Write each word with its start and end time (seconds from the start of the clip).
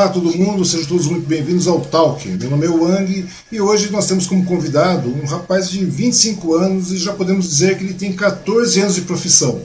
Olá 0.00 0.08
todo 0.08 0.34
mundo, 0.34 0.64
sejam 0.64 0.86
todos 0.86 1.06
muito 1.08 1.28
bem-vindos 1.28 1.68
ao 1.68 1.78
Talk. 1.78 2.26
Meu 2.26 2.48
nome 2.48 2.64
é 2.64 2.70
Wang 2.70 3.26
e 3.52 3.60
hoje 3.60 3.90
nós 3.90 4.06
temos 4.06 4.26
como 4.26 4.46
convidado 4.46 5.10
um 5.10 5.26
rapaz 5.26 5.68
de 5.68 5.84
25 5.84 6.54
anos 6.54 6.90
e 6.90 6.96
já 6.96 7.12
podemos 7.12 7.46
dizer 7.46 7.76
que 7.76 7.84
ele 7.84 7.92
tem 7.92 8.10
14 8.10 8.80
anos 8.80 8.94
de 8.94 9.02
profissão. 9.02 9.60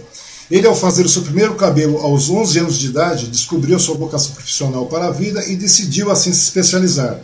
Ele, 0.52 0.68
ao 0.68 0.76
fazer 0.76 1.06
o 1.06 1.10
seu 1.10 1.22
primeiro 1.22 1.56
cabelo 1.56 2.00
aos 2.00 2.30
11 2.30 2.60
anos 2.60 2.78
de 2.78 2.88
idade, 2.88 3.28
descobriu 3.28 3.80
sua 3.80 3.96
vocação 3.96 4.34
profissional 4.34 4.88
para 4.88 5.08
a 5.08 5.12
vida 5.12 5.42
e 5.46 5.56
decidiu 5.56 6.12
assim 6.12 6.34
se 6.34 6.42
especializar. 6.42 7.18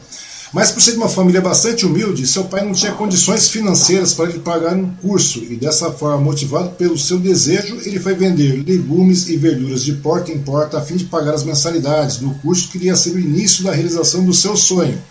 Mas 0.53 0.69
por 0.69 0.81
ser 0.81 0.91
de 0.91 0.97
uma 0.97 1.07
família 1.07 1.39
bastante 1.39 1.85
humilde, 1.85 2.27
seu 2.27 2.43
pai 2.43 2.65
não 2.65 2.73
tinha 2.73 2.91
condições 2.91 3.47
financeiras 3.47 4.13
para 4.13 4.29
ele 4.29 4.39
pagar 4.39 4.75
um 4.75 4.89
curso 4.95 5.39
e 5.39 5.55
dessa 5.55 5.91
forma, 5.91 6.19
motivado 6.19 6.71
pelo 6.71 6.97
seu 6.97 7.17
desejo, 7.17 7.79
ele 7.85 7.99
foi 7.99 8.15
vender 8.15 8.61
legumes 8.67 9.29
e 9.29 9.37
verduras 9.37 9.81
de 9.81 9.93
porta 9.93 10.29
em 10.29 10.39
porta 10.39 10.77
a 10.77 10.81
fim 10.81 10.97
de 10.97 11.05
pagar 11.05 11.33
as 11.33 11.45
mensalidades 11.45 12.17
do 12.17 12.31
curso 12.41 12.69
que 12.69 12.77
iria 12.77 12.97
ser 12.97 13.11
o 13.11 13.19
início 13.19 13.63
da 13.63 13.71
realização 13.71 14.25
do 14.25 14.33
seu 14.33 14.57
sonho. 14.57 15.01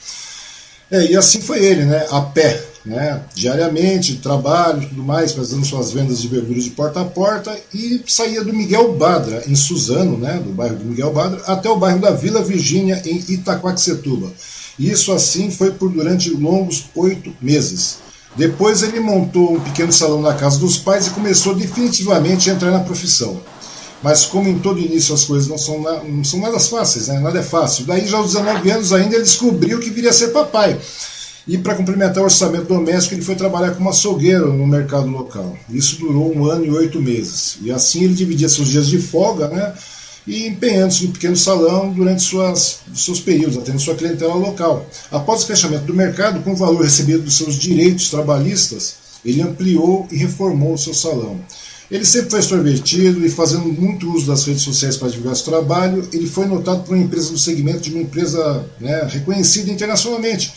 É, 0.91 1.07
e 1.07 1.17
assim 1.17 1.41
foi 1.41 1.65
ele, 1.65 1.85
né, 1.87 2.07
a 2.11 2.21
pé, 2.21 2.63
né, 2.85 3.23
diariamente, 3.35 4.17
trabalho, 4.17 4.87
tudo 4.89 5.03
mais, 5.03 5.33
fazendo 5.33 5.65
suas 5.65 5.91
vendas 5.91 6.21
de 6.21 6.29
verduras 6.29 6.65
de 6.65 6.71
porta 6.71 7.01
a 7.01 7.05
porta 7.05 7.57
e 7.73 8.03
saía 8.07 8.45
do 8.45 8.53
Miguel 8.53 8.93
Badra, 8.95 9.45
em 9.47 9.55
Suzano, 9.55 10.19
né, 10.19 10.35
do 10.45 10.51
bairro 10.51 10.77
do 10.77 10.85
Miguel 10.85 11.13
Badra, 11.15 11.41
até 11.47 11.71
o 11.71 11.79
bairro 11.79 12.01
da 12.01 12.11
Vila 12.11 12.43
Virgínia, 12.43 13.01
em 13.07 13.25
Itaquaquecetuba. 13.29 14.31
Isso 14.81 15.13
assim 15.13 15.51
foi 15.51 15.73
por 15.73 15.91
durante 15.91 16.31
longos 16.31 16.87
oito 16.95 17.31
meses. 17.39 17.99
Depois 18.35 18.83
ele 18.83 18.99
montou 18.99 19.57
um 19.57 19.61
pequeno 19.61 19.93
salão 19.93 20.23
na 20.23 20.33
casa 20.33 20.59
dos 20.59 20.79
pais 20.79 21.07
e 21.07 21.11
começou 21.11 21.55
definitivamente 21.55 22.49
a 22.49 22.55
entrar 22.55 22.71
na 22.71 22.81
profissão. 22.81 23.39
Mas 24.03 24.25
como 24.25 24.49
em 24.49 24.59
todo 24.59 24.81
início 24.81 25.15
as 25.15 25.25
coisas 25.25 25.47
não 25.47 25.59
são, 25.59 25.83
não 25.83 26.25
são 26.25 26.41
nada 26.41 26.59
fáceis, 26.59 27.09
né? 27.09 27.21
nada 27.21 27.41
é 27.41 27.43
fácil. 27.43 27.85
Daí 27.85 28.07
já 28.07 28.17
aos 28.17 28.33
19 28.33 28.71
anos 28.71 28.93
ainda 28.95 29.17
ele 29.17 29.25
descobriu 29.25 29.79
que 29.79 29.91
viria 29.91 30.09
a 30.09 30.15
ser 30.15 30.29
papai. 30.29 30.79
E 31.47 31.59
para 31.59 31.75
complementar 31.75 32.23
o 32.23 32.25
orçamento 32.25 32.65
doméstico, 32.65 33.15
ele 33.15 33.23
foi 33.23 33.35
trabalhar 33.35 33.73
como 33.73 33.91
açougueiro 33.91 34.53
no 34.53 34.67
mercado 34.67 35.09
local. 35.09 35.59
Isso 35.69 35.99
durou 35.99 36.35
um 36.35 36.47
ano 36.47 36.65
e 36.65 36.71
oito 36.71 37.03
meses. 37.03 37.59
E 37.61 37.71
assim 37.71 38.05
ele 38.05 38.15
dividia 38.15 38.49
seus 38.49 38.69
dias 38.69 38.87
de 38.87 38.99
folga, 38.99 39.49
né? 39.49 39.75
E 40.31 40.47
empenhando-se 40.47 41.07
no 41.07 41.13
pequeno 41.13 41.37
salão 41.37 41.93
durante 41.93 42.23
suas, 42.23 42.79
seus 42.95 43.19
períodos, 43.19 43.57
atendendo 43.57 43.83
sua 43.83 43.97
clientela 43.97 44.35
local. 44.35 44.89
Após 45.11 45.43
o 45.43 45.47
fechamento 45.49 45.87
do 45.87 45.93
mercado, 45.93 46.41
com 46.45 46.53
o 46.53 46.57
valor 46.57 46.85
recebido 46.85 47.25
dos 47.25 47.37
seus 47.37 47.57
direitos 47.57 48.11
trabalhistas, 48.11 48.95
ele 49.25 49.43
ampliou 49.43 50.07
e 50.09 50.17
reformou 50.17 50.75
o 50.75 50.79
seu 50.79 50.95
salão. 50.95 51.41
Ele 51.91 52.05
sempre 52.05 52.31
foi 52.31 52.39
extrovertido 52.39 53.27
e 53.27 53.29
fazendo 53.29 53.65
muito 53.65 54.09
uso 54.15 54.29
das 54.29 54.45
redes 54.45 54.63
sociais 54.63 54.97
para 54.97 55.09
divulgar 55.09 55.35
seu 55.35 55.47
trabalho, 55.47 56.09
ele 56.13 56.29
foi 56.29 56.47
notado 56.47 56.85
por 56.85 56.95
uma 56.95 57.03
empresa 57.03 57.33
do 57.33 57.39
segmento 57.39 57.81
de 57.81 57.91
uma 57.91 58.03
empresa 58.03 58.65
né, 58.79 59.09
reconhecida 59.11 59.73
internacionalmente, 59.73 60.53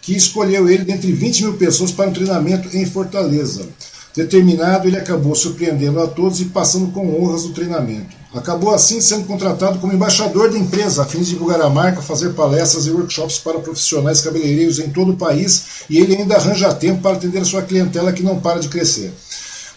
que 0.00 0.16
escolheu 0.16 0.70
ele 0.70 0.84
dentre 0.84 1.12
20 1.12 1.42
mil 1.42 1.54
pessoas 1.58 1.92
para 1.92 2.08
um 2.08 2.14
treinamento 2.14 2.74
em 2.74 2.86
Fortaleza. 2.86 3.68
Determinado, 4.16 4.88
ele 4.88 4.96
acabou 4.96 5.34
surpreendendo 5.34 6.00
a 6.00 6.06
todos 6.06 6.40
e 6.40 6.46
passando 6.46 6.90
com 6.92 7.22
honras 7.22 7.44
o 7.44 7.52
treinamento. 7.52 8.17
Acabou 8.34 8.74
assim 8.74 9.00
sendo 9.00 9.26
contratado 9.26 9.78
como 9.78 9.92
embaixador 9.92 10.50
da 10.50 10.58
empresa, 10.58 11.02
a 11.02 11.06
fim 11.06 11.20
de 11.20 11.30
divulgar 11.30 11.62
a 11.62 11.70
marca, 11.70 12.02
fazer 12.02 12.34
palestras 12.34 12.86
e 12.86 12.90
workshops 12.90 13.38
para 13.38 13.58
profissionais 13.58 14.20
cabeleireiros 14.20 14.78
em 14.78 14.90
todo 14.90 15.12
o 15.12 15.16
país, 15.16 15.84
e 15.88 15.98
ele 15.98 16.14
ainda 16.14 16.36
arranja 16.36 16.74
tempo 16.74 17.00
para 17.00 17.16
atender 17.16 17.40
a 17.40 17.44
sua 17.44 17.62
clientela 17.62 18.12
que 18.12 18.22
não 18.22 18.38
para 18.38 18.60
de 18.60 18.68
crescer. 18.68 19.14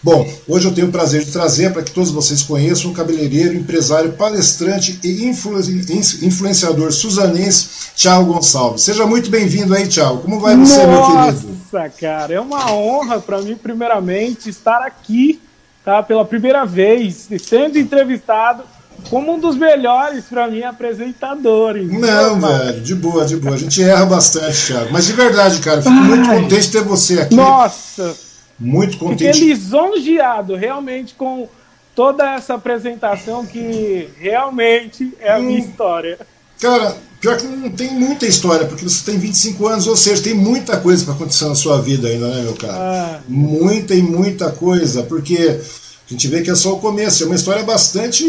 Bom, 0.02 0.28
hoje 0.48 0.66
eu 0.66 0.74
tenho 0.74 0.88
o 0.88 0.92
prazer 0.92 1.24
de 1.24 1.30
trazer 1.30 1.72
para 1.72 1.82
que 1.82 1.92
todos 1.92 2.10
vocês 2.10 2.42
conheçam 2.42 2.90
um 2.90 2.94
cabeleireiro, 2.94 3.54
empresário, 3.54 4.12
palestrante 4.14 4.98
e 5.02 5.24
influenciador 5.24 6.92
suzanense, 6.92 7.68
Thiago 7.96 8.32
Gonçalves. 8.34 8.82
Seja 8.82 9.06
muito 9.06 9.30
bem-vindo 9.30 9.72
aí, 9.72 9.86
Thiago. 9.86 10.18
Como 10.18 10.40
vai 10.40 10.56
você, 10.56 10.84
Nossa, 10.84 10.86
meu 10.88 11.32
querido? 11.32 11.56
Nossa, 11.72 11.88
cara, 11.88 12.34
é 12.34 12.40
uma 12.40 12.72
honra 12.72 13.20
para 13.20 13.40
mim, 13.42 13.54
primeiramente, 13.54 14.50
estar 14.50 14.82
aqui, 14.82 15.40
tá? 15.84 16.02
Pela 16.02 16.24
primeira 16.24 16.64
vez, 16.64 17.28
sendo 17.40 17.78
entrevistado 17.78 18.64
como 19.10 19.34
um 19.34 19.38
dos 19.38 19.56
melhores, 19.56 20.24
para 20.24 20.48
mim, 20.48 20.62
apresentadores. 20.62 21.90
Não, 21.90 22.40
velho, 22.40 22.80
de 22.80 22.94
boa, 22.94 23.24
de 23.24 23.36
boa. 23.36 23.54
A 23.54 23.58
gente 23.58 23.82
erra 23.82 24.06
bastante, 24.06 24.66
Thiago. 24.66 24.88
Mas 24.92 25.06
de 25.06 25.12
verdade, 25.12 25.60
cara, 25.60 25.82
fico 25.82 25.94
Ai, 25.94 26.02
muito 26.02 26.28
contente 26.28 26.62
de 26.62 26.72
ter 26.72 26.82
você 26.82 27.20
aqui. 27.20 27.34
Nossa! 27.34 28.14
Muito 28.58 28.96
contente. 28.96 29.32
Fiquei 29.32 29.48
lisonjeado 29.48 30.54
realmente 30.54 31.14
com 31.14 31.48
toda 31.94 32.34
essa 32.34 32.54
apresentação 32.54 33.44
que 33.44 34.08
realmente 34.18 35.12
é 35.20 35.32
a 35.32 35.38
hum, 35.38 35.42
minha 35.42 35.58
história. 35.58 36.18
Cara, 36.60 36.96
pior 37.20 37.36
que 37.36 37.46
não 37.46 37.70
tem 37.70 37.90
muita 37.90 38.24
história, 38.24 38.66
porque 38.66 38.84
você 38.84 39.04
tem 39.10 39.18
25 39.18 39.66
anos, 39.66 39.86
ou 39.88 39.96
seja, 39.96 40.22
tem 40.22 40.34
muita 40.34 40.78
coisa 40.78 41.04
para 41.04 41.14
acontecer 41.14 41.46
na 41.46 41.54
sua 41.54 41.82
vida 41.82 42.08
ainda, 42.08 42.28
né, 42.28 42.42
meu 42.42 42.54
cara? 42.54 42.74
Ah. 42.74 43.20
Muita 43.28 43.94
e 43.94 44.02
muita 44.02 44.50
coisa, 44.52 45.02
porque 45.02 45.60
a 46.08 46.12
gente 46.12 46.28
vê 46.28 46.42
que 46.42 46.50
é 46.50 46.54
só 46.54 46.74
o 46.74 46.78
começo, 46.78 47.22
é 47.22 47.26
uma 47.26 47.34
história 47.34 47.62
bastante 47.62 48.24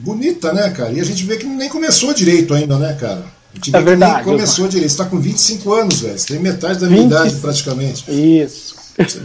bonita, 0.00 0.52
né, 0.52 0.70
cara? 0.70 0.92
E 0.92 1.00
a 1.00 1.04
gente 1.04 1.24
vê 1.24 1.36
que 1.36 1.46
nem 1.46 1.68
começou 1.68 2.12
direito 2.12 2.52
ainda, 2.52 2.78
né, 2.78 2.94
cara? 2.94 3.24
A 3.52 3.56
gente 3.56 3.70
vê 3.70 3.78
é 3.78 3.80
verdade, 3.80 4.12
que 4.12 4.16
nem 4.26 4.36
começou 4.36 4.68
direito. 4.68 4.90
Você 4.90 4.94
está 4.94 5.04
com 5.06 5.18
25 5.18 5.72
anos, 5.72 6.00
velho. 6.00 6.18
Você 6.18 6.26
tem 6.26 6.40
metade 6.40 6.80
da 6.80 6.88
minha 6.88 7.02
20... 7.02 7.10
idade 7.10 7.36
praticamente. 7.36 8.04
Isso. 8.10 8.74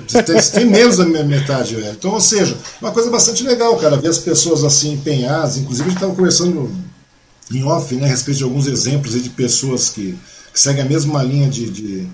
Você 0.08 0.24
tem, 0.24 0.36
você 0.36 0.52
tem 0.52 0.66
menos 0.66 0.98
da 0.98 1.06
minha 1.06 1.24
metade, 1.24 1.76
velho. 1.76 1.92
Então, 1.92 2.12
ou 2.12 2.22
seja, 2.22 2.58
uma 2.82 2.92
coisa 2.92 3.10
bastante 3.10 3.44
legal, 3.44 3.76
cara, 3.78 3.98
ver 3.98 4.10
as 4.10 4.20
pessoas 4.20 4.64
assim 4.64 4.94
empenhadas. 4.94 5.58
Inclusive, 5.58 5.88
a 5.88 5.90
gente 5.90 5.98
estava 5.98 6.16
conversando 6.16 6.72
em 7.52 7.64
off 7.64 7.94
né, 7.96 8.06
a 8.06 8.10
respeito 8.10 8.38
de 8.38 8.44
alguns 8.44 8.68
exemplos 8.68 9.22
de 9.22 9.30
pessoas 9.30 9.90
que, 9.90 10.18
que 10.54 10.60
seguem 10.60 10.82
a 10.82 10.86
mesma 10.86 11.22
linha 11.24 11.50
de, 11.50 11.70
de, 11.70 12.08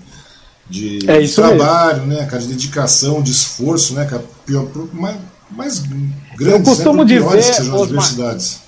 de, 0.68 1.10
é 1.10 1.20
de 1.20 1.34
trabalho, 1.34 2.06
mesmo. 2.06 2.20
né, 2.20 2.26
cara, 2.26 2.42
de 2.42 2.48
dedicação, 2.48 3.22
de 3.22 3.30
esforço, 3.30 3.94
né, 3.94 4.04
cara, 4.04 4.24
pior, 4.44 4.66
mais, 4.92 5.16
mais 5.50 5.78
grandes, 5.78 6.40
eu 6.40 6.58
né, 6.58 6.64
costumo 6.64 7.04
né, 7.04 7.14
dizer, 7.14 7.36
que 7.36 7.42
sejam 7.42 7.82
as 7.82 7.88
diversidades. 7.88 8.60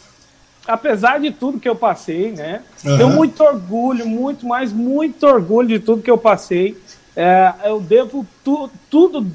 Apesar 0.67 1.19
de 1.19 1.31
tudo 1.31 1.59
que 1.59 1.69
eu 1.69 1.75
passei, 1.75 2.31
né, 2.33 2.61
uhum. 2.85 2.97
tenho 2.97 3.11
muito 3.11 3.43
orgulho, 3.43 4.07
muito 4.07 4.47
mais, 4.47 4.73
muito 4.73 5.27
orgulho 5.27 5.69
de 5.69 5.79
tudo 5.79 6.03
que 6.03 6.11
eu 6.11 6.19
passei 6.19 6.77
é, 7.19 7.53
eu 7.65 7.81
devo 7.81 8.25
tu, 8.45 8.71
tudo. 8.89 9.27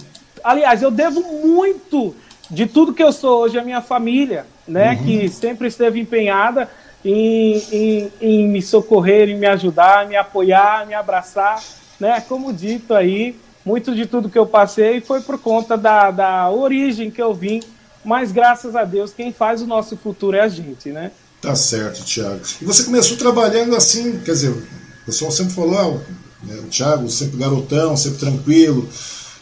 Aliás, 0.42 0.82
eu 0.82 0.90
devo 0.90 1.22
muito 1.22 2.16
de 2.50 2.66
tudo 2.66 2.94
que 2.94 3.04
eu 3.04 3.12
sou 3.12 3.42
hoje 3.42 3.60
à 3.60 3.62
minha 3.62 3.82
família, 3.82 4.46
né? 4.66 4.92
Uhum. 4.92 5.04
Que 5.04 5.28
sempre 5.28 5.68
esteve 5.68 6.00
empenhada 6.00 6.70
em, 7.04 7.62
em, 7.74 8.12
em, 8.22 8.48
me 8.48 8.62
socorrer, 8.62 9.28
em 9.28 9.36
me 9.36 9.48
ajudar, 9.48 10.06
em 10.06 10.10
me 10.10 10.16
apoiar, 10.16 10.86
em 10.86 10.88
me 10.88 10.94
abraçar, 10.94 11.62
né? 12.00 12.22
Como 12.22 12.54
dito 12.54 12.94
aí, 12.94 13.36
muito 13.66 13.96
de 13.96 14.06
tudo 14.06 14.30
que 14.30 14.38
eu 14.38 14.46
passei 14.46 15.02
foi 15.02 15.22
por 15.22 15.40
conta 15.40 15.78
da, 15.78 16.12
da 16.12 16.50
origem 16.50 17.12
que 17.12 17.22
eu 17.22 17.34
vim, 17.34 17.62
mas 18.04 18.32
graças 18.32 18.76
a 18.76 18.84
Deus 18.84 19.14
quem 19.14 19.32
faz 19.32 19.62
o 19.62 19.68
nosso 19.68 19.96
futuro 19.96 20.36
é 20.36 20.42
a 20.42 20.48
gente, 20.48 20.90
né? 20.90 21.12
Tá 21.42 21.56
certo, 21.56 22.04
Tiago. 22.06 22.40
E 22.62 22.66
você 22.66 22.84
começou 22.84 23.18
trabalhando 23.18 23.76
assim, 23.76 24.20
quer 24.20 24.32
dizer, 24.32 24.50
o 24.50 25.06
pessoal 25.06 25.30
sempre 25.30 25.54
falou, 25.54 25.78
ah, 25.78 26.46
né? 26.46 26.56
O 26.60 26.70
Thiago 26.70 27.10
sempre 27.10 27.38
garotão, 27.38 27.96
sempre 27.98 28.20
tranquilo. 28.20 28.88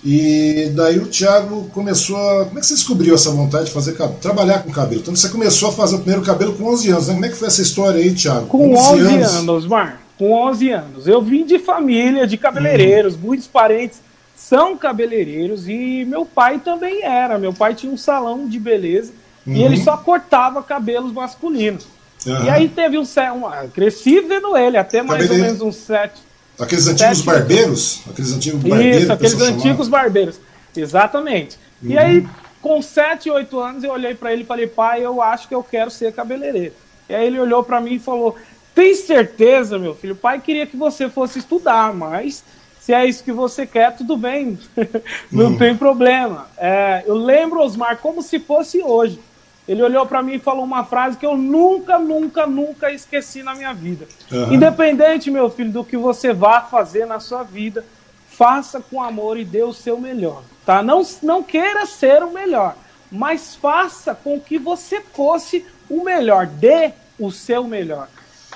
E 0.04 0.72
daí 0.76 0.98
o 0.98 1.06
Thiago 1.06 1.70
começou 1.74 2.18
a. 2.18 2.46
Como 2.46 2.58
é 2.58 2.62
que 2.62 2.66
você 2.66 2.74
descobriu 2.74 3.14
essa 3.14 3.30
vontade 3.30 3.66
de 3.66 3.72
fazer 3.72 3.96
trabalhar 4.20 4.64
com 4.64 4.72
cabelo? 4.72 5.02
Então 5.02 5.16
você 5.16 5.30
começou 5.30 5.70
a 5.70 5.72
fazer 5.72 5.96
o 5.96 6.00
primeiro 6.00 6.24
cabelo 6.24 6.54
com 6.54 6.66
11 6.66 6.90
anos, 6.90 7.08
né? 7.08 7.14
Como 7.14 7.26
é 7.26 7.30
que 7.30 7.36
foi 7.36 7.48
essa 7.48 7.62
história 7.62 8.02
aí, 8.02 8.12
Thiago? 8.12 8.48
Com 8.48 8.74
11, 8.74 8.90
11 8.94 9.02
anos. 9.02 9.34
anos, 9.36 9.68
Mar. 9.68 10.02
Com 10.22 10.34
11 10.34 10.70
anos. 10.70 11.08
Eu 11.08 11.20
vim 11.20 11.44
de 11.48 11.58
família 11.58 12.28
de 12.28 12.38
cabeleireiros, 12.38 13.16
uhum. 13.16 13.22
muitos 13.22 13.48
parentes 13.48 14.00
são 14.36 14.78
cabeleireiros 14.78 15.68
e 15.68 16.06
meu 16.06 16.28
pai 16.28 16.60
também 16.60 17.04
era. 17.04 17.40
Meu 17.40 17.52
pai 17.52 17.74
tinha 17.74 17.92
um 17.92 17.98
salão 17.98 18.48
de 18.48 18.60
beleza 18.60 19.14
uhum. 19.48 19.56
e 19.56 19.64
ele 19.64 19.78
só 19.78 19.98
cortava 19.98 20.62
cabelos 20.62 21.12
masculinos. 21.12 21.88
Uhum. 22.24 22.46
E 22.46 22.50
aí 22.52 22.70
teve 22.70 23.00
um. 23.00 23.02
um 23.02 23.70
cresci 23.74 24.22
vendo 24.22 24.56
ele, 24.56 24.78
até 24.78 25.02
mais 25.02 25.28
ou 25.28 25.38
menos 25.38 25.60
uns 25.60 25.78
sete 25.78 26.22
Aqueles 26.60 26.86
antigos 26.86 27.18
Sete 27.18 27.26
barbeiros? 27.26 28.02
Aqueles 28.08 28.34
antigos 28.34 28.62
barbeiros. 28.62 29.02
Isso, 29.02 29.14
aqueles 29.14 29.42
antigos 29.42 29.86
chamava. 29.88 30.04
barbeiros. 30.04 30.40
Exatamente. 30.78 31.58
Uhum. 31.82 31.90
E 31.90 31.98
aí, 31.98 32.28
com 32.62 32.80
7, 32.80 33.32
8 33.32 33.60
anos, 33.60 33.84
eu 33.84 33.92
olhei 33.92 34.14
para 34.14 34.32
ele 34.32 34.44
e 34.44 34.46
falei, 34.46 34.68
pai, 34.68 35.04
eu 35.04 35.20
acho 35.20 35.48
que 35.48 35.56
eu 35.56 35.64
quero 35.64 35.90
ser 35.90 36.14
cabeleireiro. 36.14 36.76
E 37.10 37.16
aí 37.16 37.26
ele 37.26 37.40
olhou 37.40 37.64
para 37.64 37.82
mim 37.82 37.96
e 37.96 38.00
falou, 38.00 38.36
tem 38.74 38.96
certeza, 38.96 39.78
meu 39.78 39.94
filho? 39.94 40.14
O 40.14 40.18
pai 40.18 40.40
queria 40.40 40.66
que 40.66 40.78
você 40.78 41.10
fosse 41.10 41.40
estudar, 41.40 41.94
mas 41.94 42.44
se 42.80 42.94
é 42.94 43.06
isso 43.06 43.24
que 43.24 43.32
você 43.32 43.66
quer, 43.66 43.96
tudo 43.96 44.18
bem. 44.18 44.58
Não 45.32 45.48
uhum. 45.48 45.58
tem 45.58 45.76
problema. 45.76 46.48
É, 46.58 47.04
eu 47.06 47.16
lembro, 47.16 47.62
Osmar, 47.62 47.98
como 47.98 48.22
se 48.22 48.40
fosse 48.40 48.82
hoje. 48.82 49.20
Ele 49.68 49.84
olhou 49.84 50.06
para 50.06 50.24
mim 50.24 50.34
e 50.34 50.40
falou 50.40 50.64
uma 50.64 50.84
frase 50.84 51.18
que 51.18 51.26
eu 51.26 51.38
nunca, 51.38 52.00
nunca, 52.00 52.48
nunca 52.48 52.92
esqueci 52.92 53.44
na 53.44 53.54
minha 53.54 53.74
vida. 53.74 54.08
Uhum. 54.32 54.54
Independente, 54.54 55.30
meu 55.30 55.50
filho, 55.50 55.72
do 55.72 55.86
que 55.86 55.96
você 55.96 56.34
vá 56.34 56.62
fazer 56.62 57.06
na 57.06 57.20
sua 57.20 57.44
vida, 57.44 57.86
faça 58.28 58.82
com 58.82 59.02
amor 59.02 59.38
e 59.38 59.46
dê 59.46 59.62
o 59.62 59.72
seu 59.72 60.00
melhor, 60.00 60.42
tá? 60.66 60.82
Não, 60.82 61.04
não 61.22 61.44
queira 61.44 61.86
ser 61.86 62.24
o 62.24 62.32
melhor, 62.32 62.76
mas 63.12 63.56
faça 63.56 64.16
com 64.16 64.40
que 64.40 64.58
você 64.58 65.00
fosse 65.00 65.64
o 65.88 66.04
melhor, 66.04 66.48
dê 66.48 66.92
o 67.20 67.30
seu 67.30 67.66
melhor. 67.66 68.08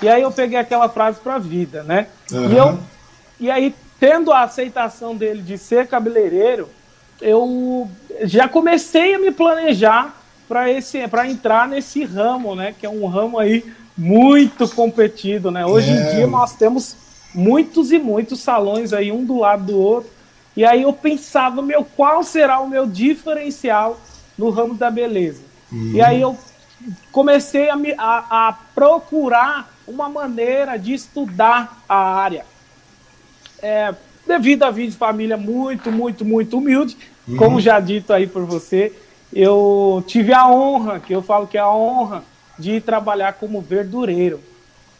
E 0.02 0.08
aí 0.08 0.22
eu 0.22 0.30
peguei 0.30 0.58
aquela 0.58 0.88
frase 0.88 1.18
para 1.20 1.36
a 1.36 1.38
vida, 1.38 1.82
né? 1.82 2.06
Uhum. 2.30 2.52
E, 2.52 2.56
eu, 2.56 2.78
e 3.40 3.50
aí, 3.50 3.74
tendo 3.98 4.32
a 4.32 4.42
aceitação 4.42 5.16
dele 5.16 5.42
de 5.42 5.56
ser 5.56 5.86
cabeleireiro, 5.86 6.68
eu 7.20 7.88
já 8.22 8.48
comecei 8.48 9.14
a 9.14 9.18
me 9.18 9.30
planejar 9.30 10.14
para 10.48 10.70
esse 10.70 11.06
para 11.08 11.28
entrar 11.28 11.66
nesse 11.66 12.04
ramo, 12.04 12.54
né, 12.54 12.74
que 12.78 12.86
é 12.86 12.88
um 12.88 13.06
ramo 13.06 13.38
aí 13.38 13.64
muito 13.96 14.68
competido, 14.68 15.50
né? 15.50 15.64
Hoje 15.64 15.90
É. 15.90 15.92
em 15.92 16.16
dia 16.16 16.26
nós 16.26 16.54
temos 16.54 16.94
muitos 17.34 17.90
e 17.90 17.98
muitos 17.98 18.40
salões 18.40 18.92
aí 18.92 19.10
um 19.10 19.24
do 19.24 19.38
lado 19.38 19.64
do 19.64 19.78
outro. 19.78 20.10
E 20.54 20.64
aí 20.64 20.82
eu 20.82 20.92
pensava, 20.92 21.60
meu, 21.62 21.84
qual 21.84 22.22
será 22.22 22.60
o 22.60 22.68
meu 22.68 22.86
diferencial 22.86 23.98
no 24.38 24.50
ramo 24.50 24.74
da 24.74 24.90
beleza? 24.90 25.42
E 25.72 26.00
aí 26.00 26.20
eu 26.20 26.38
comecei 27.10 27.68
a, 27.68 27.76
me, 27.76 27.92
a, 27.98 28.48
a 28.48 28.52
procurar 28.74 29.74
uma 29.86 30.08
maneira 30.08 30.76
de 30.76 30.92
estudar 30.94 31.82
a 31.88 31.96
área. 31.96 32.44
É, 33.62 33.94
devido 34.26 34.64
a 34.64 34.70
vir 34.70 34.88
de 34.90 34.96
família 34.96 35.36
muito, 35.36 35.90
muito, 35.90 36.24
muito 36.24 36.58
humilde, 36.58 36.96
como 37.38 37.60
já 37.60 37.80
dito 37.80 38.12
aí 38.12 38.26
por 38.26 38.44
você, 38.44 38.92
eu 39.32 40.02
tive 40.06 40.32
a 40.32 40.48
honra, 40.48 41.00
que 41.00 41.12
eu 41.12 41.22
falo 41.22 41.46
que 41.46 41.56
é 41.58 41.60
a 41.60 41.70
honra, 41.70 42.22
de 42.58 42.80
trabalhar 42.80 43.34
como 43.34 43.60
verdureiro. 43.60 44.40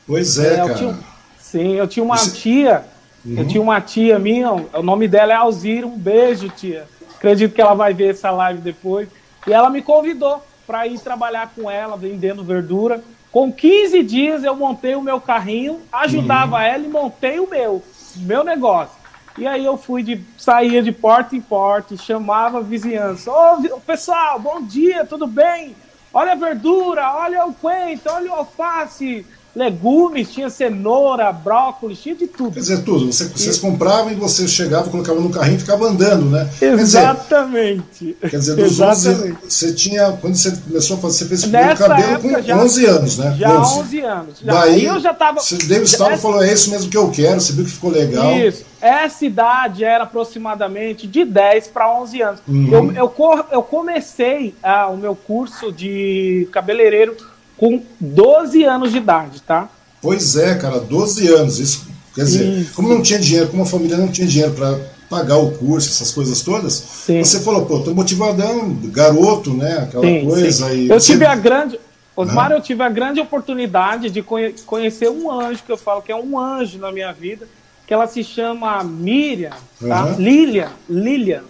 Pois 0.07 0.39
é, 0.39 0.55
É, 0.57 0.61
eu 0.61 0.67
cara. 0.67 0.79
tinha- 0.79 0.99
sim, 1.39 1.73
eu 1.75 1.87
tinha 1.89 2.05
uma 2.05 2.17
Você- 2.17 2.37
tia, 2.37 2.85
eu 3.25 3.47
tinha 3.47 3.63
uma 3.63 3.81
tia 3.81 4.19
minha, 4.19 4.53
o 4.53 4.83
nome 4.83 5.09
dela 5.09 5.33
é 5.33 5.37
Alzira, 5.37 5.87
um 5.87 5.97
beijo, 5.97 6.49
tia. 6.51 6.87
Acredito 7.17 7.55
que 7.55 7.61
ela 7.61 7.75
vai 7.75 7.95
ver 7.95 8.11
essa 8.11 8.31
live 8.31 8.61
depois. 8.61 9.09
E 9.47 9.53
ela 9.53 9.71
me 9.71 9.81
convidou 9.83 10.45
para 10.67 10.87
ir 10.87 10.99
trabalhar 10.99 11.53
com 11.57 11.71
ela, 11.71 11.97
vendendo 11.97 12.45
verdura. 12.45 13.03
Com 13.37 13.53
15 13.53 14.03
dias 14.03 14.45
eu 14.45 14.57
montei 14.57 14.95
o 14.95 15.03
meu 15.03 15.21
carrinho, 15.21 15.83
ajudava 15.93 16.65
ela 16.65 16.87
e 16.87 16.89
montei 16.89 17.39
o 17.39 17.47
meu, 17.47 17.83
meu 18.17 18.43
negócio. 18.43 18.97
E 19.37 19.47
aí 19.47 19.63
eu 19.63 19.77
fui 19.77 20.03
de 20.03 20.25
saía 20.39 20.83
de 20.83 20.91
porta 20.91 21.37
em 21.37 21.41
porta, 21.43 21.99
chamava 21.99 22.57
a 22.57 22.63
vizinhança. 22.63 23.31
Ô, 23.31 23.79
pessoal, 23.79 24.41
bom 24.41 24.63
dia, 24.63 25.05
tudo 25.05 25.27
bem? 25.27 25.77
Olha 26.15 26.33
a 26.33 26.35
verdura, 26.35 27.15
olha 27.15 27.45
o 27.45 27.53
coentro, 27.53 28.11
olha 28.11 28.31
o 28.31 28.37
alface, 28.37 29.27
legumes, 29.57 30.31
tinha 30.31 30.51
cenoura, 30.51 31.33
brócolis, 31.33 31.99
tinha 31.99 32.15
de 32.15 32.27
tudo. 32.27 32.53
Quer 32.53 32.61
dizer, 32.61 32.83
tudo. 32.85 33.11
Você- 33.11 33.25
vocês 33.25 33.59
compravam 33.59 34.13
e 34.13 34.15
você 34.15 34.47
chegava, 34.47 34.91
colocava 34.91 35.19
no 35.19 35.31
carrinho 35.31 35.57
e 35.57 35.61
ficava 35.61 35.87
andando, 35.87 36.27
né? 36.27 36.49
Quer 36.59 36.77
dizer, 36.77 36.99
Exatamente. 36.99 38.17
quer 38.21 38.39
dizer 38.39 38.55
dos 38.57 38.79
11, 38.79 39.09
Exatamente. 39.09 39.39
você 39.49 39.73
tinha. 39.73 40.13
Quando 40.21 40.37
você 40.37 40.51
começou 40.51 40.97
a 40.99 41.01
fazer, 41.01 41.19
você 41.19 41.25
fez 41.27 41.45
Nessa 41.47 41.89
cabelo 41.89 42.21
com 42.21 42.43
já- 42.43 42.57
11 42.59 42.85
anos, 42.85 43.19
né? 43.19 43.35
Já 43.39 43.61
11 43.61 44.01
anos. 44.01 44.39
Já. 44.41 44.53
Daí 44.53 44.75
Aí 44.75 44.85
eu 44.85 45.01
já 45.01 45.15
tava. 45.15 45.41
você 45.41 45.57
deu 45.57 45.81
o 45.81 45.85
estalo 45.85 46.15
e 46.15 46.19
falou: 46.19 46.43
é 46.43 46.53
isso 46.53 46.71
mesmo 46.71 46.91
que 46.91 46.97
eu 46.97 47.11
quero, 47.11 47.41
você 47.41 47.53
viu 47.55 47.65
que 47.65 47.71
ficou 47.71 47.91
legal. 47.91 48.37
Isso. 48.37 48.63
Essa 48.79 49.25
idade 49.25 49.83
era 49.85 50.05
aproximadamente 50.05 51.07
de 51.07 51.25
10 51.25 51.67
para 51.69 51.91
11 51.99 52.21
anos. 52.21 52.41
Uhum. 52.47 52.93
Eu, 52.93 52.93
eu, 52.93 53.45
eu 53.53 53.63
comecei 53.63 54.55
ah, 54.63 54.89
o 54.89 54.97
meu 54.99 55.17
curso 55.17 55.73
de 55.73 56.47
cabeleireiro 56.53 57.17
com 57.57 57.83
12 58.01 58.65
anos 58.65 58.93
de 58.93 58.99
idade, 58.99 59.41
tá? 59.43 59.69
Pois 60.03 60.37
é, 60.37 60.55
cara, 60.57 60.79
12 60.79 61.27
anos. 61.29 61.59
Isso, 61.59 61.87
quer 62.15 62.25
dizer, 62.25 62.45
Isso. 62.61 62.75
como 62.75 62.89
não 62.89 63.03
tinha 63.03 63.19
dinheiro, 63.19 63.49
como 63.49 63.63
a 63.63 63.67
família 63.67 63.97
não 63.97 64.09
tinha 64.09 64.27
dinheiro 64.27 64.53
para 64.53 64.79
pagar 65.09 65.37
o 65.39 65.53
curso, 65.53 65.89
essas 65.89 66.11
coisas 66.11 66.43
todas, 66.43 66.73
Sim. 66.75 67.23
você 67.23 67.41
falou, 67.41 67.65
pô, 67.65 67.79
tô 67.81 67.95
motivadão, 67.95 68.75
garoto, 68.87 69.55
né? 69.55 69.79
Aquela 69.83 70.05
Sim, 70.05 70.25
coisa. 70.29 70.69
sim. 70.69 70.75
E 70.75 70.89
Eu 70.89 71.01
você- 71.01 71.13
tive 71.13 71.25
a 71.27 71.35
grande. 71.35 71.79
Osmar, 72.19 72.51
eu 72.51 72.63
tive 72.63 72.83
a 72.83 72.89
grande 72.89 73.21
oportunidade 73.21 74.09
de 74.09 74.23
conhe- 74.23 74.55
conhecer 74.65 75.11
um 75.11 75.31
anjo, 75.31 75.63
que 75.65 75.71
eu 75.71 75.77
falo 75.77 76.01
que 76.01 76.11
é 76.11 76.17
um 76.17 76.39
anjo 76.41 76.79
na 76.79 76.91
minha 76.91 77.13
vida, 77.13 77.47
que 77.87 77.93
ela 77.93 78.07
se 78.07 78.25
chama 78.25 78.83
Miriam, 78.83 79.53
tá? 79.87 80.07
Uhum. 80.07 80.15
Lilian, 80.19 80.71
Lilian. 80.89 81.43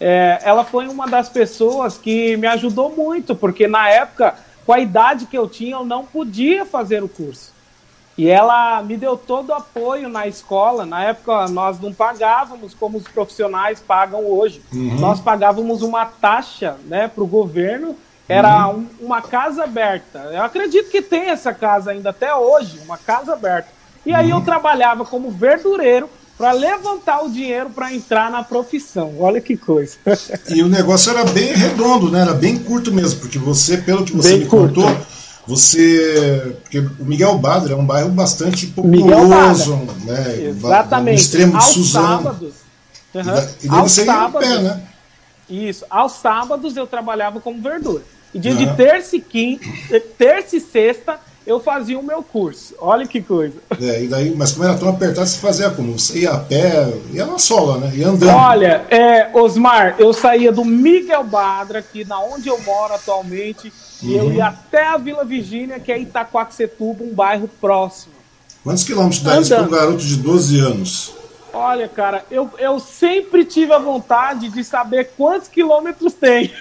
É, 0.00 0.40
ela 0.42 0.64
foi 0.64 0.88
uma 0.88 1.06
das 1.06 1.28
pessoas 1.28 1.96
que 1.96 2.36
me 2.36 2.46
ajudou 2.48 2.94
muito, 2.96 3.34
porque 3.34 3.66
na 3.68 3.88
época, 3.88 4.34
com 4.68 4.74
a 4.74 4.78
idade 4.80 5.24
que 5.24 5.38
eu 5.38 5.48
tinha, 5.48 5.76
eu 5.76 5.84
não 5.84 6.04
podia 6.04 6.66
fazer 6.66 7.02
o 7.02 7.08
curso. 7.08 7.54
E 8.18 8.28
ela 8.28 8.82
me 8.82 8.98
deu 8.98 9.16
todo 9.16 9.48
o 9.48 9.54
apoio 9.54 10.10
na 10.10 10.26
escola. 10.26 10.84
Na 10.84 11.04
época, 11.04 11.48
nós 11.48 11.80
não 11.80 11.90
pagávamos 11.90 12.74
como 12.74 12.98
os 12.98 13.04
profissionais 13.04 13.80
pagam 13.80 14.26
hoje. 14.26 14.60
Nós 15.00 15.20
pagávamos 15.20 15.80
uma 15.80 16.04
taxa 16.04 16.76
né, 16.84 17.08
para 17.08 17.24
o 17.24 17.26
governo. 17.26 17.96
Era 18.28 18.68
um- 18.68 18.86
uma 19.00 19.22
casa 19.22 19.64
aberta. 19.64 20.18
Eu 20.32 20.42
acredito 20.42 20.90
que 20.90 21.00
tem 21.00 21.30
essa 21.30 21.54
casa 21.54 21.92
ainda 21.92 22.10
até 22.10 22.34
hoje, 22.34 22.78
uma 22.84 22.98
casa 22.98 23.32
aberta. 23.32 23.70
E 24.04 24.12
aí 24.14 24.28
eu 24.28 24.42
trabalhava 24.42 25.02
como 25.06 25.30
verdureiro 25.30 26.10
para 26.38 26.52
levantar 26.52 27.22
o 27.24 27.28
dinheiro 27.30 27.68
para 27.70 27.92
entrar 27.92 28.30
na 28.30 28.44
profissão. 28.44 29.16
Olha 29.18 29.40
que 29.40 29.56
coisa. 29.56 29.96
E 30.48 30.62
o 30.62 30.68
negócio 30.68 31.10
era 31.10 31.24
bem 31.24 31.52
redondo, 31.52 32.10
né? 32.10 32.20
Era 32.20 32.32
bem 32.32 32.56
curto 32.56 32.92
mesmo, 32.92 33.18
porque 33.20 33.38
você, 33.38 33.76
pelo 33.78 34.04
que 34.04 34.12
você 34.16 34.30
Bem 34.30 34.38
me 34.40 34.46
curto. 34.46 34.80
contou, 34.80 34.96
você. 35.46 36.56
Porque 36.62 36.78
o 36.78 37.04
Miguel 37.04 37.36
Badra 37.38 37.72
é 37.72 37.76
um 37.76 37.84
bairro 37.84 38.10
bastante 38.10 38.68
populoso, 38.68 39.76
né? 40.04 40.40
Exatamente. 40.44 41.14
No 41.16 41.20
extremo 41.20 41.52
de 41.58 41.64
Aos 41.64 41.74
Suzano. 41.74 42.22
sábados. 42.22 42.54
E, 43.14 43.18
Uhum. 43.18 43.24
e 43.64 43.68
daí 43.68 43.80
Aos 43.80 43.92
você 43.92 44.00
ia 44.02 44.06
sábados, 44.06 44.48
pé, 44.48 44.58
né? 44.60 44.80
Isso. 45.50 45.84
Aos 45.90 46.12
sábados 46.12 46.76
eu 46.76 46.86
trabalhava 46.86 47.40
como 47.40 47.60
verdura. 47.60 48.02
E 48.32 48.38
dia 48.38 48.54
de 48.54 48.64
Aham. 48.64 48.74
terça 48.76 49.16
e 49.16 49.20
quinta, 49.20 49.64
terça 50.18 50.56
e 50.56 50.60
sexta 50.60 51.18
eu 51.48 51.58
fazia 51.58 51.98
o 51.98 52.02
meu 52.02 52.22
curso. 52.22 52.74
Olha 52.78 53.06
que 53.06 53.22
coisa. 53.22 53.54
É, 53.80 54.04
e 54.04 54.06
daí, 54.06 54.34
mas 54.36 54.52
como 54.52 54.64
era 54.64 54.76
tão 54.76 54.90
apertado, 54.90 55.26
você 55.26 55.38
fazia 55.38 55.70
como? 55.70 55.98
Você 55.98 56.20
ia 56.20 56.32
a 56.32 56.38
pé, 56.38 56.92
ia 57.10 57.24
na 57.24 57.38
sola, 57.38 57.78
né? 57.78 57.90
Ia 57.96 58.08
andando. 58.08 58.36
Olha, 58.36 58.84
é, 58.90 59.30
Osmar, 59.32 59.96
eu 59.98 60.12
saía 60.12 60.52
do 60.52 60.62
Miguel 60.62 61.24
Badra, 61.24 61.78
aqui 61.78 62.04
na 62.04 62.20
onde 62.20 62.48
eu 62.50 62.60
moro 62.60 62.92
atualmente, 62.92 63.72
e 64.02 64.06
Uhum. 64.14 64.16
eu 64.18 64.32
ia 64.34 64.46
até 64.48 64.86
a 64.86 64.98
Vila 64.98 65.24
Virgínia, 65.24 65.80
que 65.80 65.90
é 65.90 65.98
Itaquaquecetuba, 65.98 67.02
um 67.02 67.14
bairro 67.14 67.48
próximo. 67.60 68.12
Quantos 68.62 68.84
quilômetros 68.84 69.22
dá 69.22 69.40
isso 69.40 69.54
para 69.54 69.64
um 69.64 69.70
garoto 69.70 70.04
de 70.04 70.16
12 70.16 70.60
anos? 70.60 71.12
Olha, 71.58 71.88
cara, 71.88 72.24
eu, 72.30 72.48
eu 72.56 72.78
sempre 72.78 73.44
tive 73.44 73.72
a 73.72 73.78
vontade 73.80 74.48
de 74.48 74.62
saber 74.62 75.10
quantos 75.16 75.48
quilômetros 75.48 76.14
tem. 76.14 76.52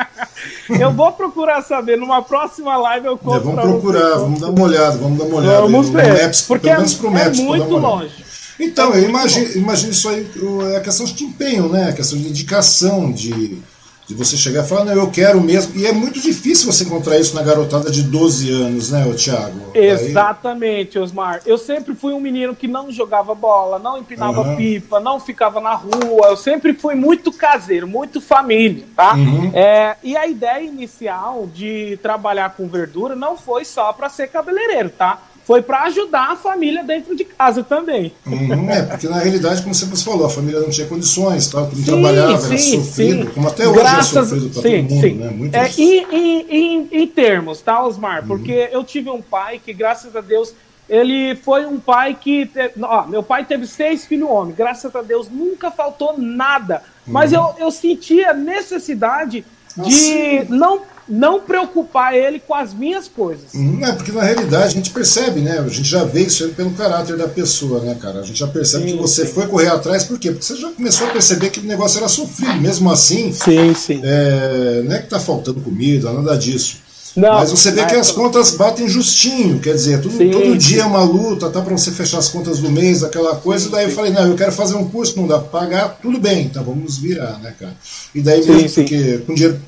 eu 0.78 0.92
vou 0.92 1.10
procurar 1.12 1.62
saber. 1.62 1.96
Numa 1.96 2.20
próxima 2.20 2.76
live 2.76 3.06
eu 3.06 3.14
É, 3.14 3.16
conto 3.16 3.40
vamos 3.40 3.54
pra 3.54 3.62
você 3.62 3.72
procurar, 3.72 4.10
quantos 4.10 4.18
vamos 4.18 4.40
dar 4.40 4.50
uma 4.50 4.62
olhada, 4.62 4.98
vamos 4.98 5.18
dar 5.18 5.24
uma 5.24 5.36
olhada. 5.36 5.60
Vamos 5.62 5.88
ver. 5.88 6.22
Maps, 6.22 6.42
porque 6.42 6.68
pelo 6.68 6.74
é, 6.74 6.76
menos 6.76 6.94
pro 6.94 7.16
é 7.16 7.30
muito 7.30 7.76
longe. 7.76 8.24
Então, 8.60 8.94
É 8.94 8.98
eu 8.98 9.08
imagino, 9.08 9.52
imagino 9.56 9.92
isso 9.92 10.08
aí, 10.08 10.30
é 10.74 10.76
a 10.76 10.80
questão 10.80 11.06
de 11.06 11.24
empenho, 11.24 11.68
né? 11.70 11.88
A 11.88 11.92
questão 11.94 12.18
de 12.18 12.24
dedicação, 12.24 13.10
de, 13.10 13.58
de 14.06 14.14
você 14.14 14.36
chegar 14.36 14.64
e 14.64 14.68
falar, 14.68 14.84
não, 14.84 14.92
eu 14.92 15.10
quero 15.10 15.40
mesmo. 15.40 15.76
E 15.76 15.84
é 15.84 15.92
muito 15.92 16.20
difícil 16.20 16.70
você 16.70 16.84
encontrar 16.84 17.18
isso 17.18 17.34
na 17.34 17.42
garotada 17.42 17.90
de 17.90 18.04
12 18.04 18.50
anos, 18.52 18.90
né, 18.92 19.04
ô 19.04 19.12
Thiago? 19.14 19.72
Aí- 19.74 19.84
Exatamente, 19.86 20.96
Osmar. 20.98 21.42
Eu 21.44 21.58
sempre 21.58 21.94
fui 21.94 22.12
um 22.12 22.20
menino 22.20 22.54
que 22.54 22.68
não 22.68 22.90
jogava 22.92 23.34
bola, 23.34 23.78
não 23.80 23.98
empinava 23.98 24.42
Aham. 24.42 24.56
pipa, 24.56 25.00
não 25.00 25.18
ficava 25.18 25.60
na 25.60 25.74
rua. 25.74 26.28
Eu 26.28 26.36
sempre 26.36 26.72
fui 26.72 26.94
muito 26.94 27.32
caseiro, 27.32 27.88
muito 27.88 28.20
família, 28.20 28.84
tá? 28.94 29.14
Uhum. 29.14 29.50
É, 29.52 29.96
e 30.04 30.16
a 30.16 30.26
ideia 30.26 30.62
inicial 30.62 31.48
de 31.52 31.98
trabalhar 32.00 32.50
com 32.56 32.68
verdura 32.68 33.16
não 33.16 33.36
foi 33.36 33.64
só 33.64 33.92
para 33.92 34.08
ser 34.08 34.28
cabeleireiro, 34.28 34.90
tá? 34.90 35.20
Foi 35.46 35.62
para 35.62 35.84
ajudar 35.84 36.32
a 36.32 36.36
família 36.36 36.82
dentro 36.82 37.14
de 37.14 37.24
casa 37.24 37.62
também. 37.62 38.12
Uhum, 38.26 38.68
é, 38.68 38.82
porque 38.82 39.06
na 39.08 39.18
realidade, 39.18 39.62
como 39.62 39.72
você 39.72 39.86
falou, 40.04 40.26
a 40.26 40.30
família 40.30 40.58
não 40.60 40.70
tinha 40.70 40.88
condições, 40.88 41.46
tal, 41.48 41.62
não 41.66 41.70
Sim, 41.70 41.84
trabalhava, 41.84 42.32
era 42.32 42.58
sim, 42.58 42.82
sofrido, 42.82 43.24
sim. 43.26 43.30
como 43.32 43.46
até 43.48 43.68
hoje 43.68 43.78
Graças- 43.78 44.16
é 44.16 44.20
sofrido 44.24 44.50
para 44.50 44.62
todo 44.62 44.72
mundo, 44.82 45.00
sim. 45.00 45.14
né? 45.14 45.30
Muitos... 45.30 45.60
É, 45.60 45.80
em, 45.80 46.06
em, 46.12 46.46
em, 46.50 46.88
em 46.90 47.06
termos, 47.06 47.60
tá, 47.60 47.80
Osmar? 47.84 48.22
Uhum. 48.22 48.26
Porque 48.28 48.68
eu 48.72 48.82
tive 48.82 49.08
um 49.08 49.22
pai 49.22 49.60
que, 49.64 49.72
graças 49.72 50.16
a 50.16 50.20
Deus, 50.20 50.52
ele 50.88 51.36
foi 51.36 51.64
um 51.64 51.78
pai 51.78 52.16
que. 52.20 52.46
te- 52.46 52.72
Ó, 52.82 53.06
meu 53.06 53.22
pai 53.22 53.44
teve 53.44 53.68
seis 53.68 54.04
filhos 54.04 54.28
homens, 54.28 54.56
graças 54.56 54.94
a 54.96 55.02
Deus, 55.02 55.28
nunca 55.30 55.70
faltou 55.70 56.14
nada. 56.18 56.82
Mas 57.06 57.32
Uhum. 57.32 57.38
eu, 57.58 57.66
eu 57.66 57.70
sentia 57.70 58.32
necessidade 58.32 59.44
Ah, 59.78 59.82
de 59.82 60.44
não, 60.48 60.80
não 61.08 61.40
preocupar 61.40 62.14
ele 62.14 62.40
com 62.40 62.54
as 62.54 62.74
minhas 62.74 63.06
coisas. 63.08 63.54
Uhum, 63.54 63.84
É, 63.84 63.92
porque 63.92 64.10
na 64.12 64.22
realidade 64.22 64.64
a 64.64 64.68
gente 64.68 64.90
percebe, 64.90 65.40
né? 65.40 65.58
A 65.58 65.68
gente 65.68 65.88
já 65.88 66.02
vê 66.04 66.22
isso 66.22 66.44
aí 66.44 66.50
pelo 66.50 66.70
caráter 66.72 67.16
da 67.16 67.28
pessoa, 67.28 67.80
né, 67.80 67.96
cara? 68.00 68.20
A 68.20 68.22
gente 68.22 68.38
já 68.38 68.46
percebe 68.48 68.84
Sim, 68.90 68.96
que 68.96 69.02
você 69.02 69.24
sim. 69.26 69.32
foi 69.32 69.46
correr 69.46 69.68
atrás, 69.68 70.04
por 70.04 70.18
quê? 70.18 70.30
Porque 70.32 70.44
você 70.44 70.56
já 70.56 70.70
começou 70.72 71.06
a 71.06 71.10
perceber 71.10 71.50
que 71.50 71.60
o 71.60 71.64
negócio 71.64 71.98
era 71.98 72.08
sofrido. 72.08 72.60
Mesmo 72.60 72.90
assim, 72.90 73.32
Sim, 73.32 73.74
sim. 73.74 74.00
é, 74.02 74.82
não 74.84 74.94
é 74.96 74.98
que 75.00 75.08
tá 75.08 75.20
faltando 75.20 75.60
comida, 75.60 76.12
nada 76.12 76.36
disso. 76.36 76.84
Não, 77.16 77.32
Mas 77.34 77.50
você 77.50 77.70
vê 77.70 77.82
que 77.86 77.94
as 77.94 78.10
contas 78.10 78.50
batem 78.50 78.86
justinho, 78.86 79.58
quer 79.58 79.72
dizer, 79.72 80.02
tudo, 80.02 80.18
Sim, 80.18 80.30
todo 80.30 80.54
dia 80.58 80.82
é 80.82 80.84
uma 80.84 81.02
luta, 81.02 81.48
tá 81.48 81.62
para 81.62 81.74
você 81.74 81.90
fechar 81.90 82.18
as 82.18 82.28
contas 82.28 82.58
do 82.58 82.70
mês, 82.70 83.02
aquela 83.02 83.36
coisa. 83.36 83.70
daí 83.70 83.84
eu 83.86 83.90
falei, 83.90 84.12
não, 84.12 84.26
eu 84.26 84.34
quero 84.36 84.52
fazer 84.52 84.74
um 84.74 84.86
curso, 84.86 85.16
não 85.16 85.26
dá 85.26 85.38
pra 85.38 85.60
pagar, 85.60 85.98
tudo 86.02 86.18
bem, 86.20 86.42
então 86.44 86.62
vamos 86.62 86.98
virar, 86.98 87.38
né, 87.38 87.54
cara? 87.58 87.72
E 88.14 88.20
daí 88.20 88.46
mesmo, 88.46 88.68
porque 88.70 89.18
com 89.26 89.32
dinheiro, 89.32 89.58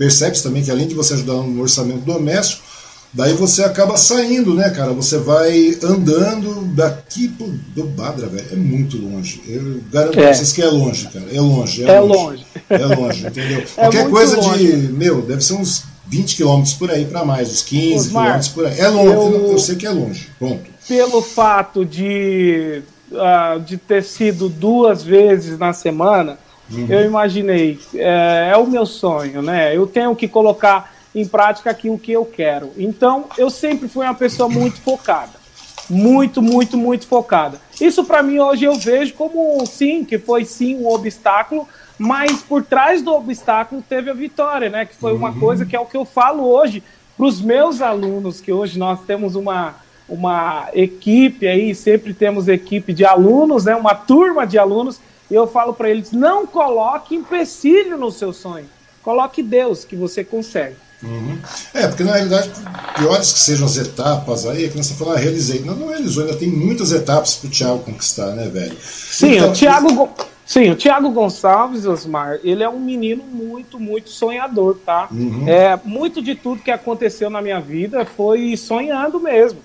percebe-se 0.00 0.42
também 0.42 0.62
que 0.62 0.70
além 0.70 0.88
de 0.88 0.94
você 0.94 1.12
ajudar 1.12 1.34
no 1.34 1.60
orçamento 1.60 2.00
doméstico, 2.00 2.70
Daí 3.12 3.32
você 3.32 3.64
acaba 3.64 3.96
saindo, 3.96 4.54
né, 4.54 4.70
cara? 4.70 4.92
Você 4.92 5.18
vai 5.18 5.76
andando 5.82 6.64
daqui 6.76 7.26
pro 7.26 7.48
do 7.48 7.82
Badra, 7.82 8.28
velho. 8.28 8.46
É 8.52 8.54
muito 8.54 8.98
longe. 8.98 9.42
Eu 9.48 9.80
garanto 9.90 10.16
é. 10.16 10.22
pra 10.22 10.32
vocês 10.32 10.52
que 10.52 10.62
é 10.62 10.66
longe, 10.66 11.08
cara. 11.08 11.26
É 11.34 11.40
longe. 11.40 11.84
É, 11.84 11.90
é 11.90 12.00
longe. 12.00 12.14
longe. 12.14 12.46
É 12.68 12.86
longe, 12.86 13.26
entendeu? 13.26 13.64
É 13.76 13.80
Qualquer 13.80 14.08
coisa 14.08 14.36
longe. 14.36 14.64
de. 14.64 14.92
Meu, 14.92 15.22
deve 15.22 15.42
ser 15.42 15.54
uns 15.54 15.82
20 16.06 16.36
quilômetros 16.36 16.74
por 16.74 16.88
aí 16.88 17.04
para 17.04 17.24
mais, 17.24 17.50
uns 17.50 17.62
15 17.62 18.08
quilômetros 18.10 18.48
por 18.48 18.64
aí. 18.64 18.78
É 18.78 18.86
longe, 18.86 19.08
eu, 19.08 19.50
eu, 19.50 19.58
sei 19.58 19.74
que 19.74 19.88
é 19.88 19.90
longe. 19.90 20.28
Ponto. 20.38 20.70
Pelo 20.86 21.20
fato 21.20 21.84
de, 21.84 22.80
uh, 23.10 23.58
de 23.58 23.76
ter 23.76 24.04
sido 24.04 24.48
duas 24.48 25.02
vezes 25.02 25.58
na 25.58 25.72
semana, 25.72 26.38
uhum. 26.70 26.86
eu 26.88 27.04
imaginei. 27.04 27.78
É, 27.94 28.50
é 28.52 28.56
o 28.56 28.66
meu 28.66 28.86
sonho, 28.86 29.42
né? 29.42 29.76
Eu 29.76 29.86
tenho 29.86 30.14
que 30.14 30.28
colocar 30.28 30.92
em 31.14 31.26
prática 31.26 31.70
aquilo 31.70 31.98
que 31.98 32.12
eu 32.12 32.24
quero. 32.24 32.70
Então, 32.76 33.26
eu 33.36 33.50
sempre 33.50 33.88
fui 33.88 34.04
uma 34.04 34.14
pessoa 34.14 34.48
muito 34.48 34.80
focada. 34.80 35.40
Muito, 35.88 36.40
muito, 36.40 36.76
muito 36.76 37.06
focada. 37.06 37.60
Isso 37.80 38.04
para 38.04 38.22
mim 38.22 38.38
hoje 38.38 38.64
eu 38.64 38.74
vejo 38.74 39.14
como 39.14 39.66
sim, 39.66 40.04
que 40.04 40.18
foi 40.18 40.44
sim 40.44 40.76
um 40.76 40.88
obstáculo, 40.88 41.66
mas 41.98 42.42
por 42.42 42.62
trás 42.62 43.02
do 43.02 43.12
obstáculo 43.12 43.82
teve 43.86 44.08
a 44.08 44.14
vitória, 44.14 44.68
né? 44.68 44.86
Que 44.86 44.94
foi 44.94 45.12
uma 45.12 45.30
uhum. 45.30 45.40
coisa 45.40 45.66
que 45.66 45.74
é 45.74 45.80
o 45.80 45.86
que 45.86 45.96
eu 45.96 46.04
falo 46.04 46.46
hoje 46.46 46.82
para 47.16 47.26
os 47.26 47.40
meus 47.40 47.82
alunos, 47.82 48.40
que 48.40 48.52
hoje 48.52 48.78
nós 48.78 49.00
temos 49.00 49.34
uma, 49.34 49.74
uma 50.08 50.68
equipe 50.72 51.46
aí, 51.46 51.74
sempre 51.74 52.14
temos 52.14 52.48
equipe 52.48 52.92
de 52.92 53.04
alunos, 53.04 53.64
né? 53.64 53.74
Uma 53.74 53.94
turma 53.94 54.46
de 54.46 54.58
alunos, 54.58 55.00
e 55.30 55.34
eu 55.34 55.46
falo 55.46 55.72
para 55.72 55.90
eles: 55.90 56.12
não 56.12 56.46
coloque 56.46 57.14
empecilho 57.14 57.96
no 57.96 58.10
seu 58.10 58.32
sonho, 58.32 58.68
coloque 59.02 59.42
Deus, 59.42 59.84
que 59.84 59.96
você 59.96 60.24
consegue. 60.24 60.76
Uhum. 61.02 61.38
É, 61.72 61.86
porque 61.86 62.04
na 62.04 62.12
realidade, 62.12 62.50
piores 62.96 63.32
que 63.32 63.38
sejam 63.38 63.66
as 63.66 63.76
etapas 63.76 64.46
aí, 64.46 64.68
que 64.68 64.76
você 64.76 64.94
falou, 64.94 65.14
ah, 65.14 65.16
realizei. 65.16 65.60
Não, 65.60 65.74
não 65.74 65.88
realizou, 65.88 66.24
ainda 66.24 66.36
tem 66.36 66.48
muitas 66.48 66.92
etapas 66.92 67.36
para 67.36 67.48
o 67.48 67.50
Thiago 67.50 67.78
conquistar, 67.78 68.32
né, 68.32 68.48
velho? 68.48 68.76
Sim, 68.82 69.36
então, 69.36 69.50
o 69.50 69.52
Thiago. 69.52 70.10
Sim, 70.44 70.70
o 70.70 70.76
Thiago 70.76 71.10
Gonçalves, 71.10 71.86
Osmar, 71.86 72.40
ele 72.42 72.64
é 72.64 72.68
um 72.68 72.80
menino 72.80 73.22
muito, 73.22 73.78
muito 73.78 74.10
sonhador, 74.10 74.78
tá? 74.84 75.06
Uhum. 75.10 75.48
É, 75.48 75.78
muito 75.84 76.20
de 76.20 76.34
tudo 76.34 76.60
que 76.60 76.72
aconteceu 76.72 77.30
na 77.30 77.40
minha 77.40 77.60
vida 77.60 78.04
foi 78.04 78.56
sonhando 78.56 79.20
mesmo. 79.20 79.60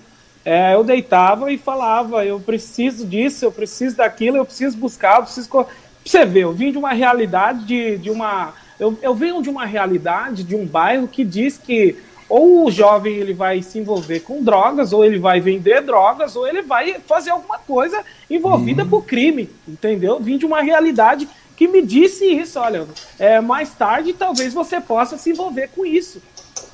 É, 0.46 0.76
eu 0.76 0.84
deitava 0.84 1.52
e 1.52 1.58
falava, 1.58 2.24
eu 2.24 2.40
preciso 2.40 3.06
disso, 3.06 3.44
eu 3.44 3.52
preciso 3.52 3.98
daquilo, 3.98 4.38
eu 4.38 4.46
preciso 4.46 4.78
buscar, 4.78 5.18
eu 5.18 5.24
preciso... 5.24 5.50
Pra 5.50 5.66
você 6.06 6.24
ver, 6.24 6.42
eu 6.42 6.54
vim 6.54 6.72
de 6.72 6.78
uma 6.78 6.94
realidade 6.94 7.66
de, 7.66 7.98
de 7.98 8.12
uma 8.12 8.54
eu, 8.80 8.98
eu 9.02 9.14
venho 9.14 9.42
de 9.42 9.50
uma 9.50 9.66
realidade, 9.66 10.44
de 10.44 10.56
um 10.56 10.66
bairro 10.66 11.08
que 11.08 11.24
diz 11.24 11.58
que 11.58 11.98
ou 12.28 12.66
o 12.66 12.72
jovem 12.72 13.14
ele 13.16 13.34
vai 13.34 13.62
se 13.62 13.78
envolver 13.78 14.22
com 14.22 14.44
drogas, 14.44 14.92
ou 14.92 15.06
ele 15.06 15.20
vai 15.20 15.40
vender 15.40 15.82
drogas, 15.82 16.36
ou 16.36 16.48
ele 16.48 16.64
vai 16.64 16.96
fazer 17.06 17.30
alguma 17.30 17.60
coisa 17.60 18.04
envolvida 18.30 18.84
uhum. 18.84 18.90
por 18.90 19.06
crime, 19.06 19.50
entendeu? 19.68 20.20
Vim 20.20 20.38
de 20.38 20.46
uma 20.46 20.62
realidade 20.62 21.30
que 21.56 21.68
me 21.68 21.84
disse 21.84 22.26
isso, 22.26 22.60
olha, 22.60 22.88
é, 23.20 23.40
mais 23.40 23.74
tarde 23.76 24.12
talvez 24.12 24.54
você 24.54 24.82
possa 24.82 25.18
se 25.18 25.30
envolver 25.30 25.70
com 25.74 25.86
isso. 25.86 26.22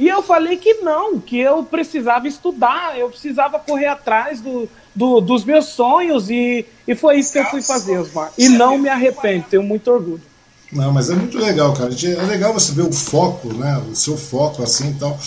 E 0.01 0.07
eu 0.07 0.23
falei 0.23 0.57
que 0.57 0.73
não, 0.81 1.19
que 1.19 1.37
eu 1.37 1.63
precisava 1.63 2.27
estudar, 2.27 2.97
eu 2.97 3.07
precisava 3.07 3.59
correr 3.59 3.85
atrás 3.85 4.41
do, 4.41 4.67
do, 4.95 5.21
dos 5.21 5.45
meus 5.45 5.65
sonhos, 5.65 6.27
e, 6.27 6.65
e 6.87 6.95
foi 6.95 7.19
isso 7.19 7.31
que 7.31 7.37
eu 7.37 7.45
fui 7.45 7.61
fazer, 7.61 7.99
Osmar. 7.99 8.31
E 8.35 8.49
não 8.49 8.79
me 8.79 8.89
arrependo, 8.89 9.45
tenho 9.47 9.61
muito 9.61 9.91
orgulho. 9.91 10.23
Não, 10.73 10.91
mas 10.91 11.11
é 11.11 11.13
muito 11.13 11.37
legal, 11.37 11.71
cara. 11.73 11.91
É 11.93 12.23
legal 12.23 12.51
você 12.51 12.71
ver 12.71 12.81
o 12.81 12.91
foco, 12.91 13.53
né? 13.53 13.79
O 13.91 13.95
seu 13.95 14.17
foco 14.17 14.63
assim 14.63 14.89
e 14.89 14.93
tal. 14.95 15.19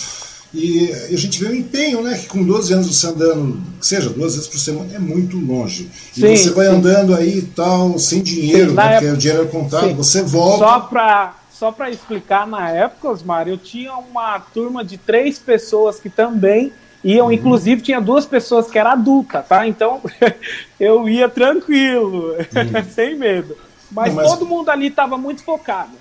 E 0.53 0.91
a 0.91 1.15
gente 1.15 1.41
vê 1.41 1.47
o 1.47 1.55
empenho, 1.55 2.01
né? 2.01 2.17
Que 2.17 2.27
com 2.27 2.43
12 2.43 2.73
anos 2.73 2.87
você 2.87 3.07
andando, 3.07 3.61
seja 3.79 4.09
duas 4.09 4.35
vezes 4.35 4.49
por 4.49 4.59
semana, 4.59 4.93
é 4.93 4.99
muito 4.99 5.37
longe. 5.37 5.89
E 6.17 6.19
sim, 6.19 6.35
você 6.35 6.49
vai 6.49 6.67
sim. 6.67 6.73
andando 6.73 7.15
aí 7.15 7.37
e 7.37 7.43
tal, 7.43 7.97
sem 7.97 8.21
dinheiro, 8.21 8.71
sim, 8.71 8.75
né, 8.75 8.83
porque 8.83 9.05
época, 9.05 9.13
o 9.13 9.17
dinheiro 9.17 9.43
é 9.43 9.45
contado, 9.45 9.95
você 9.95 10.21
volta. 10.21 10.65
Só 10.65 10.79
para 10.81 11.44
só 11.57 11.71
para 11.71 11.89
explicar, 11.89 12.45
na 12.45 12.69
época, 12.69 13.09
Osmar, 13.09 13.47
eu 13.47 13.57
tinha 13.57 13.93
uma 13.93 14.37
turma 14.39 14.83
de 14.83 14.97
três 14.97 15.39
pessoas 15.39 16.01
que 16.01 16.09
também 16.09 16.73
iam, 17.01 17.27
uhum. 17.27 17.31
inclusive 17.31 17.81
tinha 17.81 18.01
duas 18.01 18.25
pessoas 18.25 18.69
que 18.69 18.77
eram 18.77 18.91
adulta, 18.91 19.41
tá? 19.41 19.65
Então 19.65 20.01
eu 20.77 21.07
ia 21.07 21.29
tranquilo, 21.29 22.33
uhum. 22.33 22.83
sem 22.93 23.15
medo. 23.15 23.55
Mas, 23.89 24.09
Não, 24.09 24.15
mas, 24.15 24.31
todo 24.31 24.45
mundo 24.45 24.69
ali 24.69 24.87
estava 24.87 25.17
muito 25.17 25.43
focado. 25.43 25.93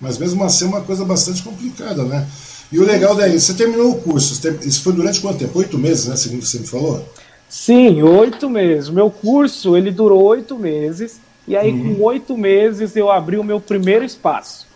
Mas 0.00 0.16
mesmo 0.16 0.42
assim 0.42 0.64
é 0.64 0.68
uma 0.68 0.80
coisa 0.80 1.04
bastante 1.04 1.42
complicada, 1.42 2.02
né? 2.04 2.26
E 2.72 2.78
o 2.78 2.86
legal 2.86 3.14
daí, 3.14 3.38
você 3.38 3.52
terminou 3.52 3.90
o 3.90 4.00
curso, 4.00 4.40
isso 4.62 4.82
foi 4.82 4.94
durante 4.94 5.20
quanto 5.20 5.40
tempo? 5.40 5.58
Oito 5.58 5.76
meses, 5.76 6.06
né? 6.06 6.16
Segundo 6.16 6.46
você 6.46 6.58
me 6.58 6.66
falou? 6.66 7.06
Sim, 7.50 8.00
oito 8.02 8.48
meses. 8.48 8.88
Meu 8.88 9.10
curso, 9.10 9.76
ele 9.76 9.90
durou 9.90 10.22
oito 10.22 10.56
meses. 10.58 11.20
E 11.46 11.54
aí, 11.54 11.70
uhum. 11.70 11.96
com 11.96 12.04
oito 12.04 12.38
meses, 12.38 12.96
eu 12.96 13.10
abri 13.10 13.36
o 13.36 13.44
meu 13.44 13.60
primeiro 13.60 14.04
espaço. 14.04 14.69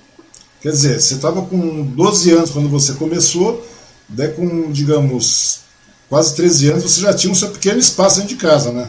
Quer 0.64 0.70
dizer, 0.70 0.98
você 0.98 1.16
estava 1.16 1.42
com 1.42 1.82
12 1.82 2.30
anos 2.32 2.50
quando 2.50 2.70
você 2.70 2.94
começou, 2.94 3.62
daí 4.08 4.28
com, 4.28 4.72
digamos, 4.72 5.60
quase 6.08 6.34
13 6.34 6.70
anos, 6.70 6.82
você 6.84 7.02
já 7.02 7.12
tinha 7.12 7.30
o 7.30 7.36
seu 7.36 7.50
pequeno 7.50 7.78
espaço 7.78 8.16
dentro 8.16 8.34
de 8.34 8.40
casa, 8.40 8.72
né? 8.72 8.88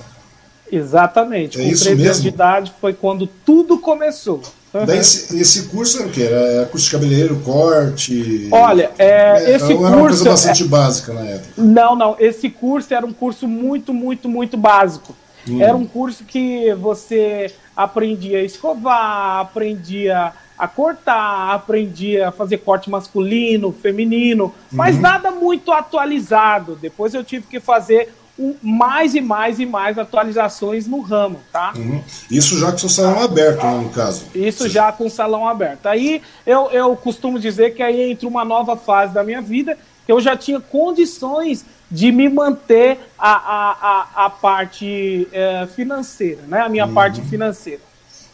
Exatamente. 0.72 1.60
É 1.60 1.64
Com 1.66 1.68
13 1.68 1.90
anos 2.06 2.22
de 2.22 2.28
idade 2.30 2.74
foi 2.80 2.94
quando 2.94 3.28
tudo 3.28 3.78
começou. 3.78 4.42
Daí 4.72 5.00
esse, 5.00 5.38
esse, 5.38 5.64
curso 5.64 6.00
era 6.00 6.08
o 6.08 6.12
quê? 6.12 6.22
Era 6.22 6.66
curso 6.68 6.86
de 6.86 6.92
cabeleireiro, 6.94 7.42
corte? 7.44 8.48
Olha, 8.52 8.92
é, 8.98 9.56
esse 9.56 9.66
era 9.66 9.76
curso. 9.76 9.86
Era 9.86 9.98
uma 9.98 10.08
coisa 10.08 10.30
bastante 10.30 10.64
é, 10.64 10.68
básica 10.68 11.14
na 11.14 11.26
época. 11.26 11.50
Não, 11.58 11.94
não. 11.94 12.16
Esse 12.18 12.50
curso 12.50 12.94
era 12.94 13.06
um 13.06 13.12
curso 13.12 13.50
muito, 13.50 13.94
muito, 13.94 14.30
muito 14.30 14.56
básico. 14.56 15.14
Hum. 15.46 15.62
Era 15.62 15.76
um 15.76 15.86
curso 15.86 16.24
que 16.24 16.74
você 16.76 17.52
aprendia 17.76 18.38
a 18.38 18.44
escovar, 18.44 19.42
aprendia 19.42 20.32
a 20.58 20.68
cortar, 20.68 21.54
aprendia 21.54 22.30
a 22.30 22.32
fazer 22.32 22.60
corte 22.60 22.90
masculino, 22.90 23.72
feminino, 23.72 24.54
mas 24.72 24.96
uhum. 24.96 25.02
nada 25.02 25.32
muito 25.32 25.72
atualizado. 25.72 26.78
Depois 26.82 27.14
eu 27.14 27.24
tive 27.24 27.46
que 27.48 27.60
fazer 27.60 28.14
mais 28.62 29.16
e 29.16 29.22
mais 29.22 29.60
e 29.60 29.66
mais 29.66 29.98
atualizações 29.98 30.88
no 30.88 31.00
ramo, 31.00 31.40
tá? 31.52 31.74
Uhum. 31.76 32.04
Isso 32.30 32.60
já 32.60 32.72
com 32.72 32.86
o 32.86 32.90
salão 32.90 33.22
aberto, 33.22 33.64
né, 33.66 33.78
no 33.78 33.90
caso. 33.90 34.26
Isso 34.36 34.64
Sim. 34.64 34.70
já 34.70 34.92
com 34.92 35.06
o 35.06 35.10
salão 35.10 35.48
aberto. 35.48 35.86
Aí 35.86 36.22
eu, 36.46 36.70
eu 36.72 36.96
costumo 36.98 37.40
dizer 37.40 37.74
que 37.74 37.82
aí 37.82 38.12
entra 38.12 38.28
uma 38.28 38.44
nova 38.44 38.76
fase 38.76 39.14
da 39.14 39.24
minha 39.24 39.42
vida, 39.42 39.78
que 40.06 40.12
eu 40.12 40.20
já 40.20 40.36
tinha 40.36 40.60
condições 40.60 41.66
de 41.90 42.12
me 42.12 42.28
manter 42.28 43.00
a, 43.18 43.32
a, 43.32 43.72
a, 43.72 44.26
a 44.26 44.30
parte 44.30 45.28
é, 45.32 45.68
financeira, 45.74 46.42
né? 46.48 46.62
A 46.62 46.70
minha 46.70 46.86
uhum. 46.86 46.94
parte 46.94 47.22
financeira. 47.22 47.82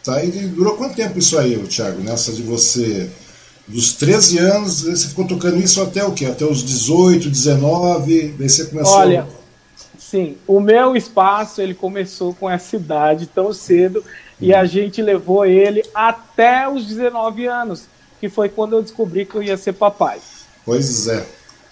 Tá, 0.04 0.24
e 0.24 0.30
durou 0.30 0.76
quanto 0.76 0.96
tempo 0.96 1.18
isso 1.18 1.38
aí, 1.38 1.56
Thiago? 1.66 2.02
Nessa 2.02 2.32
de 2.32 2.42
você 2.42 3.08
dos 3.68 3.92
13 3.94 4.38
anos, 4.38 4.82
você 4.82 5.08
ficou 5.08 5.26
tocando 5.26 5.58
isso 5.58 5.80
até 5.80 6.04
o 6.04 6.12
quê? 6.12 6.26
Até 6.26 6.44
os 6.44 6.64
18, 6.64 7.30
19, 7.30 8.34
daí 8.36 8.48
você 8.48 8.64
começou 8.66 8.94
Olha, 8.94 9.26
Sim, 10.12 10.36
o 10.46 10.60
meu 10.60 10.94
espaço 10.94 11.62
ele 11.62 11.72
começou 11.72 12.34
com 12.34 12.50
essa 12.50 12.76
idade 12.76 13.26
tão 13.26 13.50
cedo 13.50 14.04
e 14.38 14.52
a 14.52 14.66
gente 14.66 15.00
levou 15.00 15.46
ele 15.46 15.82
até 15.94 16.68
os 16.68 16.84
19 16.84 17.46
anos, 17.46 17.84
que 18.20 18.28
foi 18.28 18.50
quando 18.50 18.76
eu 18.76 18.82
descobri 18.82 19.24
que 19.24 19.34
eu 19.36 19.42
ia 19.42 19.56
ser 19.56 19.72
papai. 19.72 20.18
Pois 20.66 21.08
é. 21.08 21.24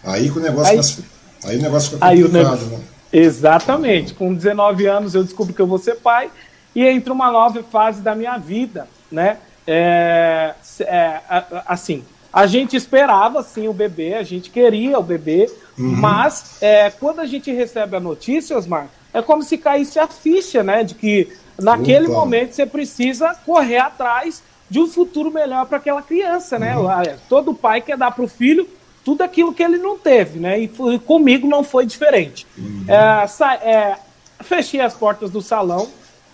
Aí 0.02 0.30
que 0.30 0.38
o 0.38 0.40
negócio, 0.40 0.72
aí, 0.72 0.82
fica, 0.82 1.02
aí 1.44 1.58
o 1.58 1.62
negócio 1.62 1.90
fica 1.90 2.08
complicado, 2.08 2.64
né? 2.64 2.78
Exatamente. 3.12 4.14
Com 4.14 4.32
19 4.32 4.86
anos 4.86 5.14
eu 5.14 5.22
descobri 5.22 5.52
que 5.52 5.60
eu 5.60 5.66
vou 5.66 5.78
ser 5.78 5.96
pai 5.96 6.30
e 6.74 6.86
entra 6.86 7.12
uma 7.12 7.30
nova 7.30 7.62
fase 7.62 8.00
da 8.00 8.14
minha 8.14 8.36
vida, 8.38 8.88
né? 9.10 9.38
É, 9.66 10.54
é, 10.80 11.20
assim, 11.66 12.04
a 12.32 12.46
gente 12.46 12.76
esperava 12.76 13.42
sim 13.42 13.68
o 13.68 13.72
bebê, 13.72 14.14
a 14.14 14.22
gente 14.22 14.50
queria 14.50 14.98
o 14.98 15.02
bebê, 15.02 15.50
uhum. 15.78 15.96
mas 15.96 16.56
é, 16.60 16.90
quando 16.90 17.20
a 17.20 17.26
gente 17.26 17.52
recebe 17.52 17.96
a 17.96 18.00
notícia, 18.00 18.56
Osmar, 18.56 18.88
é 19.12 19.20
como 19.20 19.42
se 19.42 19.58
caísse 19.58 19.98
a 19.98 20.06
ficha, 20.06 20.62
né? 20.62 20.84
De 20.84 20.94
que 20.94 21.28
naquele 21.58 22.06
Opa. 22.06 22.14
momento 22.14 22.52
você 22.52 22.64
precisa 22.64 23.34
correr 23.44 23.78
atrás 23.78 24.42
de 24.68 24.78
um 24.78 24.86
futuro 24.86 25.32
melhor 25.32 25.66
para 25.66 25.78
aquela 25.78 26.02
criança, 26.02 26.58
né? 26.58 26.76
Uhum. 26.76 26.88
Todo 27.28 27.52
pai 27.52 27.80
quer 27.80 27.96
dar 27.96 28.12
para 28.12 28.24
o 28.24 28.28
filho 28.28 28.68
tudo 29.04 29.22
aquilo 29.22 29.52
que 29.52 29.62
ele 29.62 29.78
não 29.78 29.98
teve, 29.98 30.38
né? 30.38 30.58
E 30.58 30.68
foi, 30.68 30.98
comigo 30.98 31.48
não 31.48 31.64
foi 31.64 31.84
diferente. 31.86 32.46
Uhum. 32.56 32.84
É, 32.86 33.68
é, 33.68 33.96
fechei 34.44 34.80
as 34.80 34.94
portas 34.94 35.30
do 35.30 35.42
salão, 35.42 35.88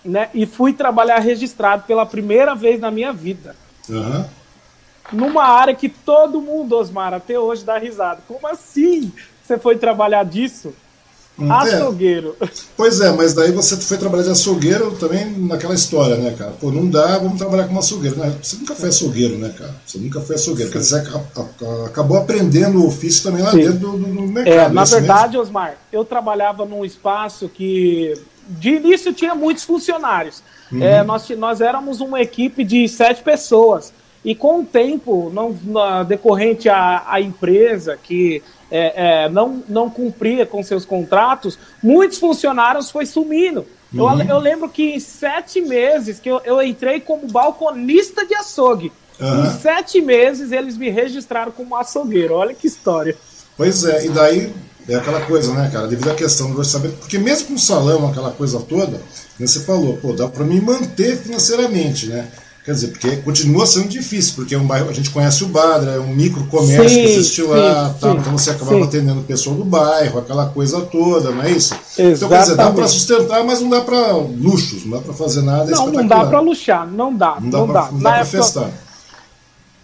né? 0.07 0.29
E 0.33 0.45
fui 0.45 0.73
trabalhar 0.73 1.19
registrado 1.19 1.83
pela 1.83 2.05
primeira 2.05 2.55
vez 2.55 2.79
na 2.79 2.89
minha 2.89 3.11
vida. 3.11 3.55
Uhum 3.89 4.25
numa 5.11 5.43
área 5.43 5.73
que 5.73 5.89
todo 5.89 6.41
mundo, 6.41 6.75
Osmar, 6.75 7.13
até 7.13 7.39
hoje 7.39 7.63
dá 7.63 7.77
risada. 7.77 8.19
Como 8.27 8.47
assim 8.47 9.11
você 9.43 9.57
foi 9.57 9.77
trabalhar 9.77 10.23
disso? 10.25 10.73
Hum, 11.39 11.51
açougueiro. 11.51 12.35
É. 12.41 12.47
Pois 12.75 12.99
é, 12.99 13.11
mas 13.11 13.33
daí 13.33 13.51
você 13.51 13.77
foi 13.77 13.97
trabalhar 13.97 14.23
de 14.23 14.31
açougueiro 14.31 14.91
também 14.95 15.37
naquela 15.37 15.75
história, 15.75 16.17
né, 16.17 16.33
cara? 16.35 16.51
Pô, 16.59 16.71
não 16.71 16.89
dá, 16.89 17.19
vamos 17.19 17.37
trabalhar 17.37 17.67
como 17.67 17.77
açougueiro. 17.77 18.17
Né? 18.17 18.35
Você 18.41 18.57
nunca 18.57 18.73
foi 18.73 18.89
açougueiro, 18.89 19.37
né, 19.37 19.53
cara? 19.55 19.75
Você 19.85 19.99
nunca 19.99 20.19
foi 20.19 20.35
açougueiro. 20.35 20.71
Quer 20.71 20.79
dizer, 20.79 21.03
acabou 21.85 22.17
aprendendo 22.17 22.81
o 22.81 22.87
ofício 22.87 23.23
também 23.23 23.43
lá 23.43 23.51
Sim. 23.51 23.57
dentro 23.57 23.77
do, 23.77 23.97
do 23.97 24.21
mercado. 24.23 24.53
É, 24.53 24.69
na 24.69 24.83
verdade, 24.83 25.33
mesmo? 25.33 25.43
Osmar, 25.43 25.77
eu 25.91 26.03
trabalhava 26.03 26.65
num 26.65 26.83
espaço 26.83 27.47
que 27.47 28.15
de 28.47 28.75
início 28.75 29.13
tinha 29.13 29.35
muitos 29.35 29.63
funcionários. 29.63 30.43
Uhum. 30.71 30.83
É, 30.83 31.03
nós, 31.03 31.29
nós 31.31 31.61
éramos 31.61 32.01
uma 32.01 32.21
equipe 32.21 32.63
de 32.63 32.87
sete 32.87 33.21
pessoas. 33.21 33.93
E 34.23 34.35
com 34.35 34.61
o 34.61 34.65
tempo, 34.65 35.31
não, 35.33 35.57
na, 35.63 36.03
decorrente 36.03 36.67
à, 36.67 37.03
à 37.07 37.21
empresa 37.21 37.97
que 38.01 38.43
é, 38.69 39.23
é, 39.23 39.29
não, 39.29 39.63
não 39.69 39.89
cumpria 39.89 40.45
com 40.45 40.61
seus 40.61 40.83
contratos, 40.83 41.57
muitos 41.81 42.17
funcionários 42.17 42.91
foi 42.91 43.05
sumindo. 43.05 43.65
Uhum. 43.93 44.21
Eu, 44.21 44.27
eu, 44.27 44.39
lembro 44.39 44.67
que 44.67 44.95
em 44.95 44.99
sete 44.99 45.61
meses 45.61 46.19
que 46.19 46.29
eu, 46.29 46.41
eu 46.43 46.61
entrei 46.61 46.99
como 46.99 47.27
balconista 47.27 48.25
de 48.25 48.35
açougue. 48.35 48.91
Uhum. 49.19 49.45
Em 49.45 49.49
sete 49.59 50.01
meses 50.01 50.51
eles 50.51 50.77
me 50.77 50.89
registraram 50.89 51.51
como 51.51 51.75
açougueiro. 51.75 52.33
Olha 52.33 52.53
que 52.53 52.67
história. 52.67 53.15
Pois 53.55 53.85
é, 53.85 54.05
e 54.05 54.09
daí 54.09 54.53
é 54.87 54.95
aquela 54.95 55.21
coisa, 55.21 55.53
né, 55.53 55.69
cara? 55.71 55.87
Devido 55.87 56.09
à 56.09 56.15
questão 56.15 56.51
do 56.51 56.57
orçamento, 56.57 56.95
porque 56.97 57.17
mesmo 57.17 57.47
com 57.47 57.53
o 57.55 57.59
salão, 57.59 58.07
aquela 58.07 58.31
coisa 58.31 58.59
toda, 58.59 59.01
você 59.39 59.59
falou, 59.59 59.97
pô, 59.97 60.13
dá 60.13 60.27
para 60.27 60.45
me 60.45 60.59
manter 60.61 61.17
financeiramente, 61.17 62.07
né? 62.07 62.27
Quer 62.67 62.73
dizer, 62.73 62.87
porque 62.89 63.15
continua 63.17 63.65
sendo 63.65 63.87
difícil, 63.87 64.33
porque 64.35 64.53
é 64.53 64.57
um 64.57 64.67
bairro, 64.67 64.89
a 64.89 64.93
gente 64.93 65.09
conhece 65.09 65.41
o 65.41 65.47
Badra, 65.47 65.91
é 65.91 65.99
um 65.99 66.13
micro 66.13 66.45
comércio 66.47 66.89
sim, 66.89 66.95
que 66.95 67.01
existe 67.01 67.41
lá, 67.43 67.93
sim, 67.93 67.99
tá? 68.01 68.11
então 68.11 68.37
você 68.37 68.49
acabava 68.49 68.79
sim. 68.79 68.83
atendendo 68.83 69.21
o 69.21 69.23
pessoal 69.23 69.55
do 69.55 69.63
bairro, 69.63 70.19
aquela 70.19 70.47
coisa 70.47 70.81
toda, 70.81 71.31
não 71.31 71.43
é 71.43 71.51
isso? 71.51 71.73
Exatamente. 71.97 72.17
Então, 72.17 72.29
quer 72.29 72.41
dizer, 72.41 72.55
dá 72.57 72.71
para 72.71 72.87
sustentar, 72.89 73.43
mas 73.45 73.61
não 73.61 73.69
dá 73.69 73.79
para 73.79 74.11
luxos, 74.17 74.83
não 74.83 74.97
dá 74.97 75.03
para 75.03 75.13
fazer 75.13 75.43
nada 75.43 75.71
Não, 75.71 75.87
não 75.89 76.05
dá 76.05 76.25
para 76.25 76.39
luxar, 76.41 76.85
não 76.85 77.15
dá, 77.15 77.37
não 77.39 77.49
dá. 77.49 77.57
Não 77.57 77.67
dá, 77.67 77.89
não 77.89 77.99
dá 77.99 78.11
para 78.11 78.25
festar. 78.25 78.69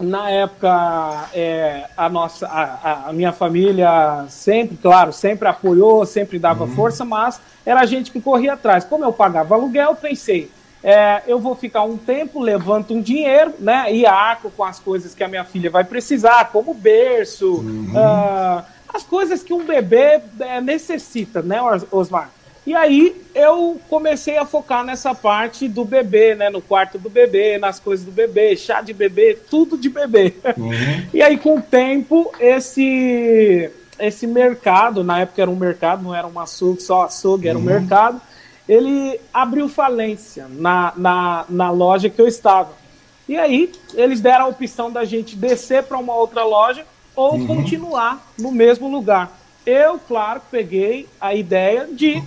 Na 0.04 0.30
época, 0.30 1.30
é, 1.34 1.86
a, 1.96 2.10
nossa, 2.10 2.48
a, 2.48 3.10
a, 3.10 3.14
minha 3.14 3.32
família 3.32 4.26
sempre, 4.30 4.78
claro, 4.78 5.12
sempre 5.14 5.48
apoiou, 5.48 6.06
sempre 6.06 6.38
dava 6.38 6.66
uhum. 6.66 6.76
força, 6.76 7.04
mas 7.06 7.40
era 7.66 7.82
a 7.82 7.86
gente 7.86 8.12
que 8.12 8.22
corria 8.22 8.54
atrás. 8.54 8.84
Como 8.84 9.04
eu 9.04 9.14
pagava 9.14 9.56
aluguel, 9.56 9.96
pensei, 9.96 10.52
é, 10.84 11.24
eu 11.26 11.40
vou 11.40 11.56
ficar 11.56 11.84
um 11.84 11.98
tempo, 11.98 12.42
levanto 12.42 12.94
um 12.94 13.02
dinheiro, 13.02 13.54
né? 13.60 13.94
E 13.94 14.06
arco 14.06 14.52
com 14.52 14.64
as 14.64 14.80
coisas 14.80 15.16
que 15.16 15.24
a 15.24 15.28
minha 15.28 15.46
filha 15.46 15.70
vai 15.70 15.86
precisar, 15.86 16.52
como 16.52 16.74
berço, 16.74 17.56
uhum. 17.56 17.94
uh, 17.96 18.64
as 18.94 19.04
coisas 19.04 19.42
que 19.42 19.54
um 19.54 19.66
bebê 19.66 20.22
é, 20.40 20.60
necessita, 20.60 21.42
né, 21.42 21.60
Osmar? 21.90 22.30
E 22.66 22.74
aí 22.74 23.16
eu 23.36 23.80
comecei 23.90 24.38
a 24.38 24.46
focar 24.46 24.86
nessa 24.86 25.14
parte 25.14 25.68
do 25.68 25.84
bebê, 25.84 26.34
né? 26.36 26.50
No 26.50 26.62
quarto 26.62 26.98
do 26.98 27.10
bebê, 27.10 27.58
nas 27.58 27.80
coisas 27.80 28.06
do 28.06 28.12
bebê, 28.12 28.56
chá 28.56 28.82
de 28.82 28.94
bebê, 28.94 29.38
tudo 29.50 29.78
de 29.78 29.90
bebê. 29.90 30.34
Uhum. 30.58 30.72
E 31.14 31.22
aí, 31.22 31.38
com 31.38 31.58
o 31.58 31.62
tempo, 31.62 32.32
esse 32.40 33.70
esse 34.00 34.26
mercado, 34.26 35.04
na 35.04 35.20
época 35.20 35.42
era 35.42 35.52
um 35.52 35.56
mercado, 35.56 36.04
não 36.04 36.16
era 36.16 36.26
um 36.26 36.40
açougue, 36.40 36.82
só 36.82 37.04
açougue, 37.04 37.48
era 37.48 37.58
um 37.58 37.62
uhum. 37.62 37.68
mercado 37.68 38.22
ele 38.68 39.20
abriu 39.34 39.68
falência 39.68 40.48
na, 40.50 40.94
na, 40.96 41.46
na 41.50 41.72
loja 41.72 42.10
que 42.10 42.22
eu 42.22 42.28
estava. 42.28 42.72
E 43.28 43.38
aí, 43.38 43.72
eles 43.94 44.22
deram 44.22 44.46
a 44.46 44.48
opção 44.50 44.92
da 44.92 45.06
gente 45.06 45.36
descer 45.36 45.84
para 45.84 45.98
uma 45.98 46.16
outra 46.16 46.44
loja 46.44 46.86
ou 47.16 47.36
uhum. 47.36 47.48
continuar 47.48 48.26
no 48.38 48.52
mesmo 48.52 48.90
lugar. 48.90 49.32
Eu, 49.66 49.98
claro, 49.98 50.42
peguei 50.52 51.08
a 51.22 51.34
ideia 51.34 51.88
de 51.90 52.22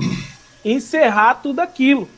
encerrar 0.73 1.35
tudo 1.43 1.61
aquilo. 1.61 2.09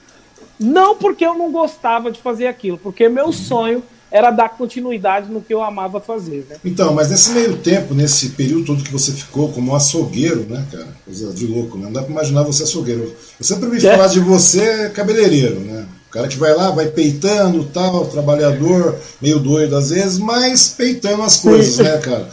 Não 0.59 0.97
porque 0.97 1.25
eu 1.25 1.35
não 1.35 1.53
gostava 1.53 2.11
de 2.11 2.21
fazer 2.21 2.47
aquilo, 2.47 2.79
porque 2.79 3.09
meu 3.09 3.33
sonho 3.33 3.83
era 4.11 4.31
dar 4.31 4.49
continuidade 4.49 5.31
no 5.31 5.41
que 5.41 5.53
eu 5.53 5.63
amava 5.63 6.01
fazer. 6.01 6.47
Né? 6.49 6.57
Então, 6.65 6.95
mas 6.95 7.11
nesse 7.11 7.31
meio 7.31 7.59
tempo, 7.59 7.95
nesse 7.95 8.31
período 8.31 8.65
todo 8.65 8.83
que 8.83 8.91
você 8.91 9.13
ficou 9.13 9.53
como 9.53 9.77
açougueiro, 9.77 10.47
né, 10.49 10.67
cara? 10.73 10.89
Coisa 11.05 11.33
de 11.33 11.47
louco, 11.47 11.77
né? 11.77 11.85
Não 11.85 11.93
dá 11.93 12.03
pra 12.03 12.11
imaginar 12.11 12.43
você 12.43 12.63
açougueiro. 12.63 13.15
Eu 13.39 13.45
sempre 13.45 13.67
ouvi 13.67 13.87
é. 13.87 13.93
falar 13.93 14.09
de 14.09 14.21
você 14.21 14.89
cabeleireiro, 14.91 15.61
né? 15.61 15.87
O 16.09 16.11
cara 16.11 16.27
que 16.27 16.39
vai 16.39 16.55
lá, 16.55 16.71
vai 16.71 16.87
peitando 16.87 17.65
tal, 17.65 18.07
trabalhador, 18.07 18.99
meio 19.21 19.39
doido 19.39 19.77
às 19.77 19.91
vezes, 19.91 20.19
mas 20.19 20.69
peitando 20.69 21.23
as 21.23 21.37
coisas, 21.37 21.75
Sim. 21.75 21.83
né, 21.83 21.99
cara? 21.99 22.31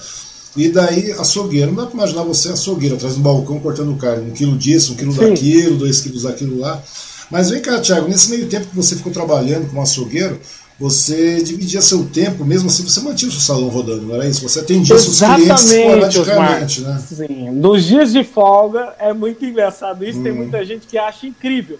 E 0.55 0.69
daí, 0.69 1.11
açougueiro, 1.11 1.71
não 1.71 1.83
dá 1.83 1.85
pra 1.85 1.95
imaginar 1.95 2.23
você 2.23 2.49
açougueiro, 2.49 2.95
atrás 2.95 3.15
do 3.15 3.21
balcão 3.21 3.59
cortando 3.59 3.95
carne, 3.97 4.31
um 4.31 4.33
quilo 4.33 4.57
disso, 4.57 4.93
um 4.93 4.95
quilo 4.95 5.11
Sim. 5.11 5.29
daquilo, 5.29 5.77
dois 5.77 5.99
quilos 5.99 6.23
daquilo 6.23 6.59
lá. 6.59 6.81
Mas 7.29 7.49
vem 7.49 7.61
cá, 7.61 7.79
Thiago, 7.79 8.07
nesse 8.07 8.29
meio 8.29 8.47
tempo 8.47 8.67
que 8.67 8.75
você 8.75 8.95
ficou 8.95 9.11
trabalhando 9.11 9.67
como 9.67 9.81
açougueiro, 9.81 10.39
você 10.79 11.41
dividia 11.41 11.81
seu 11.81 12.05
tempo, 12.05 12.43
mesmo 12.43 12.67
assim 12.67 12.83
você 12.83 12.99
mantinha 12.99 13.29
o 13.29 13.31
seu 13.31 13.41
salão 13.41 13.69
rodando, 13.69 14.03
não 14.03 14.15
era 14.15 14.27
isso? 14.27 14.47
Você 14.47 14.59
atendia 14.59 14.95
Exatamente, 14.95 15.59
seus 15.59 15.71
clientes 15.71 15.71
esporadicamente, 15.71 16.81
né? 16.81 17.03
Sim, 17.07 17.51
nos 17.51 17.85
dias 17.85 18.11
de 18.11 18.23
folga 18.23 18.93
é 18.99 19.13
muito 19.13 19.45
engraçado 19.45 20.03
isso, 20.05 20.19
hum. 20.19 20.23
tem 20.23 20.33
muita 20.33 20.63
gente 20.65 20.85
que 20.85 20.97
acha 20.97 21.25
incrível. 21.25 21.79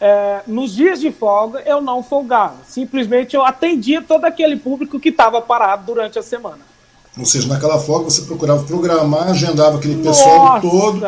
É, 0.00 0.40
nos 0.48 0.74
dias 0.74 1.00
de 1.00 1.12
folga 1.12 1.62
eu 1.64 1.80
não 1.80 2.02
folgava, 2.02 2.56
simplesmente 2.68 3.36
eu 3.36 3.44
atendia 3.44 4.02
todo 4.02 4.24
aquele 4.24 4.56
público 4.56 4.98
que 4.98 5.10
estava 5.10 5.40
parado 5.40 5.86
durante 5.86 6.18
a 6.18 6.22
semana. 6.22 6.71
Ou 7.18 7.26
seja, 7.26 7.46
naquela 7.46 7.78
folga 7.78 8.06
você 8.06 8.22
procurava 8.22 8.62
programar, 8.62 9.28
agendava 9.28 9.76
aquele 9.76 10.02
pessoal 10.02 10.60
Nossa, 10.60 10.60
todo 10.62 11.06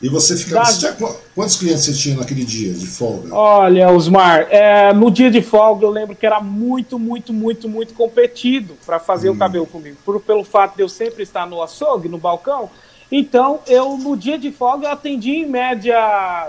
e 0.00 0.08
você 0.08 0.34
ficava. 0.34 0.64
Você 0.64 0.78
tinha, 0.78 1.14
quantos 1.34 1.56
clientes 1.56 1.84
você 1.84 1.92
tinha 1.92 2.16
naquele 2.16 2.42
dia 2.42 2.72
de 2.72 2.86
folga? 2.86 3.34
Olha, 3.34 3.90
Osmar, 3.90 4.46
é, 4.48 4.94
no 4.94 5.10
dia 5.10 5.30
de 5.30 5.42
folga 5.42 5.84
eu 5.84 5.90
lembro 5.90 6.16
que 6.16 6.24
era 6.24 6.40
muito, 6.40 6.98
muito, 6.98 7.34
muito, 7.34 7.68
muito 7.68 7.92
competido 7.92 8.74
para 8.86 8.98
fazer 8.98 9.28
hum. 9.28 9.34
o 9.34 9.38
cabelo 9.38 9.66
comigo. 9.66 9.98
Por, 10.02 10.18
pelo 10.20 10.42
fato 10.42 10.76
de 10.76 10.82
eu 10.82 10.88
sempre 10.88 11.22
estar 11.22 11.46
no 11.46 11.62
açougue, 11.62 12.08
no 12.08 12.16
balcão. 12.16 12.70
Então, 13.10 13.60
eu 13.66 13.98
no 13.98 14.16
dia 14.16 14.38
de 14.38 14.50
folga 14.50 14.86
eu 14.86 14.92
atendi 14.92 15.32
em 15.32 15.46
média 15.46 16.48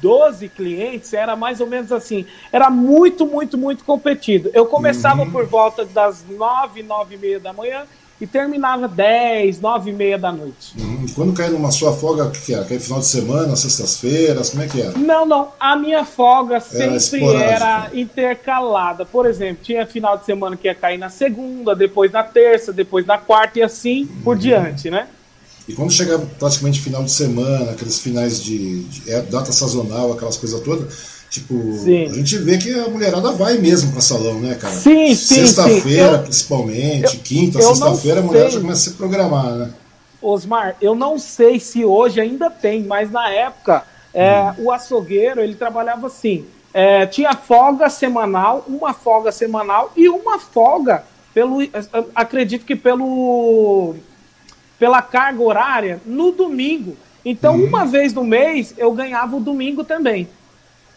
12 0.00 0.48
clientes, 0.50 1.12
era 1.12 1.34
mais 1.34 1.60
ou 1.60 1.66
menos 1.66 1.90
assim. 1.90 2.24
Era 2.52 2.70
muito, 2.70 3.26
muito, 3.26 3.58
muito 3.58 3.84
competido. 3.84 4.52
Eu 4.54 4.66
começava 4.66 5.22
uhum. 5.22 5.32
por 5.32 5.46
volta 5.46 5.84
das 5.84 6.24
9, 6.28 6.84
9 6.84 7.16
e 7.16 7.18
meia 7.18 7.40
da 7.40 7.52
manhã 7.52 7.82
e 8.20 8.26
terminava 8.26 8.88
10, 8.88 9.60
9 9.60 9.90
e 9.90 9.92
meia 9.92 10.18
da 10.18 10.32
noite. 10.32 10.74
Uhum. 10.78 11.06
Quando 11.14 11.32
caiu 11.34 11.52
numa 11.52 11.70
sua 11.70 11.92
folga, 11.92 12.24
o 12.24 12.30
que 12.30 12.54
era? 12.54 12.64
Caiu 12.64 12.80
final 12.80 13.00
de 13.00 13.06
semana, 13.06 13.56
sextas-feiras, 13.56 14.50
como 14.50 14.62
é 14.62 14.66
que 14.66 14.80
era? 14.80 14.96
Não, 14.96 15.26
não. 15.26 15.48
A 15.60 15.76
minha 15.76 16.04
folga 16.04 16.58
sempre 16.60 17.24
era, 17.24 17.44
era, 17.44 17.90
intercalada. 17.92 19.04
Por 19.04 19.26
exemplo, 19.26 19.62
tinha 19.62 19.86
final 19.86 20.16
de 20.16 20.24
semana 20.24 20.56
que 20.56 20.66
ia 20.66 20.74
cair 20.74 20.98
na 20.98 21.10
segunda, 21.10 21.74
depois 21.74 22.10
na 22.10 22.22
terça, 22.22 22.72
depois 22.72 23.04
na 23.04 23.18
quarta 23.18 23.58
e 23.58 23.62
assim 23.62 24.02
uhum. 24.02 24.22
por 24.22 24.36
diante, 24.36 24.90
né? 24.90 25.08
E 25.68 25.72
quando 25.72 25.90
chegava 25.92 26.24
praticamente 26.38 26.80
final 26.80 27.02
de 27.02 27.10
semana, 27.10 27.72
aqueles 27.72 27.98
finais 27.98 28.40
de, 28.40 28.84
de 28.84 29.10
é, 29.10 29.20
data 29.20 29.50
sazonal, 29.50 30.12
aquelas 30.12 30.36
coisas 30.36 30.60
todas 30.60 31.15
Tipo, 31.30 31.54
sim. 31.72 32.06
a 32.06 32.12
gente 32.12 32.38
vê 32.38 32.56
que 32.56 32.72
a 32.72 32.88
mulherada 32.88 33.32
vai 33.32 33.58
mesmo 33.58 33.92
para 33.92 34.00
salão, 34.00 34.40
né, 34.40 34.54
cara? 34.54 34.72
Sim, 34.72 35.14
sim. 35.14 35.34
Sexta-feira, 35.34 36.18
principalmente, 36.18 37.16
eu, 37.16 37.22
quinta, 37.22 37.60
sexta-feira, 37.60 38.20
a 38.20 38.22
mulher 38.22 38.50
já 38.50 38.60
começa 38.60 38.88
a 38.88 38.92
se 38.92 38.96
programar, 38.96 39.50
né? 39.50 39.70
Osmar, 40.22 40.76
eu 40.80 40.94
não 40.94 41.18
sei 41.18 41.60
se 41.60 41.84
hoje 41.84 42.20
ainda 42.20 42.50
tem, 42.50 42.82
mas 42.82 43.10
na 43.10 43.28
época 43.30 43.84
é, 44.14 44.50
hum. 44.58 44.64
o 44.64 44.72
açougueiro 44.72 45.40
ele 45.40 45.54
trabalhava 45.54 46.06
assim: 46.06 46.46
é, 46.72 47.06
tinha 47.06 47.34
folga 47.34 47.90
semanal, 47.90 48.64
uma 48.66 48.94
folga 48.94 49.30
semanal 49.30 49.92
e 49.96 50.08
uma 50.08 50.38
folga 50.38 51.04
pelo, 51.34 51.58
acredito 52.14 52.64
que 52.64 52.74
pelo 52.74 53.94
pela 54.78 55.02
carga 55.02 55.42
horária 55.42 56.00
no 56.04 56.32
domingo. 56.32 56.96
Então, 57.24 57.56
hum. 57.56 57.64
uma 57.64 57.84
vez 57.84 58.12
no 58.14 58.24
mês 58.24 58.74
eu 58.78 58.92
ganhava 58.92 59.36
o 59.36 59.40
domingo 59.40 59.84
também. 59.84 60.28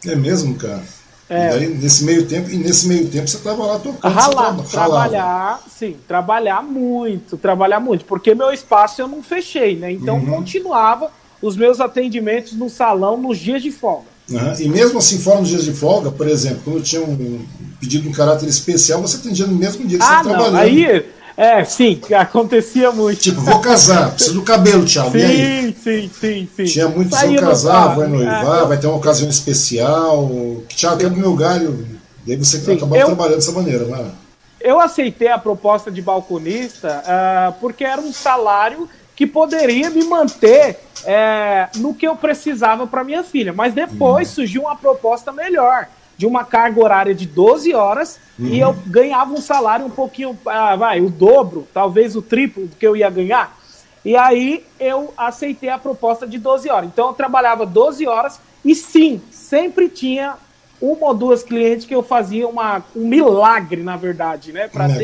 É 0.05 0.15
mesmo, 0.15 0.55
cara? 0.55 0.83
É. 1.29 1.49
E 1.49 1.53
aí, 1.53 1.67
nesse 1.67 2.03
meio 2.03 2.25
tempo, 2.25 2.49
e 2.49 2.57
nesse 2.57 2.87
meio 2.87 3.07
tempo 3.07 3.27
você 3.27 3.37
estava 3.37 3.63
lá 3.63 3.77
tocando. 3.77 4.11
Ralar, 4.11 4.55
tra 4.55 4.63
trabalhar, 4.63 5.63
sim, 5.69 5.95
trabalhar 6.07 6.63
muito, 6.63 7.37
trabalhar 7.37 7.79
muito, 7.79 8.03
porque 8.05 8.33
meu 8.33 8.51
espaço 8.51 8.99
eu 8.99 9.07
não 9.07 9.21
fechei, 9.21 9.75
né? 9.75 9.91
Então 9.91 10.17
uhum. 10.17 10.37
continuava 10.37 11.11
os 11.39 11.55
meus 11.55 11.79
atendimentos 11.79 12.53
no 12.53 12.67
salão 12.67 13.15
nos 13.15 13.37
dias 13.37 13.61
de 13.61 13.71
folga. 13.71 14.07
Uhum. 14.27 14.53
E 14.59 14.69
mesmo 14.69 14.97
assim, 14.97 15.19
fora 15.19 15.39
nos 15.39 15.49
dias 15.49 15.63
de 15.63 15.71
folga, 15.71 16.11
por 16.11 16.27
exemplo, 16.27 16.61
quando 16.63 16.81
tinha 16.81 17.01
um 17.01 17.45
pedido 17.79 18.09
um 18.09 18.11
caráter 18.11 18.47
especial, 18.47 19.01
você 19.01 19.17
atendia 19.17 19.45
no 19.45 19.55
mesmo 19.55 19.85
dia 19.85 19.97
que 19.97 20.03
ah, 20.03 20.07
você 20.07 20.29
estava 20.29 20.29
trabalhando. 20.29 20.57
Aí 20.57 21.05
é, 21.39 21.63
sim, 21.63 22.01
acontecia 22.19 22.91
muito. 22.91 23.21
Tipo, 23.21 23.39
vou 23.39 23.61
casar, 23.61 24.11
preciso 24.11 24.33
do 24.33 24.41
cabelo, 24.41 24.83
Thiago. 24.83 25.11
Sim, 25.11 25.73
sim, 25.81 26.11
sim, 26.13 26.49
sim. 26.53 26.65
Tinha 26.65 26.89
muito, 26.89 27.15
se 27.15 27.33
eu 27.33 27.41
casar, 27.41 27.95
vai 27.95 28.07
noivar, 28.07 28.63
é, 28.63 28.65
vai 28.65 28.77
ter 28.77 28.87
uma 28.87 28.97
ocasião 28.97 29.29
especial. 29.29 30.29
Thiago, 30.67 30.97
quero 30.97 31.15
meu 31.15 31.33
galho. 31.37 31.87
Daí 32.27 32.35
você 32.35 32.59
sim, 32.59 32.73
acabava 32.73 32.97
eu, 32.97 33.05
trabalhando 33.05 33.35
dessa 33.35 33.53
maneira, 33.53 33.85
né? 33.85 34.11
Eu 34.59 34.81
aceitei 34.81 35.29
a 35.29 35.37
proposta 35.37 35.89
de 35.89 36.01
balconista 36.01 37.01
uh, 37.05 37.53
porque 37.61 37.85
era 37.85 38.01
um 38.01 38.11
salário 38.11 38.89
que 39.15 39.25
poderia 39.25 39.89
me 39.89 40.03
manter 40.03 40.77
é, 41.05 41.69
no 41.77 41.93
que 41.93 42.05
eu 42.05 42.17
precisava 42.17 42.85
para 42.85 43.01
minha 43.01 43.23
filha. 43.23 43.53
Mas 43.53 43.73
depois 43.73 44.27
uhum. 44.27 44.35
surgiu 44.35 44.61
uma 44.63 44.75
proposta 44.75 45.31
melhor, 45.31 45.87
de 46.19 46.25
uma 46.25 46.43
carga 46.43 46.83
horária 46.83 47.15
de 47.15 47.25
12 47.25 47.73
horas 47.73 48.19
uhum. 48.37 48.47
e 48.47 48.59
eu 48.59 48.75
ganhava 48.85 49.31
um 49.31 49.39
salário 49.39 49.85
um 49.85 49.89
pouquinho, 49.89 50.37
ah, 50.45 50.75
vai, 50.75 50.99
o 50.99 51.09
dobro, 51.09 51.65
talvez 51.73 52.13
o 52.13 52.21
triplo 52.21 52.67
do 52.67 52.75
que 52.75 52.85
eu 52.85 52.93
ia 52.93 53.09
ganhar. 53.09 53.57
E 54.03 54.17
aí 54.17 54.65
eu 54.77 55.13
aceitei 55.17 55.69
a 55.69 55.77
proposta 55.77 56.27
de 56.27 56.37
12 56.37 56.69
horas. 56.69 56.89
Então 56.91 57.07
eu 57.07 57.13
trabalhava 57.13 57.65
12 57.65 58.05
horas 58.05 58.37
e 58.65 58.75
sim, 58.75 59.21
sempre 59.31 59.87
tinha 59.87 60.35
uma 60.81 61.07
ou 61.07 61.13
duas 61.13 61.41
clientes 61.41 61.85
que 61.85 61.95
eu 61.95 62.03
fazia 62.03 62.49
uma, 62.49 62.83
um 62.93 63.07
milagre, 63.07 63.81
na 63.81 63.95
verdade, 63.95 64.51
né? 64.51 64.67
Para 64.67 64.91
é, 64.91 64.97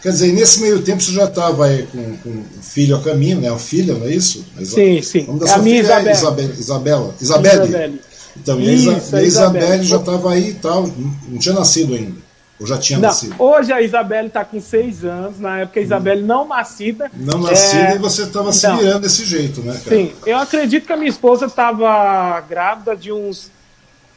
Quer 0.00 0.10
dizer, 0.10 0.32
nesse 0.32 0.60
meio 0.60 0.82
tempo 0.82 1.02
você 1.02 1.10
já 1.10 1.24
estava 1.24 1.66
aí 1.66 1.84
com, 1.86 2.16
com 2.18 2.30
o 2.30 2.62
filho 2.62 2.96
a 2.96 3.02
caminho, 3.02 3.40
né? 3.40 3.50
O 3.50 3.58
filho, 3.58 3.98
não 3.98 4.06
é 4.06 4.10
isso? 4.10 4.44
Sim, 4.62 5.02
sim. 5.02 5.24
Da 5.36 5.48
sua 5.48 5.56
a 5.56 5.62
filha 5.62 5.80
Isabela. 5.80 6.08
é 6.08 6.12
Isabela. 6.12 6.54
Isabela. 6.58 7.14
Isabelle. 7.20 8.11
Então, 8.36 8.60
isso, 8.60 8.90
e 8.90 9.16
a, 9.16 9.22
Isabelle 9.22 9.84
já 9.84 9.96
estava 9.96 10.32
aí 10.32 10.50
e 10.50 10.54
tal, 10.54 10.86
não 11.28 11.38
tinha 11.38 11.54
nascido 11.54 11.94
ainda. 11.94 12.20
Ou 12.58 12.66
já 12.66 12.78
tinha 12.78 12.98
não, 12.98 13.08
nascido? 13.08 13.34
Hoje 13.38 13.72
a 13.72 13.82
Isabelle 13.82 14.28
está 14.28 14.44
com 14.44 14.60
seis 14.60 15.04
anos, 15.04 15.40
na 15.40 15.60
época 15.60 15.80
a 15.80 15.82
Isabelle 15.82 16.22
hum. 16.22 16.26
não 16.26 16.46
nascida. 16.46 17.10
Não 17.12 17.40
nascida 17.40 17.90
é... 17.90 17.94
e 17.96 17.98
você 17.98 18.22
estava 18.22 18.52
se 18.52 18.70
virando 18.76 19.00
desse 19.00 19.24
jeito, 19.24 19.60
né, 19.62 19.72
cara? 19.84 19.96
Sim, 19.96 20.12
eu 20.24 20.38
acredito 20.38 20.86
que 20.86 20.92
a 20.92 20.96
minha 20.96 21.10
esposa 21.10 21.46
estava 21.46 22.40
grávida 22.40 22.96
de 22.96 23.12
uns. 23.12 23.50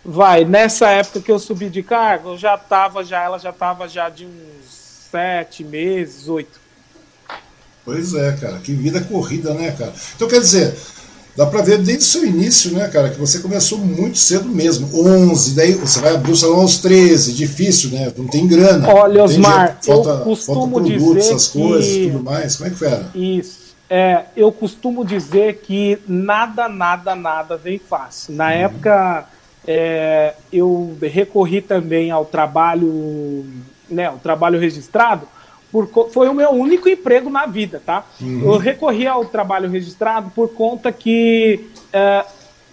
Vai, 0.03 0.45
nessa 0.45 0.89
época 0.89 1.19
que 1.19 1.31
eu 1.31 1.39
subi 1.39 1.67
de 1.67 1.81
cargo, 1.81 2.33
eu 2.33 2.37
já 2.37 2.53
estava, 2.53 3.03
já, 3.03 3.23
ela 3.23 3.39
já 3.39 3.49
estava 3.49 3.87
já 3.87 4.07
de 4.07 4.25
uns 4.25 5.09
sete 5.09 5.63
meses, 5.63 6.27
oito. 6.27 6.59
Pois 7.83 8.13
é, 8.13 8.31
cara, 8.33 8.57
que 8.59 8.73
vida 8.73 9.01
corrida, 9.01 9.53
né, 9.53 9.71
cara? 9.71 9.93
Então 10.15 10.27
quer 10.27 10.39
dizer, 10.39 10.75
Dá 11.35 11.45
para 11.45 11.61
ver 11.61 11.79
desde 11.79 12.03
o 12.03 12.07
seu 12.07 12.25
início, 12.25 12.71
né, 12.71 12.87
cara, 12.87 13.09
que 13.09 13.19
você 13.19 13.39
começou 13.39 13.77
muito 13.77 14.17
cedo 14.17 14.47
mesmo. 14.47 14.89
11, 14.93 15.53
daí 15.53 15.73
você 15.73 15.99
vai 15.99 16.15
abrir 16.15 16.31
o 16.31 16.35
salão 16.35 16.61
aos 16.61 16.77
13, 16.77 17.33
difícil, 17.33 17.91
né? 17.91 18.11
Não 18.17 18.25
tem 18.25 18.47
grana. 18.47 18.87
Olha, 18.87 19.23
Osmar, 19.23 19.77
tem, 19.81 19.93
falta, 19.93 20.09
eu 20.09 20.19
costumo 20.19 20.61
falta 20.61 20.73
produto, 20.75 21.15
dizer 21.15 21.19
essas 21.19 21.47
coisas 21.49 21.91
que... 21.91 22.09
tudo 22.09 22.23
mais. 22.23 22.55
Como 22.55 22.67
é 22.67 22.71
que 22.71 22.77
foi? 22.77 22.89
Isso. 23.13 23.65
É, 23.89 24.23
eu 24.35 24.51
costumo 24.51 25.03
dizer 25.03 25.61
que 25.61 25.99
nada, 26.07 26.69
nada, 26.69 27.15
nada 27.15 27.57
vem 27.57 27.79
fácil. 27.79 28.33
Na 28.33 28.45
uhum. 28.45 28.51
época, 28.51 29.25
é, 29.67 30.33
eu 30.53 30.97
recorri 31.01 31.61
também 31.61 32.11
ao 32.11 32.23
trabalho, 32.23 33.45
né, 33.89 34.09
o 34.09 34.17
trabalho 34.17 34.59
registrado, 34.59 35.27
por, 35.83 36.09
foi 36.09 36.29
o 36.29 36.33
meu 36.33 36.51
único 36.51 36.87
emprego 36.87 37.29
na 37.29 37.45
vida, 37.45 37.81
tá? 37.85 38.05
Uhum. 38.21 38.53
Eu 38.53 38.57
recorri 38.57 39.05
ao 39.05 39.25
trabalho 39.25 39.69
registrado 39.69 40.31
por 40.31 40.49
conta 40.53 40.91
que 40.91 41.67
é, 41.91 42.23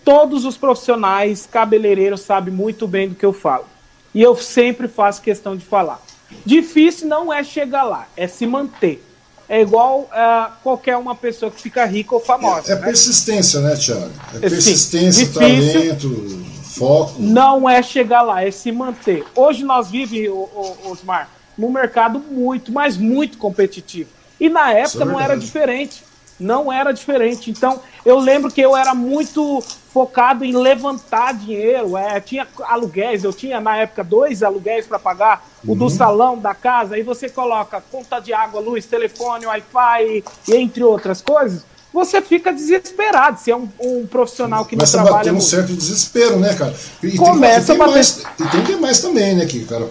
todos 0.05 0.45
os 0.45 0.57
profissionais 0.57 1.49
cabeleireiros 1.51 2.21
sabem 2.21 2.55
muito 2.55 2.87
bem 2.87 3.09
do 3.09 3.15
que 3.17 3.27
eu 3.27 3.33
falo. 3.33 3.65
E 4.15 4.23
eu 4.23 4.37
sempre 4.37 4.87
faço 4.87 5.23
questão 5.23 5.57
de 5.57 5.65
falar. 5.65 6.01
Difícil 6.45 7.09
não 7.09 7.33
é 7.33 7.43
chegar 7.43 7.83
lá, 7.83 8.07
é 8.17 8.29
se 8.29 8.47
manter. 8.47 9.05
É 9.49 9.61
igual 9.61 10.03
uh, 10.03 10.53
qualquer 10.63 10.97
uma 10.97 11.15
pessoa 11.15 11.51
que 11.51 11.61
fica 11.61 11.85
rica 11.85 12.15
ou 12.15 12.21
famosa. 12.21 12.73
É, 12.73 12.77
é 12.77 12.79
né? 12.79 12.87
persistência, 12.87 13.61
né, 13.61 13.75
Tiago? 13.77 14.11
É 14.37 14.39
persistência, 14.39 15.27
Sim, 15.27 15.33
talento, 15.33 16.45
foco. 16.63 17.15
Não 17.19 17.69
é 17.69 17.83
chegar 17.83 18.23
lá, 18.23 18.45
é 18.45 18.51
se 18.51 18.71
manter. 18.71 19.25
Hoje 19.35 19.65
nós 19.65 19.91
vivemos, 19.91 20.49
Osmar, 20.87 21.29
num 21.57 21.71
mercado 21.71 22.19
muito, 22.19 22.73
mas 22.73 22.97
muito 22.97 23.39
competitivo. 23.39 24.11
E 24.41 24.49
na 24.49 24.73
época 24.73 25.03
é 25.03 25.07
não 25.07 25.21
era 25.21 25.37
diferente. 25.37 26.03
Não 26.41 26.73
era 26.73 26.93
diferente. 26.93 27.51
Então, 27.51 27.81
eu 28.05 28.19
lembro 28.19 28.51
que 28.51 28.61
eu 28.61 28.77
era 28.77 28.95
muito 28.95 29.63
focado 29.93 30.45
em 30.45 30.57
levantar 30.57 31.35
dinheiro. 31.35 31.97
É, 31.97 32.19
tinha 32.21 32.49
aluguéis, 32.63 33.23
eu 33.23 33.33
tinha 33.33 33.61
na 33.61 33.77
época 33.77 34.03
dois 34.03 34.43
aluguéis 34.43 34.87
para 34.87 34.99
pagar: 34.99 35.47
uhum. 35.65 35.73
o 35.73 35.77
do 35.77 35.85
uhum. 35.85 35.91
salão, 35.91 36.39
da 36.39 36.55
casa. 36.55 36.97
Aí 36.97 37.03
você 37.03 37.29
coloca 37.29 37.83
conta 37.93 38.19
de 38.19 38.33
água, 38.33 38.61
luz, 38.61 38.87
telefone, 38.87 39.47
Wi-Fi, 39.47 40.25
entre 40.49 40.83
outras 40.83 41.23
coisas 41.23 41.65
você 41.93 42.23
fica 42.23 42.53
desesperado 42.53 43.39
se 43.39 43.51
é 43.51 43.57
um, 43.57 43.69
um 43.79 44.07
profissional 44.07 44.65
que 44.65 44.75
Começa 44.75 44.97
não 44.97 45.05
trabalha. 45.05 45.29
Começa 45.29 45.57
a 45.57 45.61
bater 45.61 45.67
um 45.67 45.67
certo 45.69 45.79
desespero, 45.79 46.39
né, 46.39 46.55
cara? 46.55 46.75
E 47.03 47.17
Começa 47.17 47.67
tem, 47.67 47.75
e 47.75 47.77
tem 47.77 47.77
a 47.77 47.79
bater. 47.79 47.93
Mais, 47.93 48.19
e 48.41 48.49
tem 48.51 48.65
que 48.65 48.77
mais 48.77 49.01
também, 49.01 49.35
né, 49.35 49.45
que, 49.45 49.63
cara, 49.67 49.87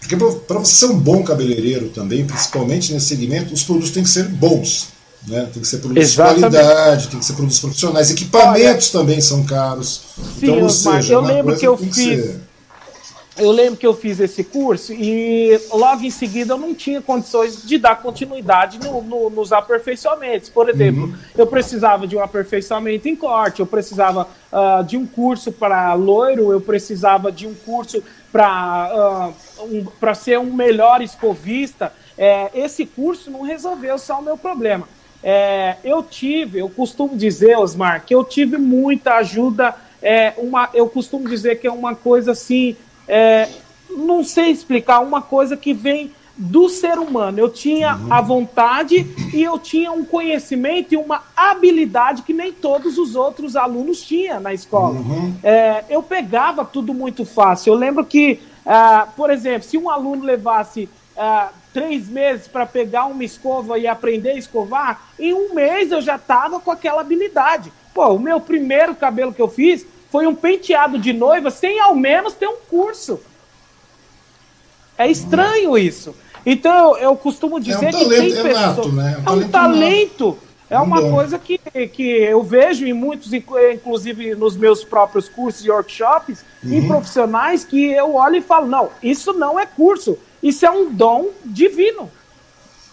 porque 0.00 0.16
para 0.16 0.58
você 0.58 0.74
ser 0.74 0.86
um 0.86 0.98
bom 0.98 1.22
cabeleireiro 1.22 1.88
também, 1.88 2.24
principalmente 2.24 2.92
nesse 2.92 3.06
segmento, 3.06 3.54
os 3.54 3.62
produtos 3.62 3.90
têm 3.90 4.02
que 4.02 4.10
ser 4.10 4.24
bons. 4.24 4.88
Né? 5.26 5.48
Tem 5.52 5.62
que 5.62 5.68
ser 5.68 5.78
produtos 5.78 6.02
Exatamente. 6.02 6.34
de 6.34 6.50
qualidade, 6.50 7.08
tem 7.08 7.20
que 7.20 7.24
ser 7.24 7.32
produtos 7.34 7.60
profissionais. 7.60 8.10
Equipamentos 8.10 8.94
Olha, 8.94 9.04
também 9.04 9.20
são 9.20 9.44
caros. 9.44 10.00
Sim, 10.16 10.22
então, 10.42 10.62
ou 10.62 10.70
seja, 10.70 11.14
eu 11.14 11.20
lembro 11.20 11.56
que 11.56 11.66
eu 11.66 11.76
fiz. 11.76 11.94
Que 11.94 12.51
eu 13.36 13.50
lembro 13.50 13.76
que 13.76 13.86
eu 13.86 13.94
fiz 13.94 14.20
esse 14.20 14.44
curso 14.44 14.92
e 14.92 15.58
logo 15.72 16.02
em 16.02 16.10
seguida 16.10 16.52
eu 16.52 16.58
não 16.58 16.74
tinha 16.74 17.00
condições 17.00 17.62
de 17.62 17.78
dar 17.78 17.96
continuidade 17.96 18.78
no, 18.78 19.00
no, 19.02 19.30
nos 19.30 19.52
aperfeiçoamentos. 19.52 20.50
Por 20.50 20.68
exemplo, 20.68 21.04
uhum. 21.04 21.14
eu 21.36 21.46
precisava 21.46 22.06
de 22.06 22.14
um 22.14 22.20
aperfeiçoamento 22.20 23.08
em 23.08 23.16
corte, 23.16 23.60
eu 23.60 23.66
precisava 23.66 24.28
uh, 24.52 24.84
de 24.84 24.98
um 24.98 25.06
curso 25.06 25.50
para 25.50 25.94
loiro, 25.94 26.52
eu 26.52 26.60
precisava 26.60 27.32
de 27.32 27.46
um 27.46 27.54
curso 27.54 28.02
para 28.30 29.34
uh, 29.58 29.64
um, 29.64 30.14
ser 30.14 30.38
um 30.38 30.52
melhor 30.52 31.00
escovista. 31.00 31.92
É, 32.18 32.50
esse 32.54 32.84
curso 32.84 33.30
não 33.30 33.42
resolveu 33.42 33.98
só 33.98 34.20
o 34.20 34.22
meu 34.22 34.36
problema. 34.36 34.86
É, 35.22 35.76
eu 35.82 36.02
tive, 36.02 36.58
eu 36.58 36.68
costumo 36.68 37.16
dizer, 37.16 37.56
Osmar, 37.56 38.04
que 38.04 38.14
eu 38.14 38.24
tive 38.24 38.58
muita 38.58 39.14
ajuda. 39.14 39.74
É, 40.02 40.34
uma, 40.36 40.68
eu 40.74 40.88
costumo 40.88 41.28
dizer 41.28 41.60
que 41.60 41.66
é 41.66 41.72
uma 41.72 41.94
coisa 41.94 42.32
assim 42.32 42.76
é, 43.08 43.48
não 43.90 44.24
sei 44.24 44.50
explicar, 44.50 45.00
uma 45.00 45.22
coisa 45.22 45.56
que 45.56 45.72
vem 45.72 46.12
do 46.36 46.68
ser 46.68 46.98
humano. 46.98 47.38
Eu 47.38 47.48
tinha 47.48 47.98
a 48.10 48.20
vontade 48.20 49.06
e 49.32 49.42
eu 49.42 49.58
tinha 49.58 49.92
um 49.92 50.04
conhecimento 50.04 50.92
e 50.92 50.96
uma 50.96 51.22
habilidade 51.36 52.22
que 52.22 52.32
nem 52.32 52.52
todos 52.52 52.98
os 52.98 53.14
outros 53.14 53.54
alunos 53.54 54.00
tinham 54.02 54.40
na 54.40 54.52
escola. 54.52 54.98
Uhum. 54.98 55.34
É, 55.42 55.84
eu 55.88 56.02
pegava 56.02 56.64
tudo 56.64 56.94
muito 56.94 57.24
fácil. 57.24 57.74
Eu 57.74 57.78
lembro 57.78 58.04
que, 58.04 58.40
uh, 58.64 59.10
por 59.16 59.30
exemplo, 59.30 59.68
se 59.68 59.76
um 59.76 59.90
aluno 59.90 60.24
levasse 60.24 60.88
uh, 61.16 61.52
três 61.72 62.08
meses 62.08 62.48
para 62.48 62.66
pegar 62.66 63.06
uma 63.06 63.24
escova 63.24 63.78
e 63.78 63.86
aprender 63.86 64.30
a 64.30 64.38
escovar, 64.38 65.02
em 65.18 65.34
um 65.34 65.54
mês 65.54 65.92
eu 65.92 66.00
já 66.00 66.16
estava 66.16 66.60
com 66.60 66.70
aquela 66.70 67.02
habilidade. 67.02 67.72
Pô, 67.94 68.08
o 68.14 68.18
meu 68.18 68.40
primeiro 68.40 68.94
cabelo 68.94 69.34
que 69.34 69.42
eu 69.42 69.48
fiz 69.48 69.86
foi 70.12 70.26
um 70.26 70.34
penteado 70.34 70.98
de 70.98 71.10
noiva 71.14 71.50
sem 71.50 71.80
ao 71.80 71.94
menos 71.94 72.34
ter 72.34 72.46
um 72.46 72.58
curso. 72.68 73.18
É 74.98 75.10
estranho 75.10 75.78
isso. 75.78 76.14
Então 76.44 76.98
eu, 76.98 77.16
costumo 77.16 77.58
dizer 77.58 77.86
é 77.86 77.88
um 77.88 77.98
que 77.98 78.08
tem 78.10 78.42
pessoas. 78.42 78.92
Né? 78.92 79.22
É 79.26 79.30
um, 79.30 79.32
é 79.32 79.36
um 79.36 79.48
talento. 79.48 80.38
É 80.68 80.78
uma 80.78 81.02
coisa 81.10 81.38
que, 81.38 81.58
que 81.88 82.02
eu 82.02 82.42
vejo 82.42 82.86
em 82.86 82.92
muitos, 82.92 83.30
inclusive 83.32 84.34
nos 84.34 84.56
meus 84.56 84.84
próprios 84.84 85.28
cursos 85.28 85.64
e 85.64 85.70
workshops, 85.70 86.44
uhum. 86.64 86.72
em 86.72 86.86
profissionais, 86.86 87.62
que 87.64 87.92
eu 87.92 88.14
olho 88.14 88.36
e 88.36 88.42
falo: 88.42 88.66
não, 88.66 88.90
isso 89.02 89.32
não 89.34 89.58
é 89.58 89.66
curso, 89.66 90.18
isso 90.42 90.64
é 90.64 90.70
um 90.70 90.90
dom 90.90 91.28
divino. 91.44 92.10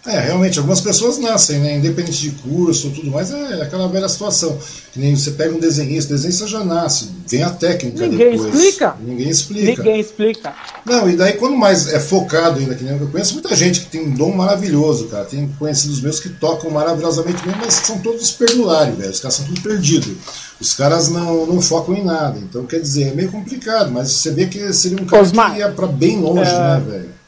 É, 0.06 0.18
realmente, 0.18 0.58
algumas 0.58 0.80
pessoas 0.80 1.18
nascem, 1.18 1.60
né? 1.60 1.76
Independente 1.76 2.22
de 2.22 2.32
curso 2.32 2.88
ou 2.88 2.94
tudo 2.94 3.12
mais, 3.12 3.32
é 3.32 3.62
aquela 3.62 3.88
velha 3.90 4.08
situação. 4.08 4.58
Que 4.94 5.00
nem 5.00 5.16
você 5.16 5.32
pega 5.32 5.54
um 5.54 5.60
desenhista, 5.60 6.14
o 6.14 6.16
desenhista 6.16 6.48
já 6.48 6.64
nasce, 6.64 7.10
vem 7.28 7.44
a 7.44 7.50
técnica 7.50 8.08
Ninguém 8.08 8.32
depois. 8.32 8.54
explica. 8.56 8.96
Ninguém 9.02 9.30
explica. 9.30 9.84
Ninguém 9.84 10.00
explica. 10.00 10.56
Não, 10.86 11.10
e 11.10 11.18
daí 11.18 11.34
quando 11.34 11.58
mais 11.58 11.88
é 11.88 12.00
focado 12.00 12.60
ainda, 12.60 12.76
que 12.76 12.84
nem 12.84 12.98
eu 12.98 13.08
conheço 13.08 13.34
muita 13.34 13.54
gente 13.56 13.82
que 13.82 13.88
tem 13.88 14.02
um 14.02 14.12
dom 14.12 14.32
maravilhoso, 14.32 15.08
cara. 15.08 15.26
Tem 15.26 15.48
conhecidos 15.60 16.02
meus 16.02 16.20
que 16.20 16.30
tocam 16.30 16.72
maravilhosamente 16.72 17.44
bem, 17.46 17.56
mas 17.60 17.74
são 17.74 18.00
todos 18.00 18.32
perdulários, 18.32 18.98
velho. 18.98 19.12
Os 19.12 19.20
caras 19.20 19.36
são 19.36 19.46
tudo 19.46 19.62
perdidos. 19.62 20.14
Os 20.62 20.74
caras 20.74 21.10
não, 21.10 21.46
não 21.46 21.62
focam 21.62 21.94
em 21.94 22.04
nada. 22.04 22.40
Então, 22.40 22.66
quer 22.66 22.80
dizer, 22.80 23.10
é 23.10 23.14
meio 23.14 23.32
complicado, 23.32 23.92
mas 23.92 24.12
você 24.12 24.32
vê 24.32 24.46
que 24.46 24.72
seria 24.72 25.02
um 25.02 25.06
cara 25.06 25.24
Osmar, 25.24 25.54
que 25.54 25.60
ia 25.60 25.70
pra 25.70 25.88
bem 25.88 26.20
longe, 26.20 26.50
é... 26.50 26.58
né, 26.58 26.84
velho? 26.88 27.19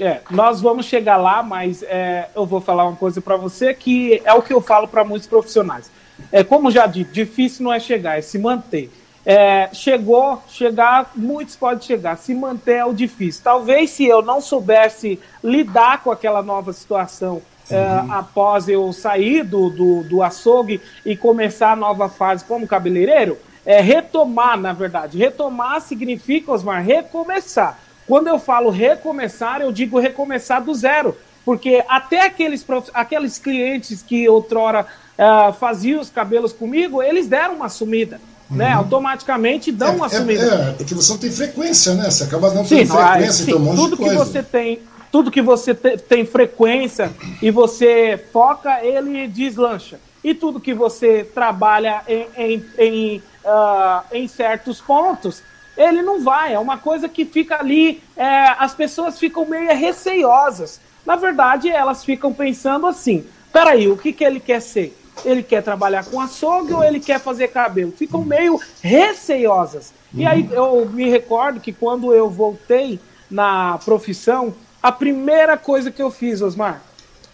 É, 0.00 0.22
nós 0.30 0.62
vamos 0.62 0.86
chegar 0.86 1.18
lá, 1.18 1.42
mas 1.42 1.82
é, 1.82 2.30
eu 2.34 2.46
vou 2.46 2.60
falar 2.60 2.84
uma 2.86 2.96
coisa 2.96 3.20
para 3.20 3.36
você 3.36 3.74
que 3.74 4.22
é 4.24 4.32
o 4.32 4.40
que 4.40 4.52
eu 4.52 4.60
falo 4.60 4.88
para 4.88 5.04
muitos 5.04 5.28
profissionais. 5.28 5.90
É, 6.32 6.42
como 6.42 6.70
já 6.70 6.86
disse, 6.86 7.12
difícil 7.12 7.64
não 7.64 7.72
é 7.72 7.78
chegar, 7.78 8.18
é 8.18 8.22
se 8.22 8.38
manter. 8.38 8.90
É, 9.24 9.68
chegou, 9.74 10.42
chegar, 10.48 11.12
muitos 11.14 11.54
podem 11.54 11.82
chegar, 11.82 12.16
se 12.16 12.34
manter 12.34 12.76
é 12.76 12.84
o 12.84 12.94
difícil. 12.94 13.42
Talvez 13.44 13.90
se 13.90 14.06
eu 14.06 14.22
não 14.22 14.40
soubesse 14.40 15.20
lidar 15.44 16.02
com 16.02 16.10
aquela 16.10 16.42
nova 16.42 16.72
situação 16.72 17.42
é, 17.70 17.76
uhum. 17.76 18.12
após 18.12 18.68
eu 18.68 18.90
sair 18.94 19.44
do, 19.44 19.68
do, 19.68 20.02
do 20.04 20.22
açougue 20.22 20.80
e 21.04 21.14
começar 21.14 21.72
a 21.72 21.76
nova 21.76 22.08
fase 22.08 22.42
como 22.44 22.66
cabeleireiro, 22.66 23.36
é 23.66 23.80
retomar, 23.80 24.58
na 24.58 24.72
verdade. 24.72 25.18
Retomar 25.18 25.82
significa, 25.82 26.52
Osmar, 26.52 26.82
recomeçar. 26.82 27.78
Quando 28.10 28.26
eu 28.26 28.40
falo 28.40 28.70
recomeçar, 28.70 29.60
eu 29.60 29.70
digo 29.70 30.00
recomeçar 30.00 30.60
do 30.60 30.74
zero. 30.74 31.16
porque 31.44 31.84
até 31.88 32.26
aqueles, 32.26 32.66
aqueles 32.92 33.38
clientes 33.38 34.02
que 34.02 34.28
outrora 34.28 34.84
uh, 35.16 35.52
faziam 35.52 36.00
os 36.00 36.10
cabelos 36.10 36.52
comigo, 36.52 37.00
eles 37.00 37.28
deram 37.28 37.54
uma 37.54 37.68
sumida. 37.68 38.16
Né? 38.16 38.20
Uhum. 38.50 38.56
Né? 38.56 38.72
Automaticamente 38.72 39.70
dão 39.70 39.90
é, 39.90 39.92
uma 39.92 40.06
é, 40.06 40.08
sumida. 40.08 40.42
É, 40.42 40.72
porque 40.72 40.92
você 40.92 41.12
não 41.12 41.18
tem 41.20 41.30
frequência, 41.30 41.94
né? 41.94 42.10
Você 42.10 42.24
acaba 42.24 42.52
não 42.52 42.64
tendo 42.64 42.92
frequência, 42.92 43.32
sim, 43.32 43.42
então 43.44 43.58
um 43.60 43.64
monte 43.64 43.76
tudo 43.76 43.90
de 43.90 44.02
coisa. 44.02 44.10
que 44.12 44.18
você 44.18 44.42
tem, 44.42 44.78
tudo 45.12 45.30
que 45.30 45.42
você 45.42 45.72
te, 45.72 45.96
tem 45.96 46.26
frequência 46.26 47.12
e 47.40 47.48
você 47.52 48.20
foca, 48.32 48.84
ele 48.84 49.28
deslancha. 49.28 50.00
E 50.24 50.34
tudo 50.34 50.58
que 50.58 50.74
você 50.74 51.22
trabalha 51.32 52.02
em, 52.08 52.26
em, 52.36 52.64
em, 52.76 53.22
uh, 53.44 54.02
em 54.12 54.26
certos 54.26 54.80
pontos, 54.80 55.44
ele 55.80 56.02
não 56.02 56.22
vai. 56.22 56.52
É 56.52 56.58
uma 56.58 56.76
coisa 56.76 57.08
que 57.08 57.24
fica 57.24 57.58
ali, 57.58 58.02
é, 58.16 58.48
as 58.58 58.74
pessoas 58.74 59.18
ficam 59.18 59.46
meio 59.46 59.74
receiosas. 59.74 60.80
Na 61.06 61.16
verdade, 61.16 61.70
elas 61.70 62.04
ficam 62.04 62.32
pensando 62.32 62.86
assim: 62.86 63.24
peraí, 63.52 63.88
o 63.88 63.96
que, 63.96 64.12
que 64.12 64.22
ele 64.22 64.38
quer 64.38 64.60
ser? 64.60 64.96
Ele 65.24 65.42
quer 65.42 65.62
trabalhar 65.62 66.04
com 66.04 66.20
açougue 66.20 66.72
ou 66.72 66.84
ele 66.84 67.00
quer 67.00 67.18
fazer 67.18 67.48
cabelo? 67.48 67.92
Ficam 67.92 68.22
meio 68.22 68.60
receiosas. 68.82 69.92
E 70.14 70.26
aí 70.26 70.48
eu 70.52 70.86
me 70.86 71.08
recordo 71.08 71.60
que 71.60 71.72
quando 71.72 72.12
eu 72.12 72.28
voltei 72.28 72.98
na 73.30 73.78
profissão, 73.84 74.54
a 74.82 74.90
primeira 74.90 75.56
coisa 75.56 75.90
que 75.90 76.02
eu 76.02 76.10
fiz, 76.10 76.40
Osmar, 76.40 76.82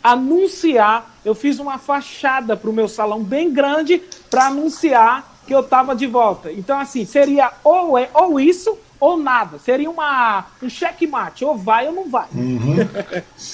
anunciar, 0.02 1.16
eu 1.24 1.34
fiz 1.34 1.58
uma 1.58 1.78
fachada 1.78 2.56
para 2.56 2.70
o 2.70 2.72
meu 2.72 2.88
salão 2.88 3.22
bem 3.22 3.52
grande 3.52 4.02
para 4.30 4.46
anunciar 4.46 5.35
que 5.46 5.54
eu 5.54 5.60
estava 5.60 5.94
de 5.94 6.06
volta. 6.06 6.50
Então, 6.50 6.78
assim, 6.78 7.06
seria 7.06 7.52
ou, 7.62 7.96
é, 7.96 8.10
ou 8.12 8.40
isso 8.40 8.76
ou 8.98 9.18
nada. 9.18 9.58
Seria 9.62 9.90
uma, 9.90 10.46
um 10.62 10.68
checkmate, 10.68 11.44
ou 11.44 11.56
vai 11.56 11.86
ou 11.86 11.92
não 11.92 12.10
vai. 12.10 12.26
Uhum. 12.34 12.76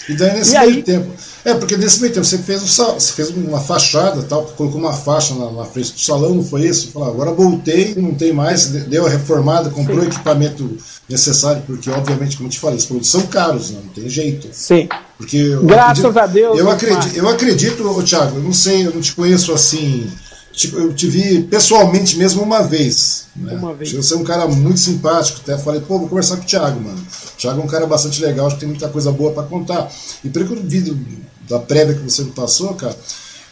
E 0.09 0.15
daí 0.15 0.35
nesse 0.35 0.55
e 0.55 0.59
meio 0.59 0.71
aí... 0.71 0.83
tempo. 0.83 1.11
É, 1.45 1.55
porque 1.55 1.77
nesse 1.77 2.01
meio 2.01 2.13
tempo 2.13 2.25
você 2.25 2.39
fez, 2.39 2.63
um, 2.63 2.67
você 2.67 3.13
fez 3.13 3.31
uma 3.31 3.61
fachada, 3.61 4.23
tal, 4.23 4.45
colocou 4.45 4.81
uma 4.81 4.93
faixa 4.93 5.35
na, 5.35 5.51
na 5.51 5.65
frente 5.65 5.93
do 5.93 6.01
salão, 6.01 6.35
não 6.35 6.45
foi 6.45 6.63
isso? 6.63 6.93
Falou, 6.93 7.09
agora 7.09 7.33
voltei, 7.33 7.95
não 7.97 8.15
tem 8.15 8.33
mais, 8.33 8.67
deu 8.67 9.07
a 9.07 9.09
reformada, 9.09 9.71
comprou 9.71 9.99
o 9.99 10.05
equipamento 10.05 10.77
necessário, 11.09 11.63
porque 11.67 11.91
obviamente, 11.91 12.37
como 12.37 12.49
eu 12.49 12.53
te 12.53 12.59
falei, 12.59 12.77
os 12.77 12.87
produtos 12.87 13.11
são 13.11 13.27
caros, 13.27 13.71
né? 13.71 13.81
não 13.85 13.93
tem 13.93 14.09
jeito. 14.09 14.49
Sim. 14.53 14.89
Porque 15.19 15.57
Graças 15.63 16.05
acredito, 16.05 16.19
a 16.19 16.27
Deus. 16.27 16.59
Eu 16.59 16.71
acredito, 16.71 17.17
eu 17.17 17.29
acredito, 17.29 18.03
Thiago, 18.05 18.37
eu 18.37 18.43
não 18.43 18.53
sei, 18.53 18.87
eu 18.87 18.93
não 18.93 19.01
te 19.01 19.15
conheço 19.15 19.53
assim 19.53 20.11
Tipo, 20.53 20.77
eu 20.77 20.93
te 20.93 21.07
vi 21.07 21.43
pessoalmente 21.45 22.17
mesmo 22.17 22.43
uma 22.43 22.63
vez. 22.63 23.25
Né? 23.35 23.55
Uma 23.55 23.75
vez. 23.75 23.93
Você 23.93 24.15
é 24.15 24.17
um 24.17 24.25
cara 24.25 24.47
muito 24.47 24.79
simpático. 24.79 25.41
Até 25.41 25.57
falei, 25.57 25.81
pô, 25.81 25.99
vou 25.99 26.09
conversar 26.09 26.37
com 26.37 26.43
o 26.43 26.47
Thiago, 26.47 26.81
mano. 26.81 26.99
O 26.99 27.37
Thiago 27.39 27.61
é 27.61 27.65
um 27.65 27.69
cara 27.69 27.87
bastante 27.87 28.21
legal, 28.21 28.47
acho 28.47 28.57
que 28.57 28.61
tem 28.61 28.69
muita 28.69 28.89
coisa 28.89 29.11
boa 29.11 29.33
para 29.33 29.45
contar. 29.45 29.91
E 30.23 30.29
pelo 30.29 30.47
que 30.47 30.53
eu 30.53 30.63
vi 30.63 31.23
da 31.49 31.59
prévia 31.59 31.95
que 31.95 32.03
você 32.03 32.23
me 32.23 32.33
passou, 32.33 32.75
cara, 32.75 32.97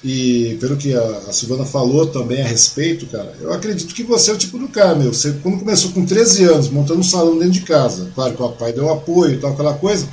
e 0.02 0.56
pelo 0.60 0.76
que 0.76 0.94
a, 0.94 1.22
a, 1.28 1.32
Silvana 1.32 1.66
falou 1.66 2.06
também 2.06 2.40
a 2.40 2.46
respeito, 2.46 3.06
cara, 3.06 3.34
eu 3.40 3.52
acredito 3.52 3.94
que 3.94 4.02
você 4.02 4.30
é 4.30 4.34
o 4.34 4.38
tipo 4.38 4.58
do 4.58 4.68
cara, 4.68 4.94
meu. 4.94 5.12
Você, 5.12 5.32
quando 5.42 5.58
começou 5.58 5.90
com 5.92 6.06
13 6.06 6.44
anos, 6.44 6.70
montando 6.70 7.00
um 7.00 7.04
salão 7.04 7.38
dentro 7.38 7.52
de 7.52 7.60
casa, 7.62 8.10
claro 8.14 8.34
que 8.34 8.42
o 8.42 8.48
pai 8.52 8.72
deu 8.72 8.90
apoio 8.90 9.34
e 9.34 9.38
tal, 9.38 9.52
aquela 9.52 9.74
coisa, 9.74 10.08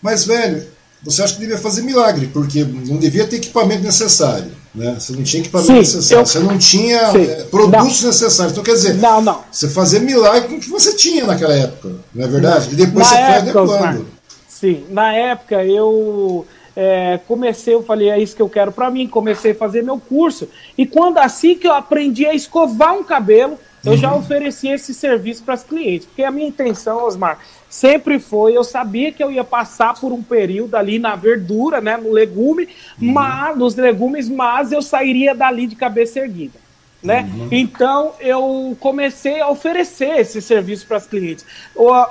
mas, 0.00 0.24
velho, 0.24 0.64
você 1.02 1.22
acha 1.22 1.34
que 1.34 1.40
devia 1.40 1.58
fazer 1.58 1.82
milagre, 1.82 2.28
porque 2.32 2.64
não 2.64 2.96
devia 2.96 3.26
ter 3.26 3.36
equipamento 3.36 3.82
necessário. 3.82 4.50
Né? 4.74 4.96
Você 4.98 5.12
não 5.12 5.22
tinha 5.22 5.42
equipamento 5.42 5.72
Sim, 5.72 5.78
necessário, 5.78 6.22
eu... 6.22 6.26
você 6.26 6.38
não 6.40 6.58
tinha 6.58 6.98
é, 6.98 7.44
produtos 7.44 8.02
não. 8.02 8.08
necessários. 8.08 8.52
Então, 8.52 8.64
quer 8.64 8.72
dizer, 8.72 8.94
não, 8.94 9.20
não. 9.20 9.40
você 9.50 9.68
fazia 9.68 9.98
milagre 9.98 10.48
com 10.48 10.56
o 10.56 10.60
que 10.60 10.68
você 10.68 10.94
tinha 10.94 11.26
naquela 11.26 11.54
época, 11.54 11.96
não 12.14 12.24
é 12.24 12.28
verdade? 12.28 12.68
E 12.72 12.76
depois 12.76 13.10
na 13.10 13.16
você 13.16 13.20
época, 13.20 13.66
foi 13.66 13.76
adequando. 13.76 14.06
Sim, 14.48 14.84
na 14.90 15.12
época 15.14 15.64
eu 15.64 16.46
é, 16.76 17.18
comecei, 17.26 17.74
eu 17.74 17.82
falei, 17.82 18.10
é 18.10 18.20
isso 18.20 18.36
que 18.36 18.42
eu 18.42 18.48
quero 18.48 18.70
para 18.70 18.90
mim, 18.90 19.08
comecei 19.08 19.52
a 19.52 19.54
fazer 19.54 19.82
meu 19.82 19.98
curso. 19.98 20.48
E 20.76 20.86
quando 20.86 21.18
assim 21.18 21.56
que 21.56 21.66
eu 21.66 21.72
aprendi 21.72 22.24
a 22.24 22.34
escovar 22.34 22.94
um 22.94 23.02
cabelo, 23.02 23.58
eu 23.84 23.92
uhum. 23.92 23.98
já 23.98 24.14
ofereci 24.14 24.68
esse 24.68 24.92
serviço 24.92 25.42
para 25.44 25.54
os 25.54 25.62
clientes. 25.62 26.06
Porque 26.06 26.22
a 26.22 26.30
minha 26.30 26.48
intenção, 26.48 27.04
Osmar, 27.04 27.38
sempre 27.68 28.18
foi, 28.18 28.56
eu 28.56 28.64
sabia 28.64 29.12
que 29.12 29.22
eu 29.22 29.30
ia 29.30 29.44
passar 29.44 29.94
por 29.94 30.12
um 30.12 30.22
período 30.22 30.74
ali 30.74 30.98
na 30.98 31.14
verdura, 31.16 31.80
né, 31.80 31.96
no 31.96 32.12
legume, 32.12 32.64
uhum. 33.00 33.12
mas 33.12 33.56
nos 33.56 33.74
legumes, 33.74 34.28
mas 34.28 34.72
eu 34.72 34.82
sairia 34.82 35.34
dali 35.34 35.66
de 35.66 35.76
cabeça 35.76 36.20
erguida. 36.20 36.58
Né? 37.00 37.30
Uhum. 37.32 37.48
Então 37.52 38.12
eu 38.18 38.76
comecei 38.80 39.40
a 39.40 39.48
oferecer 39.48 40.18
esse 40.18 40.42
serviço 40.42 40.84
para 40.84 40.96
os 40.96 41.06
clientes. 41.06 41.46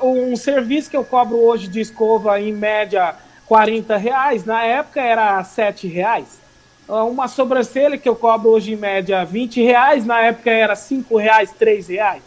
Um 0.01 0.33
serviço 0.37 0.89
que 0.89 0.95
eu 0.95 1.03
cobro 1.03 1.37
hoje 1.37 1.67
de 1.67 1.81
escova 1.81 2.39
em 2.39 2.53
média 2.53 3.13
40 3.47 3.97
reais, 3.97 4.45
na 4.45 4.63
época 4.63 5.01
era 5.01 5.43
7 5.43 5.87
reais. 5.87 6.46
Uma 6.87 7.27
sobrancelha 7.27 7.97
que 7.97 8.07
eu 8.07 8.15
cobro 8.15 8.49
hoje 8.49 8.73
em 8.73 8.77
média 8.77 9.23
20 9.25 9.61
reais, 9.61 10.05
na 10.05 10.21
época 10.21 10.49
era 10.49 10.75
5 10.75 11.17
reais, 11.17 11.51
3 11.57 11.87
reais. 11.89 12.23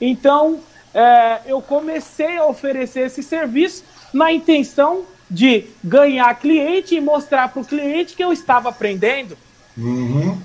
Então 0.00 0.60
é, 0.92 1.40
eu 1.46 1.62
comecei 1.62 2.36
a 2.36 2.46
oferecer 2.46 3.06
esse 3.06 3.22
serviço 3.22 3.84
na 4.12 4.32
intenção 4.32 5.04
de 5.30 5.66
ganhar 5.82 6.34
cliente 6.34 6.96
e 6.96 7.00
mostrar 7.00 7.48
para 7.48 7.62
o 7.62 7.64
cliente 7.64 8.14
que 8.14 8.24
eu 8.24 8.32
estava 8.32 8.68
aprendendo. 8.68 9.38
Uhum. 9.78 10.36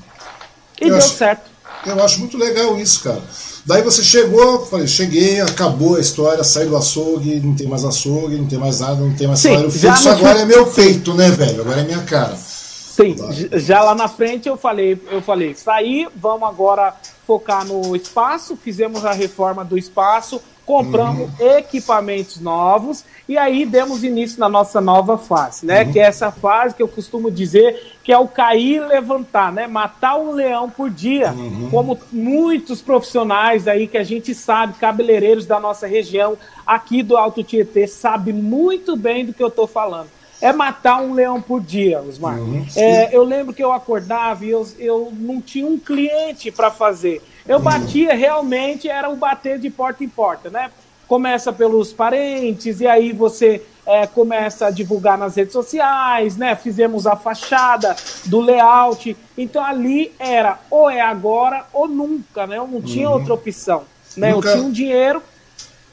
E 0.80 0.84
eu 0.84 0.90
deu 0.90 0.98
acho, 0.98 1.10
certo. 1.10 1.50
Eu 1.86 2.04
acho 2.04 2.20
muito 2.20 2.38
legal 2.38 2.78
isso, 2.78 3.02
cara. 3.04 3.22
Daí 3.66 3.82
você 3.82 4.04
chegou, 4.04 4.64
falei, 4.68 4.88
cheguei, 4.88 5.42
acabou 5.42 5.96
a 5.96 6.00
história, 6.00 6.44
saí 6.44 6.68
do 6.68 6.78
açougue, 6.78 7.40
não 7.40 7.56
tem 7.56 7.68
mais 7.68 7.84
açougue, 7.84 8.36
não 8.36 8.46
tem 8.46 8.60
mais 8.60 8.80
nada, 8.80 8.96
não 8.96 9.16
tem 9.16 9.28
mais 9.28 9.40
Sim, 9.40 9.50
salário 9.50 9.72
fixo, 9.72 10.10
agora 10.10 10.40
é 10.42 10.46
meu 10.46 10.68
peito, 10.68 11.16
né, 11.16 11.32
velho? 11.32 11.62
Agora 11.62 11.82
é 11.82 11.84
minha 11.84 12.04
cara. 12.04 12.38
Sim, 12.96 13.14
já 13.60 13.82
lá 13.82 13.94
na 13.94 14.08
frente 14.08 14.48
eu 14.48 14.56
falei, 14.56 14.98
eu 15.12 15.22
falei, 15.22 15.54
saí, 15.54 16.08
vamos 16.16 16.48
agora 16.48 16.96
focar 17.28 17.66
no 17.66 17.94
espaço, 17.94 18.56
fizemos 18.56 19.04
a 19.04 19.12
reforma 19.12 19.66
do 19.66 19.78
espaço, 19.78 20.42
compramos 20.66 21.30
uhum. 21.38 21.58
equipamentos 21.58 22.40
novos 22.40 23.04
e 23.28 23.38
aí 23.38 23.66
demos 23.66 24.02
início 24.02 24.40
na 24.40 24.48
nossa 24.48 24.80
nova 24.80 25.18
fase, 25.18 25.66
né? 25.66 25.84
Uhum. 25.84 25.92
Que 25.92 26.00
é 26.00 26.04
essa 26.04 26.32
fase 26.32 26.74
que 26.74 26.82
eu 26.82 26.88
costumo 26.88 27.30
dizer 27.30 27.98
que 28.02 28.14
é 28.14 28.18
o 28.18 28.30
cair 28.30 28.78
e 28.78 28.80
levantar, 28.80 29.52
né? 29.52 29.68
Matar 29.68 30.16
um 30.16 30.32
leão 30.32 30.70
por 30.70 30.90
dia, 30.90 31.34
uhum. 31.34 31.68
como 31.70 32.00
muitos 32.14 32.82
profissionais 32.82 33.68
aí 33.68 33.88
que 33.88 33.98
a 33.98 34.04
gente 34.06 34.34
sabe, 34.34 34.76
cabeleireiros 34.76 35.46
da 35.46 35.60
nossa 35.60 35.86
região, 35.86 36.38
aqui 36.66 37.04
do 37.04 37.18
Alto 37.18 37.44
Tietê, 37.44 37.88
sabe 37.88 38.32
muito 38.32 38.96
bem 38.96 39.26
do 39.26 39.34
que 39.34 39.44
eu 39.44 39.50
estou 39.50 39.68
falando 39.68 40.16
é 40.46 40.54
matar 40.54 41.02
um 41.02 41.12
leão 41.12 41.42
por 41.42 41.60
dia, 41.60 42.00
Osmar. 42.00 42.40
Uhum, 42.40 42.64
é, 42.76 43.16
eu 43.16 43.24
lembro 43.24 43.52
que 43.52 43.64
eu 43.64 43.74
acordava 43.74 44.46
e 44.46 44.52
eu, 44.52 44.68
eu 44.78 45.12
não 45.12 45.42
tinha 45.42 45.66
um 45.66 45.76
cliente 45.76 46.52
para 46.52 46.70
fazer. 46.70 47.20
Eu 47.48 47.60
batia 47.60 48.14
realmente, 48.14 48.88
era 48.88 49.10
o 49.10 49.16
bater 49.16 49.58
de 49.58 49.72
porta 49.72 50.04
em 50.04 50.08
porta, 50.08 50.52
né? 50.52 50.70
Começa 51.08 51.52
pelos 51.52 51.92
parentes, 51.92 52.80
e 52.80 52.86
aí 52.86 53.12
você 53.12 53.64
é, 53.88 54.06
começa 54.06 54.68
a 54.68 54.72
divulgar 54.72 55.18
nas 55.18 55.36
redes 55.36 55.54
sociais, 55.54 56.38
né? 56.38 56.56
Fizemos 56.56 57.08
a 57.08 57.16
fachada 57.16 57.96
do 58.26 58.40
layout. 58.40 59.18
Então 59.36 59.66
ali 59.66 60.14
era 60.20 60.60
ou 60.70 60.92
é 60.92 61.02
agora 61.02 61.66
ou 61.74 61.88
nunca, 61.88 62.46
né? 62.46 62.60
Eu 62.60 62.68
não 62.68 62.84
tinha 62.84 63.10
uhum. 63.10 63.16
outra 63.16 63.34
opção. 63.34 63.84
Né? 64.16 64.32
Nunca... 64.32 64.50
Eu 64.50 64.54
tinha 64.54 64.64
um 64.64 64.72
dinheiro 64.72 65.24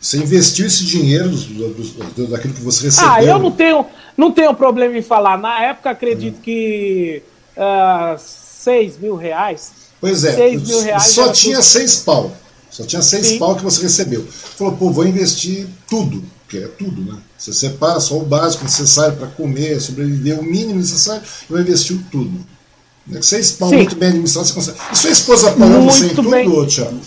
você 0.02 0.16
investiu 0.18 0.66
esse 0.66 0.84
dinheiro 0.84 1.28
do, 1.28 1.68
do, 1.68 2.04
do, 2.16 2.26
daquilo 2.26 2.52
que 2.52 2.60
você 2.60 2.86
recebeu? 2.86 3.08
Ah, 3.08 3.22
eu 3.22 3.38
não 3.38 3.52
tenho, 3.52 3.86
não 4.16 4.32
tenho 4.32 4.52
problema 4.52 4.98
em 4.98 5.02
falar. 5.02 5.38
Na 5.38 5.62
época, 5.62 5.90
acredito 5.90 6.38
hum. 6.38 6.42
que 6.42 7.22
uh, 7.56 8.18
6 8.18 8.98
mil 8.98 9.14
reais. 9.14 9.70
Pois 10.00 10.24
é, 10.24 10.34
6 10.34 10.68
mil 10.68 10.82
reais 10.82 11.04
só 11.04 11.30
tinha 11.30 11.58
tudo. 11.58 11.64
seis 11.64 11.96
pau. 11.98 12.36
Só 12.68 12.84
tinha 12.84 13.00
seis 13.00 13.26
Sim. 13.28 13.38
pau 13.38 13.54
que 13.54 13.62
você 13.62 13.82
recebeu. 13.82 14.26
Falou, 14.26 14.72
pô, 14.76 14.90
vou 14.90 15.06
investir 15.06 15.68
tudo, 15.88 16.24
que 16.48 16.58
é 16.58 16.66
tudo, 16.66 17.02
né? 17.02 17.20
Você 17.38 17.52
separa 17.52 18.00
só 18.00 18.18
o 18.18 18.24
básico 18.24 18.64
necessário 18.64 19.16
para 19.16 19.28
comer, 19.28 19.80
sobreviver, 19.80 20.40
o 20.40 20.42
mínimo 20.42 20.80
necessário, 20.80 21.22
e 21.48 21.52
vai 21.52 21.62
investir 21.62 21.96
tudo. 22.10 22.44
Seis 23.20 23.52
pau 23.52 23.68
Sim. 23.68 23.76
muito 23.76 23.94
bem 23.94 24.08
administrado, 24.08 24.48
você 24.48 24.54
consegue. 24.54 24.78
E 24.90 24.96
sua 24.96 25.10
esposa 25.10 25.50
apoiando 25.50 25.84
você 25.84 26.06
em 26.06 26.14
tudo. 26.14 26.66
Thiago? 26.66 27.00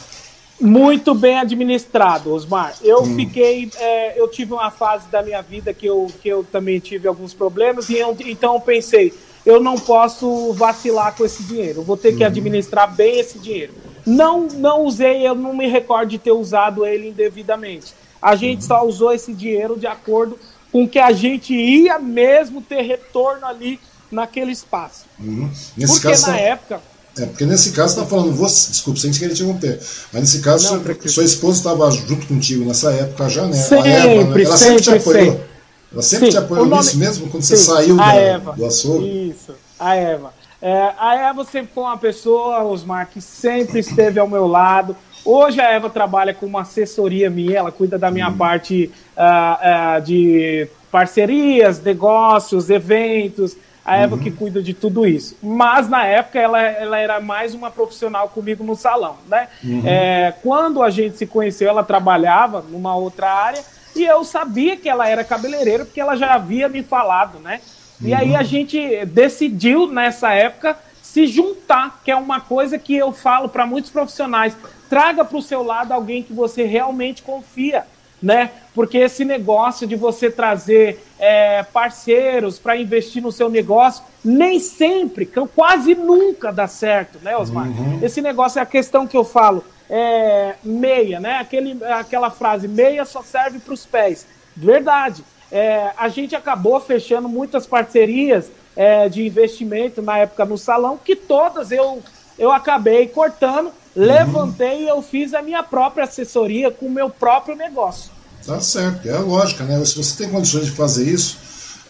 Muito 0.59 1.13
bem 1.13 1.37
administrado, 1.37 2.33
Osmar. 2.33 2.75
Eu 2.81 3.01
hum. 3.01 3.15
fiquei, 3.15 3.69
é, 3.77 4.19
eu 4.19 4.27
tive 4.29 4.53
uma 4.53 4.71
fase 4.71 5.07
da 5.09 5.21
minha 5.21 5.41
vida 5.41 5.73
que 5.73 5.85
eu, 5.85 6.07
que 6.21 6.29
eu 6.29 6.43
também 6.43 6.79
tive 6.79 7.07
alguns 7.07 7.33
problemas 7.33 7.89
e 7.89 7.97
eu, 7.97 8.15
então 8.25 8.55
eu 8.55 8.61
pensei, 8.61 9.13
eu 9.45 9.61
não 9.61 9.75
posso 9.75 10.53
vacilar 10.53 11.15
com 11.15 11.25
esse 11.25 11.43
dinheiro. 11.43 11.81
Eu 11.81 11.83
vou 11.83 11.97
ter 11.97 12.15
que 12.15 12.23
hum. 12.23 12.27
administrar 12.27 12.93
bem 12.93 13.19
esse 13.19 13.37
dinheiro. 13.37 13.73
Não, 14.05 14.47
não 14.47 14.83
usei, 14.83 15.27
eu 15.27 15.35
não 15.35 15.53
me 15.53 15.67
recordo 15.67 16.09
de 16.09 16.17
ter 16.17 16.31
usado 16.31 16.85
ele 16.85 17.09
indevidamente. 17.09 17.93
A 18.21 18.35
gente 18.35 18.59
hum. 18.59 18.67
só 18.67 18.85
usou 18.85 19.11
esse 19.11 19.33
dinheiro 19.33 19.77
de 19.77 19.87
acordo 19.87 20.39
com 20.71 20.87
que 20.87 20.99
a 20.99 21.11
gente 21.11 21.53
ia 21.53 21.99
mesmo 21.99 22.61
ter 22.61 22.81
retorno 22.81 23.45
ali 23.45 23.79
naquele 24.11 24.51
espaço. 24.51 25.05
Uhum. 25.19 25.49
Porque 25.87 26.17
na 26.27 26.37
época 26.37 26.81
é, 27.17 27.25
porque 27.25 27.45
nesse 27.45 27.71
caso 27.71 27.93
você 27.93 28.01
está 28.01 28.09
falando, 28.09 28.33
você, 28.33 28.71
desculpa, 28.71 28.99
sem 28.99 29.11
querer 29.11 29.33
te 29.33 29.43
interromper, 29.43 29.79
mas 30.11 30.21
nesse 30.21 30.41
caso 30.41 30.75
não, 30.75 30.83
sua, 30.83 31.07
sua, 31.07 31.23
esposa 31.23 31.57
estava 31.57 31.89
junto 31.91 32.27
contigo 32.27 32.65
nessa 32.65 32.91
época 32.91 33.29
já, 33.29 33.45
né? 33.45 33.53
Sempre, 33.53 33.89
Eva, 33.89 34.35
né? 34.35 34.43
Ela 34.43 34.57
sempre, 34.57 34.57
sempre 34.57 34.81
te 34.81 34.89
apoiou. 34.89 35.25
Sempre. 35.25 35.45
Ela 35.93 36.01
sempre 36.01 36.25
Sim, 36.25 36.31
te 36.31 36.37
apoiou 36.37 36.65
nome... 36.65 36.81
nisso 36.81 36.97
mesmo, 36.97 37.29
quando 37.29 37.43
você 37.43 37.55
Sim, 37.55 37.63
saiu 37.63 37.95
da, 37.95 38.15
Eva. 38.15 38.51
do 38.51 38.65
açougue? 38.65 39.29
Isso, 39.29 39.53
a 39.79 39.95
Eva. 39.95 40.33
É, 40.61 40.93
a 40.97 41.15
Eva 41.29 41.45
sempre 41.45 41.71
foi 41.73 41.83
uma 41.83 41.97
pessoa, 41.97 42.63
Osmar, 42.63 43.07
que 43.09 43.21
sempre 43.21 43.79
esteve 43.79 44.19
ao 44.19 44.27
meu 44.27 44.45
lado. 44.45 44.95
Hoje 45.23 45.61
a 45.61 45.71
Eva 45.71 45.89
trabalha 45.89 46.33
com 46.33 46.45
uma 46.45 46.61
assessoria 46.61 47.29
minha, 47.29 47.59
ela 47.59 47.71
cuida 47.71 47.97
da 47.97 48.11
minha 48.11 48.27
hum. 48.27 48.37
parte 48.37 48.91
uh, 49.15 49.97
uh, 49.99 50.01
de 50.01 50.67
parcerias, 50.91 51.81
negócios, 51.81 52.69
eventos. 52.69 53.55
A 53.85 53.97
Eva 53.97 54.15
uhum. 54.15 54.21
que 54.21 54.31
cuida 54.31 54.63
de 54.63 54.73
tudo 54.73 55.05
isso. 55.05 55.37
Mas 55.43 55.87
na 55.87 56.05
época 56.05 56.39
ela, 56.39 56.59
ela 56.59 56.97
era 56.97 57.21
mais 57.21 57.53
uma 57.53 57.69
profissional 57.69 58.29
comigo 58.29 58.63
no 58.63 58.75
salão, 58.75 59.17
né? 59.27 59.47
Uhum. 59.63 59.83
É, 59.85 60.33
quando 60.41 60.81
a 60.81 60.89
gente 60.89 61.17
se 61.17 61.27
conheceu, 61.27 61.69
ela 61.69 61.83
trabalhava 61.83 62.65
numa 62.67 62.95
outra 62.95 63.31
área 63.31 63.63
e 63.95 64.03
eu 64.03 64.23
sabia 64.23 64.75
que 64.75 64.89
ela 64.89 65.07
era 65.07 65.23
cabeleireira 65.23 65.85
porque 65.85 66.01
ela 66.01 66.15
já 66.15 66.33
havia 66.33 66.67
me 66.67 66.81
falado, 66.81 67.37
né? 67.39 67.61
E 68.01 68.11
uhum. 68.11 68.17
aí 68.17 68.35
a 68.35 68.41
gente 68.41 69.05
decidiu 69.05 69.87
nessa 69.87 70.33
época 70.33 70.77
se 71.01 71.27
juntar, 71.27 72.01
que 72.03 72.09
é 72.09 72.15
uma 72.15 72.41
coisa 72.41 72.79
que 72.79 72.95
eu 72.95 73.11
falo 73.13 73.47
para 73.47 73.67
muitos 73.67 73.91
profissionais. 73.91 74.57
Traga 74.89 75.23
para 75.23 75.37
o 75.37 75.41
seu 75.41 75.63
lado 75.63 75.93
alguém 75.93 76.23
que 76.23 76.33
você 76.33 76.63
realmente 76.63 77.21
confia 77.21 77.85
né? 78.21 78.51
Porque 78.73 78.97
esse 78.97 79.23
negócio 79.23 79.87
de 79.87 79.95
você 79.95 80.29
trazer 80.29 81.03
é, 81.19 81.63
parceiros 81.63 82.59
para 82.59 82.77
investir 82.77 83.21
no 83.21 83.31
seu 83.31 83.49
negócio, 83.49 84.03
nem 84.23 84.59
sempre, 84.59 85.29
quase 85.55 85.95
nunca 85.95 86.51
dá 86.51 86.67
certo, 86.67 87.19
né, 87.21 87.37
Osmar? 87.37 87.67
Uhum. 87.67 87.99
Esse 88.01 88.21
negócio 88.21 88.59
é 88.59 88.61
a 88.61 88.65
questão 88.65 89.07
que 89.07 89.15
eu 89.15 89.23
falo, 89.23 89.63
é, 89.89 90.55
meia, 90.63 91.19
né? 91.19 91.37
Aquele, 91.37 91.83
aquela 91.85 92.29
frase, 92.29 92.67
meia 92.67 93.05
só 93.05 93.21
serve 93.21 93.59
para 93.59 93.73
os 93.73 93.85
pés. 93.85 94.25
Verdade. 94.55 95.23
É, 95.51 95.91
a 95.95 96.09
gente 96.09 96.35
acabou 96.35 96.79
fechando 96.79 97.29
muitas 97.29 97.67
parcerias 97.67 98.51
é, 98.75 99.07
de 99.07 99.25
investimento 99.25 100.01
na 100.01 100.17
época 100.17 100.43
no 100.45 100.57
salão, 100.57 100.97
que 100.97 101.15
todas 101.15 101.71
eu, 101.71 102.01
eu 102.37 102.51
acabei 102.51 103.07
cortando. 103.07 103.71
Levantei 103.95 104.83
e 104.83 104.87
eu 104.87 105.01
fiz 105.01 105.33
a 105.33 105.41
minha 105.41 105.63
própria 105.63 106.03
assessoria 106.03 106.69
com 106.69 106.87
o 106.87 106.91
meu 106.91 107.09
próprio 107.09 107.55
negócio. 107.55 108.11
Tá 108.45 108.59
certo, 108.59 109.07
é 109.07 109.13
a 109.13 109.19
lógica, 109.19 109.63
né? 109.63 109.83
Se 109.85 109.95
você 109.95 110.15
tem 110.17 110.29
condições 110.29 110.65
de 110.65 110.71
fazer 110.71 111.09
isso, 111.09 111.37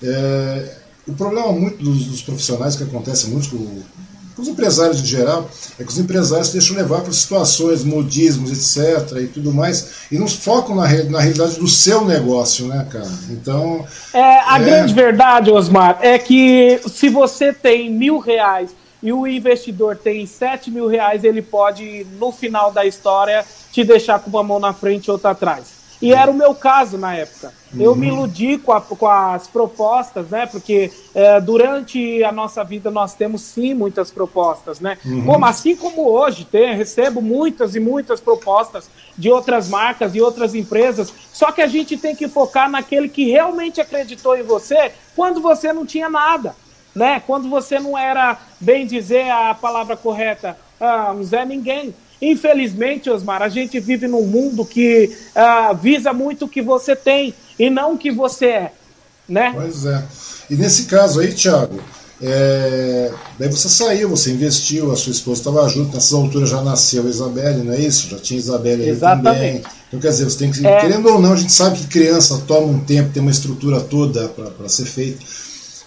é... 0.01 0.75
o 1.07 1.13
problema 1.13 1.51
muito 1.51 1.83
dos, 1.83 2.05
dos, 2.05 2.21
profissionais 2.21 2.75
que 2.75 2.83
acontece 2.83 3.27
muito 3.27 3.49
com, 3.49 3.81
com, 4.35 4.41
os 4.41 4.47
empresários 4.47 5.01
em 5.01 5.05
geral 5.05 5.49
é 5.77 5.83
que 5.83 5.91
os 5.91 5.97
empresários 5.97 6.47
se 6.47 6.53
deixam 6.53 6.77
levar 6.77 7.01
para 7.01 7.11
situações, 7.11 7.83
modismos, 7.83 8.51
etc. 8.51 9.17
e 9.21 9.27
tudo 9.27 9.53
mais, 9.53 9.87
e 10.09 10.17
não 10.17 10.29
focam 10.29 10.75
na, 10.75 10.87
na 11.03 11.19
realidade 11.19 11.59
do 11.59 11.67
seu 11.67 12.05
negócio, 12.05 12.67
né, 12.67 12.87
cara? 12.89 13.11
Então. 13.29 13.85
É, 14.13 14.39
a 14.49 14.57
é... 14.57 14.63
grande 14.63 14.93
verdade, 14.93 15.51
Osmar, 15.51 15.99
é 16.01 16.17
que 16.17 16.79
se 16.87 17.09
você 17.09 17.51
tem 17.51 17.91
mil 17.91 18.17
reais 18.19 18.69
e 19.01 19.11
o 19.13 19.27
investidor 19.27 19.97
tem 19.97 20.25
sete 20.25 20.71
mil 20.71 20.87
reais, 20.87 21.23
ele 21.23 21.41
pode, 21.41 22.05
no 22.17 22.31
final 22.31 22.71
da 22.71 22.85
história, 22.85 23.45
te 23.71 23.83
deixar 23.83 24.19
com 24.19 24.29
uma 24.29 24.43
mão 24.43 24.59
na 24.59 24.73
frente 24.73 25.05
e 25.07 25.11
outra 25.11 25.31
atrás. 25.31 25.75
E 26.01 26.13
era 26.13 26.29
o 26.29 26.33
meu 26.33 26.53
caso 26.53 26.97
na 26.97 27.15
época. 27.15 27.53
Eu 27.77 27.95
me 27.95 28.09
uhum. 28.09 28.17
iludi 28.17 28.57
com, 28.57 28.71
a, 28.71 28.81
com 28.81 29.07
as 29.07 29.47
propostas, 29.47 30.29
né? 30.29 30.45
Porque 30.45 30.91
é, 31.13 31.41
durante 31.41 32.23
a 32.23 32.31
nossa 32.31 32.63
vida 32.63 32.91
nós 32.91 33.13
temos 33.15 33.41
sim 33.41 33.73
muitas 33.73 34.11
propostas, 34.11 34.79
né? 34.79 34.97
Uhum. 35.05 35.25
Como, 35.25 35.45
assim 35.45 35.75
como 35.75 36.07
hoje 36.09 36.45
tem, 36.45 36.75
recebo 36.75 37.21
muitas 37.21 37.75
e 37.75 37.79
muitas 37.79 38.19
propostas 38.19 38.89
de 39.17 39.29
outras 39.29 39.67
marcas 39.69 40.15
e 40.15 40.21
outras 40.21 40.53
empresas. 40.53 41.13
Só 41.33 41.51
que 41.51 41.61
a 41.61 41.67
gente 41.67 41.97
tem 41.97 42.15
que 42.15 42.27
focar 42.27 42.69
naquele 42.69 43.09
que 43.09 43.29
realmente 43.29 43.81
acreditou 43.81 44.37
em 44.37 44.43
você 44.43 44.91
quando 45.15 45.41
você 45.41 45.71
não 45.73 45.85
tinha 45.85 46.09
nada, 46.09 46.55
né? 46.95 47.21
Quando 47.27 47.49
você 47.49 47.77
não 47.77 47.97
era, 47.97 48.39
bem 48.59 48.87
dizer 48.87 49.29
a 49.29 49.53
palavra 49.53 49.97
correta, 49.97 50.57
ah, 50.79 51.13
um 51.13 51.23
Zé 51.23 51.45
Ninguém. 51.45 51.93
Infelizmente, 52.21 53.09
Osmar, 53.09 53.41
a 53.41 53.49
gente 53.49 53.77
vive 53.79 54.07
num 54.07 54.25
mundo 54.25 54.65
que 54.65 55.13
uh, 55.35 55.75
visa 55.75 56.13
muito 56.13 56.45
o 56.45 56.49
que 56.49 56.61
você 56.61 56.95
tem 56.95 57.33
e 57.59 57.69
não 57.69 57.93
o 57.93 57.97
que 57.97 58.09
você 58.09 58.45
é, 58.45 58.71
né? 59.27 59.51
Pois 59.53 59.85
é. 59.85 60.03
E 60.49 60.55
nesse 60.55 60.85
caso 60.85 61.19
aí, 61.19 61.33
Thiago, 61.33 61.81
é... 62.21 63.11
daí 63.37 63.49
você 63.49 63.67
saiu, 63.67 64.09
você 64.09 64.31
investiu, 64.31 64.91
a 64.91 64.95
sua 64.95 65.11
esposa 65.11 65.41
estava 65.41 65.67
junto, 65.67 65.93
nessas 65.93 66.13
alturas 66.13 66.49
já 66.49 66.61
nasceu 66.61 67.05
a 67.05 67.09
Isabelle, 67.09 67.63
não 67.63 67.73
é 67.73 67.81
isso? 67.81 68.09
Já 68.09 68.17
tinha 68.17 68.39
Isabelle 68.39 68.83
aí 68.83 68.89
Exatamente. 68.89 69.35
também. 69.35 69.63
Então, 69.89 69.99
quer 69.99 70.09
dizer, 70.09 70.23
você 70.23 70.37
tem 70.37 70.51
que, 70.51 70.65
é... 70.65 70.79
querendo 70.79 71.09
ou 71.09 71.19
não, 71.19 71.33
a 71.33 71.37
gente 71.37 71.51
sabe 71.51 71.77
que 71.79 71.87
criança 71.87 72.41
toma 72.47 72.67
um 72.67 72.79
tempo, 72.79 73.11
tem 73.11 73.21
uma 73.21 73.31
estrutura 73.31 73.81
toda 73.81 74.29
para 74.29 74.69
ser 74.69 74.85
feita 74.85 75.19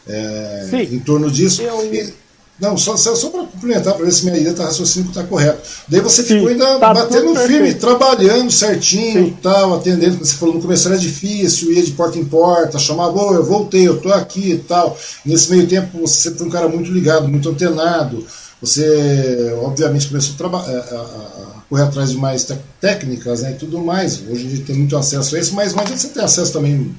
é... 0.09 0.69
em 0.91 0.99
torno 0.99 1.31
disso. 1.31 1.63
Eu... 1.63 1.93
E 1.93 2.13
não, 2.61 2.77
só, 2.77 2.97
só 2.97 3.31
para 3.31 3.45
complementar, 3.45 3.95
para 3.95 4.05
ver 4.05 4.11
se 4.11 4.25
minha 4.25 4.37
ideia 4.37 4.51
está 4.51 4.65
raciocínio 4.65 5.11
está 5.11 5.23
correto. 5.23 5.61
Daí 5.87 6.01
você 6.01 6.23
Sim, 6.23 6.35
ficou 6.35 6.49
ainda 6.49 6.79
tá 6.81 6.93
batendo 6.93 7.37
firme, 7.37 7.73
trabalhando 7.75 8.51
certinho, 8.51 9.27
Sim. 9.27 9.37
tal, 9.41 9.75
atendendo. 9.77 10.19
Você 10.19 10.35
falou 10.35 10.57
no 10.57 10.61
começo 10.61 10.89
era 10.89 10.99
difícil, 10.99 11.71
ia 11.73 11.83
de 11.85 11.93
porta 11.93 12.19
em 12.19 12.25
porta, 12.25 12.77
chamava, 12.79 13.17
oh, 13.17 13.35
eu 13.35 13.45
voltei, 13.45 13.87
eu 13.87 14.01
tô 14.01 14.13
aqui 14.13 14.53
e 14.53 14.59
tal. 14.59 14.99
Nesse 15.25 15.53
meio 15.53 15.69
tempo 15.69 16.01
você 16.01 16.33
foi 16.33 16.47
um 16.49 16.51
cara 16.51 16.69
muito 16.69 16.91
ligado, 16.91 17.29
muito 17.29 17.49
antenado. 17.49 18.27
Você, 18.61 19.57
obviamente, 19.63 20.09
começou 20.09 20.35
a, 20.49 20.57
a, 20.57 20.61
a, 20.61 21.01
a 21.01 21.63
correr 21.69 21.83
atrás 21.83 22.11
de 22.11 22.17
mais 22.17 22.45
técnicas 22.81 23.43
né, 23.43 23.53
e 23.53 23.55
tudo 23.55 23.79
mais. 23.79 24.21
Hoje 24.29 24.47
a 24.47 24.51
gente 24.51 24.63
tem 24.63 24.75
muito 24.75 24.97
acesso 24.97 25.37
a 25.37 25.39
isso, 25.39 25.55
mas 25.55 25.75
não 25.75 25.83
adianta 25.83 26.01
você 26.01 26.09
ter 26.09 26.23
acesso 26.23 26.53
também 26.53 26.93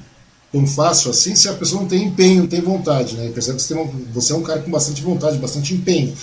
tão 0.52 0.66
fácil 0.66 1.10
assim 1.10 1.34
se 1.34 1.48
a 1.48 1.54
pessoa 1.54 1.82
não 1.82 1.88
tem 1.88 2.04
empenho, 2.04 2.42
não 2.42 2.48
tem 2.48 2.60
vontade. 2.60 3.16
Né? 3.16 3.30
Percebe 3.32 3.56
que 3.56 3.62
você, 3.62 3.74
uma, 3.74 3.90
você 4.12 4.32
é 4.32 4.36
um 4.36 4.42
cara 4.42 4.60
com 4.60 4.70
bastante 4.70 5.02
vontade, 5.02 5.38
bastante 5.38 5.74
empenho. 5.74 6.14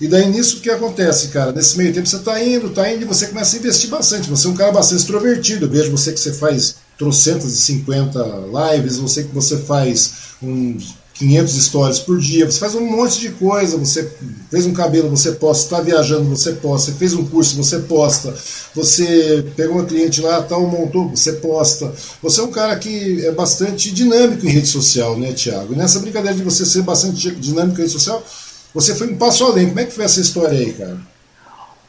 E 0.00 0.08
daí 0.08 0.30
nisso 0.30 0.56
o 0.56 0.60
que 0.60 0.70
acontece, 0.70 1.28
cara? 1.28 1.52
Nesse 1.52 1.76
meio 1.76 1.92
tempo 1.92 2.08
você 2.08 2.16
está 2.16 2.42
indo, 2.42 2.68
está 2.68 2.90
indo 2.90 3.02
e 3.02 3.04
você 3.04 3.26
começa 3.26 3.54
a 3.54 3.58
investir 3.58 3.90
bastante. 3.90 4.30
Você 4.30 4.46
é 4.46 4.50
um 4.50 4.54
cara 4.54 4.72
bastante 4.72 5.00
extrovertido. 5.00 5.66
Eu 5.66 5.70
vejo 5.70 5.90
você 5.90 6.12
que 6.12 6.20
você 6.20 6.32
faz 6.32 6.76
trocentas 6.96 7.52
e 7.52 7.56
cinquenta 7.56 8.24
lives, 8.72 8.96
você 8.96 9.24
que 9.24 9.34
você 9.34 9.58
faz 9.58 10.12
uns 10.42 10.94
500 11.20 11.64
stories 11.64 11.98
por 11.98 12.18
dia, 12.18 12.50
você 12.50 12.58
faz 12.58 12.74
um 12.74 12.80
monte 12.80 13.20
de 13.20 13.28
coisa, 13.32 13.76
você 13.76 14.10
fez 14.50 14.64
um 14.64 14.72
cabelo, 14.72 15.10
você 15.10 15.32
posta, 15.32 15.64
está 15.64 15.80
viajando, 15.82 16.24
você 16.24 16.52
posta, 16.52 16.90
você 16.90 16.98
fez 16.98 17.12
um 17.12 17.26
curso, 17.26 17.62
você 17.62 17.78
posta, 17.80 18.34
você 18.74 19.44
pegou 19.54 19.76
uma 19.76 19.84
cliente 19.84 20.22
lá, 20.22 20.40
tal, 20.40 20.66
montou, 20.66 21.10
você 21.10 21.34
posta. 21.34 21.92
Você 22.22 22.40
é 22.40 22.44
um 22.44 22.50
cara 22.50 22.74
que 22.78 23.26
é 23.26 23.32
bastante 23.32 23.92
dinâmico 23.92 24.46
em 24.46 24.48
rede 24.48 24.66
social, 24.66 25.18
né, 25.18 25.32
Tiago? 25.34 25.76
Nessa 25.76 26.00
brincadeira 26.00 26.34
de 26.34 26.42
você 26.42 26.64
ser 26.64 26.82
bastante 26.82 27.30
dinâmico 27.32 27.78
em 27.78 27.82
rede 27.82 27.92
social, 27.92 28.22
você 28.72 28.94
foi 28.94 29.12
um 29.12 29.18
passo 29.18 29.44
além. 29.44 29.68
Como 29.68 29.80
é 29.80 29.84
que 29.84 29.92
foi 29.92 30.06
essa 30.06 30.20
história 30.20 30.58
aí, 30.58 30.72
cara? 30.72 30.96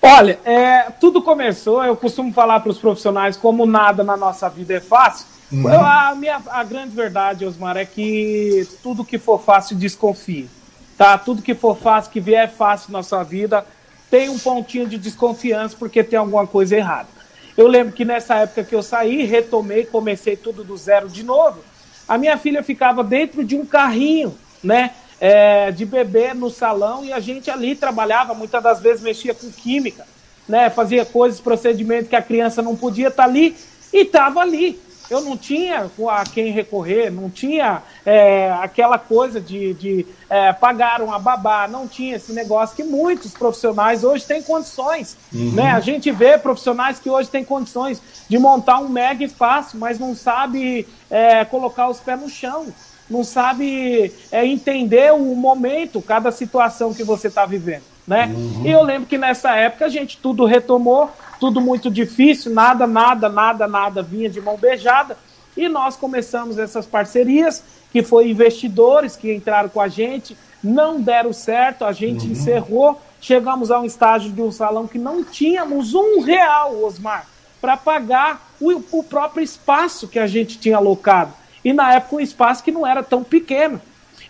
Olha, 0.02 0.38
é, 0.44 0.92
tudo 1.00 1.22
começou, 1.22 1.86
eu 1.86 1.96
costumo 1.96 2.34
falar 2.34 2.60
para 2.60 2.72
os 2.72 2.80
profissionais, 2.80 3.38
como 3.38 3.66
nada 3.66 4.04
na 4.04 4.18
nossa 4.18 4.50
vida 4.50 4.74
é 4.74 4.80
fácil, 4.82 5.28
Uhum. 5.52 5.68
a, 5.68 6.16
minha, 6.16 6.42
a 6.50 6.64
grande 6.64 6.96
verdade, 6.96 7.46
Osmar, 7.46 7.76
é 7.76 7.86
que 7.86 8.66
tudo 8.82 9.04
que 9.04 9.18
for 9.18 9.42
fácil, 9.42 9.76
desconfie. 9.76 10.50
Tá? 10.98 11.18
Tudo 11.18 11.42
que 11.42 11.54
for 11.54 11.76
fácil, 11.78 12.12
que 12.12 12.22
vier 12.22 12.50
fácil 12.50 12.94
na 12.94 13.04
sua 13.04 13.24
vida, 13.24 13.66
tem 14.10 14.30
um 14.30 14.40
pontinho 14.40 14.88
de 14.88 14.98
desconfiança 14.98 15.76
porque 15.78 16.04
tem 16.04 16.18
alguma 16.18 16.48
coisa 16.48 16.76
errada. 16.76 17.10
Eu 17.58 17.68
lembro 17.68 17.94
que 17.94 18.06
nessa 18.06 18.36
época 18.36 18.64
que 18.64 18.74
eu 18.74 18.82
saí, 18.82 19.26
retomei, 19.26 19.86
comecei 19.86 20.38
tudo 20.38 20.64
do 20.64 20.78
zero 20.78 21.10
de 21.10 21.24
novo. 21.24 21.60
A 22.08 22.18
minha 22.18 22.38
filha 22.38 22.64
ficava 22.64 23.04
dentro 23.04 23.44
de 23.44 23.56
um 23.56 23.66
carrinho, 23.66 24.38
né? 24.64 24.92
É, 25.20 25.70
de 25.72 25.86
bebê 25.86 26.34
no 26.34 26.50
salão 26.50 27.06
e 27.06 27.14
a 27.14 27.20
gente 27.20 27.52
ali 27.52 27.76
trabalhava, 27.76 28.34
muitas 28.34 28.64
das 28.64 28.80
vezes 28.80 29.04
mexia 29.04 29.36
com 29.36 29.52
química, 29.52 30.08
né? 30.48 30.70
Fazia 30.70 31.06
coisas, 31.06 31.40
procedimentos 31.40 32.10
que 32.10 32.16
a 32.16 32.22
criança 32.24 32.62
não 32.62 32.76
podia 32.76 33.10
estar 33.10 33.24
tá 33.24 33.30
ali 33.30 33.56
e 33.94 34.02
estava 34.02 34.40
ali 34.40 34.80
eu 35.12 35.20
não 35.20 35.36
tinha 35.36 35.92
a 36.10 36.24
quem 36.24 36.52
recorrer, 36.54 37.12
não 37.12 37.30
tinha 37.30 37.84
é, 38.06 38.50
aquela 38.62 38.98
coisa 38.98 39.42
de, 39.42 39.74
de 39.74 40.06
é, 40.30 40.54
pagar 40.54 41.02
uma 41.02 41.20
babá, 41.20 41.68
não 41.68 41.86
tinha 41.86 42.16
esse 42.16 42.32
negócio 42.32 42.78
que 42.78 42.84
muitos 42.84 43.34
profissionais 43.34 44.06
hoje 44.06 44.26
têm 44.26 44.42
condições. 44.42 45.18
Uhum. 45.34 45.52
Né? 45.52 45.72
A 45.72 45.82
gente 45.82 46.10
vê 46.12 46.38
profissionais 46.38 46.98
que 46.98 47.10
hoje 47.10 47.30
têm 47.30 47.44
condições 47.44 48.02
de 48.30 48.40
montar 48.40 48.80
um 48.80 48.88
mega 48.88 49.26
espaço, 49.26 49.78
mas 49.78 50.00
não 50.00 50.16
sabe 50.16 50.88
é, 51.10 51.44
colocar 51.44 51.90
os 51.90 52.00
pés 52.00 52.20
no 52.20 52.30
chão 52.30 52.68
não 53.10 53.26
sabe 53.26 54.14
é, 54.32 54.46
entender 54.46 55.12
o 55.14 55.36
momento, 55.36 56.02
cada 56.02 56.32
situação 56.32 56.94
que 56.94 57.04
você 57.04 57.28
está 57.28 57.46
vivendo, 57.46 57.84
né? 58.08 58.32
Uhum. 58.34 58.66
E 58.66 58.72
eu 58.72 58.82
lembro 58.82 59.06
que 59.06 59.18
nessa 59.18 59.54
época 59.54 59.84
a 59.84 59.90
gente 59.90 60.18
tudo 60.18 60.46
retomou, 60.46 61.12
tudo 61.42 61.60
muito 61.60 61.90
difícil, 61.90 62.54
nada, 62.54 62.86
nada, 62.86 63.28
nada, 63.28 63.68
nada 63.68 64.04
vinha 64.04 64.30
de 64.30 64.40
mão 64.40 64.58
beijada. 64.58 65.18
E 65.58 65.68
nós 65.68 65.98
começamos 65.98 66.60
essas 66.60 66.86
parcerias, 66.86 67.64
que 67.92 68.04
foi 68.04 68.30
investidores 68.30 69.16
que 69.16 69.34
entraram 69.34 69.68
com 69.68 69.82
a 69.82 69.88
gente, 69.88 70.38
não 70.64 71.02
deram 71.02 71.34
certo, 71.34 71.84
a 71.84 71.92
gente 71.92 72.28
uhum. 72.28 72.34
encerrou, 72.34 73.02
chegamos 73.20 73.72
a 73.72 73.80
um 73.80 73.86
estágio 73.86 74.32
de 74.32 74.40
um 74.40 74.52
salão 74.52 74.88
que 74.88 75.00
não 75.00 75.24
tínhamos 75.24 75.96
um 75.96 76.22
real, 76.22 76.84
Osmar, 76.84 77.26
para 77.60 77.76
pagar 77.76 78.52
o, 78.62 79.00
o 79.00 79.04
próprio 79.04 79.44
espaço 79.44 80.08
que 80.08 80.20
a 80.20 80.28
gente 80.28 80.60
tinha 80.60 80.78
alocado. 80.78 81.34
e 81.66 81.74
na 81.74 81.96
época 81.96 82.18
um 82.18 82.20
espaço 82.20 82.64
que 82.64 82.72
não 82.72 82.86
era 82.86 83.02
tão 83.02 83.24
pequeno. 83.24 83.82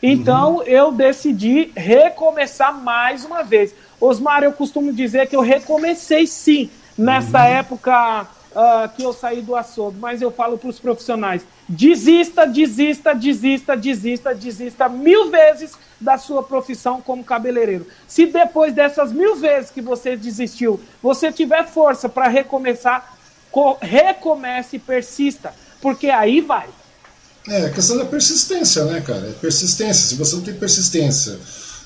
Então 0.02 0.56
uhum. 0.56 0.64
eu 0.64 0.94
decidi 0.94 1.74
recomeçar 1.76 2.74
mais 2.74 3.26
uma 3.26 3.44
vez. 3.44 3.76
Osmar, 4.00 4.44
eu 4.44 4.54
costumo 4.54 4.94
dizer 4.94 5.28
que 5.28 5.36
eu 5.36 5.42
recomecei 5.42 6.26
sim 6.26 6.70
nessa 7.02 7.40
uhum. 7.40 7.46
época 7.46 8.28
uh, 8.52 8.90
que 8.96 9.04
eu 9.04 9.14
saí 9.14 9.42
do 9.42 9.56
açougue, 9.56 9.98
mas 10.00 10.22
eu 10.22 10.32
falo 10.32 10.58
para 10.58 10.70
os 10.70 10.80
profissionais: 10.80 11.42
desista, 11.68 12.46
desista, 12.46 13.14
desista, 13.14 13.76
desista, 13.76 14.36
desista 14.36 14.90
mil 14.90 15.30
vezes 15.30 15.74
da 16.00 16.18
sua 16.18 16.44
profissão 16.44 17.02
como 17.02 17.24
cabeleireiro. 17.24 17.88
Se 18.08 18.26
depois 18.26 18.74
dessas 18.74 19.12
mil 19.12 19.36
vezes 19.36 19.72
que 19.72 19.82
você 19.82 20.16
desistiu, 20.16 20.80
você 21.02 21.32
tiver 21.32 21.68
força 21.68 22.10
para 22.10 22.28
recomeçar, 22.28 23.18
recomece 23.82 24.78
e 24.78 24.80
persista, 24.80 25.54
porque 25.82 26.10
aí 26.10 26.42
vai. 26.42 26.68
É, 27.48 27.66
a 27.66 27.70
questão 27.72 27.98
da 27.98 28.06
persistência, 28.06 28.86
né, 28.86 29.02
cara? 29.02 29.28
É 29.28 29.32
persistência. 29.32 30.10
Se 30.10 30.16
você 30.16 30.36
não 30.36 30.44
tem 30.44 30.54
persistência, 30.54 31.40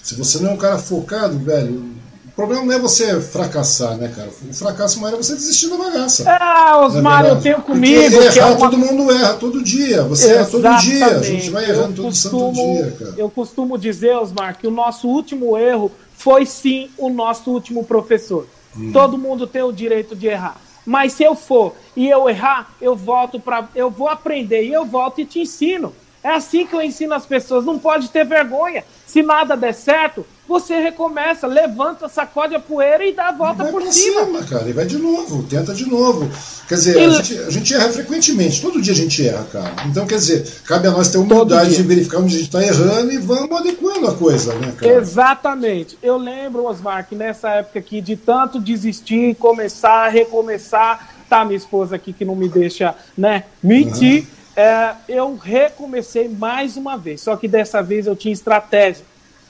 se 0.04 0.14
você 0.16 0.40
não 0.40 0.52
é 0.52 0.54
um 0.54 0.58
cara 0.58 0.78
focado, 0.78 1.40
velho, 1.40 1.95
o 2.36 2.44
problema 2.44 2.66
não 2.66 2.74
é 2.74 2.78
você 2.78 3.22
fracassar, 3.22 3.96
né, 3.96 4.12
cara? 4.14 4.28
O 4.28 4.54
fracasso 4.54 5.00
maior 5.00 5.14
é 5.14 5.24
você 5.24 5.36
desistir 5.36 5.70
da 5.70 5.78
bagaça. 5.78 6.26
Ah, 6.28 6.82
Osmar, 6.86 7.26
é 7.26 7.30
eu 7.30 7.40
tenho 7.40 7.62
comigo. 7.62 8.12
Porque 8.12 8.40
errar, 8.40 8.50
é 8.50 8.52
uma... 8.52 8.58
todo 8.58 8.78
mundo 8.78 9.10
erra 9.10 9.34
todo 9.36 9.64
dia. 9.64 10.04
Você 10.04 10.34
Exatamente. 10.34 10.66
erra 10.66 10.72
todo 10.76 10.82
dia. 10.82 11.06
A 11.18 11.24
gente 11.24 11.50
vai 11.50 11.64
errando 11.64 11.96
todo 11.96 12.06
costumo, 12.08 12.54
santo 12.54 12.84
dia, 12.84 12.92
cara. 13.00 13.14
Eu 13.18 13.30
costumo 13.30 13.78
dizer, 13.78 14.18
Osmar, 14.18 14.58
que 14.58 14.68
o 14.68 14.72
nosso 14.72 15.08
último 15.08 15.58
erro 15.58 15.90
foi 16.18 16.46
sim 16.46 16.90
o 16.98 17.10
nosso 17.10 17.50
último 17.50 17.86
professor. 17.86 18.46
Hum. 18.78 18.92
Todo 18.92 19.18
mundo 19.18 19.48
tem 19.48 19.64
o 19.64 19.72
direito 19.72 20.14
de 20.14 20.28
errar. 20.28 20.58
Mas 20.86 21.14
se 21.14 21.24
eu 21.24 21.36
for 21.36 21.74
e 21.96 22.10
eu 22.10 22.28
errar, 22.28 22.70
eu 22.82 22.98
volto 22.98 23.40
para, 23.40 23.70
eu 23.74 23.90
vou 23.90 24.10
aprender 24.10 24.64
e 24.66 24.74
eu 24.74 24.84
volto 24.84 25.22
e 25.22 25.26
te 25.26 25.40
ensino. 25.40 25.94
É 26.22 26.32
assim 26.32 26.68
que 26.68 26.76
eu 26.76 26.82
ensino 26.82 27.14
as 27.14 27.26
pessoas. 27.26 27.64
Não 27.64 27.80
pode 27.80 28.10
ter 28.10 28.26
vergonha. 28.26 28.84
Se 29.06 29.24
nada 29.24 29.56
der 29.56 29.74
certo, 29.74 30.26
você 30.48 30.80
recomeça, 30.80 31.48
levanta, 31.48 32.08
sacode 32.08 32.56
a 32.56 32.60
poeira 32.60 33.06
e 33.06 33.14
dá 33.14 33.30
a 33.30 33.32
volta 33.32 33.64
vai 33.64 33.72
por 33.72 33.82
cima. 33.92 34.26
cima. 34.26 34.44
cara, 34.44 34.70
e 34.70 34.74
vai 34.74 34.86
de 34.86 34.98
novo, 34.98 35.44
tenta 35.44 35.74
de 35.74 35.90
novo. 35.90 36.30
Quer 36.68 36.76
dizer, 36.76 36.98
e... 36.98 37.06
a, 37.06 37.10
gente, 37.10 37.38
a 37.40 37.50
gente 37.50 37.74
erra 37.74 37.90
frequentemente, 37.90 38.62
todo 38.62 38.82
dia 38.82 38.94
a 38.94 38.96
gente 38.96 39.28
erra, 39.28 39.46
cara. 39.52 39.74
Então, 39.86 40.06
quer 40.06 40.16
dizer, 40.16 40.46
cabe 40.66 40.88
a 40.88 40.92
nós 40.92 41.10
ter 41.10 41.18
humildade 41.18 41.76
de 41.76 41.84
verificar 41.84 42.20
onde 42.20 42.36
a 42.36 42.38
gente 42.38 42.48
está 42.48 42.64
errando 42.64 43.12
e 43.12 43.18
vamos 43.18 43.58
adequando 43.58 44.08
a 44.08 44.16
coisa, 44.16 44.54
né, 44.56 44.74
cara? 44.78 44.94
Exatamente. 44.94 45.98
Eu 46.02 46.18
lembro, 46.18 46.66
Osmar, 46.66 47.08
que 47.08 47.16
nessa 47.16 47.50
época 47.50 47.80
aqui, 47.80 48.02
de 48.02 48.16
tanto 48.16 48.60
desistir, 48.60 49.36
começar, 49.36 50.10
recomeçar, 50.10 51.16
tá 51.30 51.44
minha 51.44 51.58
esposa 51.58 51.96
aqui 51.96 52.14
que 52.14 52.24
não 52.24 52.36
me 52.36 52.48
deixa, 52.48 52.96
né, 53.18 53.46
mentir. 53.64 54.22
Uhum 54.22 54.36
é, 54.56 54.96
eu 55.10 55.36
recomecei 55.36 56.30
mais 56.30 56.78
uma 56.78 56.98
vez, 56.98 57.22
só 57.22 57.36
que 57.36 57.48
dessa 57.48 57.84
vez 57.84 58.08
eu 58.08 58.16
tinha 58.16 58.32
estratégia, 58.32 59.04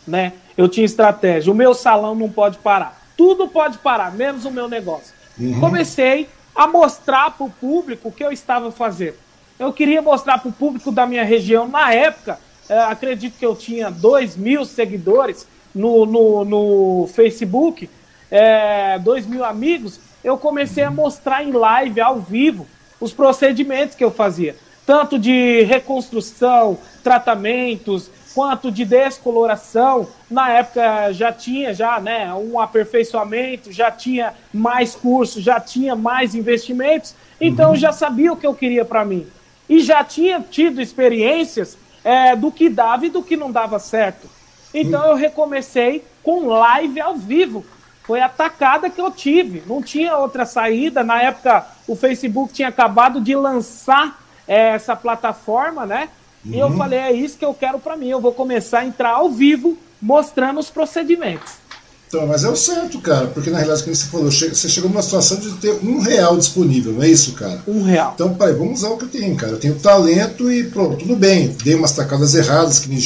né? 0.07 0.33
Eu 0.57 0.67
tinha 0.67 0.85
estratégia. 0.85 1.51
O 1.51 1.55
meu 1.55 1.73
salão 1.73 2.15
não 2.15 2.29
pode 2.29 2.57
parar. 2.57 3.01
Tudo 3.17 3.47
pode 3.47 3.77
parar, 3.77 4.13
menos 4.13 4.45
o 4.45 4.51
meu 4.51 4.67
negócio. 4.67 5.13
Uhum. 5.39 5.59
Comecei 5.59 6.29
a 6.53 6.67
mostrar 6.67 7.31
para 7.31 7.45
o 7.45 7.49
público 7.49 8.09
o 8.09 8.11
que 8.11 8.23
eu 8.23 8.31
estava 8.31 8.71
fazendo. 8.71 9.15
Eu 9.59 9.71
queria 9.71 10.01
mostrar 10.01 10.37
para 10.37 10.49
o 10.49 10.53
público 10.53 10.91
da 10.91 11.05
minha 11.05 11.23
região. 11.23 11.67
Na 11.67 11.93
época, 11.93 12.39
é, 12.69 12.77
acredito 12.79 13.37
que 13.37 13.45
eu 13.45 13.55
tinha 13.55 13.89
2 13.89 14.35
mil 14.35 14.65
seguidores 14.65 15.47
no, 15.73 16.05
no, 16.05 16.45
no 16.45 17.09
Facebook, 17.13 17.89
é, 18.29 18.99
2 18.99 19.25
mil 19.25 19.43
amigos. 19.43 19.99
Eu 20.23 20.37
comecei 20.37 20.83
a 20.83 20.91
mostrar 20.91 21.43
em 21.43 21.51
live, 21.51 22.01
ao 22.01 22.19
vivo, 22.19 22.65
os 22.99 23.13
procedimentos 23.13 23.95
que 23.95 24.03
eu 24.03 24.11
fazia 24.11 24.55
tanto 24.85 25.17
de 25.17 25.63
reconstrução, 25.63 26.77
tratamentos, 27.03 28.09
quanto 28.35 28.69
de 28.69 28.83
descoloração. 28.83 30.07
Na 30.29 30.51
época 30.51 31.13
já 31.13 31.31
tinha 31.31 31.73
já, 31.73 32.01
né, 32.01 32.31
um 32.33 32.59
aperfeiçoamento, 32.59 33.71
já 33.71 33.89
tinha 33.89 34.33
mais 34.53 34.93
cursos, 34.93 35.41
já 35.41 35.59
tinha 35.59 35.95
mais 35.95 36.35
investimentos. 36.35 37.15
Então 37.39 37.69
uhum. 37.69 37.75
já 37.77 37.93
sabia 37.93 38.33
o 38.33 38.37
que 38.37 38.45
eu 38.45 38.53
queria 38.53 38.83
para 38.83 39.05
mim. 39.05 39.25
E 39.69 39.79
já 39.79 40.03
tinha 40.03 40.41
tido 40.41 40.81
experiências 40.81 41.77
é, 42.03 42.35
do 42.35 42.51
que 42.51 42.69
dava 42.69 43.05
e 43.05 43.09
do 43.09 43.23
que 43.23 43.37
não 43.37 43.51
dava 43.51 43.79
certo. 43.79 44.29
Então 44.73 45.01
uhum. 45.01 45.11
eu 45.11 45.15
recomecei 45.15 46.03
com 46.21 46.47
live 46.47 46.99
ao 46.99 47.15
vivo. 47.15 47.65
Foi 48.03 48.21
a 48.21 48.29
tacada 48.29 48.89
que 48.89 49.01
eu 49.01 49.09
tive. 49.09 49.63
Não 49.65 49.81
tinha 49.81 50.17
outra 50.17 50.45
saída. 50.45 51.03
Na 51.03 51.21
época 51.21 51.65
o 51.87 51.95
Facebook 51.95 52.53
tinha 52.53 52.67
acabado 52.67 53.21
de 53.21 53.33
lançar 53.33 54.21
essa 54.45 54.95
plataforma, 54.95 55.85
né? 55.85 56.09
Uhum. 56.45 56.53
E 56.53 56.59
eu 56.59 56.67
uhum. 56.67 56.77
falei, 56.77 56.99
é 56.99 57.11
isso 57.11 57.37
que 57.37 57.45
eu 57.45 57.53
quero 57.53 57.79
para 57.79 57.97
mim. 57.97 58.07
Eu 58.07 58.21
vou 58.21 58.31
começar 58.31 58.79
a 58.79 58.85
entrar 58.85 59.15
ao 59.15 59.29
vivo 59.29 59.77
mostrando 60.01 60.59
os 60.59 60.69
procedimentos. 60.69 61.65
Então, 62.07 62.27
mas 62.27 62.43
é 62.43 62.49
o 62.49 62.55
certo, 62.55 62.99
cara, 63.01 63.27
porque 63.27 63.49
na 63.49 63.57
realidade, 63.57 63.83
como 63.83 63.95
você 63.95 64.05
falou, 64.05 64.31
você 64.31 64.69
chegou 64.69 64.89
numa 64.89 65.01
situação 65.01 65.37
de 65.37 65.51
ter 65.53 65.71
um 65.83 65.99
real 65.99 66.37
disponível, 66.37 66.93
não 66.93 67.03
é 67.03 67.09
isso, 67.09 67.33
cara? 67.33 67.61
Um 67.67 67.81
real. 67.81 68.11
Então, 68.13 68.33
pai, 68.35 68.53
vamos 68.53 68.79
usar 68.79 68.89
o 68.89 68.97
que 68.97 69.05
eu 69.05 69.09
tenho, 69.09 69.35
cara. 69.35 69.53
Eu 69.53 69.59
tenho 69.59 69.75
talento 69.75 70.49
e 70.51 70.63
pronto, 70.65 70.97
tudo 70.97 71.15
bem. 71.15 71.55
Dei 71.63 71.73
umas 71.73 71.91
tacadas 71.91 72.35
erradas 72.35 72.79
que 72.79 72.89
me, 72.89 73.03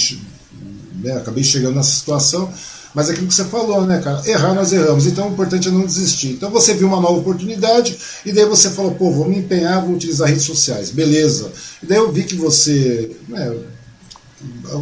né, 1.02 1.18
acabei 1.18 1.44
chegando 1.44 1.76
nessa 1.76 1.92
situação, 1.92 2.52
mas 2.94 3.10
é 3.10 3.12
aquilo 3.12 3.28
que 3.28 3.34
você 3.34 3.46
falou, 3.46 3.86
né, 3.86 4.00
cara? 4.00 4.22
Errar 4.28 4.54
nós 4.54 4.74
erramos, 4.74 5.06
então 5.06 5.28
o 5.28 5.32
importante 5.32 5.68
é 5.68 5.72
não 5.72 5.86
desistir. 5.86 6.30
Então 6.30 6.50
você 6.50 6.74
viu 6.74 6.88
uma 6.88 7.00
nova 7.00 7.20
oportunidade 7.20 7.98
e 8.26 8.32
daí 8.32 8.46
você 8.46 8.70
falou, 8.70 8.92
pô, 8.92 9.12
vou 9.12 9.28
me 9.28 9.38
empenhar, 9.38 9.84
vou 9.84 9.96
utilizar 9.96 10.28
redes 10.28 10.44
sociais, 10.44 10.90
beleza. 10.90 11.52
E 11.84 11.86
daí 11.86 11.98
eu 11.98 12.12
vi 12.12 12.24
que 12.24 12.36
você. 12.36 13.16
Né, 13.28 13.56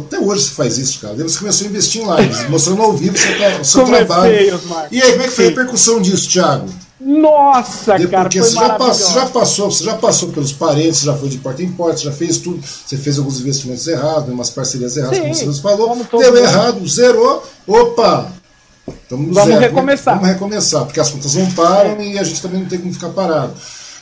até 0.06 0.18
hoje 0.18 0.44
você 0.44 0.50
faz 0.50 0.78
isso, 0.78 1.00
cara. 1.00 1.14
Daí 1.14 1.24
você 1.24 1.38
começou 1.38 1.66
a 1.66 1.70
investir 1.70 2.02
em 2.02 2.16
lives, 2.16 2.48
mostrando 2.48 2.82
ao 2.82 2.96
vivo 2.96 3.14
o 3.14 3.18
seu, 3.18 3.64
seu 3.64 3.84
trabalho. 3.84 4.32
E 4.90 5.02
aí, 5.02 5.12
como 5.12 5.22
é 5.22 5.26
que 5.26 5.34
foi 5.34 5.46
a 5.46 5.48
repercussão 5.48 6.00
disso, 6.00 6.28
Thiago? 6.28 6.68
Nossa, 7.00 7.92
Porque 7.92 8.08
cara, 8.08 8.24
porque 8.24 8.40
você 8.40 8.54
já, 8.54 8.70
passou, 8.70 9.12
já 9.12 9.26
passou, 9.26 9.70
você 9.70 9.84
já 9.84 9.94
passou 9.94 10.28
pelos 10.30 10.52
parentes, 10.52 11.02
já 11.02 11.14
foi 11.14 11.28
de 11.28 11.38
porta 11.38 11.62
em 11.62 11.70
porta, 11.70 11.98
já 11.98 12.10
fez 12.10 12.38
tudo, 12.38 12.60
você 12.60 12.96
fez 12.96 13.18
alguns 13.18 13.40
investimentos 13.40 13.86
errados, 13.86 14.28
umas 14.28 14.50
parcerias 14.50 14.96
erradas, 14.96 15.16
Sim, 15.16 15.22
como 15.22 15.34
você 15.34 15.46
nos 15.46 15.60
falou, 15.60 15.96
deu 16.10 16.36
errado, 16.36 16.86
zerou, 16.88 17.44
opa! 17.66 18.32
Vamos 19.10 19.34
zero, 19.34 19.58
recomeçar. 19.60 20.14
Vamos 20.14 20.28
recomeçar, 20.28 20.84
porque 20.84 20.98
as 20.98 21.10
contas 21.10 21.34
não 21.34 21.50
param 21.52 22.00
e 22.00 22.18
a 22.18 22.22
gente 22.24 22.42
também 22.42 22.62
não 22.62 22.68
tem 22.68 22.80
como 22.80 22.92
ficar 22.92 23.10
parado. 23.10 23.54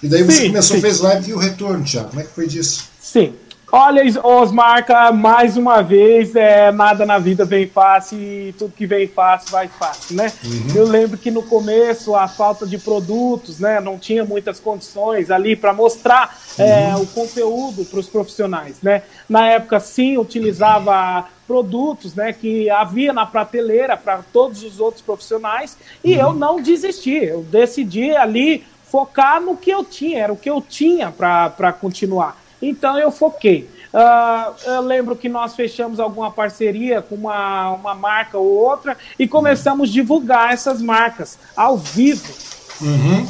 E 0.03 0.09
daí 0.09 0.23
você 0.23 0.43
sim, 0.43 0.47
começou, 0.49 0.77
sim. 0.77 0.83
fez 0.83 1.01
live 1.01 1.31
e 1.31 1.35
o 1.35 1.39
retorno, 1.39 1.85
Thiago. 1.85 2.09
Como 2.09 2.21
é 2.21 2.25
que 2.25 2.33
foi 2.33 2.47
disso? 2.47 2.85
Sim. 3.01 3.35
Olha, 3.79 4.03
Osmarca, 4.25 5.13
mais 5.13 5.59
uma 5.59 5.83
vez, 5.83 6.35
é, 6.35 6.73
nada 6.73 7.05
na 7.05 7.19
vida 7.19 7.45
vem 7.45 7.67
fácil 7.67 8.19
e 8.19 8.55
tudo 8.55 8.73
que 8.73 8.87
vem 8.87 9.07
fácil 9.07 9.51
vai 9.51 9.69
fácil, 9.69 10.17
né? 10.17 10.33
Uhum. 10.43 10.75
Eu 10.75 10.87
lembro 10.89 11.19
que 11.19 11.31
no 11.31 11.43
começo 11.43 12.17
a 12.17 12.27
falta 12.27 12.67
de 12.67 12.79
produtos, 12.79 13.61
né? 13.61 13.79
Não 13.79 13.99
tinha 13.99 14.25
muitas 14.25 14.59
condições 14.59 15.31
ali 15.31 15.55
para 15.55 15.75
mostrar 15.75 16.39
é, 16.57 16.95
uhum. 16.95 17.03
o 17.03 17.07
conteúdo 17.09 17.85
para 17.85 18.01
os 18.01 18.09
profissionais, 18.09 18.81
né? 18.81 19.03
Na 19.29 19.47
época, 19.47 19.79
sim, 19.79 20.17
utilizava 20.17 21.27
produtos, 21.47 22.15
né? 22.15 22.33
Que 22.33 22.71
havia 22.71 23.13
na 23.13 23.27
prateleira 23.27 23.95
para 23.95 24.21
todos 24.33 24.63
os 24.63 24.81
outros 24.81 25.03
profissionais 25.03 25.77
e 26.03 26.15
uhum. 26.15 26.21
eu 26.21 26.33
não 26.33 26.63
desisti. 26.63 27.17
Eu 27.17 27.43
decidi 27.43 28.17
ali 28.17 28.65
focar 28.91 29.39
no 29.39 29.55
que 29.55 29.71
eu 29.71 29.85
tinha, 29.85 30.21
era 30.23 30.33
o 30.33 30.37
que 30.37 30.49
eu 30.49 30.63
tinha 30.63 31.11
para 31.11 31.75
continuar. 31.79 32.46
Então 32.61 32.99
eu 32.99 33.11
foquei. 33.11 33.69
Uh, 33.93 34.55
eu 34.69 34.81
lembro 34.83 35.17
que 35.17 35.29
nós 35.29 35.55
fechamos 35.55 35.99
alguma 36.01 36.31
parceria 36.31 37.01
com 37.01 37.15
uma, 37.15 37.71
uma 37.73 37.95
marca 37.95 38.37
ou 38.37 38.47
outra 38.47 38.97
e 39.19 39.27
começamos 39.27 39.89
a 39.89 39.93
divulgar 39.93 40.53
essas 40.53 40.83
marcas 40.83 41.39
ao 41.57 41.77
vivo. 41.77 42.33
Uhum. 42.81 43.27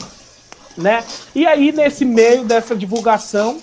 Né? 0.77 1.05
E 1.35 1.47
aí, 1.47 1.73
nesse 1.73 2.05
meio 2.05 2.45
dessa 2.45 2.75
divulgação, 2.75 3.61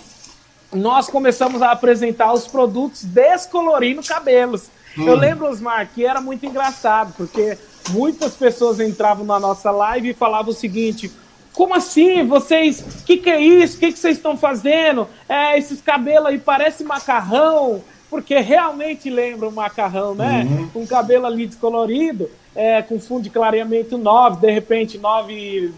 nós 0.71 1.07
começamos 1.07 1.61
a 1.61 1.71
apresentar 1.71 2.33
os 2.33 2.47
produtos 2.47 3.03
descolorindo 3.03 4.01
cabelos. 4.03 4.69
Eu 4.97 5.15
lembro, 5.15 5.49
Osmar, 5.49 5.89
que 5.93 6.05
era 6.05 6.21
muito 6.21 6.45
engraçado, 6.45 7.13
porque 7.17 7.57
muitas 7.89 8.33
pessoas 8.35 8.79
entravam 8.79 9.25
na 9.25 9.39
nossa 9.39 9.71
live 9.71 10.09
e 10.09 10.13
falavam 10.13 10.51
o 10.51 10.55
seguinte: 10.55 11.11
como 11.53 11.75
assim? 11.75 12.25
Vocês. 12.25 12.79
O 12.79 13.05
que, 13.05 13.17
que 13.17 13.29
é 13.29 13.39
isso? 13.39 13.77
O 13.77 13.79
que, 13.79 13.91
que 13.91 13.99
vocês 13.99 14.17
estão 14.17 14.35
fazendo? 14.35 15.07
É, 15.29 15.57
esses 15.57 15.81
cabelos 15.81 16.27
aí 16.27 16.39
parecem 16.39 16.85
macarrão, 16.85 17.83
porque 18.09 18.39
realmente 18.39 19.09
lembra 19.09 19.47
um 19.47 19.51
macarrão, 19.51 20.15
né? 20.15 20.45
Uhum. 20.45 20.81
Um 20.81 20.85
cabelo 20.87 21.25
ali 21.25 21.45
descolorido, 21.45 22.29
é, 22.55 22.81
com 22.81 22.99
fundo 22.99 23.23
de 23.23 23.29
clareamento 23.29 23.97
9, 23.97 24.41
de 24.41 24.51
repente 24.51 24.97
9.4, 24.99 25.71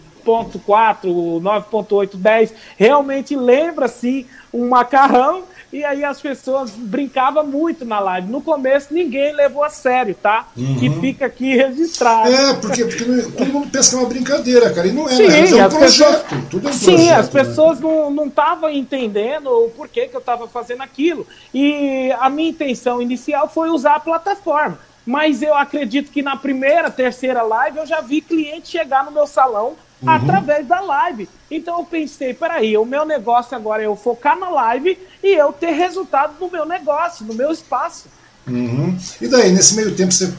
9.8, 1.42 2.16
10. 2.16 2.54
Realmente 2.78 3.36
lembra, 3.36 3.88
sim, 3.88 4.26
um 4.54 4.70
macarrão. 4.70 5.44
E 5.74 5.84
aí 5.84 6.04
as 6.04 6.22
pessoas 6.22 6.72
brincavam 6.72 7.46
muito 7.46 7.84
na 7.84 8.00
live. 8.00 8.30
No 8.30 8.42
começo 8.42 8.94
ninguém 8.94 9.34
levou 9.34 9.64
a 9.64 9.70
sério, 9.70 10.16
tá? 10.16 10.48
Uhum. 10.56 10.76
Que 10.80 10.90
fica 11.02 11.26
aqui 11.26 11.56
registrado. 11.56 12.32
É, 12.32 12.54
porque, 12.56 12.86
porque 12.86 13.06
todo 13.38 13.54
mundo 13.54 13.70
pensa 13.70 13.90
que 13.90 13.96
é 13.96 14.00
uma 14.00 14.08
brincadeira, 14.08 14.74
cara. 14.74 14.88
E 14.88 14.92
não 14.92 15.08
é, 15.08 15.16
Sim, 15.16 15.28
né? 15.28 15.60
é 15.60 15.68
um 15.68 15.70
projeto. 15.70 16.24
Pessoas, 16.24 16.46
tudo 16.50 16.68
é 16.68 16.72
um 16.72 16.74
sim, 16.74 16.96
projeto, 16.96 17.20
as 17.20 17.34
né? 17.34 17.44
pessoas 17.44 17.80
né? 17.80 18.10
não 18.12 18.28
estavam 18.28 18.70
entendendo 18.70 19.48
o 19.48 19.70
porquê 19.72 20.08
que 20.08 20.16
eu 20.16 20.20
estava 20.20 20.48
fazendo 20.48 20.82
aquilo. 20.82 21.28
E 21.54 22.12
a 22.20 22.30
minha 22.30 22.50
intenção 22.50 23.02
inicial 23.02 23.50
foi 23.50 23.70
usar 23.70 23.96
a 23.96 24.00
plataforma. 24.00 24.80
Mas 25.06 25.44
eu 25.44 25.54
acredito 25.54 26.12
que 26.12 26.24
na 26.24 26.36
primeira, 26.36 26.90
terceira 26.90 27.44
live 27.44 27.78
eu 27.78 27.86
já 27.86 28.02
vi 28.02 28.22
cliente 28.22 28.70
chegar 28.70 29.06
no 29.06 29.12
meu 29.12 29.28
salão 29.28 29.76
uhum. 30.02 30.10
através 30.10 30.68
da 30.68 30.80
live. 30.82 31.30
Então 31.50 31.80
eu 31.80 31.86
pensei, 31.86 32.34
peraí, 32.34 32.78
o 32.78 32.86
meu 32.86 33.06
negócio 33.06 33.56
agora 33.56 33.84
é 33.84 33.86
eu 33.86 33.96
focar 33.96 34.38
na 34.38 34.50
live 34.50 34.98
e 35.24 35.34
eu 35.34 35.52
ter 35.52 35.72
resultado 35.72 36.36
no 36.40 36.50
meu 36.50 36.66
negócio, 36.66 37.26
no 37.26 37.34
meu 37.34 37.52
espaço. 37.52 38.06
Uhum. 38.48 38.98
E 39.20 39.28
daí, 39.28 39.52
nesse 39.52 39.76
meio 39.76 39.96
tempo, 39.96 40.12
você 40.12 40.32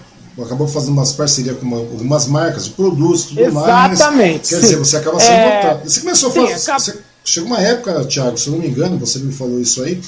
acabou 0.44 0.68
fazendo 0.68 0.92
umas 0.92 1.12
parcerias 1.12 1.58
com 1.58 1.66
uma, 1.66 1.78
algumas 1.78 2.26
marcas 2.26 2.66
de 2.66 2.70
produtos 2.70 3.26
tudo 3.26 3.40
Exatamente, 3.40 4.32
mais. 4.32 4.48
Quer 4.48 4.54
sim. 4.56 4.60
dizer, 4.60 4.76
você 4.76 4.96
acaba 4.96 5.18
sendo 5.18 5.32
é... 5.32 5.80
Você 5.84 6.00
começou 6.00 6.30
a 6.30 6.32
fazer. 6.32 6.58
Sim, 6.58 6.72
você... 6.72 6.98
Chegou 7.24 7.48
uma 7.48 7.60
época, 7.60 8.04
Thiago, 8.04 8.38
se 8.38 8.46
eu 8.46 8.52
não 8.52 8.60
me 8.60 8.68
engano, 8.68 8.98
você 8.98 9.18
me 9.18 9.32
falou 9.32 9.60
isso 9.60 9.82
aí, 9.82 10.00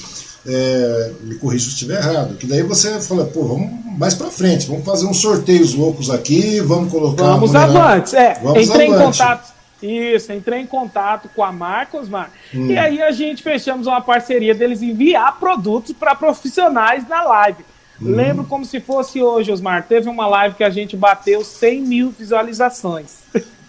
é, 0.49 1.13
me 1.21 1.35
corrija 1.35 1.65
se 1.65 1.71
estiver 1.71 1.99
errado, 1.99 2.37
que 2.37 2.47
daí 2.47 2.63
você 2.63 2.99
fala, 3.01 3.27
pô, 3.27 3.45
vamos 3.45 3.71
mais 3.99 4.15
para 4.15 4.31
frente, 4.31 4.67
vamos 4.67 4.85
fazer 4.85 5.07
uns 5.07 5.21
sorteios 5.21 5.75
loucos 5.75 6.09
aqui, 6.09 6.59
vamos 6.61 6.91
colocar. 6.91 7.25
Vamos 7.25 7.55
avante, 7.55 8.17
é. 8.17 8.35
Vamos 8.43 8.67
entrei 8.67 8.87
avante. 8.87 9.03
em 9.03 9.05
contato. 9.05 9.59
Isso, 9.81 10.33
entrei 10.33 10.61
em 10.61 10.67
contato 10.67 11.29
com 11.37 11.45
a 11.45 11.53
marca, 11.53 11.99
Osmar, 11.99 12.33
hum. 12.53 12.67
e 12.67 12.77
aí 12.77 13.01
a 13.01 13.13
gente 13.13 13.45
fechamos 13.45 13.87
uma 13.87 14.01
parceria 14.01 14.53
deles 14.53 14.83
enviar 14.83 15.39
produtos 15.39 15.93
para 15.93 16.17
profissionais 16.17 17.07
na 17.07 17.23
live. 17.23 17.65
Hum. 18.01 18.15
Lembro 18.15 18.45
como 18.45 18.65
se 18.65 18.81
fosse 18.81 19.23
hoje, 19.23 19.53
Osmar. 19.53 19.87
Teve 19.87 20.09
uma 20.09 20.27
live 20.27 20.57
que 20.57 20.65
a 20.65 20.71
gente 20.71 20.97
bateu 20.97 21.45
100 21.45 21.83
mil 21.83 22.11
visualizações. 22.11 23.19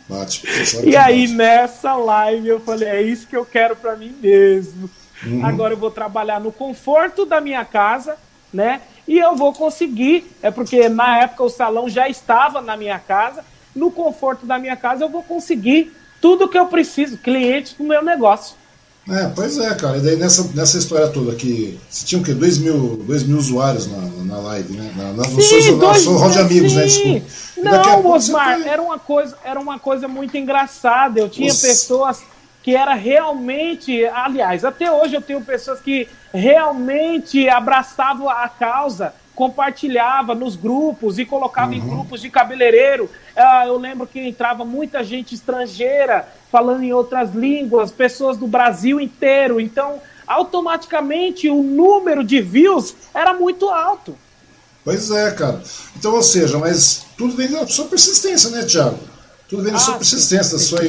Bate, 0.08 0.44
e 0.84 0.96
aí, 0.96 1.28
nessa 1.28 1.96
live, 1.96 2.48
eu 2.48 2.60
falei: 2.60 2.90
é 2.90 3.02
isso 3.02 3.28
que 3.28 3.38
eu 3.38 3.46
quero 3.46 3.76
para 3.76 3.96
mim 3.96 4.16
mesmo. 4.20 4.90
Uhum. 5.26 5.46
Agora 5.46 5.74
eu 5.74 5.78
vou 5.78 5.92
trabalhar 5.92 6.40
no 6.40 6.52
conforto 6.52 7.26
da 7.26 7.42
minha 7.42 7.66
casa, 7.66 8.18
né? 8.54 8.82
E 9.08 9.18
eu 9.18 9.36
vou 9.36 9.54
conseguir, 9.54 10.26
é 10.42 10.52
porque 10.52 10.88
na 10.88 11.20
época 11.20 11.44
o 11.44 11.50
salão 11.50 11.90
já 11.90 12.08
estava 12.08 12.62
na 12.62 12.78
minha 12.78 13.00
casa, 13.00 13.44
no 13.76 13.92
conforto 13.92 14.46
da 14.46 14.58
minha 14.58 14.76
casa 14.76 15.04
eu 15.04 15.10
vou 15.10 15.24
conseguir 15.24 15.92
tudo 16.22 16.48
que 16.48 16.58
eu 16.58 16.68
preciso, 16.68 17.18
clientes 17.18 17.74
para 17.74 17.84
o 17.84 17.88
meu 17.88 18.04
negócio. 18.04 18.56
É, 19.10 19.32
pois 19.36 19.58
é, 19.58 19.74
cara. 19.74 19.98
E 19.98 20.02
daí 20.02 20.16
nessa, 20.16 20.52
nessa 20.54 20.78
história 20.78 21.08
toda 21.08 21.32
aqui, 21.32 21.80
você 21.90 22.06
tinha 22.06 22.22
o 22.22 22.24
quê? 22.24 22.34
2 22.34 22.58
mil, 22.60 22.98
dois 23.08 23.24
mil 23.24 23.38
usuários 23.38 23.88
na, 23.88 24.02
na 24.26 24.38
live, 24.40 24.74
né? 24.74 24.94
Na, 24.96 25.14
na, 25.14 25.24
sim, 25.24 25.36
no 25.36 25.42
seu, 25.42 25.78
dois, 25.80 26.04
de 26.04 26.40
amigos, 26.40 26.74
né? 26.74 26.88
sim. 26.88 27.14
né? 27.14 27.22
Desculpa. 27.26 27.70
Não, 27.72 28.12
Osmar, 28.12 28.62
tá... 28.62 28.70
era, 28.70 28.82
uma 28.82 29.00
coisa, 29.00 29.36
era 29.44 29.60
uma 29.60 29.80
coisa 29.80 30.08
muito 30.08 30.38
engraçada. 30.38 31.20
Eu 31.20 31.30
tinha 31.30 31.48
Nossa. 31.48 31.68
pessoas 31.68 32.22
que 32.62 32.76
era 32.76 32.94
realmente, 32.94 34.06
aliás, 34.06 34.66
até 34.66 34.92
hoje 34.92 35.16
eu 35.16 35.22
tenho 35.22 35.42
pessoas 35.42 35.80
que 35.80 36.08
realmente 36.34 37.48
abraçavam 37.48 38.30
a 38.30 38.48
causa, 38.50 39.14
compartilhava 39.34 40.36
nos 40.36 40.56
grupos 40.56 41.18
e 41.18 41.26
colocava 41.26 41.72
uhum. 41.72 41.78
em 41.78 41.88
grupos 41.88 42.22
de 42.22 42.30
cabeleireiro. 42.30 43.06
Uh, 43.06 43.68
eu 43.68 43.78
lembro 43.78 44.06
que 44.06 44.20
entrava 44.20 44.66
muita 44.66 45.04
gente 45.04 45.34
estrangeira 45.34 46.28
falando 46.52 46.84
em 46.84 46.92
outras 46.92 47.34
línguas, 47.34 47.92
pessoas 47.92 48.38
do 48.38 48.48
Brasil 48.48 49.00
inteiro. 49.00 49.62
Então, 49.62 50.02
automaticamente 50.28 51.50
o 51.50 51.64
número 51.64 52.24
de 52.24 52.42
views 52.42 52.96
era 53.14 53.34
muito 53.34 53.70
alto. 53.70 54.18
Pois 54.84 55.10
é, 55.12 55.32
cara. 55.32 55.62
Então, 55.96 56.14
ou 56.14 56.24
seja, 56.24 56.58
mas 56.58 57.06
tudo 57.18 57.36
vem 57.36 57.50
da 57.50 57.66
sua 57.68 57.86
persistência, 57.86 58.50
né, 58.50 58.64
Tiago? 58.66 59.00
Tudo 59.50 59.64
vem 59.64 59.72
da 59.72 59.80
ah, 59.80 59.82
sua 59.82 59.96
persistência, 59.96 60.58
da 60.58 60.64
sua, 60.64 60.80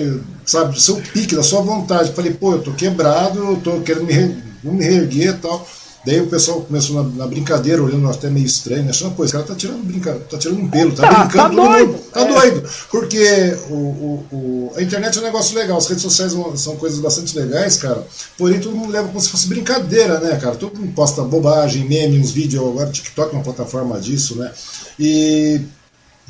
sabe, 0.45 0.75
do 0.75 0.81
seu 0.81 0.97
pique, 0.97 1.35
da 1.35 1.43
sua 1.43 1.63
vontade. 1.63 2.13
Falei, 2.13 2.33
pô, 2.33 2.53
eu 2.53 2.63
tô 2.63 2.73
quebrado, 2.73 3.39
eu 3.39 3.57
tô 3.57 3.81
querendo 3.81 4.05
me, 4.05 4.13
re, 4.13 4.37
me 4.63 4.85
reerguer 4.85 5.35
e 5.35 5.39
tal. 5.39 5.67
Daí 6.05 6.21
o 6.21 6.29
pessoal 6.29 6.63
começou 6.63 7.03
na, 7.03 7.11
na, 7.11 7.27
brincadeira, 7.27 7.83
olhando 7.83 8.09
até 8.09 8.31
meio 8.31 8.47
estranho, 8.47 8.85
né? 8.85 8.91
achando, 8.91 9.15
pô, 9.15 9.23
esse 9.23 9.35
cara 9.35 9.45
tá 9.45 9.55
tirando, 9.55 9.85
brinca, 9.85 10.15
tá 10.31 10.39
tirando 10.39 10.61
um 10.61 10.69
pelo, 10.69 10.93
tá, 10.93 11.03
tá 11.03 11.25
brincando, 11.25 11.57
tá 11.57 11.63
doido, 11.63 11.93
mundo, 11.93 12.03
tá 12.11 12.21
é. 12.21 12.33
doido. 12.33 12.71
Porque 12.91 13.57
o, 13.69 13.75
o, 13.75 14.27
o, 14.33 14.73
a 14.77 14.83
internet 14.83 15.19
é 15.19 15.21
um 15.21 15.25
negócio 15.25 15.55
legal, 15.55 15.77
as 15.77 15.87
redes 15.87 16.03
sociais 16.03 16.33
são 16.57 16.77
coisas 16.77 16.99
bastante 17.01 17.39
legais, 17.39 17.77
cara. 17.77 18.07
Porém, 18.39 18.61
todo 18.61 18.77
mundo 18.77 18.91
leva 18.91 19.09
como 19.09 19.21
se 19.21 19.29
fosse 19.29 19.47
brincadeira, 19.47 20.21
né, 20.21 20.37
cara? 20.37 20.57
Todo 20.57 20.79
mundo 20.79 20.93
posta 20.95 21.23
bobagem, 21.23 21.87
meme, 21.87 22.19
uns 22.19 22.31
vídeos, 22.31 22.67
agora 22.67 22.89
o 22.89 22.93
TikTok 22.93 23.35
é 23.35 23.37
uma 23.37 23.45
plataforma 23.45 24.01
disso, 24.01 24.37
né? 24.37 24.51
E 24.99 25.61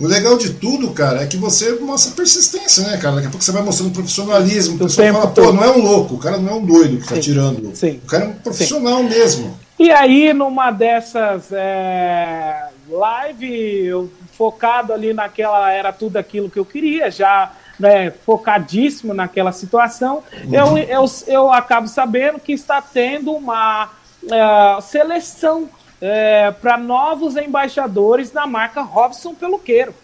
o 0.00 0.06
legal 0.06 0.38
de 0.38 0.54
tudo, 0.54 0.90
cara, 0.92 1.22
é 1.22 1.26
que 1.26 1.36
você 1.36 1.72
mostra 1.78 2.12
persistência, 2.12 2.84
né, 2.84 2.96
cara? 2.96 3.16
Daqui 3.16 3.26
a 3.26 3.30
pouco 3.30 3.44
você 3.44 3.52
vai 3.52 3.62
mostrando 3.62 3.92
profissionalismo. 3.92 4.76
O 4.76 4.78
pessoal 4.78 5.12
fala, 5.12 5.26
pô, 5.28 5.52
não 5.52 5.62
é 5.62 5.70
um 5.70 5.82
louco, 5.82 6.14
o 6.14 6.18
cara 6.18 6.38
não 6.38 6.52
é 6.52 6.54
um 6.54 6.64
doido 6.64 6.98
que 6.98 7.08
tá 7.08 7.16
Sim. 7.16 7.20
tirando. 7.20 7.76
Sim. 7.76 8.00
O 8.02 8.06
cara 8.06 8.24
é 8.24 8.28
um 8.28 8.32
profissional 8.32 8.98
Sim. 8.98 9.08
mesmo. 9.08 9.60
E 9.78 9.90
aí, 9.90 10.32
numa 10.32 10.70
dessas 10.70 11.52
é, 11.52 12.68
live, 12.88 13.84
eu 13.84 14.10
focado 14.32 14.92
ali 14.92 15.12
naquela, 15.12 15.70
era 15.70 15.92
tudo 15.92 16.16
aquilo 16.16 16.48
que 16.48 16.58
eu 16.58 16.64
queria, 16.64 17.10
já 17.10 17.52
né, 17.78 18.10
focadíssimo 18.10 19.12
naquela 19.14 19.52
situação, 19.52 20.22
uhum. 20.44 20.54
eu, 20.54 20.78
eu, 20.78 21.04
eu 21.26 21.52
acabo 21.52 21.88
sabendo 21.88 22.38
que 22.38 22.52
está 22.52 22.80
tendo 22.80 23.32
uma 23.32 23.90
uh, 24.22 24.82
seleção 24.82 25.68
é, 26.00 26.50
para 26.50 26.76
novos 26.78 27.36
embaixadores 27.36 28.30
da 28.30 28.46
marca 28.46 28.82
Robson 28.82 29.34
Peluqueiro. 29.34 29.94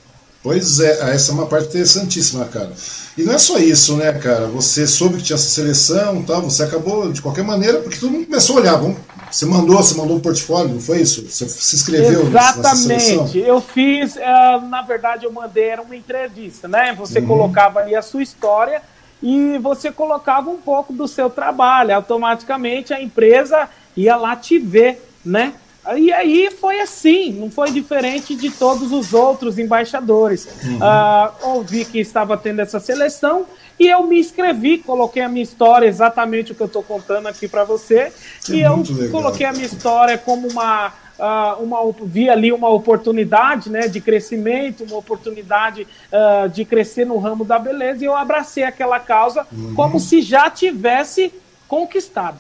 Pois 0.42 0.78
é, 0.78 1.12
essa 1.12 1.32
é 1.32 1.34
uma 1.34 1.46
parte 1.46 1.68
interessantíssima, 1.68 2.44
cara. 2.44 2.70
E 3.18 3.22
não 3.22 3.32
é 3.32 3.38
só 3.38 3.58
isso, 3.58 3.96
né, 3.96 4.12
cara? 4.12 4.46
Você 4.46 4.86
soube 4.86 5.16
que 5.16 5.24
tinha 5.24 5.34
essa 5.34 5.48
seleção 5.48 6.22
tal, 6.22 6.42
você 6.42 6.62
acabou, 6.62 7.10
de 7.10 7.20
qualquer 7.20 7.42
maneira, 7.42 7.80
porque 7.80 7.98
todo 7.98 8.12
mundo 8.12 8.26
começou 8.26 8.56
a 8.56 8.60
olhar. 8.60 8.76
Vamos, 8.76 8.98
você 9.28 9.44
mandou, 9.44 9.76
você 9.76 9.96
mandou 9.96 10.16
um 10.16 10.20
portfólio, 10.20 10.74
não 10.74 10.80
foi 10.80 11.00
isso? 11.00 11.28
Você 11.28 11.48
se 11.48 11.74
inscreveu 11.74 12.28
Exatamente. 12.28 13.38
Eu 13.38 13.60
fiz, 13.60 14.16
é, 14.16 14.60
na 14.60 14.82
verdade, 14.82 15.24
eu 15.24 15.32
mandei, 15.32 15.64
era 15.64 15.82
uma 15.82 15.96
entrevista, 15.96 16.68
né? 16.68 16.94
Você 16.96 17.18
uhum. 17.18 17.26
colocava 17.26 17.80
ali 17.80 17.96
a 17.96 18.02
sua 18.02 18.22
história 18.22 18.82
e 19.20 19.58
você 19.58 19.90
colocava 19.90 20.48
um 20.48 20.58
pouco 20.58 20.92
do 20.92 21.08
seu 21.08 21.28
trabalho. 21.28 21.92
Automaticamente 21.92 22.94
a 22.94 23.02
empresa 23.02 23.68
ia 23.96 24.14
lá 24.14 24.36
te 24.36 24.60
ver, 24.60 25.02
né? 25.24 25.54
E 25.96 26.12
aí 26.12 26.50
foi 26.50 26.80
assim, 26.80 27.32
não 27.32 27.50
foi 27.50 27.70
diferente 27.70 28.34
de 28.34 28.50
todos 28.50 28.90
os 28.90 29.14
outros 29.14 29.58
embaixadores. 29.58 30.48
Uhum. 30.64 30.78
Uh, 30.78 31.56
ouvi 31.56 31.84
que 31.84 32.00
estava 32.00 32.36
tendo 32.36 32.60
essa 32.60 32.80
seleção 32.80 33.46
e 33.78 33.86
eu 33.88 34.02
me 34.04 34.18
inscrevi, 34.18 34.78
coloquei 34.78 35.22
a 35.22 35.28
minha 35.28 35.42
história, 35.42 35.86
exatamente 35.86 36.52
o 36.52 36.54
que 36.54 36.62
eu 36.62 36.66
estou 36.66 36.82
contando 36.82 37.26
aqui 37.28 37.46
para 37.46 37.62
você. 37.62 37.98
É 37.98 38.12
e 38.50 38.60
eu 38.62 38.76
legal. 38.76 39.10
coloquei 39.10 39.46
a 39.46 39.52
minha 39.52 39.66
história 39.66 40.16
como 40.16 40.48
uma, 40.48 40.88
uh, 40.88 41.62
uma. 41.62 41.78
Vi 42.04 42.30
ali 42.30 42.52
uma 42.52 42.70
oportunidade 42.70 43.70
né, 43.70 43.86
de 43.86 44.00
crescimento, 44.00 44.84
uma 44.84 44.96
oportunidade 44.96 45.86
uh, 46.10 46.48
de 46.48 46.64
crescer 46.64 47.04
no 47.04 47.18
ramo 47.18 47.44
da 47.44 47.58
beleza, 47.58 48.02
e 48.02 48.06
eu 48.06 48.16
abracei 48.16 48.64
aquela 48.64 48.98
causa 48.98 49.46
uhum. 49.52 49.74
como 49.74 50.00
se 50.00 50.22
já 50.22 50.48
tivesse 50.48 51.32
conquistado. 51.68 52.38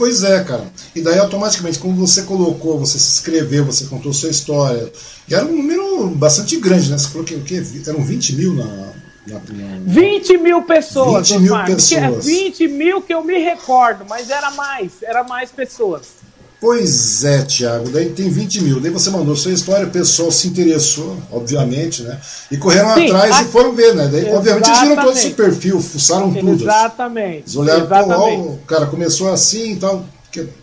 Pois 0.00 0.24
é, 0.24 0.42
cara. 0.42 0.64
E 0.96 1.02
daí 1.02 1.18
automaticamente, 1.18 1.78
como 1.78 1.94
você 1.94 2.22
colocou, 2.22 2.78
você 2.78 2.98
se 2.98 3.18
inscreveu, 3.18 3.66
você 3.66 3.84
contou 3.84 4.14
sua 4.14 4.30
história, 4.30 4.90
e 5.28 5.34
era 5.34 5.44
um 5.44 5.54
número 5.54 6.08
bastante 6.12 6.56
grande, 6.56 6.90
né? 6.90 6.96
Você 6.96 7.08
falou 7.08 7.22
que, 7.22 7.38
que 7.40 7.82
eram 7.86 8.02
20 8.02 8.34
mil 8.34 8.54
na, 8.54 8.64
na, 8.64 9.34
na... 9.34 9.78
20 9.84 10.38
mil 10.38 10.62
pessoas, 10.62 11.28
20 11.28 11.40
mil 11.40 11.64
pessoas. 11.66 12.24
20 12.24 12.68
mil 12.68 13.02
que 13.02 13.12
eu 13.12 13.22
me 13.22 13.38
recordo, 13.40 14.06
mas 14.08 14.30
era 14.30 14.50
mais, 14.52 15.02
era 15.02 15.22
mais 15.22 15.50
pessoas. 15.50 16.19
Pois 16.60 17.24
é, 17.24 17.42
Tiago, 17.42 17.88
daí 17.88 18.10
tem 18.10 18.28
20 18.28 18.62
mil. 18.62 18.80
Daí 18.80 18.90
você 18.90 19.08
mandou 19.08 19.34
sua 19.34 19.50
história, 19.50 19.86
o 19.86 19.90
pessoal 19.90 20.30
se 20.30 20.46
interessou, 20.46 21.16
obviamente, 21.32 22.02
né? 22.02 22.20
E 22.50 22.58
correram 22.58 22.92
Sim, 22.94 23.06
atrás 23.06 23.36
a... 23.36 23.42
e 23.42 23.44
foram 23.46 23.72
ver, 23.72 23.94
né? 23.94 24.08
Daí, 24.12 24.30
obviamente, 24.30 24.68
eles 24.68 24.80
viram 24.80 24.96
todo 24.96 25.14
o 25.14 25.16
seu 25.16 25.30
perfil, 25.30 25.80
fuçaram 25.80 26.34
tudo. 26.34 26.62
Exatamente. 26.62 27.44
Eles 27.44 27.56
olharam, 27.56 27.84
Exatamente. 27.84 28.42
pô, 28.42 28.50
o 28.50 28.58
cara 28.66 28.86
começou 28.86 29.32
assim 29.32 29.72
e 29.72 29.76
tal. 29.76 30.04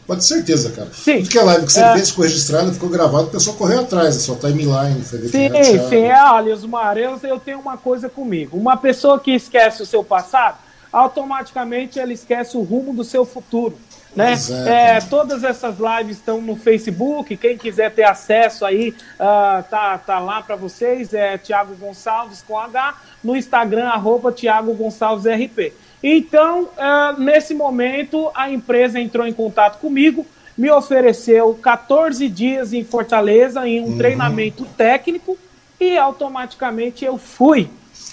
Pode 0.05 0.21
ter 0.21 0.27
certeza, 0.27 0.69
cara. 0.69 0.89
Sim. 0.93 1.17
Tudo 1.17 1.29
que 1.29 1.37
é 1.37 1.43
live 1.43 1.65
que 1.65 1.73
você 1.73 1.81
é... 1.81 1.93
fez 1.93 2.09
ficou 2.09 2.23
registrado, 2.23 2.71
ficou 2.71 2.89
gravado, 2.89 3.25
o 3.25 3.31
pessoal 3.31 3.57
correu 3.57 3.81
atrás, 3.81 4.15
a 4.15 4.19
sua 4.19 4.35
timeline. 4.35 5.01
Foi 5.01 5.19
sim, 5.27 5.49
sim. 5.89 6.03
É, 6.03 6.23
olha, 6.31 6.53
Osmar, 6.53 6.95
eu, 6.97 7.19
eu 7.23 7.39
tenho 7.39 7.59
uma 7.59 7.75
coisa 7.75 8.07
comigo. 8.07 8.55
Uma 8.55 8.77
pessoa 8.77 9.19
que 9.19 9.31
esquece 9.31 9.81
o 9.81 9.85
seu 9.85 10.03
passado, 10.03 10.57
automaticamente 10.93 11.99
ela 11.99 12.13
esquece 12.13 12.55
o 12.55 12.61
rumo 12.61 12.93
do 12.93 13.03
seu 13.03 13.25
futuro. 13.25 13.77
Né? 14.17 14.33
É, 14.65 14.99
todas 15.01 15.43
essas 15.43 15.75
lives 15.77 16.17
estão 16.17 16.41
no 16.41 16.55
Facebook. 16.55 17.37
Quem 17.37 17.55
quiser 17.55 17.91
ter 17.91 18.03
acesso 18.03 18.65
aí, 18.65 18.89
uh, 18.89 19.63
tá, 19.69 19.95
tá 19.99 20.17
lá 20.17 20.41
para 20.41 20.55
vocês. 20.55 21.13
É 21.13 21.37
Tiago 21.37 21.75
Gonçalves 21.75 22.43
com 22.45 22.57
H. 22.57 22.95
No 23.23 23.35
Instagram, 23.35 23.87
arroba 23.89 24.31
Tiago 24.31 24.73
Gonçalves 24.73 25.25
RP. 25.25 25.71
Então, 26.01 26.63
uh, 26.63 27.19
nesse 27.19 27.53
momento, 27.53 28.31
a 28.33 28.49
empresa 28.49 28.99
entrou 28.99 29.27
em 29.27 29.33
contato 29.33 29.79
comigo 29.79 30.25
me 30.57 30.71
ofereceu 30.71 31.53
14 31.53 32.27
dias 32.27 32.73
em 32.73 32.83
Fortaleza 32.83 33.67
em 33.67 33.79
um 33.79 33.89
uhum. 33.89 33.97
treinamento 33.99 34.65
técnico 34.75 35.37
e 35.79 35.97
automaticamente 35.97 37.05
eu 37.05 37.17
fui. 37.17 37.69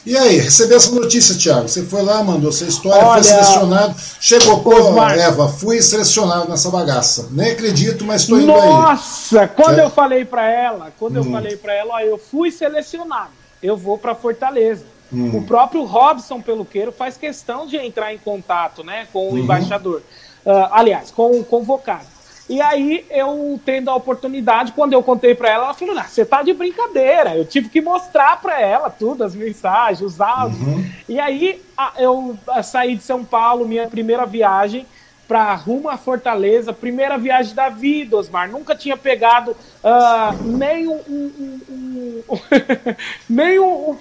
E 0.06 0.18
aí, 0.18 0.36
recebeu 0.36 0.76
essa 0.76 0.94
notícia, 0.94 1.34
Thiago? 1.34 1.66
Você 1.66 1.82
foi 1.82 2.02
lá, 2.02 2.22
mandou 2.22 2.52
sua 2.52 2.66
história, 2.66 3.02
Olha, 3.06 3.22
foi 3.22 3.24
selecionado, 3.24 3.94
chegou, 4.20 4.60
pô, 4.60 5.00
Eva, 5.00 5.48
fui 5.48 5.80
selecionado 5.80 6.50
nessa 6.50 6.68
bagaça. 6.68 7.28
Nem 7.30 7.52
acredito, 7.52 8.04
mas 8.04 8.22
estou 8.22 8.38
indo 8.38 8.48
Nossa, 8.48 8.64
aí. 8.64 8.68
Nossa, 8.68 9.48
quando 9.48 9.78
é. 9.78 9.84
eu 9.84 9.88
falei 9.88 10.26
para 10.26 10.46
ela, 10.46 10.92
quando 10.98 11.14
hum. 11.14 11.24
eu 11.24 11.32
falei 11.32 11.56
para 11.56 11.72
ela, 11.72 11.94
ó, 11.94 12.00
eu 12.00 12.18
fui 12.18 12.50
selecionado, 12.50 13.30
eu 13.62 13.78
vou 13.78 13.96
para 13.96 14.14
Fortaleza. 14.14 14.84
Hum. 15.10 15.38
O 15.38 15.46
próprio 15.46 15.84
Robson 15.84 16.40
Peluqueiro 16.42 16.92
faz 16.92 17.16
questão 17.16 17.66
de 17.66 17.76
entrar 17.78 18.12
em 18.12 18.18
contato 18.18 18.84
né, 18.84 19.06
com 19.10 19.28
o 19.28 19.30
uhum. 19.32 19.38
embaixador. 19.38 20.02
Uh, 20.44 20.68
aliás, 20.70 21.10
com 21.10 21.40
o 21.40 21.44
convocado. 21.44 22.13
E 22.48 22.60
aí, 22.60 23.06
eu 23.10 23.58
tendo 23.64 23.90
a 23.90 23.94
oportunidade, 23.94 24.72
quando 24.72 24.92
eu 24.92 25.02
contei 25.02 25.34
para 25.34 25.50
ela, 25.50 25.64
ela 25.64 25.74
falou: 25.74 25.98
ah, 25.98 26.04
você 26.04 26.24
tá 26.24 26.42
de 26.42 26.52
brincadeira. 26.52 27.34
Eu 27.34 27.44
tive 27.44 27.68
que 27.68 27.80
mostrar 27.80 28.40
para 28.40 28.60
ela 28.60 28.90
tudo, 28.90 29.24
as 29.24 29.34
mensagens, 29.34 30.02
os 30.02 30.20
áudios. 30.20 30.60
Uhum. 30.60 30.84
E 31.08 31.18
aí, 31.18 31.62
eu 31.96 32.36
saí 32.62 32.96
de 32.96 33.02
São 33.02 33.24
Paulo, 33.24 33.66
minha 33.66 33.88
primeira 33.88 34.26
viagem 34.26 34.86
para 35.26 35.54
rumo 35.54 35.88
à 35.88 35.96
Fortaleza, 35.96 36.72
primeira 36.72 37.16
viagem 37.16 37.54
da 37.54 37.70
vida, 37.70 38.16
Osmar. 38.16 38.50
Nunca 38.50 38.76
tinha 38.76 38.96
pegado 38.96 39.52
uh, 39.52 40.42
nem 40.44 40.86
um, 40.86 41.00
um, 41.08 41.60
um, 41.70 42.22
um 42.28 42.38
nem 43.28 43.58
um, 43.58 43.96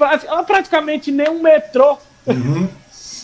praticamente 0.46 1.12
nem 1.12 1.30
um 1.30 1.42
metrô. 1.42 1.98
Uhum. 2.28 2.68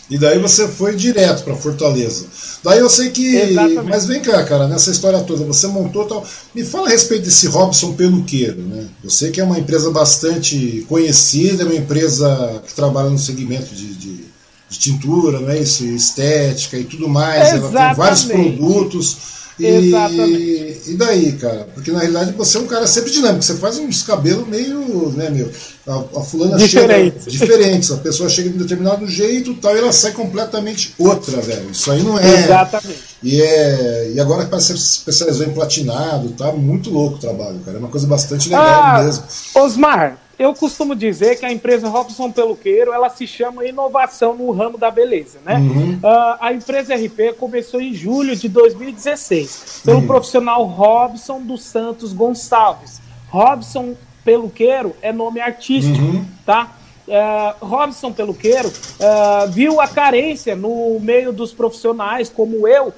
E 0.10 0.18
daí 0.18 0.40
você 0.40 0.68
foi 0.68 0.96
direto 0.96 1.44
para 1.44 1.56
Fortaleza. 1.56 2.26
Daí 2.64 2.80
eu 2.80 2.90
sei 2.90 3.12
que. 3.12 3.36
Exatamente. 3.36 3.90
Mas 3.90 4.06
vem 4.06 4.20
cá, 4.22 4.44
cara, 4.44 4.68
nessa 4.68 4.90
história 4.90 5.20
toda, 5.22 5.46
você 5.46 5.68
montou 5.68 6.06
tal. 6.06 6.26
Me 6.54 6.64
fala 6.64 6.88
a 6.88 6.92
respeito 6.92 7.26
desse 7.26 7.48
Robson 7.48 7.94
Peluqueiro, 7.94 8.62
né? 8.62 8.88
Eu 9.04 9.10
sei 9.10 9.30
que 9.30 9.40
é 9.40 9.44
uma 9.44 9.60
empresa 9.60 9.92
bastante 9.92 10.86
conhecida, 10.90 11.64
é 11.64 11.66
uma 11.66 11.76
empresa 11.76 12.62
que 12.66 12.74
trabalha 12.74 13.10
no 13.10 13.20
segmento 13.20 13.74
de, 13.74 13.94
de, 13.94 14.26
de 14.70 14.80
tintura, 14.80 15.40
não 15.40 15.50
é 15.50 15.60
isso? 15.60 15.86
Estética 15.86 16.78
e 16.78 16.86
tudo 16.86 17.08
mais. 17.08 17.54
Exatamente. 17.54 17.76
Ela 17.76 17.86
tem 17.88 17.96
vários 17.96 18.24
produtos. 18.26 19.18
E, 19.60 20.82
e 20.88 20.94
daí, 20.94 21.34
cara? 21.34 21.68
Porque 21.74 21.92
na 21.92 22.00
realidade 22.00 22.32
você 22.34 22.58
é 22.58 22.62
um 22.62 22.68
cara 22.68 22.88
sempre 22.88 23.12
dinâmico. 23.12 23.44
Você 23.44 23.56
faz 23.56 23.78
uns 23.78 24.04
cabelos 24.04 24.48
meio, 24.48 25.12
né, 25.16 25.30
meu? 25.30 25.52
A, 25.88 26.20
a 26.20 26.24
fulana 26.24 26.58
Diferente. 26.58 27.26
chega. 27.26 27.32
Diferentes. 27.32 27.92
A 27.92 27.98
pessoa 27.98 28.30
chega 28.30 28.50
de 28.50 28.56
um 28.56 28.60
determinado 28.60 29.08
jeito 29.08 29.54
tal, 29.56 29.76
e 29.76 29.80
ela 29.80 29.92
sai 29.92 30.12
completamente 30.12 30.94
outra, 30.98 31.42
velho. 31.42 31.72
Isso 31.72 31.92
aí 31.92 32.02
não 32.02 32.18
é. 32.18 32.44
Exatamente. 32.46 33.00
E, 33.22 33.42
é, 33.42 34.12
e 34.16 34.20
agora 34.20 34.46
parece 34.46 34.74
que 34.74 34.80
você 34.80 34.98
especializou 34.98 35.46
em 35.46 35.54
platinado, 35.54 36.30
tá 36.30 36.52
muito 36.54 36.90
louco 36.90 37.18
o 37.18 37.20
trabalho, 37.20 37.60
cara. 37.66 37.78
É 37.78 37.80
uma 37.80 37.90
coisa 37.90 38.08
bastante 38.08 38.48
legal 38.48 38.66
ah, 38.66 39.04
mesmo. 39.04 39.24
Osmar, 39.56 40.18
eu 40.40 40.56
costumo 40.56 40.96
dizer 40.96 41.38
que 41.38 41.46
a 41.46 41.52
empresa 41.52 41.90
Robson 41.90 42.32
Peluqueiro 42.32 42.94
ela 42.94 43.10
se 43.10 43.28
chama 43.28 43.66
inovação 43.66 44.34
no 44.34 44.50
ramo 44.52 44.78
da 44.78 44.90
beleza, 44.90 45.40
né? 45.46 45.58
Uhum. 45.58 45.96
Uh, 45.96 46.38
a 46.40 46.54
empresa 46.54 46.96
RP 46.96 47.36
começou 47.38 47.82
em 47.82 47.94
julho 47.94 48.34
de 48.34 48.48
2016 48.48 49.82
pelo 49.84 50.00
uhum. 50.00 50.08
profissional 50.08 50.64
Robson 50.64 51.42
dos 51.42 51.64
Santos 51.64 52.14
Gonçalves. 52.14 53.02
Robson 53.28 53.96
Peluqueiro 54.24 54.96
é 55.02 55.12
nome 55.12 55.42
artístico, 55.42 56.00
uhum. 56.00 56.26
tá? 56.46 56.72
Uh, 57.10 57.66
Robson 57.66 58.14
Peluqueiro 58.14 58.68
uh, 58.70 59.50
viu 59.50 59.82
a 59.82 59.88
carência 59.88 60.56
no 60.56 61.00
meio 61.00 61.34
dos 61.34 61.52
profissionais 61.52 62.30
como 62.30 62.68
eu 62.68 62.90
uh, 62.90 62.94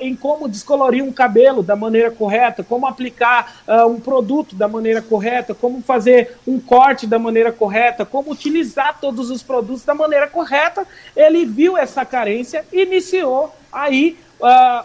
em 0.00 0.16
como 0.16 0.48
descolorir 0.48 1.04
um 1.04 1.12
cabelo 1.12 1.62
da 1.62 1.76
maneira 1.76 2.10
correta, 2.10 2.64
como 2.64 2.86
aplicar 2.86 3.62
um 3.86 4.00
produto 4.00 4.56
da 4.56 4.66
maneira 4.66 5.02
correta, 5.02 5.54
como 5.54 5.82
fazer 5.82 6.38
um 6.46 6.58
corte 6.58 7.06
da 7.06 7.18
maneira 7.18 7.52
correta, 7.52 8.06
como 8.06 8.32
utilizar 8.32 8.98
todos 8.98 9.30
os 9.30 9.42
produtos 9.42 9.84
da 9.84 9.94
maneira 9.94 10.26
correta. 10.26 10.86
Ele 11.14 11.44
viu 11.44 11.76
essa 11.76 12.06
carência 12.06 12.64
e 12.72 12.82
iniciou 12.82 13.54
aí 13.70 14.16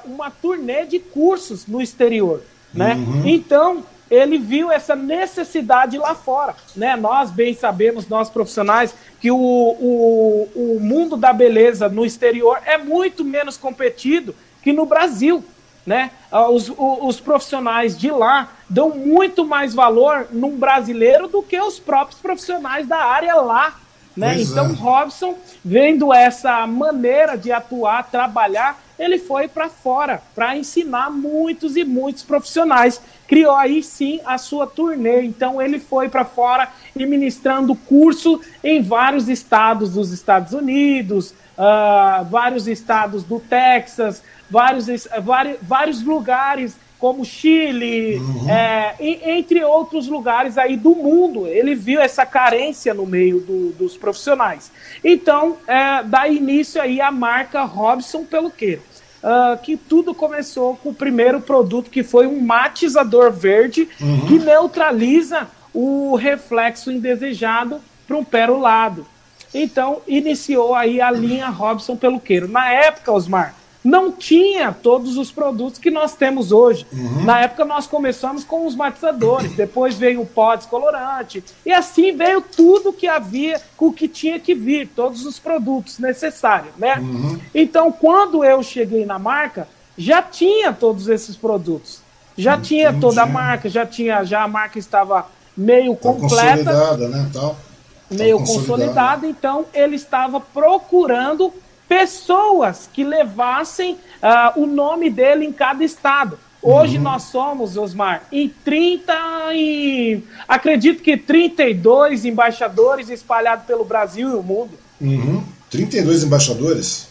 uma 0.05 0.29
turnê 0.29 0.85
de 0.85 0.99
cursos 0.99 1.65
no 1.65 1.81
exterior. 1.81 2.41
Né? 2.73 2.95
Uhum. 2.95 3.27
Então, 3.27 3.83
ele 4.09 4.37
viu 4.37 4.71
essa 4.71 4.95
necessidade 4.95 5.97
lá 5.97 6.15
fora. 6.15 6.55
Né? 6.75 6.95
Nós 6.95 7.29
bem 7.29 7.53
sabemos, 7.53 8.07
nós 8.07 8.29
profissionais, 8.29 8.95
que 9.19 9.31
o, 9.31 9.37
o, 9.37 10.49
o 10.55 10.79
mundo 10.79 11.17
da 11.17 11.33
beleza 11.33 11.89
no 11.89 12.05
exterior 12.05 12.59
é 12.65 12.77
muito 12.77 13.23
menos 13.23 13.57
competido 13.57 14.35
que 14.61 14.71
no 14.73 14.85
Brasil. 14.85 15.43
Né? 15.85 16.11
Ah, 16.29 16.49
os, 16.49 16.69
os 16.77 17.19
profissionais 17.19 17.97
de 17.97 18.11
lá 18.11 18.49
dão 18.69 18.89
muito 18.89 19.45
mais 19.45 19.73
valor 19.73 20.27
num 20.31 20.57
brasileiro 20.57 21.29
do 21.29 21.41
que 21.41 21.57
os 21.59 21.79
próprios 21.79 22.19
profissionais 22.19 22.85
da 22.85 22.97
área 22.97 23.35
lá. 23.35 23.79
Né? 24.15 24.41
Então, 24.41 24.65
é. 24.65 24.73
Robson, 24.73 25.37
vendo 25.63 26.13
essa 26.13 26.67
maneira 26.67 27.37
de 27.37 27.51
atuar, 27.51 28.09
trabalhar, 28.09 28.77
ele 28.99 29.19
foi 29.19 29.47
para 29.47 29.69
fora 29.69 30.21
para 30.33 30.57
ensinar 30.57 31.09
muitos 31.09 31.75
e 31.75 31.83
muitos 31.83 32.23
profissionais. 32.23 33.01
Criou 33.27 33.55
aí 33.55 33.83
sim 33.83 34.19
a 34.25 34.37
sua 34.37 34.65
turnê. 34.65 35.23
Então 35.23 35.61
ele 35.61 35.79
foi 35.79 36.09
para 36.09 36.25
fora 36.25 36.69
e 36.95 37.05
ministrando 37.05 37.75
curso 37.75 38.41
em 38.63 38.81
vários 38.81 39.29
estados 39.29 39.93
dos 39.93 40.11
Estados 40.11 40.53
Unidos, 40.53 41.31
uh, 41.57 42.25
vários 42.25 42.67
estados 42.67 43.23
do 43.23 43.39
Texas, 43.39 44.23
vários, 44.49 44.87
vários, 45.21 45.57
vários 45.61 46.03
lugares 46.03 46.75
como 46.99 47.23
Chile, 47.23 48.17
uhum. 48.17 48.49
é, 48.49 48.95
entre 48.99 49.63
outros 49.63 50.07
lugares 50.07 50.57
aí 50.57 50.75
do 50.75 50.95
mundo. 50.95 51.47
Ele 51.47 51.75
viu 51.75 52.01
essa 52.01 52.25
carência 52.25 52.93
no 52.93 53.05
meio 53.05 53.39
do, 53.39 53.71
dos 53.73 53.95
profissionais. 53.95 54.71
Então, 55.03 55.57
é, 55.67 56.03
dá 56.03 56.27
início 56.27 56.81
aí 56.81 56.99
a 56.99 57.11
marca 57.11 57.63
Robson 57.63 58.23
Peluqueiro. 58.23 58.81
Uh, 59.17 59.57
que 59.63 59.75
tudo 59.75 60.13
começou 60.13 60.75
com 60.75 60.89
o 60.89 60.93
primeiro 60.93 61.41
produto 61.41 61.89
que 61.89 62.03
foi 62.03 62.27
um 62.27 62.39
matizador 62.39 63.31
verde 63.31 63.89
uhum. 63.99 64.27
que 64.27 64.37
neutraliza 64.37 65.47
o 65.73 66.15
reflexo 66.15 66.91
indesejado 66.91 67.81
para 68.07 68.15
um 68.15 68.23
perolado. 68.23 69.05
Então, 69.53 70.01
iniciou 70.07 70.75
aí 70.75 71.01
a 71.01 71.09
linha 71.09 71.49
Robson 71.49 71.95
Peluqueiro. 71.95 72.47
Na 72.47 72.71
época, 72.71 73.11
Osmar, 73.11 73.55
não 73.87 74.11
tinha 74.11 74.73
todos 74.73 75.17
os 75.17 75.31
produtos 75.31 75.79
que 75.79 75.89
nós 75.89 76.13
temos 76.13 76.51
hoje. 76.51 76.85
Uhum. 76.91 77.23
Na 77.23 77.39
época 77.39 77.63
nós 77.63 77.87
começamos 77.87 78.43
com 78.43 78.67
os 78.67 78.75
matizadores, 78.75 79.53
depois 79.55 79.95
veio 79.95 80.21
o 80.21 80.25
pó 80.25 80.55
descolorante, 80.57 81.41
e 81.65 81.71
assim 81.71 82.13
veio 82.13 82.41
tudo 82.41 82.91
que 82.91 83.07
havia, 83.07 83.61
o 83.77 83.93
que 83.93 84.09
tinha 84.09 84.39
que 84.41 84.53
vir, 84.53 84.89
todos 84.93 85.25
os 85.25 85.39
produtos 85.39 85.99
necessários, 85.99 86.73
né? 86.77 86.97
Uhum. 86.99 87.39
Então, 87.55 87.89
quando 87.89 88.43
eu 88.43 88.61
cheguei 88.61 89.05
na 89.05 89.17
marca, 89.17 89.69
já 89.97 90.21
tinha 90.21 90.73
todos 90.73 91.07
esses 91.07 91.37
produtos. 91.37 92.01
Já 92.37 92.53
Entendi. 92.53 92.67
tinha 92.67 92.93
toda 92.93 93.23
a 93.23 93.25
marca, 93.25 93.69
já 93.69 93.85
tinha, 93.85 94.21
já 94.25 94.43
a 94.43 94.47
marca 94.49 94.77
estava 94.77 95.27
meio 95.55 95.95
tá 95.95 96.01
completa. 96.01 96.57
Consolidada, 96.57 97.07
né? 97.07 97.29
Tal. 97.33 97.51
Tá 97.51 98.15
meio 98.15 98.37
consolidada, 98.39 99.27
então 99.27 99.65
ele 99.73 99.95
estava 99.95 100.39
procurando 100.39 101.53
pessoas 101.87 102.89
que 102.91 103.03
levassem 103.03 103.93
uh, 103.93 104.61
o 104.61 104.65
nome 104.65 105.09
dele 105.09 105.45
em 105.45 105.51
cada 105.51 105.83
estado. 105.83 106.39
Hoje 106.61 106.97
uhum. 106.97 107.03
nós 107.03 107.23
somos, 107.23 107.77
Osmar, 107.77 108.23
em 108.31 108.49
30 108.49 109.13
e. 109.53 110.23
Acredito 110.47 111.01
que 111.01 111.15
32 111.15 112.25
embaixadores 112.25 113.09
espalhados 113.09 113.65
pelo 113.65 113.85
Brasil 113.85 114.29
e 114.29 114.33
o 114.33 114.43
mundo. 114.43 114.71
Uhum. 114.99 115.43
32 115.69 116.23
embaixadores? 116.23 117.07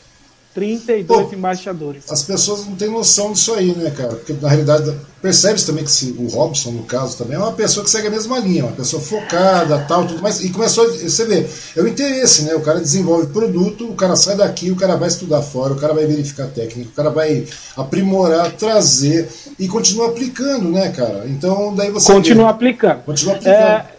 32 0.57 1.07
Pô, 1.07 1.35
embaixadores. 1.35 2.11
As 2.11 2.23
pessoas 2.23 2.65
não 2.65 2.75
têm 2.75 2.91
noção 2.91 3.33
disso 3.33 3.53
aí, 3.53 3.75
né, 3.77 3.91
cara? 3.91 4.15
Porque 4.15 4.33
na 4.41 4.49
realidade 4.49 4.91
percebe-se 5.21 5.67
também 5.67 5.85
que 5.85 5.91
se, 5.91 6.17
o 6.19 6.29
Robson, 6.29 6.71
no 6.71 6.85
caso, 6.85 7.19
também 7.19 7.37
é 7.37 7.39
uma 7.39 7.53
pessoa 7.53 7.85
que 7.85 7.91
segue 7.91 8.07
a 8.07 8.11
mesma 8.11 8.39
linha, 8.39 8.65
uma 8.65 8.73
pessoa 8.73 9.03
focada, 9.03 9.85
tal, 9.87 10.07
tudo 10.07 10.23
mais. 10.23 10.43
E 10.43 10.49
começou, 10.49 10.91
você 10.91 11.27
vê, 11.27 11.47
é 11.77 11.83
o 11.83 11.87
interesse, 11.87 12.45
né? 12.45 12.55
O 12.55 12.63
cara 12.63 12.81
desenvolve 12.81 13.27
produto, 13.27 13.85
o 13.85 13.95
cara 13.95 14.17
sai 14.17 14.35
daqui, 14.35 14.71
o 14.71 14.77
cara 14.77 14.97
vai 14.97 15.09
estudar 15.09 15.43
fora, 15.43 15.75
o 15.75 15.77
cara 15.77 15.93
vai 15.93 16.07
verificar 16.07 16.47
técnica, 16.47 16.89
o 16.89 16.95
cara 16.95 17.11
vai 17.11 17.45
aprimorar, 17.77 18.51
trazer 18.53 19.29
e 19.59 19.69
continua 19.69 20.09
aplicando, 20.09 20.71
né, 20.71 20.89
cara? 20.89 21.25
Então 21.27 21.75
daí 21.75 21.91
você. 21.91 22.11
Continua 22.11 22.47
vê, 22.47 22.51
aplicando. 22.53 23.03
Continua 23.03 23.35
aplicando. 23.35 23.55
É, 23.55 23.96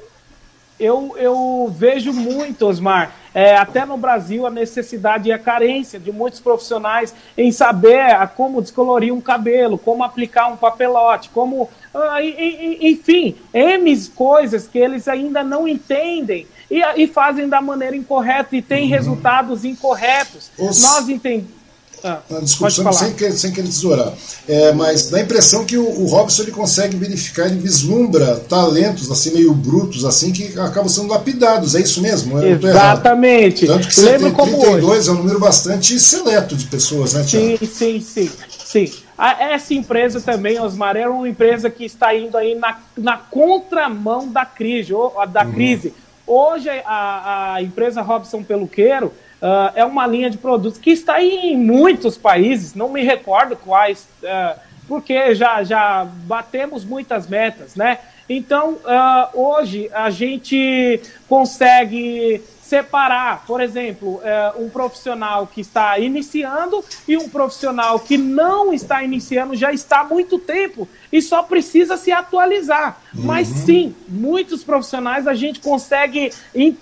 eu, 0.80 1.16
eu 1.18 1.74
vejo 1.76 2.14
muito, 2.14 2.66
Osmar 2.68 3.12
é, 3.38 3.56
até 3.56 3.86
no 3.86 3.98
Brasil, 3.98 4.48
a 4.48 4.50
necessidade 4.50 5.30
e 5.30 5.32
a 5.32 5.38
carência 5.38 6.00
de 6.00 6.12
muitos 6.12 6.40
profissionais 6.40 7.14
em 7.38 7.52
saber 7.52 8.08
como 8.36 8.64
descolorir 8.64 9.14
um 9.14 9.22
cabelo, 9.22 9.78
como 9.78 10.04
aplicar 10.04 10.48
um 10.48 10.58
papelote, 10.58 11.30
como. 11.30 11.70
Uh, 11.94 12.80
enfim, 12.82 13.36
M 13.54 14.08
coisas 14.16 14.68
que 14.68 14.80
eles 14.80 15.08
ainda 15.08 15.44
não 15.44 15.68
entendem 15.68 16.48
e, 16.70 16.82
e 16.96 17.06
fazem 17.06 17.48
da 17.48 17.62
maneira 17.62 17.96
incorreta 17.96 18.56
e 18.56 18.62
têm 18.62 18.86
uhum. 18.86 18.90
resultados 18.90 19.64
incorretos. 19.64 20.50
Os... 20.58 20.82
Nós 20.82 21.08
entendemos. 21.08 21.58
Ah, 22.04 22.22
desculpa, 22.42 22.94
sem, 22.94 23.14
querer, 23.14 23.32
sem 23.34 23.52
querer 23.52 23.68
tesourar. 23.68 24.14
É, 24.48 24.72
mas 24.72 25.10
dá 25.10 25.18
a 25.18 25.22
impressão 25.22 25.66
que 25.66 25.78
o, 25.78 25.84
o, 25.84 26.06
Robson 26.06 26.44
ele 26.44 26.52
consegue 26.52 26.96
verificar, 26.96 27.48
ele 27.48 27.60
vislumbra 27.60 28.36
talentos 28.36 29.12
assim 29.12 29.34
meio 29.34 29.54
brutos, 29.54 30.06
assim, 30.06 30.32
que 30.32 30.58
acabam 30.60 30.88
sendo 30.88 31.08
lapidados. 31.08 31.76
É 31.76 31.82
isso 31.82 32.02
mesmo? 32.02 32.40
Eu 32.40 32.58
Exatamente. 32.58 33.66
Tanto 33.66 33.88
que 33.88 33.96
você 33.96 34.18
Lembra 34.18 34.32
tem 34.32 34.46
32 34.46 34.84
hoje. 34.84 35.10
é 35.10 35.12
um 35.12 35.16
número 35.16 35.40
bastante 35.40 36.00
seleto 36.00 36.56
de 36.56 36.66
pessoas, 36.68 37.14
né, 37.14 37.24
Tiago? 37.24 37.58
Sim, 37.58 37.66
sim, 37.66 38.00
sim. 38.00 38.32
sim. 38.66 38.92
essa 39.40 39.74
empresa 39.74 40.22
também, 40.22 40.60
Osmar, 40.60 40.96
é 40.96 41.08
uma 41.08 41.28
empresa 41.28 41.70
que 41.70 41.84
está 41.84 42.16
indo 42.16 42.38
aí 42.38 42.54
na, 42.54 42.78
na 42.96 43.18
contramão 43.18 44.28
da 44.32 44.46
crise. 44.46 44.94
Da 45.34 45.44
uhum. 45.44 45.52
crise. 45.52 45.94
Hoje, 46.28 46.70
a, 46.86 47.56
a 47.56 47.64
empresa 47.64 48.02
Robson 48.02 48.44
Peluqueiro 48.44 49.12
Uh, 49.42 49.72
é 49.76 49.86
uma 49.86 50.08
linha 50.08 50.30
de 50.30 50.38
produtos 50.38 50.80
que 50.80 50.90
está 50.90 51.22
em 51.22 51.56
muitos 51.56 52.18
países, 52.18 52.74
não 52.74 52.90
me 52.90 53.04
recordo 53.04 53.56
quais, 53.56 54.08
uh, 54.24 54.60
porque 54.88 55.36
já, 55.36 55.64
já 55.64 56.06
batemos 56.06 56.84
muitas 56.84 57.28
metas, 57.28 57.76
né? 57.76 58.00
Então, 58.28 58.74
uh, 58.74 59.40
hoje 59.40 59.90
a 59.94 60.10
gente 60.10 61.00
consegue 61.30 62.42
separar, 62.68 63.46
por 63.48 63.62
exemplo, 63.62 64.20
é, 64.24 64.52
um 64.58 64.70
profissional 64.70 65.48
que 65.48 65.62
está 65.62 65.98
iniciando 65.98 66.84
e 67.08 67.16
um 67.16 67.30
profissional 67.30 67.98
que 67.98 68.18
não 68.18 68.74
está 68.74 69.02
iniciando 69.02 69.56
já 69.56 69.72
está 69.72 70.02
há 70.02 70.04
muito 70.04 70.38
tempo 70.38 70.88
e 71.12 71.22
só 71.22 71.42
precisa 71.44 71.96
se 71.96 72.12
atualizar. 72.12 73.00
Uhum. 73.16 73.24
Mas 73.24 73.48
sim, 73.48 73.96
muitos 74.08 74.66
profissionais 74.66 75.28
a 75.28 75.34
gente 75.34 75.62
consegue 75.62 76.30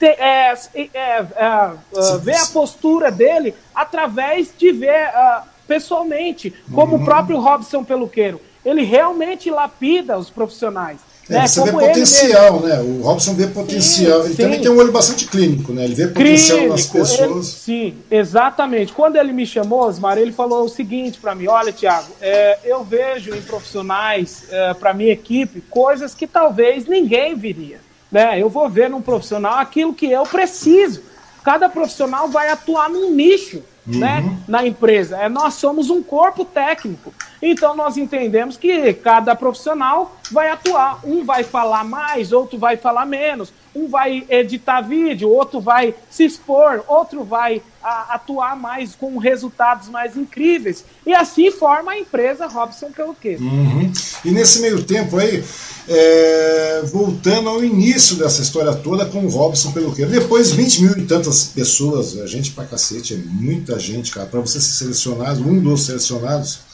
é, 0.01 0.53
é, 0.73 0.89
é, 0.95 1.71
ver 2.19 2.37
a 2.37 2.45
postura 2.47 3.11
dele 3.11 3.53
através 3.73 4.51
de 4.57 4.71
ver 4.71 5.09
uh, 5.09 5.43
pessoalmente, 5.67 6.51
como 6.73 6.95
uhum. 6.95 7.03
o 7.03 7.05
próprio 7.05 7.39
Robson 7.39 7.83
Peluqueiro. 7.83 8.41
Ele 8.65 8.83
realmente 8.83 9.51
lapida 9.51 10.17
os 10.17 10.31
profissionais. 10.31 10.99
É, 11.27 11.47
você 11.47 11.63
vê 11.63 11.71
potencial, 11.71 12.59
né? 12.59 12.79
O 12.79 13.01
Robson 13.01 13.33
vê 13.33 13.47
potencial. 13.47 14.19
Sim, 14.21 14.25
ele 14.25 14.35
sim. 14.35 14.43
também 14.43 14.61
tem 14.61 14.69
um 14.69 14.77
olho 14.77 14.91
bastante 14.91 15.25
clínico, 15.25 15.73
né? 15.73 15.83
Ele 15.83 15.95
vê 15.95 16.07
potencial 16.07 16.57
clínico, 16.59 16.77
nas 16.77 16.87
pessoas. 16.87 17.19
Ele, 17.19 17.43
sim, 17.43 17.97
exatamente. 18.11 18.93
Quando 18.93 19.15
ele 19.15 19.33
me 19.33 19.45
chamou, 19.45 19.87
Osmar, 19.87 20.19
ele 20.19 20.31
falou 20.31 20.65
o 20.65 20.69
seguinte 20.69 21.19
para 21.19 21.33
mim: 21.33 21.47
olha, 21.47 21.71
Tiago, 21.71 22.11
é, 22.21 22.59
eu 22.63 22.83
vejo 22.83 23.33
em 23.33 23.41
profissionais 23.41 24.43
é, 24.51 24.73
para 24.75 24.93
minha 24.93 25.11
equipe 25.11 25.61
coisas 25.61 26.13
que 26.13 26.27
talvez 26.27 26.85
ninguém 26.85 27.35
viria. 27.35 27.79
Né? 28.11 28.39
Eu 28.39 28.49
vou 28.49 28.69
ver 28.69 28.89
num 28.89 29.01
profissional 29.01 29.57
aquilo 29.57 29.93
que 29.93 30.09
eu 30.11 30.23
preciso. 30.23 31.01
Cada 31.43 31.67
profissional 31.69 32.27
vai 32.29 32.49
atuar 32.49 32.89
num 32.89 33.11
nicho 33.11 33.63
uhum. 33.87 33.99
né, 33.99 34.37
na 34.47 34.65
empresa. 34.65 35.17
É, 35.17 35.29
nós 35.29 35.55
somos 35.55 35.89
um 35.89 36.01
corpo 36.01 36.43
técnico. 36.43 37.13
Então 37.41 37.75
nós 37.75 37.97
entendemos 37.97 38.57
que 38.57 38.93
cada 38.93 39.35
profissional 39.35 40.17
vai 40.31 40.49
atuar. 40.49 40.99
Um 41.03 41.23
vai 41.23 41.43
falar 41.43 41.83
mais, 41.83 42.31
outro 42.31 42.57
vai 42.57 42.77
falar 42.77 43.05
menos. 43.05 43.53
Um 43.75 43.87
vai 43.87 44.25
editar 44.29 44.81
vídeo, 44.81 45.29
outro 45.29 45.59
vai 45.59 45.93
se 46.09 46.23
expor, 46.23 46.83
outro 46.87 47.23
vai 47.23 47.61
a, 47.85 48.15
atuar 48.15 48.55
mais 48.55 48.95
com 48.95 49.17
resultados 49.17 49.89
mais 49.89 50.17
incríveis. 50.17 50.83
E 51.05 51.13
assim 51.13 51.51
forma 51.51 51.91
a 51.91 51.99
empresa 51.99 52.47
Robson 52.47 52.91
Peluquê. 52.91 53.37
Uhum. 53.39 53.91
E 54.23 54.31
nesse 54.31 54.59
meio 54.59 54.83
tempo 54.83 55.17
aí, 55.17 55.43
é, 55.87 56.81
voltando 56.85 57.49
ao 57.49 57.63
início 57.63 58.15
dessa 58.15 58.41
história 58.41 58.73
toda 58.73 59.05
com 59.05 59.25
o 59.25 59.29
Robson 59.29 59.71
Peluqueiro. 59.71 60.11
Depois, 60.11 60.51
20 60.51 60.81
mil 60.81 60.97
e 60.97 61.05
tantas 61.05 61.45
pessoas, 61.45 62.17
a 62.19 62.27
gente 62.27 62.51
pra 62.51 62.65
cacete, 62.65 63.13
é 63.13 63.17
muita 63.17 63.77
gente, 63.79 64.11
cara, 64.11 64.25
para 64.25 64.39
você 64.39 64.59
ser 64.59 64.85
selecionado, 64.85 65.47
um 65.47 65.61
dos 65.61 65.85
selecionados 65.85 66.65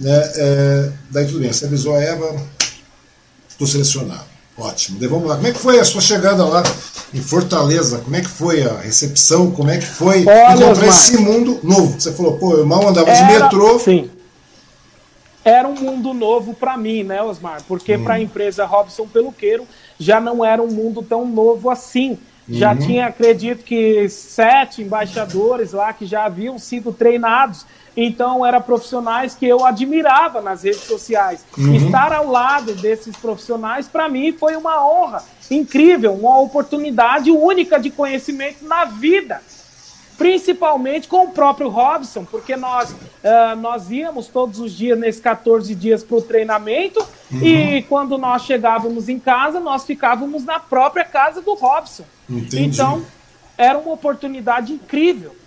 né? 0.00 0.32
É, 0.34 0.92
daí 1.10 1.26
tudo 1.26 1.40
bem, 1.40 1.52
você 1.52 1.66
avisou 1.66 1.94
a 1.94 2.02
Eva, 2.02 2.34
estou 3.48 3.66
selecionado. 3.66 4.30
Ótimo. 4.56 4.98
Daí 4.98 5.08
lá. 5.08 5.36
Como 5.36 5.46
é 5.46 5.52
que 5.52 5.58
foi 5.58 5.78
a 5.78 5.84
sua 5.84 6.00
chegada 6.00 6.44
lá 6.44 6.62
em 7.12 7.20
Fortaleza? 7.20 7.98
Como 7.98 8.16
é 8.16 8.20
que 8.20 8.28
foi 8.28 8.62
a 8.62 8.78
recepção? 8.78 9.50
Como 9.50 9.70
é 9.70 9.78
que 9.78 9.86
foi 9.86 10.24
Olha, 10.26 10.54
encontrar 10.54 10.86
esse 10.86 11.18
mundo 11.18 11.58
novo? 11.62 12.00
Você 12.00 12.12
falou, 12.12 12.38
pô, 12.38 12.54
eu 12.54 12.66
mal 12.66 12.86
andava 12.88 13.10
Era, 13.10 13.26
de 13.26 13.32
metrô. 13.32 13.78
Sim. 13.78 14.10
Era 15.44 15.66
um 15.66 15.74
mundo 15.74 16.12
novo 16.12 16.54
para 16.54 16.76
mim, 16.76 17.02
né, 17.02 17.22
Osmar? 17.22 17.62
Porque 17.66 17.96
hum. 17.96 18.04
para 18.04 18.14
a 18.14 18.20
empresa 18.20 18.64
Robson 18.66 19.06
Peluqueiro 19.06 19.66
já 19.98 20.20
não 20.20 20.44
era 20.44 20.62
um 20.62 20.68
mundo 20.68 21.02
tão 21.02 21.26
novo 21.26 21.70
assim. 21.70 22.18
Já 22.48 22.72
uhum. 22.72 22.78
tinha, 22.78 23.06
acredito 23.06 23.62
que, 23.62 24.08
sete 24.08 24.82
embaixadores 24.82 25.72
lá 25.72 25.92
que 25.92 26.04
já 26.04 26.24
haviam 26.24 26.58
sido 26.58 26.92
treinados 26.92 27.64
então, 28.02 28.46
eram 28.46 28.62
profissionais 28.62 29.34
que 29.34 29.46
eu 29.46 29.64
admirava 29.64 30.40
nas 30.40 30.62
redes 30.62 30.84
sociais. 30.84 31.44
Uhum. 31.58 31.74
Estar 31.74 32.12
ao 32.12 32.26
lado 32.28 32.74
desses 32.74 33.14
profissionais, 33.14 33.86
para 33.88 34.08
mim, 34.08 34.32
foi 34.32 34.56
uma 34.56 34.82
honra 34.88 35.22
incrível, 35.50 36.14
uma 36.14 36.38
oportunidade 36.40 37.30
única 37.30 37.78
de 37.78 37.90
conhecimento 37.90 38.64
na 38.64 38.86
vida. 38.86 39.42
Principalmente 40.16 41.08
com 41.08 41.24
o 41.24 41.30
próprio 41.30 41.68
Robson, 41.68 42.24
porque 42.24 42.56
nós, 42.56 42.90
uh, 42.90 43.56
nós 43.58 43.90
íamos 43.90 44.28
todos 44.28 44.60
os 44.60 44.72
dias, 44.72 44.98
nesses 44.98 45.20
14 45.20 45.74
dias, 45.74 46.02
para 46.02 46.16
o 46.16 46.22
treinamento, 46.22 47.00
uhum. 47.32 47.42
e 47.42 47.82
quando 47.82 48.16
nós 48.16 48.42
chegávamos 48.42 49.08
em 49.10 49.18
casa, 49.18 49.60
nós 49.60 49.84
ficávamos 49.84 50.44
na 50.44 50.58
própria 50.58 51.04
casa 51.04 51.42
do 51.42 51.54
Robson. 51.54 52.04
Entendi. 52.28 52.64
Então, 52.64 53.04
era 53.58 53.78
uma 53.78 53.92
oportunidade 53.92 54.72
incrível. 54.72 55.39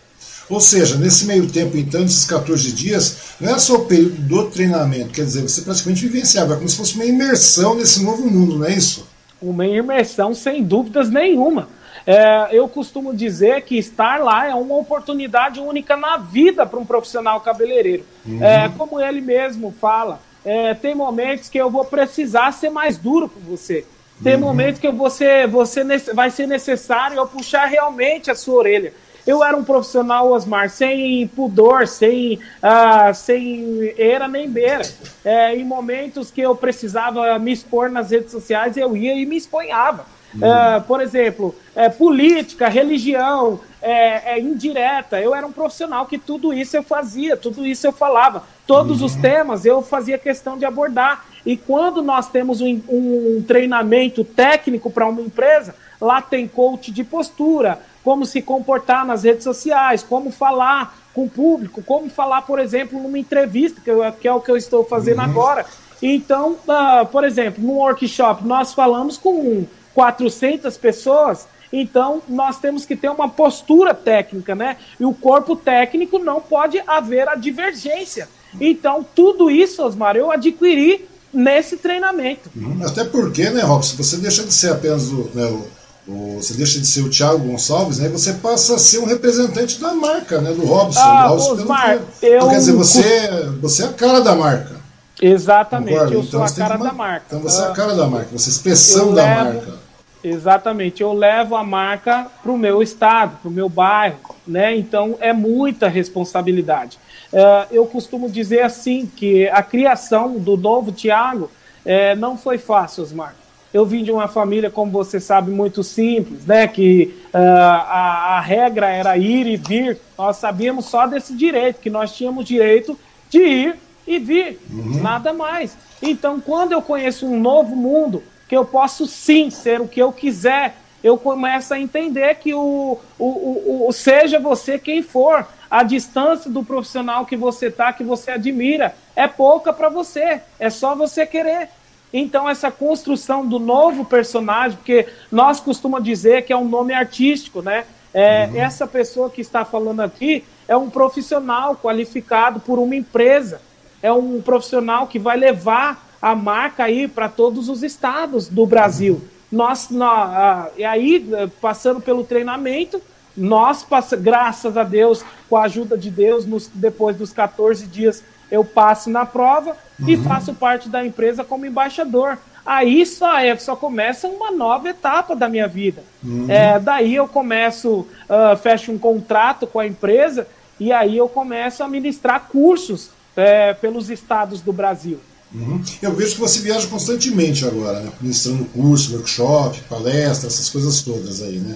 Ou 0.54 0.62
seja, 0.62 0.98
nesse 0.98 1.26
meio 1.26 1.50
tempo, 1.50 1.76
então, 1.76 2.02
nesses 2.02 2.26
14 2.26 2.72
dias, 2.74 3.36
não 3.42 3.56
é 3.56 3.58
só 3.58 3.74
o 3.74 3.86
período 3.86 4.22
do 4.22 4.52
treinamento, 4.52 5.10
quer 5.10 5.24
dizer, 5.24 5.42
você 5.42 5.64
praticamente 5.64 6.06
vivenciava, 6.06 6.54
é 6.54 6.58
como 6.58 6.70
se 6.70 6.78
fosse 6.78 6.94
uma 6.94 7.06
imersão 7.06 7.74
nesse 7.74 8.04
novo 8.04 8.30
mundo, 8.30 8.60
não 8.60 8.68
é 8.68 8.74
isso? 8.74 9.10
Uma 9.42 9.66
imersão, 9.66 10.32
sem 10.36 10.64
dúvidas 10.64 11.10
nenhuma. 11.10 11.70
É, 12.06 12.50
eu 12.52 12.68
costumo 12.68 13.16
dizer 13.16 13.64
que 13.64 13.80
estar 13.80 14.20
lá 14.20 14.48
é 14.48 14.54
uma 14.54 14.78
oportunidade 14.78 15.60
única 15.60 15.98
na 15.98 16.18
vida 16.18 16.68
para 16.68 16.78
um 16.78 16.86
profissional 16.86 17.42
cabeleireiro. 17.42 18.06
Uhum. 18.24 18.44
É, 18.44 18.70
como 18.78 19.02
ele 19.02 19.22
mesmo 19.22 19.74
fala, 19.82 20.22
é, 20.46 20.76
tem 20.76 20.94
momentos 20.94 21.50
que 21.50 21.58
eu 21.58 21.72
vou 21.72 21.84
precisar 21.84 22.52
ser 22.52 22.70
mais 22.70 22.96
duro 22.96 23.28
com 23.28 23.40
você. 23.40 23.86
Tem 24.22 24.36
uhum. 24.36 24.42
momentos 24.42 24.80
que 24.80 24.92
você, 24.92 25.48
você 25.48 25.84
vai 26.14 26.30
ser 26.30 26.46
necessário 26.46 27.18
eu 27.18 27.26
puxar 27.26 27.66
realmente 27.66 28.30
a 28.30 28.36
sua 28.36 28.54
orelha. 28.60 28.94
Eu 29.26 29.44
era 29.44 29.56
um 29.56 29.64
profissional, 29.64 30.32
Osmar, 30.32 30.70
sem 30.70 31.28
pudor, 31.30 31.88
sem, 31.88 32.36
uh, 32.36 33.14
sem 33.14 33.94
era 33.98 34.28
nem 34.28 34.50
beira. 34.50 34.84
É, 35.24 35.56
em 35.56 35.64
momentos 35.64 36.30
que 36.30 36.42
eu 36.42 36.56
precisava 36.56 37.38
me 37.40 37.52
expor 37.52 37.90
nas 37.90 38.12
redes 38.12 38.32
sociais, 38.32 38.76
eu 38.76 38.96
ia 38.98 39.14
e 39.14 39.26
me 39.26 39.38
exponhava. 39.38 40.06
Uh, 40.36 40.82
por 40.88 41.00
exemplo, 41.00 41.56
é, 41.76 41.90
política, 41.90 42.68
religião, 42.68 43.60
é, 43.82 44.34
é, 44.34 44.40
indireta. 44.40 45.22
Eu 45.22 45.36
era 45.36 45.46
um 45.46 45.52
profissional 45.52 46.06
que 46.06 46.18
tudo 46.18 46.54
isso 46.54 46.76
eu 46.76 46.84
fazia, 46.84 47.38
tudo 47.38 47.66
isso 47.66 47.86
eu 47.86 47.92
falava. 47.92 48.44
Todos 48.66 49.02
uhum. 49.02 49.06
os 49.06 49.16
temas 49.16 49.66
eu 49.66 49.82
fazia 49.82 50.18
questão 50.18 50.58
de 50.58 50.66
abordar. 50.66 51.26
E 51.46 51.56
quando 51.56 52.02
nós 52.02 52.30
temos 52.30 52.62
um, 52.62 52.82
um 52.90 53.44
treinamento 53.46 54.24
técnico 54.24 54.90
para 54.90 55.06
uma 55.06 55.22
empresa, 55.22 55.76
lá 56.04 56.22
tem 56.22 56.48
coach 56.48 56.92
de 56.92 57.04
postura, 57.04 57.80
como 58.04 58.26
se 58.26 58.42
comportar 58.42 59.06
nas 59.06 59.24
redes 59.24 59.44
sociais, 59.44 60.04
como 60.04 60.32
falar 60.32 60.98
com 61.14 61.26
o 61.26 61.30
público, 61.30 61.82
como 61.82 62.10
falar, 62.10 62.42
por 62.42 62.60
exemplo, 62.60 63.02
numa 63.02 63.18
entrevista, 63.18 63.80
que, 63.82 63.90
eu, 63.90 64.12
que 64.12 64.28
é 64.28 64.34
o 64.34 64.42
que 64.42 64.52
eu 64.52 64.58
estou 64.58 64.84
fazendo 64.84 65.20
uhum. 65.20 65.26
agora. 65.26 65.66
Então, 66.02 66.58
uh, 66.68 67.06
por 67.06 67.24
exemplo, 67.24 67.64
no 67.64 67.74
workshop, 67.74 68.46
nós 68.46 68.74
falamos 68.74 69.18
com 69.18 69.66
400 69.94 70.76
pessoas, 70.76 71.48
então 71.72 72.22
nós 72.28 72.60
temos 72.60 72.86
que 72.86 72.96
ter 72.96 73.10
uma 73.10 73.30
postura 73.30 73.94
técnica, 73.94 74.54
né? 74.54 74.78
E 75.00 75.06
o 75.06 75.14
corpo 75.14 75.56
técnico 75.56 76.20
não 76.20 76.42
pode 76.42 76.82
haver 76.86 77.30
a 77.30 77.36
divergência. 77.36 78.28
Então, 78.60 79.06
tudo 79.16 79.50
isso, 79.50 79.84
Osmar, 79.84 80.16
eu 80.16 80.30
adquiri 80.30 81.08
nesse 81.34 81.78
treinamento. 81.78 82.52
Uhum. 82.56 82.80
Até 82.86 83.04
porque, 83.04 83.50
né, 83.50 83.62
Robson, 83.62 83.98
você 83.98 84.18
deixa 84.18 84.44
de 84.44 84.54
ser 84.54 84.72
apenas 84.72 85.10
o, 85.10 85.32
né, 85.34 85.46
o 85.46 85.66
você 86.06 86.54
deixa 86.56 86.80
de 86.80 86.86
ser 86.86 87.02
o 87.02 87.10
Thiago 87.10 87.40
Gonçalves, 87.40 88.00
né? 88.00 88.10
Você 88.10 88.34
passa 88.34 88.76
a 88.76 88.78
ser 88.78 89.00
um 89.00 89.06
representante 89.06 89.80
da 89.80 89.94
marca, 89.94 90.42
né? 90.42 90.52
Do 90.52 90.66
Robson. 90.66 91.00
Ah, 91.00 91.28
do 91.28 91.36
Robson 91.36 91.52
Osmar, 91.54 92.00
eu... 92.22 92.38
Então, 92.38 92.50
quer 92.50 92.58
dizer, 92.58 92.74
você, 92.74 93.30
você 93.62 93.84
é 93.84 93.86
a 93.86 93.94
cara 93.94 94.20
da 94.20 94.36
marca. 94.36 94.82
Exatamente, 95.22 95.94
Concordo? 95.94 96.14
eu 96.14 96.20
então, 96.20 96.32
sou 96.32 96.44
a 96.44 96.52
cara 96.52 96.76
uma... 96.76 96.86
da 96.86 96.94
marca. 96.94 97.26
Então 97.28 97.40
você 97.40 97.62
é 97.62 97.66
a 97.66 97.72
cara 97.72 97.96
da 97.96 98.08
marca, 98.08 98.28
você 98.34 98.50
é 98.50 98.52
a 98.52 98.56
expressão 98.56 99.08
eu 99.08 99.14
da 99.14 99.24
levo... 99.24 99.54
marca. 99.54 99.84
Exatamente, 100.26 101.04
eu 101.04 101.14
levo 101.14 101.56
a 101.56 101.64
marca 101.64 102.28
para 102.42 102.52
o 102.52 102.58
meu 102.58 102.82
estado, 102.82 103.38
para 103.42 103.50
o 103.50 103.52
meu 103.52 103.70
bairro, 103.70 104.18
né? 104.46 104.76
Então 104.76 105.18
é 105.22 105.32
muita 105.32 105.88
responsabilidade. 105.88 106.98
Uh, 107.32 107.68
eu 107.72 107.86
costumo 107.86 108.30
dizer 108.30 108.62
assim 108.62 109.06
que 109.06 109.48
a 109.50 109.64
criação 109.64 110.38
do 110.38 110.56
novo 110.58 110.92
Thiago 110.92 111.46
uh, 111.86 112.16
não 112.18 112.38
foi 112.38 112.58
fácil, 112.58 113.04
Osmar 113.04 113.36
Eu 113.74 113.86
vim 113.86 114.04
de 114.04 114.12
uma 114.12 114.28
família, 114.28 114.70
como 114.70 114.92
você 114.92 115.20
sabe, 115.20 115.50
muito 115.50 115.84
simples, 115.84 116.46
né? 116.46 116.68
Que 116.68 117.14
uh, 117.34 117.38
a, 117.38 118.38
a 118.38 118.40
regra 118.40 118.88
era 118.88 119.18
ir 119.18 119.48
e 119.48 119.58
vir. 119.58 120.00
Nós 120.18 120.38
sabíamos 120.38 120.86
só 120.86 121.08
desse 121.08 121.36
direito, 121.36 121.80
que 121.82 121.90
nós 121.90 122.16
tínhamos 122.16 122.46
direito 122.46 122.98
de 123.30 123.40
ir 123.40 123.76
e 124.06 124.20
vir, 124.20 124.60
uhum. 124.70 125.02
nada 125.02 125.34
mais. 125.34 125.76
Então, 126.02 126.40
quando 126.40 126.74
eu 126.74 126.82
conheço 126.82 127.26
um 127.26 127.40
novo 127.40 127.76
mundo, 127.76 128.22
que 128.48 128.56
eu 128.56 128.66
posso 128.66 129.08
sim 129.08 129.50
ser 129.50 129.82
o 129.82 129.88
que 129.88 130.02
eu 130.02 130.12
quiser, 130.12 130.76
eu 131.04 131.18
começo 131.18 131.74
a 131.74 131.80
entender 131.80 132.36
que 132.36 132.54
o, 132.54 133.00
o, 133.18 133.26
o, 133.26 133.88
o 133.88 133.92
seja 133.92 134.40
você 134.40 134.78
quem 134.78 135.02
for, 135.02 135.48
a 135.70 135.82
distância 135.82 136.52
do 136.52 136.64
profissional 136.64 137.26
que 137.26 137.36
você 137.36 137.72
tá, 137.72 137.92
que 137.92 138.04
você 138.04 138.32
admira, 138.32 138.96
é 139.16 139.28
pouca 139.28 139.74
para 139.74 139.90
você. 139.90 140.42
É 140.60 140.70
só 140.70 140.94
você 140.96 141.26
querer. 141.26 141.70
Então, 142.14 142.48
essa 142.48 142.70
construção 142.70 143.46
do 143.46 143.58
novo 143.58 144.06
personagem, 144.06 144.78
porque 144.78 145.08
nós 145.32 145.60
costumamos 145.60 146.06
dizer 146.06 146.44
que 146.44 146.54
é 146.54 146.58
um 146.58 146.70
nome 146.70 146.94
artístico, 146.94 147.64
né? 147.64 147.86
É, 148.14 148.46
uhum. 148.46 148.58
Essa 148.58 148.86
pessoa 148.86 149.32
que 149.32 149.42
está 149.42 149.66
falando 149.66 150.02
aqui 150.02 150.44
é 150.68 150.78
um 150.78 150.90
profissional 150.90 151.76
qualificado 151.76 152.60
por 152.60 152.78
uma 152.78 152.96
empresa. 152.96 153.60
É 154.02 154.14
um 154.14 154.42
profissional 154.42 155.08
que 155.08 155.18
vai 155.18 155.36
levar 155.36 156.08
a 156.22 156.36
marca 156.36 156.84
aí 156.84 157.08
para 157.08 157.28
todos 157.28 157.68
os 157.68 157.82
estados 157.82 158.48
do 158.48 158.66
Brasil. 158.66 159.22
Nós, 159.52 159.90
nós 159.90 160.30
ah, 160.30 160.70
e 160.78 160.84
aí, 160.84 161.26
passando 161.60 162.00
pelo 162.00 162.24
treinamento, 162.24 163.02
nós, 163.36 163.86
graças 164.20 164.78
a 164.78 164.84
Deus, 164.84 165.26
com 165.50 165.58
a 165.58 165.64
ajuda 165.64 165.98
de 165.98 166.12
Deus, 166.12 166.46
nos, 166.46 166.70
depois 166.74 167.16
dos 167.16 167.34
14 167.34 167.88
dias, 167.88 168.24
eu 168.54 168.64
passo 168.64 169.10
na 169.10 169.26
prova 169.26 169.76
uhum. 170.00 170.08
e 170.08 170.16
faço 170.16 170.54
parte 170.54 170.88
da 170.88 171.04
empresa 171.04 171.44
como 171.44 171.66
embaixador. 171.66 172.38
Aí 172.64 173.04
só, 173.04 173.40
é, 173.40 173.58
só 173.58 173.76
começa 173.76 174.28
uma 174.28 174.52
nova 174.52 174.90
etapa 174.90 175.36
da 175.36 175.50
minha 175.50 175.68
vida. 175.68 176.04
Uhum. 176.24 176.46
É, 176.48 176.78
daí 176.80 177.16
eu 177.16 177.28
começo, 177.28 178.08
uh, 178.30 178.56
fecho 178.62 178.92
um 178.92 179.00
contrato 179.00 179.66
com 179.66 179.80
a 179.80 179.88
empresa 179.88 180.48
e 180.80 180.92
aí 180.92 181.18
eu 181.18 181.28
começo 181.28 181.84
a 181.84 181.88
ministrar 181.88 182.48
cursos 182.48 183.10
é, 183.36 183.74
pelos 183.74 184.12
estados 184.12 184.62
do 184.62 184.72
Brasil. 184.72 185.20
Uhum. 185.52 185.82
Eu 186.00 186.14
vejo 186.14 186.36
que 186.36 186.42
você 186.42 186.60
viaja 186.60 186.88
constantemente 186.88 187.66
agora, 187.66 188.02
né? 188.02 188.12
ministrando 188.22 188.66
curso, 188.66 189.16
workshop, 189.16 189.82
palestra, 189.90 190.48
essas 190.48 190.70
coisas 190.70 191.02
todas 191.02 191.42
aí, 191.42 191.58
né? 191.58 191.76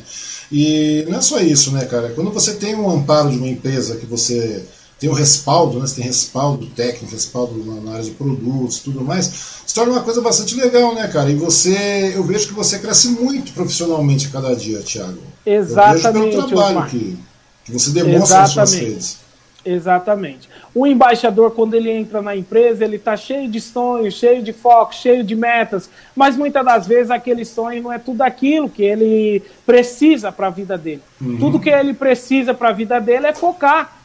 E 0.52 1.06
não 1.10 1.18
é 1.18 1.22
só 1.22 1.40
isso, 1.40 1.72
né, 1.72 1.86
cara? 1.86 2.10
Quando 2.10 2.32
você 2.32 2.54
tem 2.54 2.76
um 2.76 2.90
amparo 2.90 3.30
de 3.30 3.38
uma 3.38 3.48
empresa 3.48 3.98
que 3.98 4.06
você 4.06 4.64
tem 5.00 5.10
o 5.10 5.14
respaldo, 5.14 5.80
né? 5.80 5.88
Você 5.88 5.96
tem 5.96 6.06
respaldo 6.06 6.66
técnico, 6.68 7.14
respaldo 7.14 7.82
na, 7.84 7.92
área 7.94 8.04
de 8.04 8.12
produtos, 8.12 8.80
tudo 8.80 9.04
mais, 9.04 9.26
se 9.66 9.74
torna 9.74 9.94
uma 9.94 10.02
coisa 10.02 10.22
bastante 10.22 10.56
legal, 10.56 10.96
né, 10.96 11.08
cara? 11.08 11.30
E 11.30 11.36
você, 11.36 12.14
eu 12.16 12.24
vejo 12.24 12.48
que 12.48 12.54
você 12.54 12.80
cresce 12.80 13.10
muito 13.10 13.54
profissionalmente 13.54 14.28
a 14.28 14.30
cada 14.32 14.56
dia, 14.56 14.80
Thiago. 14.82 15.20
Exatamente. 15.46 16.06
Eu 16.06 16.14
vejo 16.14 16.30
pelo 16.30 16.48
trabalho 16.48 16.90
que, 16.90 17.18
que 17.66 17.72
você 17.72 17.92
demonstra 17.92 18.44
Exatamente. 18.44 18.58
nas 18.58 18.70
suas 18.70 18.74
redes. 18.74 19.28
Exatamente. 19.68 20.48
O 20.74 20.88
embaixador, 20.88 21.52
quando 21.52 21.74
ele 21.74 21.92
entra 21.92 22.22
na 22.22 22.34
empresa, 22.34 22.86
ele 22.86 22.96
está 22.96 23.18
cheio 23.18 23.50
de 23.50 23.60
sonhos, 23.60 24.14
cheio 24.14 24.42
de 24.42 24.54
foco, 24.54 24.96
cheio 24.96 25.24
de 25.26 25.36
metas, 25.36 25.90
mas 26.16 26.38
muitas 26.38 26.64
das 26.64 26.88
vezes 26.88 27.12
aquele 27.12 27.44
sonho 27.44 27.84
não 27.84 27.92
é 27.92 28.00
tudo 28.00 28.22
aquilo 28.22 28.70
que 28.70 28.84
ele 28.84 29.44
precisa 29.66 30.32
para 30.32 30.48
a 30.48 30.50
vida 30.50 30.78
dele. 30.78 31.02
Uhum. 31.20 31.38
Tudo 31.38 31.60
que 31.60 31.70
ele 31.70 31.94
precisa 31.94 32.54
para 32.54 32.70
a 32.70 32.72
vida 32.72 33.00
dele 33.00 33.28
é 33.28 33.34
focar. 33.34 33.97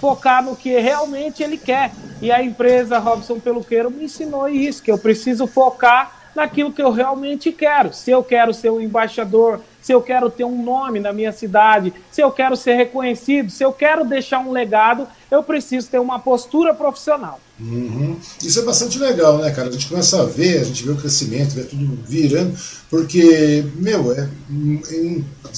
Focar 0.00 0.44
no 0.44 0.56
que 0.56 0.78
realmente 0.78 1.42
ele 1.42 1.56
quer. 1.56 1.92
E 2.20 2.30
a 2.30 2.42
empresa 2.42 2.98
Robson 2.98 3.38
Peluqueiro 3.38 3.90
me 3.90 4.04
ensinou 4.04 4.48
isso, 4.48 4.82
que 4.82 4.90
eu 4.90 4.98
preciso 4.98 5.46
focar 5.46 6.24
naquilo 6.34 6.72
que 6.72 6.82
eu 6.82 6.90
realmente 6.90 7.52
quero. 7.52 7.92
Se 7.92 8.10
eu 8.10 8.22
quero 8.22 8.52
ser 8.52 8.70
um 8.70 8.80
embaixador, 8.80 9.60
se 9.80 9.92
eu 9.92 10.00
quero 10.00 10.30
ter 10.30 10.44
um 10.44 10.62
nome 10.62 10.98
na 10.98 11.12
minha 11.12 11.30
cidade, 11.30 11.92
se 12.10 12.20
eu 12.22 12.30
quero 12.30 12.56
ser 12.56 12.74
reconhecido, 12.74 13.50
se 13.50 13.62
eu 13.62 13.72
quero 13.72 14.04
deixar 14.04 14.40
um 14.40 14.50
legado, 14.50 15.06
eu 15.30 15.42
preciso 15.42 15.88
ter 15.88 15.98
uma 15.98 16.18
postura 16.18 16.72
profissional. 16.72 17.38
Uhum. 17.60 18.16
Isso 18.42 18.58
é 18.58 18.62
bastante 18.62 18.98
legal, 18.98 19.38
né, 19.38 19.50
cara? 19.50 19.68
A 19.68 19.72
gente 19.72 19.86
começa 19.86 20.20
a 20.20 20.24
ver, 20.24 20.60
a 20.60 20.64
gente 20.64 20.82
vê 20.82 20.90
o 20.90 20.96
crescimento, 20.96 21.54
vê 21.54 21.64
tudo 21.64 21.98
virando, 22.06 22.56
porque, 22.90 23.64
meu, 23.76 24.12
é, 24.12 24.28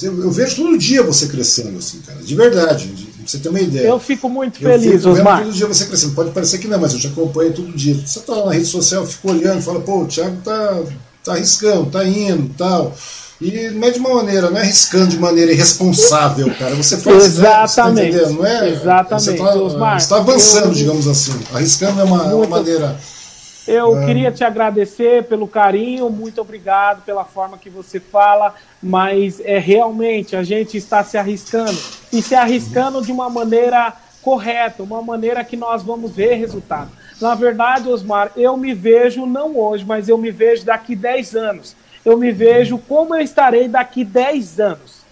eu 0.02 0.30
vejo 0.30 0.56
todo 0.56 0.76
dia 0.76 1.02
você 1.02 1.26
crescendo, 1.28 1.78
assim, 1.78 2.00
cara, 2.00 2.20
de 2.20 2.34
verdade, 2.34 2.88
de, 2.88 3.15
pra 3.26 3.32
você 3.32 3.38
ter 3.38 3.48
uma 3.48 3.60
ideia. 3.60 3.88
Eu 3.88 3.98
fico 3.98 4.28
muito 4.28 4.62
eu 4.62 4.70
feliz, 4.70 5.02
fico 5.02 5.10
Osmar. 5.10 5.42
todo 5.42 5.52
dia 5.52 5.66
você 5.66 5.84
crescendo. 5.84 6.14
Pode 6.14 6.30
parecer 6.30 6.58
que 6.58 6.68
não, 6.68 6.78
mas 6.78 6.92
eu 6.92 7.00
te 7.00 7.08
acompanho 7.08 7.52
todo 7.52 7.72
dia. 7.72 7.94
Você 8.04 8.20
tá 8.20 8.34
lá 8.34 8.46
na 8.46 8.52
rede 8.52 8.66
social, 8.66 9.04
fico 9.04 9.30
olhando, 9.30 9.60
fala, 9.60 9.80
pô, 9.80 10.02
o 10.02 10.06
Thiago 10.06 10.36
tá, 10.44 10.82
tá 11.24 11.32
arriscando, 11.32 11.90
tá 11.90 12.04
indo 12.06 12.54
tal. 12.56 12.94
E 13.40 13.68
não 13.70 13.86
é 13.86 13.90
de 13.90 13.98
uma 13.98 14.14
maneira, 14.14 14.50
não 14.50 14.56
é 14.56 14.62
arriscando 14.62 15.08
de 15.08 15.18
maneira 15.18 15.52
irresponsável, 15.52 16.50
cara. 16.58 16.74
Você 16.74 16.96
faz 16.96 17.24
Exatamente. 17.24 18.16
Você 18.16 18.22
tá 18.22 18.30
não 18.30 18.46
é? 18.46 18.70
Exatamente. 18.70 19.24
Você 19.24 19.32
está 19.32 20.14
tá 20.14 20.22
avançando, 20.22 20.66
eu, 20.66 20.72
digamos 20.72 21.06
assim. 21.06 21.32
Arriscando 21.52 22.00
é 22.00 22.04
uma, 22.04 22.16
muito, 22.16 22.30
é 22.30 22.34
uma 22.34 22.46
maneira. 22.46 22.96
Eu 23.66 24.00
é... 24.00 24.06
queria 24.06 24.30
te 24.30 24.44
agradecer 24.44 25.24
pelo 25.24 25.48
carinho, 25.48 26.08
muito 26.10 26.40
obrigado 26.40 27.02
pela 27.04 27.24
forma 27.24 27.58
que 27.58 27.68
você 27.68 27.98
fala, 27.98 28.54
mas 28.82 29.40
é 29.40 29.58
realmente 29.58 30.36
a 30.36 30.42
gente 30.42 30.76
está 30.76 31.02
se 31.02 31.18
arriscando 31.18 31.78
e 32.12 32.22
se 32.22 32.34
arriscando 32.34 33.02
de 33.02 33.10
uma 33.10 33.28
maneira 33.28 33.92
correta, 34.22 34.82
uma 34.82 35.02
maneira 35.02 35.44
que 35.44 35.56
nós 35.56 35.82
vamos 35.82 36.12
ver 36.12 36.34
resultado. 36.34 36.90
Na 37.20 37.34
verdade, 37.34 37.88
Osmar, 37.88 38.32
eu 38.36 38.56
me 38.56 38.74
vejo 38.74 39.24
não 39.24 39.56
hoje, 39.56 39.84
mas 39.84 40.08
eu 40.08 40.18
me 40.18 40.30
vejo 40.30 40.64
daqui 40.64 40.94
10 40.94 41.34
anos 41.34 41.76
eu 42.06 42.16
me 42.16 42.30
vejo 42.30 42.78
como 42.78 43.16
eu 43.16 43.20
estarei 43.20 43.66
daqui 43.66 44.04
10 44.04 44.60
anos. 44.60 45.04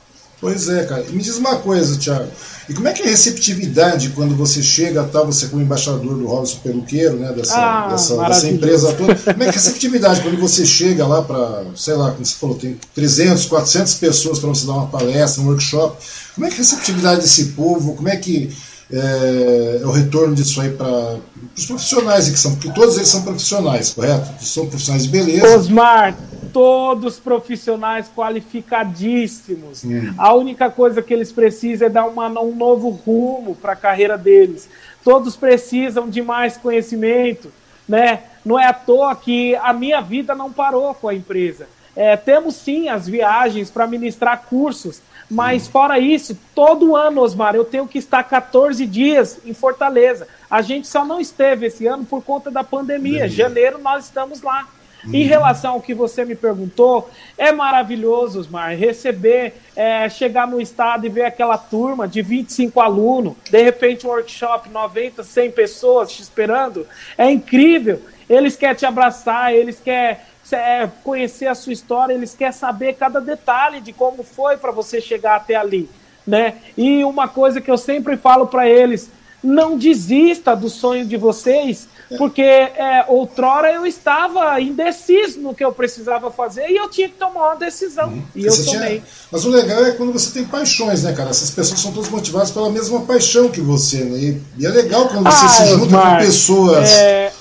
Pois 0.45 0.69
é, 0.69 0.85
cara. 0.85 1.03
E 1.09 1.13
me 1.13 1.23
diz 1.23 1.39
uma 1.39 1.57
coisa, 1.57 1.97
Thiago. 1.97 2.29
E 2.69 2.75
como 2.75 2.87
é 2.87 2.93
que 2.93 3.01
é 3.01 3.07
a 3.07 3.09
receptividade 3.09 4.11
quando 4.11 4.37
você 4.37 4.63
chega, 4.63 5.03
tá, 5.05 5.23
você 5.23 5.47
como 5.47 5.63
embaixador 5.63 6.19
do 6.19 6.27
Robson 6.27 6.59
Peluqueiro, 6.63 7.17
né, 7.17 7.33
dessa, 7.33 7.57
ah, 7.57 7.89
dessa, 7.89 8.17
dessa, 8.17 8.49
empresa 8.49 8.93
toda, 8.93 9.15
como 9.15 9.29
é 9.31 9.35
que 9.35 9.43
é 9.45 9.49
a 9.49 9.53
receptividade 9.53 10.21
quando 10.21 10.39
você 10.39 10.67
chega 10.67 11.07
lá 11.07 11.23
para, 11.23 11.65
sei 11.75 11.95
lá, 11.95 12.11
como 12.11 12.25
você 12.25 12.35
falou, 12.35 12.57
tem 12.57 12.79
300, 12.95 13.47
400 13.47 13.95
pessoas 13.95 14.39
para 14.39 14.49
você 14.51 14.67
dar 14.67 14.75
uma 14.75 14.87
palestra, 14.87 15.43
um 15.43 15.47
workshop, 15.47 15.97
como 16.35 16.47
é 16.47 16.51
que 16.51 16.57
é 16.57 16.59
a 16.59 16.61
receptividade 16.63 17.21
desse 17.23 17.45
povo, 17.53 17.95
como 17.95 18.09
é 18.11 18.17
que 18.17 18.51
é, 18.93 19.81
é 19.83 19.87
o 19.87 19.91
retorno 19.91 20.35
disso 20.35 20.61
aí 20.61 20.71
para 20.71 21.17
os 21.57 21.65
profissionais 21.67 22.29
que 22.29 22.39
são, 22.39 22.53
porque 22.53 22.71
todos 22.73 22.97
eles 22.97 23.09
são 23.09 23.23
profissionais, 23.23 23.91
correto? 23.91 24.45
São 24.45 24.67
profissionais 24.67 25.05
de 25.05 25.09
beleza. 25.09 25.57
Osmar, 25.57 26.15
todos 26.55 27.19
profissionais 27.19 28.09
qualificadíssimos. 28.15 29.83
Hum. 29.83 30.15
A 30.17 30.33
única 30.33 30.71
coisa 30.71 31.03
que 31.03 31.13
eles 31.13 31.33
precisam 31.33 31.89
é 31.89 31.91
dar 31.91 32.07
uma, 32.07 32.29
um 32.41 32.55
novo 32.55 32.89
rumo 32.89 33.57
para 33.57 33.73
a 33.73 33.77
carreira 33.77 34.17
deles. 34.17 34.71
Todos 35.03 35.35
precisam 35.35 36.09
de 36.09 36.23
mais 36.23 36.57
conhecimento, 36.57 37.53
né? 37.89 38.23
Não 38.45 38.59
é 38.59 38.67
à 38.67 38.73
toa 38.73 39.17
que 39.17 39.57
a 39.57 39.73
minha 39.73 40.01
vida 40.01 40.33
não 40.33 40.53
parou 40.53 40.95
com 40.95 41.09
a 41.09 41.15
empresa. 41.15 41.67
É, 41.97 42.17
temos 42.17 42.55
sim 42.55 42.89
as 42.89 43.09
viagens 43.09 43.71
para 43.71 43.87
ministrar 43.87 44.45
cursos, 44.49 45.03
mas 45.29 45.67
fora 45.67 45.99
isso, 45.99 46.39
todo 46.55 46.95
ano, 46.95 47.21
Osmar, 47.21 47.55
eu 47.55 47.65
tenho 47.65 47.89
que 47.89 47.99
estar 47.99 48.23
14 48.23 48.87
dias 48.87 49.41
em 49.45 49.55
Fortaleza. 49.55 50.29
A 50.49 50.63
gente 50.63 50.87
só 50.87 51.05
não 51.05 51.21
esteve 51.21 51.67
esse 51.67 51.87
ano 51.87 52.05
por 52.05 52.23
conta 52.23 52.51
da 52.51 52.63
pandemia. 52.63 53.29
Janeiro 53.29 53.79
nós 53.79 54.05
estamos 54.05 54.41
lá. 54.43 54.69
Em 55.13 55.23
uhum. 55.23 55.29
relação 55.29 55.75
ao 55.75 55.81
que 55.81 55.93
você 55.93 56.25
me 56.25 56.35
perguntou, 56.35 57.11
é 57.37 57.53
maravilhoso, 57.53 58.41
Osmar, 58.41 58.77
receber, 58.77 59.55
é, 59.77 60.09
chegar 60.09 60.47
no 60.47 60.61
estado 60.61 61.07
e 61.07 61.09
ver 61.09 61.25
aquela 61.25 61.59
turma 61.59 62.09
de 62.09 62.23
25 62.23 62.81
alunos, 62.81 63.35
de 63.51 63.63
repente 63.63 64.07
um 64.07 64.11
workshop, 64.11 64.69
90, 64.69 65.23
100 65.23 65.51
pessoas 65.51 66.13
te 66.13 66.23
esperando, 66.23 66.87
é 67.19 67.31
incrível. 67.31 68.01
Eles 68.29 68.57
querem 68.57 68.77
te 68.77 68.87
abraçar, 68.87 69.53
eles 69.53 69.79
querem 69.79 70.17
é, 70.53 70.89
conhecer 71.03 71.47
a 71.47 71.55
sua 71.55 71.73
história, 71.73 72.15
eles 72.15 72.35
querem 72.35 72.53
saber 72.53 72.95
cada 72.95 73.21
detalhe 73.21 73.81
de 73.81 73.93
como 73.93 74.23
foi 74.23 74.57
para 74.57 74.73
você 74.73 75.01
chegar 75.01 75.37
até 75.37 75.55
ali. 75.55 75.89
Né? 76.27 76.55
E 76.77 77.05
uma 77.05 77.29
coisa 77.29 77.61
que 77.61 77.71
eu 77.71 77.77
sempre 77.77 78.17
falo 78.17 78.47
para 78.47 78.69
eles, 78.69 79.11
não 79.43 79.77
desista 79.77 80.57
do 80.57 80.71
sonho 80.71 81.05
de 81.05 81.19
vocês, 81.19 81.87
porque 82.19 82.43
é, 82.43 83.05
outrora 83.09 83.73
eu 83.73 83.87
estava 83.87 84.61
indeciso 84.61 85.41
no 85.41 85.55
que 85.55 85.65
eu 85.65 85.73
precisava 85.73 86.31
fazer 86.31 86.69
e 86.69 86.77
eu 86.77 86.89
tinha 86.89 87.09
que 87.09 87.15
tomar 87.15 87.49
uma 87.49 87.57
decisão. 87.57 88.09
Uhum. 88.09 88.23
E 88.35 88.45
você 88.45 88.61
eu 88.63 88.75
tomei. 88.75 88.89
Tinha... 88.97 89.03
Mas 89.33 89.45
o 89.45 89.51
legal 89.51 89.85
é 89.85 89.93
quando 89.93 90.13
você 90.13 90.31
tem 90.31 90.45
paixões, 90.45 91.03
né, 91.03 91.13
cara? 91.13 91.31
Essas 91.31 91.51
pessoas 91.51 91.81
são 91.81 91.93
todas 91.93 92.11
motivadas 92.11 92.51
pela 92.51 92.71
mesma 92.71 93.01
paixão 93.01 93.49
que 93.49 93.61
você, 93.61 94.05
né? 94.05 94.41
E, 94.59 94.67
é 94.67 94.69
legal 94.69 95.09
quando 95.09 95.25
você 95.25 95.45
ah, 95.45 95.49
se 95.49 95.67
junta 95.67 95.85
Osmar, 95.85 96.19
com 96.19 96.25
pessoas. 96.25 96.91
É... 96.91 97.33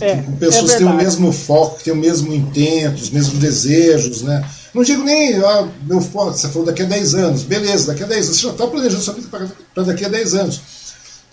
É, 0.00 0.16
com 0.16 0.36
pessoas 0.36 0.70
é 0.70 0.72
que 0.72 0.78
têm 0.78 0.92
o 0.92 0.96
mesmo 0.96 1.30
foco, 1.30 1.76
que 1.76 1.84
têm 1.84 1.92
o 1.92 1.96
mesmo 1.96 2.32
intento, 2.32 2.96
os 2.96 3.10
mesmos 3.10 3.38
desejos, 3.38 4.22
né? 4.22 4.42
Não 4.72 4.82
digo 4.82 5.04
nem, 5.04 5.36
ah, 5.36 5.68
meu 5.82 6.00
foco, 6.00 6.32
você 6.32 6.48
falou 6.48 6.66
daqui 6.66 6.82
a 6.82 6.86
10 6.86 7.14
anos, 7.14 7.42
beleza, 7.42 7.88
daqui 7.88 8.02
a 8.02 8.06
10 8.06 8.24
anos, 8.24 8.36
você 8.38 8.46
já 8.46 8.52
está 8.52 8.66
planejando 8.66 9.02
sua 9.02 9.14
vida 9.14 9.28
para 9.28 9.84
daqui 9.84 10.04
a 10.04 10.08
10 10.08 10.34
anos 10.34 10.60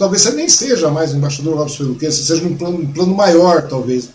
talvez 0.01 0.23
você 0.23 0.31
nem 0.31 0.49
seja 0.49 0.89
mais 0.89 1.13
o 1.13 1.17
embaixador 1.17 1.55
Robson 1.57 1.83
Peluqueiro, 1.83 2.11
você 2.11 2.23
seja 2.23 2.43
num 2.43 2.57
plano, 2.57 2.79
um 2.79 2.91
plano 2.91 3.13
maior, 3.13 3.67
talvez. 3.67 4.09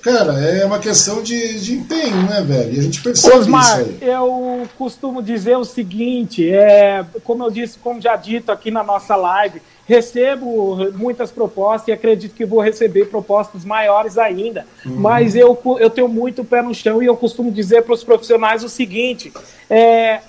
Cara, 0.00 0.38
é 0.38 0.64
uma 0.64 0.78
questão 0.78 1.20
de, 1.20 1.60
de 1.60 1.74
empenho, 1.74 2.22
né, 2.28 2.40
velho? 2.40 2.74
E 2.74 2.78
a 2.78 2.82
gente 2.82 3.02
percebe 3.02 3.36
Osmar, 3.36 3.80
isso 3.80 3.90
aí. 4.00 4.08
eu 4.08 4.68
costumo 4.78 5.20
dizer 5.20 5.56
o 5.56 5.64
seguinte, 5.64 6.48
é, 6.48 7.04
como 7.24 7.42
eu 7.42 7.50
disse, 7.50 7.76
como 7.80 8.00
já 8.00 8.14
dito 8.14 8.52
aqui 8.52 8.70
na 8.70 8.84
nossa 8.84 9.16
live, 9.16 9.60
recebo 9.84 10.92
muitas 10.92 11.32
propostas 11.32 11.88
e 11.88 11.92
acredito 11.92 12.36
que 12.36 12.44
vou 12.44 12.60
receber 12.60 13.06
propostas 13.06 13.64
maiores 13.64 14.16
ainda. 14.16 14.64
Uhum. 14.86 14.94
Mas 14.94 15.34
eu, 15.34 15.60
eu 15.80 15.90
tenho 15.90 16.08
muito 16.08 16.44
pé 16.44 16.62
no 16.62 16.72
chão 16.72 17.02
e 17.02 17.06
eu 17.06 17.16
costumo 17.16 17.50
dizer 17.50 17.82
para 17.82 17.94
os 17.94 18.04
profissionais 18.04 18.62
o 18.62 18.68
seguinte: 18.68 19.32
é, 19.68 20.20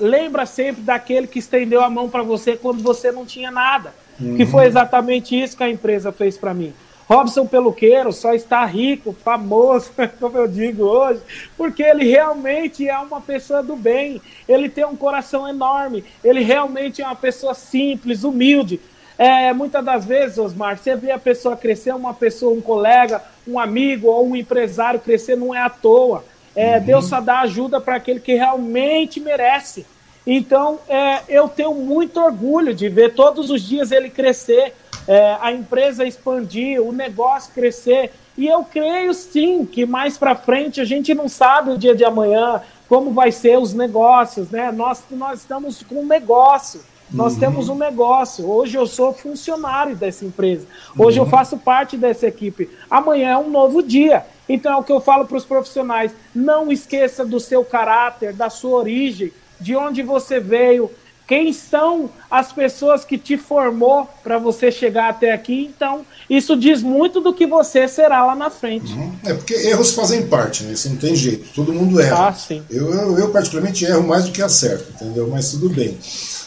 lembra 0.00 0.46
sempre 0.46 0.80
daquele 0.80 1.26
que 1.26 1.38
estendeu 1.38 1.82
a 1.82 1.90
mão 1.90 2.08
para 2.08 2.22
você 2.22 2.56
quando 2.56 2.82
você 2.82 3.12
não 3.12 3.26
tinha 3.26 3.50
nada. 3.50 3.92
Uhum. 4.20 4.36
Que 4.36 4.46
foi 4.46 4.66
exatamente 4.66 5.40
isso 5.40 5.56
que 5.56 5.64
a 5.64 5.70
empresa 5.70 6.12
fez 6.12 6.36
para 6.36 6.54
mim. 6.54 6.72
Robson 7.12 7.46
Peluqueiro 7.46 8.12
só 8.12 8.32
está 8.32 8.64
rico, 8.64 9.12
famoso, 9.12 9.90
como 10.18 10.38
eu 10.38 10.48
digo 10.48 10.84
hoje, 10.84 11.20
porque 11.56 11.82
ele 11.82 12.08
realmente 12.08 12.88
é 12.88 12.98
uma 12.98 13.20
pessoa 13.20 13.62
do 13.62 13.76
bem, 13.76 14.20
ele 14.48 14.68
tem 14.68 14.84
um 14.84 14.96
coração 14.96 15.46
enorme, 15.48 16.04
ele 16.24 16.42
realmente 16.42 17.02
é 17.02 17.04
uma 17.04 17.16
pessoa 17.16 17.54
simples, 17.54 18.24
humilde. 18.24 18.80
É, 19.18 19.52
muitas 19.52 19.84
das 19.84 20.04
vezes, 20.04 20.38
Osmar, 20.38 20.78
você 20.78 20.96
vê 20.96 21.10
a 21.10 21.18
pessoa 21.18 21.56
crescer, 21.56 21.94
uma 21.94 22.14
pessoa, 22.14 22.54
um 22.54 22.62
colega, 22.62 23.22
um 23.46 23.58
amigo 23.58 24.08
ou 24.08 24.26
um 24.26 24.34
empresário 24.34 24.98
crescer, 24.98 25.36
não 25.36 25.54
é 25.54 25.60
à 25.60 25.68
toa. 25.68 26.24
É, 26.56 26.78
uhum. 26.78 26.84
Deus 26.84 27.04
só 27.06 27.20
dá 27.20 27.40
ajuda 27.40 27.80
para 27.80 27.96
aquele 27.96 28.20
que 28.20 28.34
realmente 28.34 29.20
merece. 29.20 29.86
Então, 30.26 30.78
é, 30.88 31.22
eu 31.28 31.48
tenho 31.48 31.74
muito 31.74 32.20
orgulho 32.20 32.74
de 32.74 32.88
ver 32.88 33.14
todos 33.14 33.50
os 33.50 33.62
dias 33.62 33.90
ele 33.90 34.08
crescer, 34.08 34.74
é, 35.06 35.36
a 35.40 35.52
empresa 35.52 36.04
expandir, 36.04 36.80
o 36.80 36.92
negócio 36.92 37.52
crescer. 37.52 38.12
E 38.38 38.46
eu 38.46 38.64
creio 38.64 39.12
sim 39.12 39.66
que 39.66 39.84
mais 39.84 40.16
para 40.16 40.34
frente 40.34 40.80
a 40.80 40.84
gente 40.84 41.12
não 41.12 41.28
sabe 41.28 41.70
o 41.70 41.78
dia 41.78 41.94
de 41.94 42.04
amanhã 42.04 42.62
como 42.88 43.10
vai 43.10 43.32
ser 43.32 43.58
os 43.58 43.72
negócios, 43.72 44.50
né? 44.50 44.70
Nós, 44.70 45.02
nós 45.10 45.40
estamos 45.40 45.82
com 45.82 46.02
um 46.02 46.06
negócio. 46.06 46.80
Nós 47.10 47.34
uhum. 47.34 47.40
temos 47.40 47.68
um 47.68 47.74
negócio. 47.74 48.48
Hoje 48.48 48.76
eu 48.76 48.86
sou 48.86 49.12
funcionário 49.12 49.96
dessa 49.96 50.24
empresa. 50.24 50.66
Hoje 50.96 51.18
uhum. 51.18 51.26
eu 51.26 51.30
faço 51.30 51.58
parte 51.58 51.96
dessa 51.96 52.26
equipe. 52.26 52.70
Amanhã 52.90 53.30
é 53.30 53.36
um 53.38 53.50
novo 53.50 53.82
dia. 53.82 54.24
Então 54.48 54.72
é 54.72 54.76
o 54.76 54.82
que 54.82 54.92
eu 54.92 55.00
falo 55.00 55.26
para 55.26 55.36
os 55.36 55.44
profissionais: 55.44 56.12
não 56.34 56.72
esqueça 56.72 57.24
do 57.24 57.38
seu 57.38 57.64
caráter, 57.64 58.32
da 58.32 58.48
sua 58.48 58.78
origem, 58.78 59.32
de 59.62 59.76
onde 59.76 60.02
você 60.02 60.40
veio, 60.40 60.90
quem 61.26 61.52
são 61.52 62.10
as 62.30 62.52
pessoas 62.52 63.04
que 63.04 63.16
te 63.16 63.38
formou 63.38 64.08
para 64.22 64.38
você 64.38 64.70
chegar 64.70 65.08
até 65.08 65.32
aqui. 65.32 65.70
Então, 65.74 66.04
isso 66.28 66.56
diz 66.56 66.82
muito 66.82 67.20
do 67.20 67.32
que 67.32 67.46
você 67.46 67.86
será 67.88 68.26
lá 68.26 68.34
na 68.34 68.50
frente. 68.50 68.92
Uhum. 68.92 69.12
É 69.24 69.32
porque 69.32 69.54
erros 69.54 69.94
fazem 69.94 70.26
parte, 70.26 70.64
né? 70.64 70.72
Isso 70.72 70.88
não 70.90 70.96
tem 70.96 71.14
jeito. 71.14 71.48
Todo 71.54 71.72
mundo 71.72 72.00
erra. 72.00 72.28
Ah, 72.28 72.32
sim. 72.34 72.62
Eu, 72.68 72.92
eu, 72.92 73.18
eu 73.18 73.30
particularmente 73.30 73.84
erro 73.84 74.06
mais 74.06 74.24
do 74.24 74.32
que 74.32 74.42
acerto, 74.42 74.84
entendeu? 74.94 75.28
Mas 75.28 75.52
tudo 75.52 75.70
bem. 75.70 75.96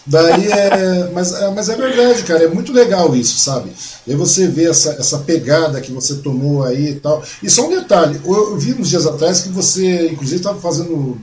Daí 0.05 0.51
é 0.51 1.09
mas, 1.13 1.33
é. 1.33 1.49
mas 1.51 1.69
é 1.69 1.75
verdade, 1.75 2.23
cara. 2.23 2.43
É 2.43 2.47
muito 2.47 2.71
legal 2.71 3.15
isso, 3.15 3.39
sabe? 3.39 3.71
E 4.05 4.13
você 4.13 4.47
vê 4.47 4.69
essa, 4.69 4.91
essa 4.99 5.19
pegada 5.19 5.81
que 5.81 5.91
você 5.91 6.15
tomou 6.17 6.63
aí 6.63 6.89
e 6.89 6.95
tal. 6.95 7.23
E 7.41 7.49
só 7.49 7.65
um 7.65 7.69
detalhe: 7.69 8.19
eu, 8.23 8.51
eu 8.51 8.57
vi 8.57 8.73
uns 8.73 8.89
dias 8.89 9.07
atrás 9.07 9.41
que 9.41 9.49
você, 9.49 10.09
inclusive, 10.09 10.37
estava 10.37 10.59
fazendo 10.59 11.17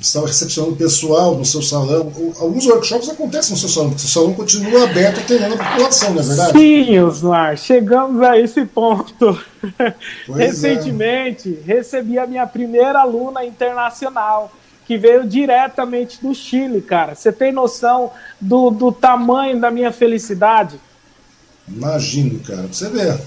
estava 0.00 0.26
recepcionando 0.26 0.76
pessoal 0.76 1.34
no 1.34 1.44
seu 1.44 1.60
salão. 1.60 2.12
Alguns 2.38 2.66
workshops 2.66 3.08
acontecem 3.08 3.52
no 3.52 3.58
seu 3.58 3.68
salão, 3.68 3.90
porque 3.90 4.04
o 4.04 4.08
salão 4.08 4.34
continua 4.34 4.84
aberto 4.84 5.20
atendendo 5.20 5.54
a 5.54 5.58
população, 5.58 6.14
não 6.14 6.20
é 6.20 6.24
verdade? 6.24 6.58
Sim, 6.58 6.98
Osmar, 7.00 7.56
chegamos 7.56 8.22
a 8.22 8.38
esse 8.38 8.64
ponto. 8.64 9.38
Pois 10.26 10.38
é. 10.38 10.46
Recentemente, 10.46 11.58
é. 11.66 11.74
recebi 11.74 12.18
a 12.18 12.26
minha 12.26 12.46
primeira 12.46 13.00
aluna 13.00 13.44
internacional, 13.44 14.52
que 14.86 14.96
veio 14.96 15.26
diretamente 15.26 16.22
do 16.22 16.34
Chile, 16.34 16.80
cara. 16.80 17.14
Você 17.14 17.32
tem 17.32 17.52
noção 17.52 18.12
do, 18.40 18.70
do 18.70 18.92
tamanho 18.92 19.60
da 19.60 19.70
minha 19.70 19.92
felicidade? 19.92 20.80
Imagino, 21.66 22.38
cara. 22.40 22.62
você 22.62 22.88
vê. 22.88 23.18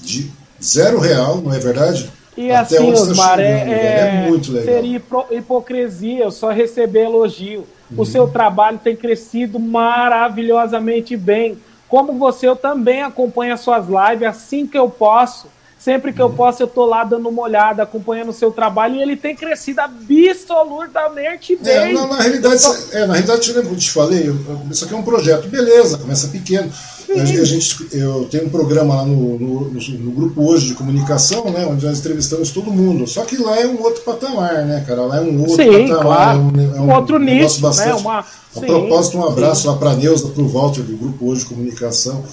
De 0.00 0.30
zero 0.62 0.98
real, 0.98 1.38
não 1.38 1.52
é 1.52 1.58
verdade? 1.58 2.10
E 2.36 2.50
Até 2.50 2.76
assim, 2.76 2.92
Osmar, 2.92 3.40
é, 3.40 3.44
é, 3.44 4.28
é 4.28 4.62
seria 4.62 5.02
hipocrisia 5.30 6.24
eu 6.24 6.30
só 6.30 6.50
receber 6.50 7.04
elogio. 7.04 7.66
Uhum. 7.90 8.02
O 8.02 8.04
seu 8.04 8.28
trabalho 8.28 8.78
tem 8.82 8.94
crescido 8.94 9.58
maravilhosamente 9.58 11.16
bem. 11.16 11.56
Como 11.88 12.12
você, 12.14 12.46
eu 12.46 12.56
também 12.56 13.02
acompanho 13.02 13.54
as 13.54 13.60
suas 13.60 13.86
lives 13.86 14.28
assim 14.28 14.66
que 14.66 14.76
eu 14.76 14.90
posso. 14.90 15.48
Sempre 15.78 16.12
que 16.12 16.20
eu 16.20 16.26
uhum. 16.26 16.34
posso, 16.34 16.62
eu 16.62 16.66
tô 16.66 16.84
lá 16.84 17.04
dando 17.04 17.28
uma 17.28 17.42
olhada, 17.42 17.82
acompanhando 17.84 18.30
o 18.30 18.34
seu 18.34 18.50
trabalho, 18.50 18.96
e 18.96 19.02
ele 19.02 19.14
tem 19.14 19.36
crescido 19.36 19.80
absolutamente 19.80 21.52
é, 21.52 21.56
bem. 21.56 21.90
É, 21.90 21.92
na, 21.92 22.06
na 22.08 22.20
realidade, 22.20 22.62
é, 22.92 23.06
na 23.06 23.12
realidade, 23.12 23.54
eu 23.54 23.76
te 23.76 23.90
falei, 23.90 24.34
isso 24.70 24.84
aqui 24.84 24.94
é 24.94 24.96
um 24.96 25.02
projeto, 25.02 25.48
beleza, 25.48 25.98
começa 25.98 26.28
pequeno. 26.28 26.72
A 27.14 27.44
gente, 27.44 27.86
eu 27.92 28.26
tenho 28.30 28.46
um 28.46 28.48
programa 28.48 28.96
lá 28.96 29.04
no, 29.04 29.38
no, 29.38 29.70
no, 29.70 30.10
grupo 30.10 30.42
hoje 30.42 30.68
de 30.68 30.74
comunicação, 30.74 31.50
né, 31.50 31.64
onde 31.64 31.86
nós 31.86 31.98
entrevistamos 32.00 32.50
todo 32.50 32.70
mundo. 32.70 33.06
Só 33.06 33.24
que 33.24 33.36
lá 33.36 33.58
é 33.60 33.66
um 33.66 33.80
outro 33.80 34.02
patamar, 34.02 34.64
né, 34.64 34.84
cara? 34.86 35.02
Lá 35.02 35.18
é 35.18 35.20
um 35.20 35.40
outro 35.40 35.56
Sim, 35.56 35.88
patamar. 35.88 36.02
Claro. 36.02 36.38
É 36.38 36.42
um, 36.42 36.76
é 36.76 36.80
um, 36.80 36.94
outro 36.94 37.18
nicho, 37.18 37.56
né, 37.56 37.62
bastante. 37.62 37.88
Né, 37.88 37.94
uma... 37.94 38.18
A 38.56 38.60
propósito, 38.60 39.18
um 39.18 39.24
abraço 39.24 39.62
sim. 39.62 39.68
lá 39.68 39.76
para 39.76 39.90
a 39.90 39.96
Neuza, 39.96 40.28
para 40.28 40.42
o 40.42 40.48
Walter 40.48 40.82
do 40.82 40.96
grupo 40.96 41.26
hoje 41.26 41.40
de 41.42 41.46
comunicação. 41.46 42.24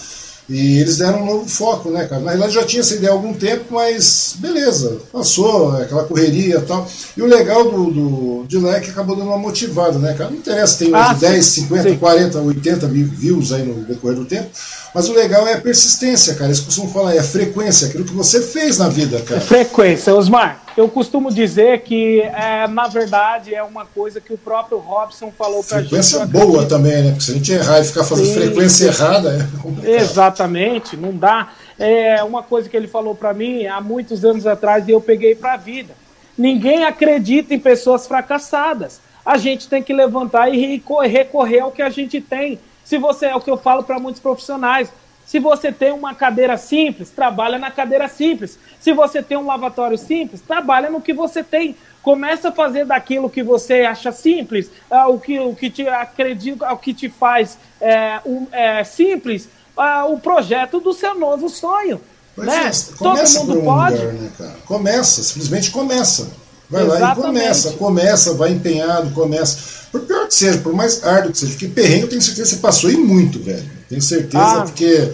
E 0.50 0.80
eles 0.80 0.98
deram 0.98 1.22
um 1.22 1.26
novo 1.26 1.48
foco, 1.48 1.90
né, 1.90 2.06
cara? 2.06 2.22
Na 2.22 2.32
realidade 2.32 2.54
já 2.54 2.66
tinha 2.66 2.82
essa 2.82 2.96
ideia 2.96 3.12
há 3.12 3.16
algum 3.16 3.34
tempo, 3.34 3.66
mas 3.72 4.36
beleza, 4.38 4.98
passou, 5.12 5.72
aquela 5.78 6.04
correria 6.04 6.58
e 6.58 6.62
tal. 6.62 6.88
E 7.16 7.22
o 7.22 7.26
legal 7.26 7.64
do, 7.72 7.92
do 7.92 8.46
de 8.46 8.58
lá 8.60 8.76
é 8.76 8.80
que 8.82 8.90
acabou 8.90 9.16
dando 9.16 9.30
uma 9.30 9.38
motivada, 9.38 9.98
né, 10.00 10.14
cara? 10.14 10.30
Não 10.30 10.38
interessa, 10.38 10.80
tem 10.80 10.94
ah, 10.94 11.14
10, 11.14 11.46
50, 11.46 11.90
sim. 11.90 11.98
40, 11.98 12.40
80 12.40 12.88
mil 12.88 13.08
views 13.08 13.54
aí 13.54 13.64
no 13.64 13.86
decorrer 13.86 14.18
do 14.18 14.26
tempo. 14.26 14.50
Mas 14.94 15.08
o 15.08 15.14
legal 15.14 15.48
é 15.48 15.54
a 15.54 15.62
persistência, 15.62 16.36
cara. 16.36 16.48
Eles 16.48 16.60
costumam 16.60 16.92
falar, 16.92 17.16
é 17.16 17.20
a 17.20 17.24
frequência, 17.24 17.88
aquilo 17.88 18.04
que 18.04 18.14
você 18.14 18.42
fez 18.42 18.78
na 18.78 18.90
vida, 18.90 19.20
cara. 19.22 19.42
Frequência, 19.42 20.14
Osmar. 20.14 20.63
Eu 20.76 20.90
costumo 20.90 21.32
dizer 21.32 21.82
que, 21.82 22.22
é, 22.22 22.68
na 22.68 22.88
verdade, 22.88 23.54
é 23.54 23.62
uma 23.62 23.86
coisa 23.86 24.20
que 24.20 24.34
o 24.34 24.38
próprio 24.38 24.80
Robson 24.80 25.32
falou 25.32 25.64
pra 25.64 25.80
frequência 25.80 26.20
gente. 26.20 26.32
Frequência 26.32 26.48
boa 26.52 26.66
também, 26.66 27.04
né? 27.04 27.10
Porque 27.12 27.24
se 27.24 27.32
a 27.32 27.34
gente 27.36 27.52
errar 27.52 27.80
e 27.80 27.84
ficar 27.84 28.04
fazendo 28.04 28.28
Sim. 28.28 28.34
frequência 28.34 28.86
errada, 28.88 29.50
é. 29.86 29.96
Exatamente, 29.98 30.98
não 30.98 31.16
dá. 31.16 31.50
É 31.78 32.24
uma 32.24 32.42
coisa 32.42 32.68
que 32.68 32.76
ele 32.76 32.88
falou 32.88 33.14
para 33.14 33.34
mim 33.34 33.68
há 33.68 33.80
muitos 33.80 34.26
anos 34.26 34.48
atrás 34.48 34.88
e 34.88 34.92
eu 34.92 35.00
peguei 35.00 35.36
pra 35.36 35.58
vida. 35.58 35.94
Ninguém 36.36 36.84
acredita 36.84 37.54
em 37.54 37.60
pessoas 37.60 38.08
fracassadas. 38.08 39.00
A 39.24 39.38
gente 39.38 39.70
tem 39.70 39.84
que 39.84 39.94
levantar 39.94 40.50
e 40.50 40.82
recorrer 41.08 41.60
ao 41.60 41.72
que 41.72 41.84
a 41.84 41.90
gente 41.90 42.20
tem. 42.20 42.60
Se 42.84 42.98
você 42.98 43.28
é 43.28 43.36
o 43.36 43.40
que 43.40 43.50
eu 43.50 43.58
falo 43.58 43.84
para 43.84 44.00
muitos 44.00 44.22
profissionais, 44.22 44.90
se 45.26 45.40
você 45.40 45.72
tem 45.72 45.92
uma 45.92 46.14
cadeira 46.14 46.58
simples, 46.58 47.10
trabalha 47.10 47.58
na 47.58 47.72
cadeira 47.72 48.08
simples. 48.08 48.60
Se 48.80 48.94
você 48.94 49.24
tem 49.24 49.38
um 49.38 49.46
lavatório 49.46 49.98
simples, 49.98 50.42
trabalha 50.42 50.90
no 50.90 51.02
que 51.02 51.14
você 51.14 51.44
tem. 51.44 51.76
Começa 52.02 52.50
a 52.50 52.52
fazer 52.52 52.86
daquilo 52.86 53.30
que 53.30 53.42
você 53.42 53.82
acha 53.82 54.12
simples, 54.12 54.70
uh, 54.92 55.10
o, 55.10 55.20
que, 55.20 55.40
o 55.40 55.56
que 55.56 55.70
te 55.70 55.88
acredita, 55.88 56.72
o 56.74 56.78
que 56.78 56.94
te 56.94 57.08
faz 57.08 57.58
é, 57.80 58.20
um, 58.26 58.46
é, 58.52 58.84
simples, 58.84 59.48
uh, 59.78 60.12
o 60.12 60.20
projeto 60.20 60.82
do 60.82 60.94
seu 60.94 61.16
novo 61.16 61.48
sonho. 61.48 62.02
Pois 62.36 62.48
né? 62.48 62.68
É, 62.68 62.98
Todo 62.98 63.18
mundo 63.18 63.64
pode. 63.64 63.98
Lugar, 63.98 64.14
né, 64.14 64.56
começa, 64.66 65.24
simplesmente 65.24 65.72
começa. 65.72 66.43
Vai 66.70 66.84
Exatamente. 66.86 67.02
lá 67.02 67.12
e 67.12 67.16
começa, 67.16 67.72
começa, 67.72 68.34
vai 68.34 68.52
empenhado, 68.52 69.12
começa. 69.12 69.58
Por 69.92 70.02
pior 70.02 70.28
que 70.28 70.34
seja, 70.34 70.58
por 70.60 70.74
mais 70.74 71.04
árduo 71.04 71.32
que 71.32 71.38
seja, 71.38 71.52
porque 71.52 71.68
perrengue 71.68 72.02
eu 72.04 72.10
tenho 72.10 72.22
certeza 72.22 72.50
que 72.50 72.56
você 72.56 72.62
passou 72.62 72.90
e 72.90 72.98
muito, 72.98 73.40
velho. 73.40 73.70
Tenho 73.88 74.02
certeza, 74.02 74.44
ah. 74.44 74.62
porque 74.64 75.12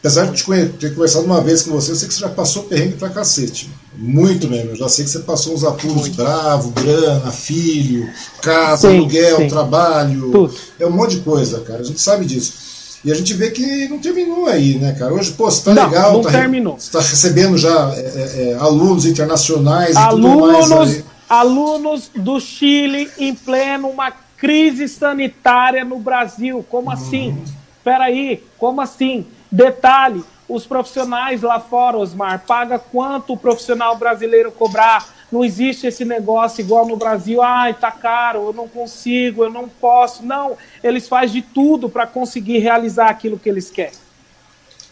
apesar 0.00 0.26
de 0.26 0.42
ter 0.78 0.94
conversado 0.94 1.24
uma 1.24 1.40
vez 1.40 1.62
com 1.62 1.70
você, 1.70 1.92
eu 1.92 1.96
sei 1.96 2.08
que 2.08 2.14
você 2.14 2.20
já 2.20 2.28
passou 2.28 2.64
perrengue 2.64 2.96
pra 2.96 3.08
cacete. 3.08 3.70
Muito 3.96 4.48
mesmo. 4.48 4.70
Eu 4.70 4.76
já 4.76 4.88
sei 4.88 5.04
que 5.04 5.10
você 5.10 5.20
passou 5.20 5.54
uns 5.54 5.64
apuros 5.64 6.08
bravos, 6.08 6.72
grana, 6.72 7.30
filho, 7.30 8.08
casa, 8.40 8.88
sim, 8.88 8.98
aluguel, 8.98 9.38
sim. 9.38 9.48
trabalho. 9.48 10.30
Tudo. 10.30 10.54
É 10.80 10.86
um 10.86 10.90
monte 10.90 11.16
de 11.16 11.22
coisa, 11.22 11.60
cara. 11.60 11.80
A 11.80 11.84
gente 11.84 12.00
sabe 12.00 12.24
disso. 12.24 12.71
E 13.04 13.10
a 13.10 13.14
gente 13.14 13.34
vê 13.34 13.50
que 13.50 13.88
não 13.88 13.98
terminou 13.98 14.46
aí, 14.46 14.78
né, 14.78 14.92
cara? 14.92 15.12
Hoje, 15.12 15.32
pô, 15.32 15.50
você 15.50 15.64
tá 15.64 15.74
não, 15.74 15.88
legal, 15.88 16.12
não 16.12 16.22
tá, 16.22 16.30
terminou. 16.30 16.78
Você 16.78 16.92
tá 16.92 17.00
recebendo 17.00 17.58
já 17.58 17.92
é, 17.94 18.00
é, 18.00 18.50
é 18.50 18.54
alunos 18.54 19.04
internacionais 19.04 19.96
alunos, 19.96 20.56
e 20.56 20.62
tudo 20.62 20.76
mais. 20.76 20.90
Aí. 20.90 21.04
Alunos 21.28 22.10
do 22.14 22.38
Chile 22.38 23.10
em 23.18 23.34
pleno 23.34 23.88
uma 23.88 24.12
crise 24.36 24.86
sanitária 24.88 25.84
no 25.84 25.98
Brasil. 25.98 26.64
Como 26.68 26.88
uhum. 26.88 26.92
assim? 26.92 27.38
Peraí, 27.82 28.44
como 28.56 28.80
assim? 28.80 29.26
Detalhe, 29.50 30.24
os 30.48 30.66
profissionais 30.66 31.42
lá 31.42 31.58
fora, 31.58 31.98
Osmar, 31.98 32.44
paga 32.46 32.78
quanto 32.78 33.32
o 33.32 33.36
profissional 33.36 33.96
brasileiro 33.96 34.52
cobrar 34.52 35.08
não 35.32 35.44
existe 35.44 35.86
esse 35.86 36.04
negócio 36.04 36.60
igual 36.60 36.86
no 36.86 36.96
Brasil, 36.96 37.42
ai, 37.42 37.72
tá 37.72 37.90
caro, 37.90 38.46
eu 38.48 38.52
não 38.52 38.68
consigo, 38.68 39.44
eu 39.44 39.50
não 39.50 39.68
posso. 39.68 40.22
Não, 40.22 40.56
eles 40.84 41.08
fazem 41.08 41.40
de 41.40 41.42
tudo 41.42 41.88
para 41.88 42.06
conseguir 42.06 42.58
realizar 42.58 43.08
aquilo 43.08 43.38
que 43.38 43.48
eles 43.48 43.70
querem. 43.70 43.98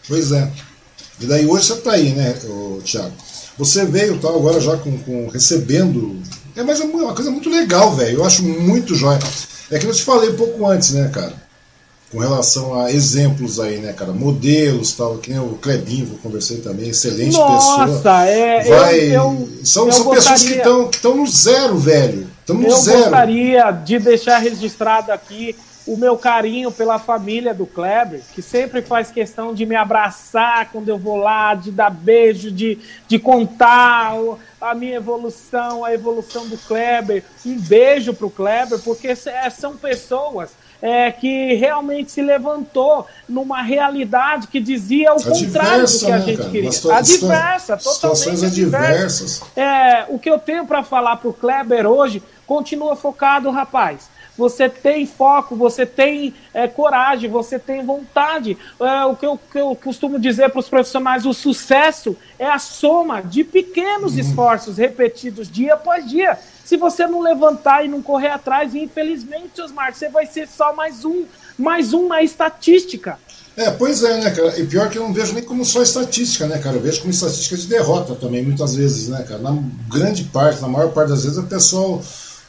Pois 0.07 0.31
é. 0.31 0.51
E 1.19 1.25
daí 1.27 1.45
hoje 1.45 1.65
você 1.65 1.73
está 1.73 1.91
aí, 1.91 2.13
né, 2.13 2.35
Tiago? 2.83 3.13
Você 3.57 3.85
veio 3.85 4.19
tal 4.19 4.35
agora 4.35 4.59
já 4.59 4.75
com, 4.77 4.97
com 4.97 5.27
recebendo. 5.27 6.19
É 6.55 6.63
mais 6.63 6.79
uma 6.79 7.13
coisa 7.13 7.29
muito 7.29 7.49
legal, 7.49 7.93
velho. 7.93 8.17
Eu 8.17 8.25
acho 8.25 8.43
muito 8.43 8.95
jóia. 8.95 9.19
É 9.69 9.77
que 9.77 9.85
eu 9.85 9.93
te 9.93 10.03
falei 10.03 10.31
um 10.31 10.35
pouco 10.35 10.65
antes, 10.65 10.91
né, 10.91 11.09
cara? 11.13 11.33
Com 12.11 12.19
relação 12.19 12.77
a 12.77 12.91
exemplos 12.91 13.57
aí, 13.57 13.77
né, 13.77 13.93
cara? 13.93 14.11
Modelos 14.11 14.91
tal, 14.93 15.17
que 15.17 15.29
nem 15.29 15.39
o 15.39 15.57
Clebinho, 15.61 16.07
que 16.07 16.11
eu 16.13 16.17
conversei 16.17 16.57
também, 16.57 16.89
excelente 16.89 17.37
Nossa, 17.37 17.85
pessoa. 17.85 17.87
Nossa, 17.87 18.25
é. 18.25 18.63
Vai... 18.63 18.99
Eu, 18.99 19.11
eu, 19.11 19.49
são 19.63 19.85
eu 19.85 19.91
são 19.93 20.03
gostaria... 20.03 20.13
pessoas 20.13 20.43
que 20.43 20.57
estão 20.57 20.87
que 20.89 21.07
no 21.07 21.27
zero, 21.27 21.77
velho. 21.77 22.27
Estão 22.41 22.57
no 22.57 22.67
eu 22.67 22.75
zero. 22.75 22.97
Eu 22.97 23.03
gostaria 23.03 23.71
de 23.71 23.97
deixar 23.99 24.39
registrado 24.39 25.09
aqui 25.09 25.55
o 25.87 25.97
meu 25.97 26.17
carinho 26.17 26.71
pela 26.71 26.99
família 26.99 27.53
do 27.53 27.65
Kleber, 27.65 28.21
que 28.33 28.41
sempre 28.41 28.81
faz 28.81 29.09
questão 29.09 29.53
de 29.53 29.65
me 29.65 29.75
abraçar 29.75 30.69
quando 30.71 30.89
eu 30.89 30.97
vou 30.97 31.17
lá, 31.17 31.55
de 31.55 31.71
dar 31.71 31.89
beijo, 31.89 32.51
de, 32.51 32.77
de 33.07 33.17
contar 33.17 34.13
a 34.59 34.75
minha 34.75 34.97
evolução, 34.97 35.83
a 35.83 35.93
evolução 35.93 36.47
do 36.47 36.57
Kleber. 36.57 37.23
Um 37.45 37.57
beijo 37.57 38.13
para 38.13 38.27
o 38.27 38.29
Kleber, 38.29 38.79
porque 38.79 39.15
são 39.15 39.75
pessoas 39.75 40.49
é, 40.81 41.11
que 41.11 41.53
realmente 41.53 42.11
se 42.11 42.21
levantou 42.21 43.05
numa 43.27 43.61
realidade 43.61 44.47
que 44.47 44.59
dizia 44.59 45.13
o 45.13 45.15
adversa, 45.15 45.45
contrário 45.45 45.85
do 45.85 45.99
que 45.99 46.05
a 46.05 46.17
né, 46.17 46.25
gente 46.25 46.37
cara? 46.37 46.49
queria. 46.49 46.71
Situa 46.71 46.97
adversa, 46.97 47.77
totalmente 47.77 48.45
adversas. 48.45 49.41
É, 49.55 50.05
o 50.09 50.17
que 50.17 50.29
eu 50.29 50.39
tenho 50.39 50.65
para 50.65 50.83
falar 50.83 51.17
para 51.17 51.29
o 51.29 51.33
Kleber 51.33 51.85
hoje 51.85 52.23
continua 52.45 52.95
focado, 52.95 53.49
rapaz 53.51 54.09
você 54.37 54.69
tem 54.69 55.05
foco, 55.05 55.55
você 55.55 55.85
tem 55.85 56.33
é, 56.53 56.67
coragem, 56.67 57.29
você 57.29 57.59
tem 57.59 57.85
vontade. 57.85 58.57
É, 58.79 59.05
o 59.05 59.15
que 59.15 59.25
eu, 59.25 59.37
que 59.37 59.59
eu 59.59 59.75
costumo 59.75 60.19
dizer 60.19 60.49
para 60.49 60.59
os 60.59 60.69
profissionais: 60.69 61.25
o 61.25 61.33
sucesso 61.33 62.17
é 62.39 62.47
a 62.47 62.57
soma 62.57 63.21
de 63.21 63.43
pequenos 63.43 64.13
uhum. 64.13 64.19
esforços 64.19 64.77
repetidos 64.77 65.49
dia 65.49 65.75
após 65.75 66.09
dia. 66.09 66.39
Se 66.71 66.77
você 66.77 67.05
não 67.05 67.19
levantar 67.19 67.83
e 67.83 67.89
não 67.89 68.01
correr 68.01 68.29
atrás, 68.29 68.73
infelizmente, 68.73 69.61
Osmar, 69.61 69.93
você 69.93 70.07
vai 70.07 70.25
ser 70.25 70.47
só 70.47 70.73
mais 70.73 71.03
um, 71.03 71.25
mais 71.57 71.93
um 71.93 72.07
na 72.07 72.23
estatística. 72.23 73.19
É, 73.57 73.69
pois 73.71 74.01
é, 74.03 74.21
né, 74.21 74.31
cara? 74.31 74.57
E 74.57 74.65
pior 74.65 74.89
que 74.89 74.97
eu 74.97 75.03
não 75.03 75.11
vejo 75.11 75.33
nem 75.33 75.43
como 75.43 75.65
só 75.65 75.81
estatística, 75.83 76.47
né, 76.47 76.59
cara? 76.59 76.77
Eu 76.77 76.81
vejo 76.81 77.01
como 77.01 77.11
estatística 77.11 77.57
de 77.57 77.67
derrota 77.67 78.15
também, 78.15 78.41
muitas 78.41 78.73
vezes, 78.73 79.09
né, 79.09 79.21
cara? 79.27 79.41
Na 79.41 79.61
grande 79.89 80.23
parte, 80.23 80.61
na 80.61 80.69
maior 80.69 80.93
parte 80.93 81.09
das 81.09 81.25
vezes, 81.25 81.37
o 81.37 81.43
pessoal 81.43 82.01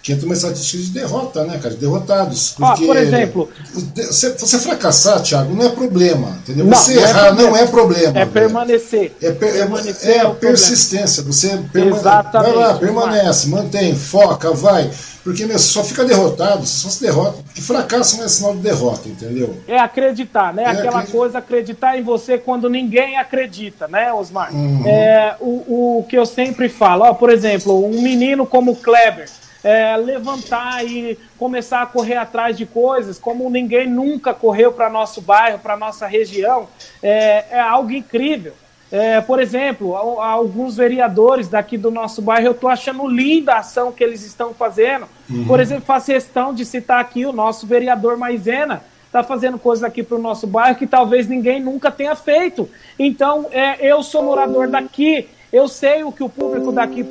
que 0.03 0.13
entra 0.13 0.27
uma 0.27 0.35
estatística 0.35 0.83
de 0.83 0.91
derrota, 0.91 1.45
né, 1.45 1.59
cara? 1.63 1.75
De 1.75 1.81
derrotados. 1.81 2.55
Porque 2.59 2.83
ah, 2.83 2.87
por 2.89 2.97
exemplo. 2.97 3.49
Você, 3.95 4.31
você 4.31 4.59
fracassar, 4.59 5.23
Thiago, 5.23 5.55
não 5.55 5.65
é 5.65 5.69
problema. 5.69 6.39
Entendeu? 6.43 6.67
Não, 6.67 6.77
você 6.77 6.95
não 6.95 7.03
é 7.03 7.09
errar 7.09 7.27
é 7.29 7.33
não 7.33 7.57
é 7.57 7.67
problema. 7.69 8.19
É 8.19 8.27
permanecer. 8.27 9.13
É, 9.23 9.31
per, 9.31 9.53
permanecer 9.53 10.11
é, 10.11 10.17
é, 10.17 10.27
é 10.27 10.31
persistência. 10.31 11.23
Você 11.23 11.57
permane 11.73 11.97
Exatamente, 11.97 12.55
vai 12.55 12.65
lá, 12.65 12.75
permanece, 12.75 13.49
mantém, 13.49 13.95
foca, 13.95 14.51
vai. 14.51 14.91
Porque 15.23 15.47
meu, 15.47 15.57
só 15.57 15.85
fica 15.85 16.05
derrotado, 16.05 16.67
você 16.67 16.83
só 16.83 16.89
se 16.89 17.01
derrota. 17.01 17.41
Porque 17.45 17.61
fracasso 17.61 18.17
não 18.17 18.25
é 18.25 18.29
sinal 18.29 18.57
de 18.57 18.61
derrota, 18.63 19.09
entendeu? 19.09 19.57
É 19.69 19.79
acreditar, 19.79 20.53
né? 20.53 20.65
É 20.65 20.67
Aquela 20.67 20.99
acreditar. 20.99 21.13
coisa, 21.13 21.39
acreditar 21.39 21.97
em 21.97 22.03
você 22.03 22.39
quando 22.39 22.69
ninguém 22.69 23.17
acredita, 23.17 23.87
né, 23.87 24.13
Osmar? 24.13 24.53
Uhum. 24.53 24.83
É, 24.85 25.37
o, 25.39 25.99
o 26.01 26.07
que 26.09 26.19
eu 26.19 26.27
sempre 26.27 26.69
falo, 26.69 27.05
ó, 27.05 27.15
por 27.15 27.31
exemplo, 27.31 27.87
um 27.87 28.03
menino 28.03 28.45
como 28.45 28.73
o 28.73 28.77
Kleber 28.77 29.29
é, 29.63 29.97
levantar 29.97 30.85
e 30.85 31.19
começar 31.39 31.83
a 31.83 31.87
correr 31.87 32.17
atrás 32.17 32.57
de 32.57 32.67
coisas 32.67 33.19
como 33.19 33.49
ninguém 33.49 33.89
nunca 33.89 34.35
correu 34.35 34.73
para 34.73 34.91
nosso 34.91 35.21
bairro, 35.21 35.59
para 35.59 35.77
nossa 35.77 36.07
região, 36.07 36.69
é, 37.03 37.45
é 37.51 37.61
algo 37.61 37.91
incrível. 37.93 38.55
É, 38.91 39.23
por 39.23 39.41
exemplo, 39.41 39.97
alguns 39.97 40.77
vereadores 40.77 41.49
daqui 41.49 41.79
do 41.79 41.91
nosso 41.91 42.21
bairro, 42.21 42.49
eu 42.49 42.53
estou 42.53 42.69
achando 42.69 43.09
linda 43.09 43.55
a 43.55 43.59
ação 43.61 43.91
que 43.91 44.05
eles 44.05 44.23
estão 44.23 44.53
fazendo. 44.53 45.07
Uhum. 45.31 45.47
Por 45.47 45.61
exemplo, 45.61 45.85
faço 45.87 46.13
questão 46.13 46.53
de 46.53 46.63
citar 46.67 47.01
aqui 47.01 47.25
o 47.25 47.33
nosso 47.33 47.67
vereador 47.67 48.19
Maisena, 48.19 48.85
está 49.07 49.23
fazendo 49.23 49.59
coisas 49.59 49.83
aqui 49.83 50.03
para 50.03 50.19
o 50.19 50.21
nosso 50.21 50.47
bairro 50.47 50.77
que 50.77 50.87
talvez 50.87 51.27
ninguém 51.27 51.59
nunca 51.59 51.91
tenha 51.91 52.15
feito. 52.15 52.69
Então, 52.99 53.47
é, 53.51 53.77
eu 53.81 54.03
sou 54.03 54.23
morador 54.23 54.69
daqui, 54.69 55.27
eu 55.53 55.69
sei 55.69 56.03
o 56.03 56.11
que 56.11 56.23
o 56.23 56.29
público 56.29 56.73
daqui 56.73 57.05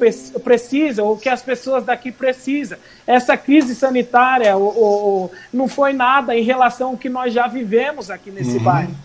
precisa, 0.44 1.04
o 1.04 1.16
que 1.16 1.30
as 1.30 1.42
pessoas 1.42 1.86
daqui 1.86 2.12
precisam. 2.12 2.78
Essa 3.05 3.38
crise 3.38 3.76
sanitária 3.76 4.58
o, 4.58 4.63
o, 4.63 5.32
não 5.54 5.68
foi 5.68 5.93
nada 5.93 6.36
em 6.36 6.43
relação 6.43 6.89
ao 6.89 6.97
que 6.97 7.08
nós 7.08 7.34
já 7.34 7.47
vivemos 7.47 8.09
aqui 8.09 8.32
nesse 8.32 8.58
uhum. 8.58 8.63
bairro. 8.63 8.96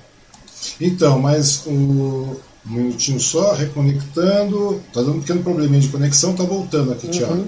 Então, 0.81 1.19
mas 1.19 1.67
o 1.67 1.71
um 1.71 2.37
minutinho 2.65 3.21
só, 3.21 3.53
reconectando. 3.53 4.83
Tá 4.93 5.01
dando 5.01 5.19
um 5.19 5.21
pequeno 5.21 5.43
probleminha 5.43 5.81
de 5.81 5.89
conexão, 5.89 6.35
tá 6.35 6.43
voltando 6.43 6.93
aqui, 6.93 7.07
uhum. 7.07 7.13
Thiago. 7.13 7.47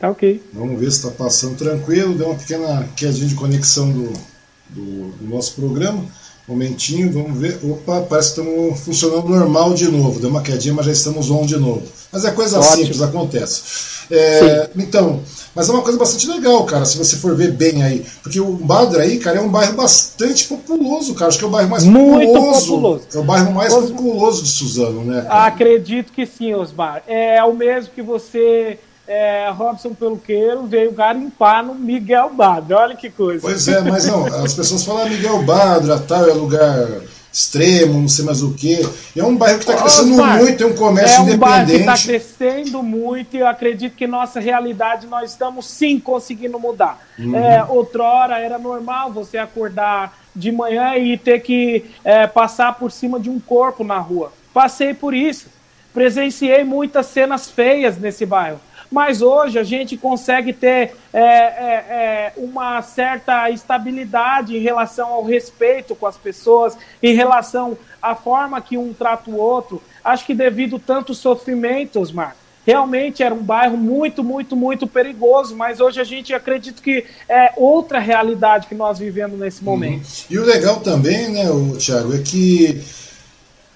Tá 0.00 0.10
ok. 0.10 0.42
Vamos 0.52 0.80
ver 0.80 0.90
se 0.90 0.96
está 0.96 1.10
passando 1.10 1.56
tranquilo. 1.56 2.16
Deu 2.16 2.28
uma 2.28 2.38
pequena 2.38 2.88
quedinha 2.96 3.28
de 3.28 3.34
conexão 3.34 3.90
do, 3.90 4.12
do, 4.68 5.12
do 5.12 5.28
nosso 5.28 5.54
programa. 5.54 6.04
Momentinho, 6.52 7.10
vamos 7.10 7.38
ver. 7.38 7.58
Opa, 7.64 8.02
parece 8.02 8.34
que 8.34 8.40
estamos 8.40 8.80
funcionando 8.80 9.28
normal 9.28 9.72
de 9.72 9.90
novo. 9.90 10.20
Deu 10.20 10.28
uma 10.28 10.42
quedinha, 10.42 10.74
mas 10.74 10.86
já 10.86 10.92
estamos 10.92 11.30
on 11.30 11.46
de 11.46 11.56
novo. 11.56 11.82
Mas 12.12 12.26
é 12.26 12.30
coisa 12.30 12.58
Ótimo. 12.58 12.76
simples, 12.76 13.00
acontece. 13.00 13.62
É, 14.10 14.68
então, 14.76 15.20
mas 15.54 15.68
é 15.68 15.72
uma 15.72 15.80
coisa 15.80 15.98
bastante 15.98 16.28
legal, 16.28 16.64
cara, 16.64 16.84
se 16.84 16.98
você 16.98 17.16
for 17.16 17.34
ver 17.34 17.52
bem 17.52 17.82
aí. 17.82 18.04
Porque 18.22 18.38
o 18.38 18.52
Badra 18.52 19.02
aí, 19.02 19.18
cara, 19.18 19.38
é 19.38 19.40
um 19.40 19.48
bairro 19.48 19.74
bastante 19.74 20.44
populoso, 20.44 21.14
cara. 21.14 21.28
Acho 21.28 21.38
que 21.38 21.44
é 21.44 21.48
o 21.48 21.50
bairro 21.50 21.70
mais 21.70 21.84
Muito 21.84 22.26
populoso. 22.26 22.66
populoso. 22.66 23.02
É 23.14 23.18
o 23.18 23.22
bairro 23.22 23.52
mais 23.52 23.72
Os... 23.72 23.90
populoso 23.90 24.42
de 24.42 24.50
Suzano, 24.50 25.04
né? 25.04 25.22
Cara? 25.22 25.46
Acredito 25.46 26.12
que 26.12 26.26
sim, 26.26 26.52
Osmar. 26.54 27.02
É 27.06 27.42
o 27.42 27.54
mesmo 27.54 27.90
que 27.94 28.02
você 28.02 28.78
é, 29.06 29.50
Robson 29.50 29.94
Peluqueiro 29.94 30.66
veio 30.66 30.92
garimpar 30.92 31.64
no 31.64 31.74
Miguel 31.74 32.30
Badra. 32.34 32.78
Olha 32.78 32.96
que 32.96 33.10
coisa. 33.10 33.40
Pois 33.42 33.66
é, 33.68 33.80
mas 33.80 34.06
não, 34.06 34.26
as 34.26 34.54
pessoas 34.54 34.84
falam 34.84 35.06
ah, 35.06 35.08
Miguel 35.08 35.42
Badra, 35.42 35.98
tal, 35.98 36.28
é 36.28 36.32
lugar 36.32 36.88
extremo, 37.32 37.98
não 37.98 38.08
sei 38.08 38.26
mais 38.26 38.42
o 38.42 38.52
quê. 38.52 38.86
é 39.16 39.24
um 39.24 39.34
bairro 39.34 39.58
que 39.58 39.64
está 39.64 39.80
crescendo 39.80 40.12
Osmar, 40.12 40.36
muito, 40.36 40.62
é 40.62 40.66
um 40.66 40.74
comércio 40.74 41.22
independente. 41.22 41.32
É 41.32 41.36
um 41.36 41.38
bairro 41.38 41.66
que 41.66 41.76
está 41.76 41.98
crescendo 41.98 42.82
muito 42.82 43.36
e 43.36 43.40
eu 43.40 43.46
acredito 43.46 43.96
que 43.96 44.06
nossa 44.06 44.38
realidade 44.38 45.06
nós 45.06 45.30
estamos 45.30 45.66
sim 45.66 45.98
conseguindo 45.98 46.60
mudar. 46.60 47.00
Uhum. 47.18 47.34
É, 47.34 47.64
outrora 47.64 48.38
era 48.38 48.58
normal 48.58 49.10
você 49.10 49.38
acordar 49.38 50.18
de 50.36 50.52
manhã 50.52 50.94
e 50.96 51.16
ter 51.16 51.40
que 51.40 51.86
é, 52.04 52.26
passar 52.26 52.74
por 52.74 52.92
cima 52.92 53.18
de 53.18 53.30
um 53.30 53.40
corpo 53.40 53.82
na 53.82 53.98
rua. 53.98 54.30
Passei 54.52 54.92
por 54.92 55.14
isso. 55.14 55.46
Presenciei 55.94 56.64
muitas 56.64 57.06
cenas 57.06 57.50
feias 57.50 57.96
nesse 57.96 58.26
bairro 58.26 58.60
mas 58.92 59.22
hoje 59.22 59.58
a 59.58 59.64
gente 59.64 59.96
consegue 59.96 60.52
ter 60.52 60.94
é, 61.12 61.20
é, 61.20 61.24
é, 61.24 62.32
uma 62.36 62.82
certa 62.82 63.48
estabilidade 63.50 64.56
em 64.56 64.60
relação 64.60 65.08
ao 65.08 65.24
respeito 65.24 65.94
com 65.94 66.06
as 66.06 66.16
pessoas, 66.16 66.76
em 67.02 67.14
relação 67.14 67.76
à 68.00 68.14
forma 68.14 68.60
que 68.60 68.76
um 68.76 68.92
trata 68.92 69.30
o 69.30 69.36
outro. 69.36 69.82
Acho 70.04 70.26
que 70.26 70.34
devido 70.34 70.78
tanto 70.78 71.14
sofrimento, 71.14 71.98
Osmar, 71.98 72.36
realmente 72.66 73.22
era 73.22 73.34
um 73.34 73.42
bairro 73.42 73.76
muito, 73.76 74.22
muito, 74.22 74.54
muito 74.54 74.86
perigoso, 74.86 75.56
mas 75.56 75.80
hoje 75.80 76.00
a 76.00 76.04
gente 76.04 76.34
acredita 76.34 76.82
que 76.82 77.04
é 77.28 77.52
outra 77.56 77.98
realidade 77.98 78.66
que 78.66 78.74
nós 78.74 78.98
vivemos 78.98 79.38
nesse 79.38 79.64
momento. 79.64 80.04
Uhum. 80.04 80.26
E 80.30 80.38
o 80.38 80.44
legal 80.44 80.80
também, 80.80 81.30
né, 81.30 81.46
Tiago, 81.78 82.14
é 82.14 82.18
que 82.18 82.82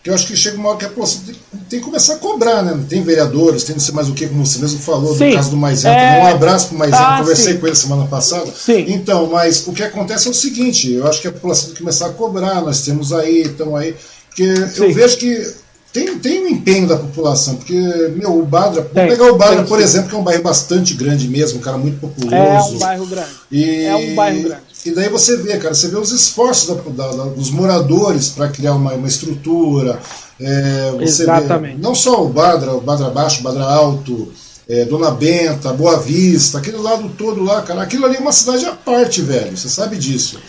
que 0.07 0.11
eu 0.11 0.15
acho 0.15 0.29
que 0.29 0.37
chega 0.37 0.57
uma 0.57 0.69
hora 0.69 0.79
que 0.79 0.85
a 0.85 0.89
população 0.89 1.21
tem, 1.27 1.35
tem, 1.69 1.79
que 1.81 1.85
começar 1.85 2.15
a 2.15 2.19
cobrar, 2.19 2.63
né? 2.63 2.79
Tem 2.89 3.03
vereadores, 3.03 3.65
tem 3.65 3.75
não 3.75 3.81
sei 3.81 3.93
mais 3.93 4.09
o 4.09 4.15
que, 4.15 4.29
como 4.29 4.47
você 4.47 4.61
mesmo 4.61 4.79
falou, 4.79 5.17
sim. 5.17 5.31
no 5.31 5.35
caso 5.35 5.51
do 5.51 5.57
Maisena. 5.57 5.97
É... 5.97 6.23
Um 6.23 6.27
abraço 6.29 6.69
para 6.69 6.77
o 6.77 6.79
Maisena, 6.79 7.09
ah, 7.09 7.19
conversei 7.19 7.55
sim. 7.55 7.59
com 7.59 7.67
ele 7.67 7.75
semana 7.75 8.07
passada. 8.07 8.49
Sim. 8.53 8.85
Então, 8.87 9.27
mas 9.27 9.67
o 9.67 9.73
que 9.73 9.83
acontece 9.83 10.29
é 10.29 10.31
o 10.31 10.35
seguinte, 10.35 10.93
eu 10.93 11.09
acho 11.09 11.21
que 11.21 11.27
a 11.27 11.33
população 11.33 11.65
tem 11.65 11.73
que 11.73 11.81
começar 11.81 12.07
a 12.07 12.11
cobrar, 12.11 12.63
nós 12.63 12.83
temos 12.83 13.13
aí, 13.13 13.43
estão 13.43 13.75
aí, 13.75 13.97
porque 14.29 14.55
sim. 14.69 14.85
eu 14.85 14.95
vejo 14.95 15.17
que 15.17 15.55
tem, 15.93 16.19
tem 16.19 16.45
um 16.45 16.49
empenho 16.51 16.87
da 16.87 16.97
população, 16.97 17.57
porque, 17.57 17.75
meu, 18.15 18.39
o 18.39 18.47
Badra, 18.47 18.89
vamos 18.93 19.11
pegar 19.11 19.33
o 19.33 19.37
Badra, 19.37 19.65
por 19.65 19.81
exemplo, 19.81 20.11
que 20.11 20.15
é 20.15 20.19
um 20.19 20.23
bairro 20.23 20.43
bastante 20.43 20.95
grande 20.95 21.27
mesmo, 21.27 21.59
um 21.59 21.63
cara 21.63 21.79
muito 21.79 21.99
populoso. 21.99 22.37
É 22.37 22.61
um 22.63 22.79
bairro 22.79 23.07
grande. 23.07 23.31
E... 23.51 23.85
É 23.87 23.97
um 23.97 24.15
bairro 24.15 24.43
grande. 24.43 24.66
E 24.87 24.95
daí 24.95 25.09
você 25.09 25.37
vê, 25.37 25.59
cara, 25.59 25.75
você 25.75 25.89
vê 25.89 25.97
os 25.97 26.13
esforços 26.13 26.69
da, 26.69 27.09
da, 27.09 27.25
dos 27.25 27.51
moradores 27.51 28.29
para 28.29 28.49
criar 28.49 28.75
uma, 28.75 28.93
uma 28.93 29.09
estrutura. 29.09 29.99
É, 30.41 30.93
você 30.93 31.25
Exatamente. 31.25 31.77
Vê, 31.77 31.83
não 31.83 31.95
só 31.95 32.25
o 32.25 32.29
Badra, 32.29 32.73
o 32.73 32.81
Badra 32.81 33.11
Baixo, 33.11 33.41
o 33.41 33.43
Badra 33.43 33.65
Alto, 33.65 34.33
é, 34.69 34.85
Dona 34.85 35.11
Benta, 35.11 35.73
Boa 35.73 35.99
Vista, 35.99 36.59
aquele 36.59 36.77
lado 36.77 37.09
todo 37.19 37.43
lá, 37.43 37.63
cara. 37.63 37.83
Aquilo 37.83 38.07
ali 38.07 38.17
é 38.17 38.21
uma 38.21 38.33
cidade 38.33 38.65
à 38.65 38.73
parte, 38.73 39.23
velho. 39.23 39.57
Você 39.57 39.69
sabe 39.69 39.97
disso. 39.97 40.41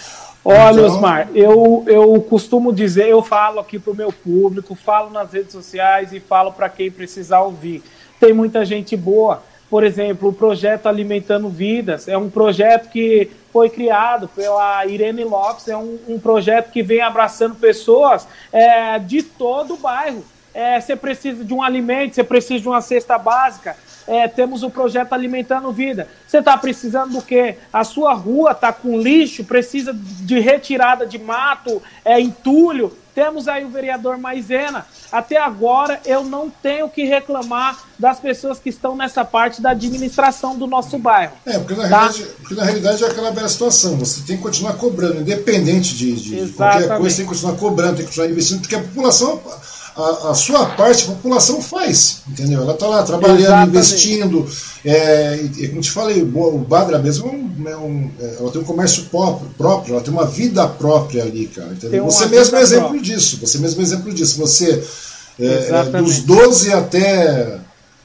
Olha, 0.46 0.82
então... 0.82 0.86
Osmar, 0.86 1.30
eu, 1.34 1.84
eu 1.88 2.22
costumo 2.22 2.72
dizer, 2.72 3.08
eu 3.08 3.24
falo 3.24 3.60
aqui 3.60 3.80
para 3.80 3.92
o 3.92 3.96
meu 3.96 4.14
público, 4.14 4.76
falo 4.76 5.10
nas 5.10 5.34
redes 5.34 5.52
sociais 5.52 6.14
e 6.14 6.20
falo 6.20 6.52
para 6.52 6.70
quem 6.70 6.92
precisar 6.92 7.42
ouvir. 7.42 7.84
Tem 8.20 8.34
muita 8.34 8.64
gente 8.64 8.96
boa 8.96 9.42
por 9.70 9.84
exemplo, 9.84 10.30
o 10.30 10.34
projeto 10.34 10.88
Alimentando 10.88 11.50
Vidas 11.50 12.08
é 12.08 12.18
um 12.18 12.30
projeto 12.30 12.90
que 12.90 13.30
foi 13.52 13.70
criado 13.70 14.28
pela 14.30 14.86
Irene 14.86 15.24
Lopes, 15.24 15.68
é 15.68 15.76
um, 15.76 16.00
um 16.08 16.20
projeto 16.20 16.72
que 16.72 16.82
vem 16.82 17.02
abraçando 17.02 17.56
pessoas 17.56 18.28
é, 18.52 18.98
de 19.00 19.24
todo 19.24 19.74
o 19.74 19.78
bairro. 19.78 20.24
é, 20.54 20.82
você 20.82 20.96
precisa 20.96 21.46
de 21.46 21.54
um 21.54 21.62
alimento, 21.62 22.16
você 22.16 22.24
precisa 22.24 22.60
de 22.60 22.68
uma 22.68 22.82
cesta 22.82 23.18
básica. 23.18 23.78
É, 24.08 24.28
temos 24.28 24.64
o 24.64 24.70
projeto 24.70 25.14
Alimentando 25.14 25.72
Vida. 25.72 26.08
Você 26.26 26.38
está 26.38 26.58
precisando 26.58 27.14
do 27.14 27.22
quê? 27.22 27.58
A 27.72 27.84
sua 27.84 28.14
rua 28.14 28.52
está 28.52 28.72
com 28.72 29.00
lixo, 29.00 29.44
precisa 29.44 29.94
de 29.94 30.40
retirada 30.40 31.06
de 31.06 31.20
mato, 31.20 31.82
é, 32.06 32.20
entulho. 32.20 32.96
Temos 33.14 33.48
aí 33.48 33.66
o 33.66 33.70
vereador 33.70 34.18
Maisena. 34.18 34.86
Até 35.12 35.38
agora 35.38 36.00
eu 36.06 36.24
não 36.24 36.50
tenho 36.50 36.88
que 36.88 37.04
reclamar 37.04 37.78
das 37.98 38.20
pessoas 38.20 38.60
que 38.60 38.70
estão 38.70 38.96
nessa 38.96 39.26
parte 39.26 39.60
da 39.60 39.72
administração 39.72 40.56
do 40.56 40.68
nosso 40.68 41.00
bairro. 41.00 41.34
É, 41.44 41.58
porque 41.58 41.74
na, 41.74 41.90
tá? 41.90 41.98
realidade, 41.98 42.24
porque 42.38 42.54
na 42.54 42.64
realidade 42.64 43.04
é 43.04 43.08
aquela 43.08 43.32
velha 43.32 43.48
situação. 43.48 43.98
Você 43.98 44.22
tem 44.22 44.38
que 44.38 44.44
continuar 44.44 44.74
cobrando, 44.74 45.22
independente 45.22 45.96
de, 45.96 46.14
de 46.16 46.54
qualquer 46.54 46.88
coisa, 46.90 47.10
você 47.10 47.16
tem 47.18 47.26
que 47.26 47.32
continuar 47.32 47.56
cobrando, 47.58 47.96
tem 47.96 48.06
que 48.06 48.12
continuar 48.12 48.30
investindo, 48.30 48.60
porque 48.62 48.76
a 48.76 48.82
população 48.82 49.42
a, 49.98 50.30
a, 50.30 50.34
sua 50.36 50.68
parte 50.68 51.06
a 51.06 51.08
população 51.08 51.60
faz, 51.62 52.20
entendeu? 52.30 52.62
Ela 52.62 52.74
está 52.74 52.86
lá 52.86 53.02
trabalhando, 53.02 53.40
Exatamente. 53.40 53.70
investindo. 53.70 54.48
É, 54.86 55.40
e, 55.58 55.68
como 55.70 55.82
te 55.82 55.90
falei, 55.92 56.22
o 56.22 56.58
Badra 56.60 57.00
mesmo 57.00 57.28
é 57.28 57.32
um, 57.32 57.70
é 57.70 57.78
um, 57.78 58.12
é, 58.20 58.36
ela 58.40 58.52
tem 58.52 58.62
um 58.62 58.66
comércio 58.66 59.06
próprio, 59.06 59.50
próprio, 59.58 59.94
ela 59.96 60.04
tem 60.04 60.14
uma 60.14 60.26
vida 60.26 60.68
própria 60.68 61.24
ali, 61.24 61.48
cara. 61.48 61.70
Entendeu? 61.72 62.06
Você 62.06 62.28
mesmo 62.28 62.56
é 62.56 62.62
exemplo 62.62 62.90
própria. 62.90 63.02
disso. 63.02 63.40
Você 63.42 63.58
mesmo 63.58 63.82
é 63.82 63.84
exemplo 63.84 64.14
disso. 64.14 64.38
Você, 64.38 64.84
é, 65.40 65.70
é 65.72 65.84
dos 66.00 66.20
12 66.20 66.72
até 66.74 67.60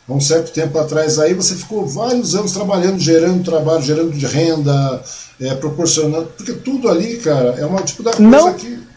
há 0.08 0.12
um 0.12 0.20
certo 0.20 0.50
tempo 0.50 0.78
atrás 0.78 1.18
aí, 1.18 1.34
você 1.34 1.54
ficou 1.54 1.86
vários 1.86 2.34
anos 2.34 2.52
trabalhando, 2.52 2.98
gerando 2.98 3.44
trabalho, 3.44 3.82
gerando 3.82 4.12
de 4.12 4.26
renda, 4.26 5.02
é, 5.38 5.54
proporcionando. 5.54 6.32
Porque 6.36 6.54
tudo 6.54 6.88
ali, 6.88 7.18
cara, 7.18 7.54
é 7.58 7.66
uma 7.66 7.82
tipo 7.82 8.02
da 8.02 8.12
coisa 8.12 8.30
Não. 8.30 8.54
que 8.54 8.91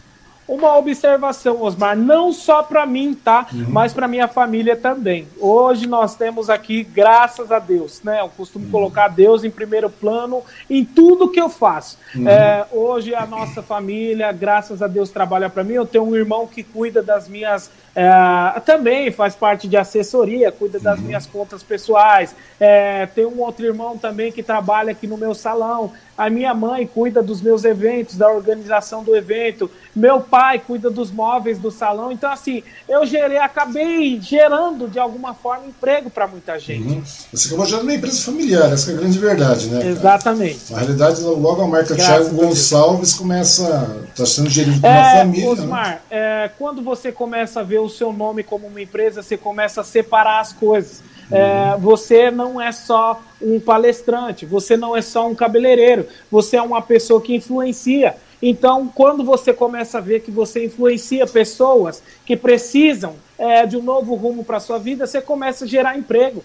uma 0.48 0.78
observação, 0.78 1.62
Osmar, 1.62 1.98
não 1.98 2.32
só 2.32 2.62
para 2.62 2.86
mim, 2.86 3.14
tá? 3.16 3.48
Uhum. 3.52 3.66
Mas 3.70 3.94
para 3.94 4.08
minha 4.08 4.28
família 4.28 4.76
também. 4.76 5.28
Hoje 5.40 5.88
nós 5.88 6.16
temos 6.16 6.50
aqui, 6.50 6.84
graças 6.84 7.52
a 7.52 7.58
Deus, 7.58 8.02
né? 8.04 8.22
Eu 8.22 8.30
costumo 8.30 8.66
uhum. 8.66 8.72
colocar 8.72 9.08
Deus 9.08 9.44
em 9.44 9.50
primeiro 9.50 9.90
plano 9.90 10.44
em 10.70 10.86
tudo 10.86 11.32
que 11.32 11.42
eu 11.42 11.50
faço. 11.50 11.98
Uhum. 12.16 12.28
É, 12.30 12.66
hoje 12.72 13.16
a 13.16 13.26
nossa 13.26 13.64
família, 13.64 14.32
graças 14.32 14.82
a 14.82 14.88
Deus, 14.88 15.10
trabalha 15.10 15.50
para 15.50 15.64
mim. 15.64 15.74
Eu 15.74 15.86
tenho 15.86 16.04
um 16.04 16.16
irmão 16.16 16.46
que 16.46 16.64
cuida 16.64 17.02
das 17.02 17.28
minhas 17.28 17.72
é, 17.96 18.60
também 18.66 19.10
faz 19.10 19.36
parte 19.36 19.70
de 19.70 19.78
assessoria, 19.78 20.52
cuida 20.52 20.78
das 20.78 21.00
uhum. 21.00 21.06
minhas 21.06 21.26
contas 21.26 21.64
pessoais. 21.64 22.36
É, 22.60 23.06
tem 23.06 23.26
um 23.26 23.40
outro 23.40 23.66
irmão 23.66 23.98
também 23.98 24.34
que 24.34 24.44
trabalha 24.44 24.92
aqui 24.92 25.08
no 25.08 25.18
meu 25.18 25.34
salão. 25.34 25.94
A 26.18 26.30
minha 26.30 26.54
mãe 26.54 26.86
cuida 26.86 27.24
dos 27.24 27.42
meus 27.42 27.64
eventos, 27.64 28.18
da 28.18 28.30
organização 28.30 29.02
do 29.02 29.16
evento. 29.16 29.72
Meu 29.96 30.20
pai 30.20 30.35
cuida 30.66 30.90
dos 30.90 31.12
móveis 31.12 31.57
do 31.57 31.72
salão. 31.72 32.12
Então, 32.12 32.32
assim, 32.32 32.64
eu 32.88 33.06
gerei, 33.06 33.38
acabei 33.38 34.20
gerando 34.22 34.88
de 34.88 34.99
alguma 34.99 35.34
forma 35.34 35.68
emprego 35.68 36.10
para 36.10 36.28
muita 36.28 36.60
gente. 36.60 36.95
Uhum. 36.95 37.03
Você 37.32 37.48
acabou 37.48 37.66
gerando 37.66 37.84
uma 37.84 37.94
empresa 37.94 38.22
familiar, 38.22 38.72
essa 38.72 38.91
é 38.91 38.94
a 38.95 38.98
grande 38.98 39.18
verdade, 39.18 39.68
né? 39.68 39.80
Cara? 39.80 39.90
Exatamente. 39.90 40.72
Na 40.72 40.80
realidade, 40.80 41.22
logo 41.22 41.62
a 41.62 41.68
marca 41.68 41.95
Graças 41.95 42.30
Thiago 42.30 42.36
Gonçalves 42.36 43.14
começa. 43.14 44.06
está 44.10 44.26
sendo 44.26 44.49
gerida 44.49 44.80
por 44.80 44.88
uma 44.88 45.12
é, 45.12 45.18
família. 45.20 45.45
Né? 45.45 45.52
Osmar, 45.52 45.90
né? 45.90 45.99
é, 46.10 46.52
quando 46.57 46.82
você 46.82 47.12
começa 47.12 47.62
a 47.62 47.64
ver 47.64 47.80
o 47.80 47.90
seu 47.90 48.12
nome 48.12 48.44
como 48.44 48.68
uma 48.68 48.82
empresa, 48.82 49.22
você 49.22 49.38
começa 49.38 49.82
a 49.82 49.84
separar 49.84 50.41
as 50.41 50.52
coisas. 50.52 51.02
É, 51.32 51.76
você 51.80 52.30
não 52.30 52.62
é 52.62 52.72
só 52.72 53.22
um 53.41 53.60
palestrante, 53.60 54.45
você 54.45 54.78
não 54.78 54.95
é 54.95 55.02
só 55.02 55.28
um 55.28 55.34
cabeleireiro, 55.34 56.07
você 56.32 56.57
é 56.57 56.62
uma 56.62 56.82
pessoa 56.82 57.20
que 57.20 57.36
influencia. 57.36 58.16
Então, 58.41 58.91
quando 58.94 59.24
você 59.24 59.53
começa 59.53 59.98
a 59.98 60.02
ver 60.02 60.22
que 60.22 60.32
você 60.32 60.66
influencia 60.66 61.26
pessoas 61.26 62.02
que 62.26 62.36
precisam 62.36 63.16
é, 63.38 63.66
de 63.66 63.78
um 63.78 63.84
novo 63.84 64.16
rumo 64.16 64.44
para 64.44 64.60
sua 64.60 64.78
vida, 64.78 65.07
você 65.07 65.22
começa 65.22 65.66
a 65.66 65.68
gerar 65.68 65.98
emprego. 65.98 66.44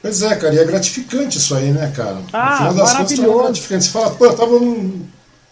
Pois 0.00 0.22
é, 0.22 0.34
cara, 0.36 0.54
e 0.54 0.58
é 0.58 0.64
gratificante 0.64 1.38
isso 1.38 1.54
aí, 1.54 1.72
né, 1.72 1.92
cara? 1.94 2.22
Ah, 2.32 2.50
no 2.50 2.56
final 2.56 2.74
das 2.74 2.92
maravilhoso. 2.92 3.22
Contas, 3.22 3.40
é 3.40 3.44
gratificante. 3.44 3.84
Você 3.84 3.90
fala, 3.90 4.10
pô, 4.10 4.24
eu 4.26 4.36
tava 4.36 4.58
num. 4.58 5.06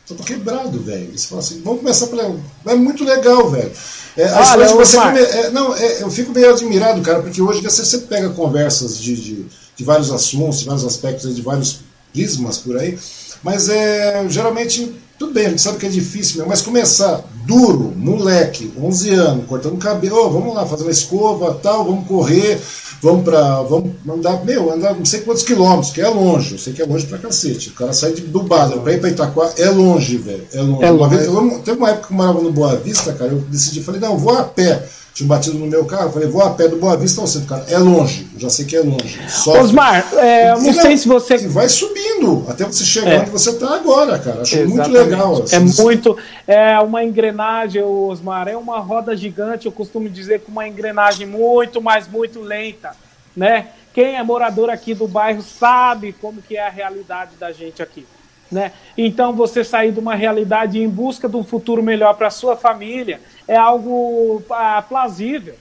Tô 0.06 0.14
quebrado, 0.22 0.78
velho. 0.78 1.18
Você 1.18 1.26
fala 1.26 1.40
assim, 1.40 1.60
vamos 1.62 1.80
começar 1.80 2.06
pela. 2.06 2.32
É 2.66 2.74
muito 2.76 3.02
legal, 3.02 3.50
velho. 3.50 3.72
É, 4.16 4.32
Olha, 4.32 4.68
você 4.68 4.96
come... 4.96 5.18
é, 5.18 5.50
não, 5.50 5.74
é, 5.74 6.02
eu 6.02 6.10
fico 6.10 6.32
meio 6.32 6.50
admirado, 6.50 7.02
cara, 7.02 7.20
porque 7.20 7.42
hoje 7.42 7.60
você, 7.60 7.84
você 7.84 7.98
pega 7.98 8.30
conversas 8.30 8.98
de, 8.98 9.14
de, 9.14 9.46
de, 9.76 9.84
vários 9.84 10.10
assuntos, 10.10 10.60
de 10.60 10.66
vários 10.66 10.84
aspectos, 10.84 11.34
de 11.34 11.42
vários 11.42 11.80
prismas 12.12 12.56
por 12.56 12.78
aí, 12.78 12.98
mas 13.42 13.68
é 13.68 14.24
geralmente 14.28 14.94
tudo 15.18 15.32
bem, 15.32 15.46
a 15.46 15.50
gente 15.50 15.62
sabe 15.62 15.78
que 15.78 15.86
é 15.86 15.90
difícil, 15.90 16.44
mas 16.46 16.62
começar 16.62 17.24
duro, 17.46 17.92
moleque, 17.96 18.72
11 18.78 19.10
anos, 19.10 19.46
cortando 19.46 19.78
cabelo, 19.78 20.16
oh, 20.16 20.30
vamos 20.30 20.54
lá, 20.54 20.66
fazer 20.66 20.82
uma 20.82 20.90
escova, 20.90 21.54
tal, 21.54 21.84
vamos 21.84 22.06
correr, 22.06 22.60
vamos 23.00 23.24
para 23.24 23.62
vamos 23.62 23.92
andar, 24.08 24.44
meu, 24.44 24.72
andar 24.72 24.94
não 24.94 25.04
sei 25.04 25.20
quantos 25.20 25.42
quilômetros, 25.42 25.92
que 25.92 26.00
é 26.00 26.08
longe, 26.08 26.52
eu 26.52 26.58
sei 26.58 26.72
que 26.72 26.82
é 26.82 26.86
longe 26.86 27.06
pra 27.06 27.18
cacete. 27.18 27.70
O 27.70 27.72
cara 27.72 27.92
sai 27.92 28.12
de, 28.12 28.22
do 28.22 28.44
pra 28.44 28.92
ir 28.92 29.00
pra 29.00 29.08
Itaquá, 29.08 29.52
é 29.56 29.70
longe, 29.70 30.16
velho, 30.18 30.46
é 30.52 30.60
longe. 30.60 30.84
É 30.84 30.90
longe. 30.90 31.02
Uma 31.02 31.08
vez, 31.08 31.24
eu, 31.24 31.60
teve 31.64 31.78
uma 31.78 31.90
época 31.90 32.08
que 32.08 32.12
eu 32.12 32.16
morava 32.16 32.40
no 32.40 32.52
Boa 32.52 32.76
Vista, 32.76 33.12
cara, 33.12 33.30
eu 33.30 33.38
decidi, 33.38 33.82
falei, 33.82 34.00
não, 34.00 34.18
vou 34.18 34.36
a 34.36 34.42
pé 34.42 34.86
tinha 35.16 35.26
batido 35.26 35.58
no 35.58 35.66
meu 35.66 35.86
carro, 35.86 36.12
falei, 36.12 36.28
vou 36.28 36.42
a 36.42 36.50
pé 36.50 36.68
do 36.68 36.76
Boa 36.76 36.94
Vista 36.94 37.22
ao 37.22 37.26
centro. 37.26 37.48
Cara, 37.48 37.64
é 37.70 37.78
longe, 37.78 38.28
já 38.36 38.50
sei 38.50 38.66
que 38.66 38.76
é 38.76 38.80
longe. 38.80 39.18
Só 39.30 39.62
Osmar, 39.62 40.06
é, 40.12 40.50
não 40.50 40.74
sei 40.74 40.98
se 40.98 41.08
você. 41.08 41.38
vai 41.48 41.70
subindo 41.70 42.44
até 42.46 42.66
você 42.66 42.84
chegar 42.84 43.12
é. 43.12 43.20
onde 43.20 43.30
você 43.30 43.48
está 43.48 43.76
agora, 43.76 44.18
cara. 44.18 44.42
Acho 44.42 44.56
Exatamente. 44.56 44.76
muito 44.76 44.90
legal. 44.90 45.42
Assim, 45.42 45.56
é 45.56 45.58
muito. 45.60 46.18
É 46.46 46.78
uma 46.80 47.02
engrenagem, 47.02 47.82
Osmar, 47.82 48.46
é 48.46 48.58
uma 48.58 48.78
roda 48.78 49.16
gigante, 49.16 49.64
eu 49.64 49.72
costumo 49.72 50.06
dizer 50.10 50.40
com 50.40 50.52
uma 50.52 50.68
engrenagem 50.68 51.26
muito, 51.26 51.80
mas 51.80 52.06
muito 52.06 52.42
lenta. 52.42 52.90
Né? 53.34 53.68
Quem 53.94 54.16
é 54.16 54.22
morador 54.22 54.68
aqui 54.68 54.92
do 54.92 55.08
bairro 55.08 55.40
sabe 55.40 56.12
como 56.20 56.42
que 56.42 56.58
é 56.58 56.66
a 56.66 56.70
realidade 56.70 57.36
da 57.40 57.52
gente 57.52 57.82
aqui. 57.82 58.06
Né? 58.50 58.72
Então, 58.96 59.32
você 59.32 59.64
sair 59.64 59.92
de 59.92 59.98
uma 59.98 60.14
realidade 60.14 60.80
em 60.80 60.88
busca 60.88 61.28
de 61.28 61.36
um 61.36 61.42
futuro 61.42 61.82
melhor 61.82 62.14
para 62.14 62.30
sua 62.30 62.56
família 62.56 63.20
é 63.48 63.56
algo 63.56 64.42
ah, 64.50 64.82
plausível, 64.88 65.54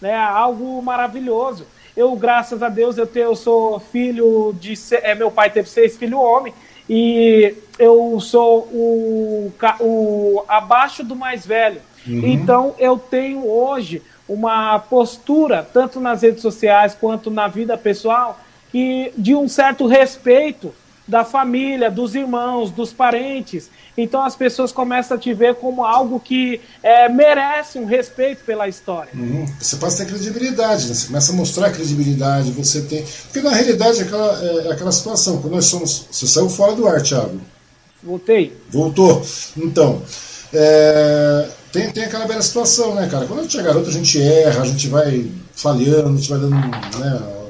né? 0.00 0.14
algo 0.16 0.82
maravilhoso. 0.82 1.66
Eu, 1.96 2.14
graças 2.16 2.62
a 2.62 2.68
Deus, 2.68 2.96
eu, 2.98 3.06
tenho, 3.06 3.26
eu 3.26 3.36
sou 3.36 3.78
filho 3.78 4.54
de. 4.58 4.74
É, 5.02 5.14
meu 5.14 5.30
pai 5.30 5.50
teve 5.50 5.68
seis 5.68 5.96
filhos 5.96 6.18
homem 6.18 6.52
e 6.88 7.54
eu 7.78 8.18
sou 8.18 8.60
o, 8.72 9.52
o 9.80 10.44
abaixo 10.48 11.04
do 11.04 11.14
mais 11.14 11.46
velho. 11.46 11.80
Uhum. 12.06 12.22
Então, 12.24 12.74
eu 12.78 12.98
tenho 12.98 13.46
hoje 13.46 14.02
uma 14.28 14.78
postura, 14.78 15.66
tanto 15.72 16.00
nas 16.00 16.22
redes 16.22 16.40
sociais 16.40 16.96
quanto 16.98 17.30
na 17.30 17.46
vida 17.46 17.76
pessoal, 17.76 18.40
que 18.70 19.12
de 19.16 19.34
um 19.34 19.46
certo 19.48 19.86
respeito 19.86 20.72
da 21.06 21.24
família, 21.24 21.90
dos 21.90 22.14
irmãos, 22.14 22.70
dos 22.70 22.92
parentes. 22.92 23.68
Então 23.96 24.22
as 24.22 24.34
pessoas 24.34 24.72
começam 24.72 25.16
a 25.16 25.20
te 25.20 25.34
ver 25.34 25.56
como 25.56 25.84
algo 25.84 26.18
que 26.18 26.60
é, 26.82 27.08
merece 27.08 27.78
um 27.78 27.84
respeito 27.84 28.44
pela 28.44 28.68
história. 28.68 29.10
Uhum. 29.14 29.46
Você 29.60 29.76
passa 29.76 30.02
a 30.02 30.06
ter 30.06 30.12
credibilidade, 30.12 30.88
né? 30.88 30.94
você 30.94 31.06
começa 31.06 31.32
a 31.32 31.34
mostrar 31.34 31.70
credibilidade, 31.70 32.50
você 32.52 32.82
tem. 32.82 33.04
Porque 33.24 33.40
na 33.40 33.54
realidade 33.54 34.00
é 34.00 34.02
aquela, 34.02 34.42
é, 34.42 34.68
é 34.68 34.72
aquela 34.72 34.92
situação, 34.92 35.40
quando 35.40 35.54
nós 35.54 35.66
somos. 35.66 36.06
Você 36.10 36.26
saiu 36.26 36.48
fora 36.48 36.74
do 36.74 36.86
ar, 36.86 37.02
Thiago. 37.02 37.40
Voltei. 38.02 38.56
Voltou. 38.70 39.24
Então. 39.56 40.02
É... 40.52 41.48
Tem, 41.72 41.90
tem 41.90 42.04
aquela 42.04 42.26
velha 42.26 42.42
situação, 42.42 42.94
né, 42.94 43.08
cara? 43.10 43.24
Quando 43.24 43.40
a 43.40 43.42
gente 43.44 43.58
é 43.58 43.62
garoto, 43.62 43.88
a 43.88 43.92
gente 43.92 44.20
erra, 44.20 44.60
a 44.60 44.66
gente 44.66 44.88
vai 44.88 45.26
falhando, 45.54 46.10
a 46.10 46.16
gente 46.16 46.28
vai 46.28 46.38
dando. 46.38 46.54
Né, 46.54 47.42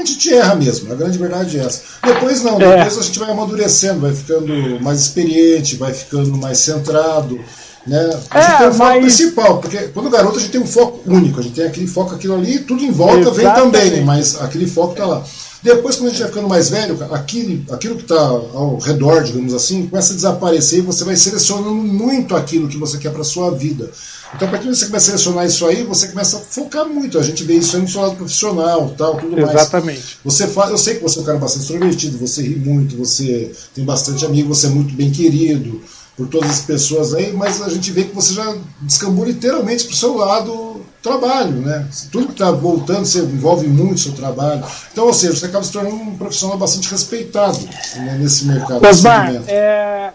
mas 0.00 0.10
literalmente 0.10 0.16
te 0.16 0.34
erra 0.34 0.54
mesmo, 0.54 0.92
a 0.92 0.96
grande 0.96 1.18
verdade 1.18 1.58
é 1.58 1.64
essa. 1.64 1.82
Depois 2.02 2.42
não, 2.42 2.60
é. 2.60 2.76
depois 2.76 2.96
é. 2.96 3.00
a 3.00 3.02
gente 3.02 3.18
vai 3.18 3.30
amadurecendo, 3.30 4.00
vai 4.00 4.14
ficando 4.14 4.80
mais 4.80 5.00
experiente, 5.00 5.76
vai 5.76 5.92
ficando 5.92 6.36
mais 6.36 6.58
centrado. 6.58 7.38
Né? 7.86 8.20
A 8.30 8.40
gente 8.40 8.52
é, 8.52 8.58
tem 8.58 8.68
um 8.68 8.72
foco 8.72 8.90
mas... 8.90 9.00
principal, 9.00 9.58
porque 9.58 9.78
quando 9.88 10.10
garoto 10.10 10.38
a 10.38 10.40
gente 10.40 10.52
tem 10.52 10.60
um 10.60 10.66
foco 10.66 11.00
único, 11.06 11.40
a 11.40 11.42
gente 11.42 11.54
tem 11.54 11.66
aquele 11.66 11.86
foco, 11.86 12.14
aquilo 12.14 12.34
ali, 12.34 12.58
tudo 12.60 12.84
em 12.84 12.90
volta 12.90 13.30
Exatamente. 13.30 13.36
vem 13.36 13.90
também, 13.90 14.04
mas 14.04 14.40
aquele 14.40 14.66
foco 14.66 14.92
está 14.92 15.06
lá. 15.06 15.24
Depois, 15.62 15.96
quando 15.96 16.08
a 16.08 16.10
gente 16.10 16.20
vai 16.20 16.28
ficando 16.28 16.48
mais 16.48 16.70
velho, 16.70 16.98
aquilo, 17.12 17.64
aquilo 17.70 17.96
que 17.96 18.02
está 18.02 18.18
ao 18.18 18.78
redor, 18.78 19.22
digamos 19.22 19.52
assim, 19.52 19.86
começa 19.86 20.12
a 20.12 20.16
desaparecer 20.16 20.78
e 20.78 20.82
você 20.82 21.04
vai 21.04 21.16
selecionando 21.16 21.74
muito 21.74 22.34
aquilo 22.34 22.68
que 22.68 22.78
você 22.78 22.96
quer 22.96 23.12
para 23.12 23.22
sua 23.22 23.50
vida. 23.50 23.90
Então, 24.34 24.48
a 24.48 24.50
partir 24.50 24.68
do 24.68 24.72
que 24.72 24.78
você 24.78 24.86
começa 24.86 25.06
a 25.06 25.18
selecionar 25.18 25.46
isso 25.46 25.66
aí, 25.66 25.82
você 25.82 26.08
começa 26.08 26.38
a 26.38 26.40
focar 26.40 26.86
muito. 26.86 27.18
A 27.18 27.22
gente 27.22 27.44
vê 27.44 27.54
isso 27.54 27.76
aí 27.76 27.82
no 27.82 27.88
seu 27.88 28.00
lado 28.00 28.16
profissional, 28.16 28.94
tal, 28.96 29.18
tudo 29.18 29.38
Exatamente. 29.38 29.46
mais. 29.46 29.60
Exatamente. 29.60 30.18
Você 30.24 30.46
faz, 30.46 30.70
eu 30.70 30.78
sei 30.78 30.94
que 30.94 31.02
você 31.02 31.18
é 31.18 31.22
um 31.22 31.24
cara 31.24 31.38
bastante 31.38 31.62
extrovertido, 31.62 32.16
você 32.16 32.42
ri 32.42 32.56
muito, 32.56 32.96
você 32.96 33.52
tem 33.74 33.84
bastante 33.84 34.24
amigo, 34.24 34.54
você 34.54 34.66
é 34.66 34.70
muito 34.70 34.94
bem 34.94 35.10
querido 35.10 35.82
por 36.16 36.28
todas 36.28 36.50
as 36.50 36.60
pessoas 36.60 37.12
aí, 37.14 37.32
mas 37.32 37.60
a 37.60 37.68
gente 37.68 37.90
vê 37.90 38.04
que 38.04 38.14
você 38.14 38.34
já 38.34 38.56
descambou 38.82 39.24
literalmente 39.24 39.84
para 39.84 39.92
o 39.92 39.96
seu 39.96 40.16
lado 40.16 40.80
trabalho, 41.02 41.52
né? 41.52 41.86
Tudo 42.12 42.26
que 42.26 42.32
está 42.32 42.50
voltando, 42.50 43.04
você 43.04 43.20
envolve 43.20 43.66
muito 43.66 43.94
o 43.94 43.98
seu 43.98 44.12
trabalho. 44.12 44.62
Então, 44.92 45.06
ou 45.06 45.12
seja, 45.12 45.34
você 45.34 45.46
acaba 45.46 45.64
se 45.64 45.72
tornando 45.72 45.96
um 45.96 46.16
profissional 46.16 46.58
bastante 46.58 46.90
respeitado 46.90 47.58
né, 47.96 48.18
nesse 48.20 48.44
mercado. 48.46 48.86
Osmar, 48.86 49.34
é, 49.48 50.12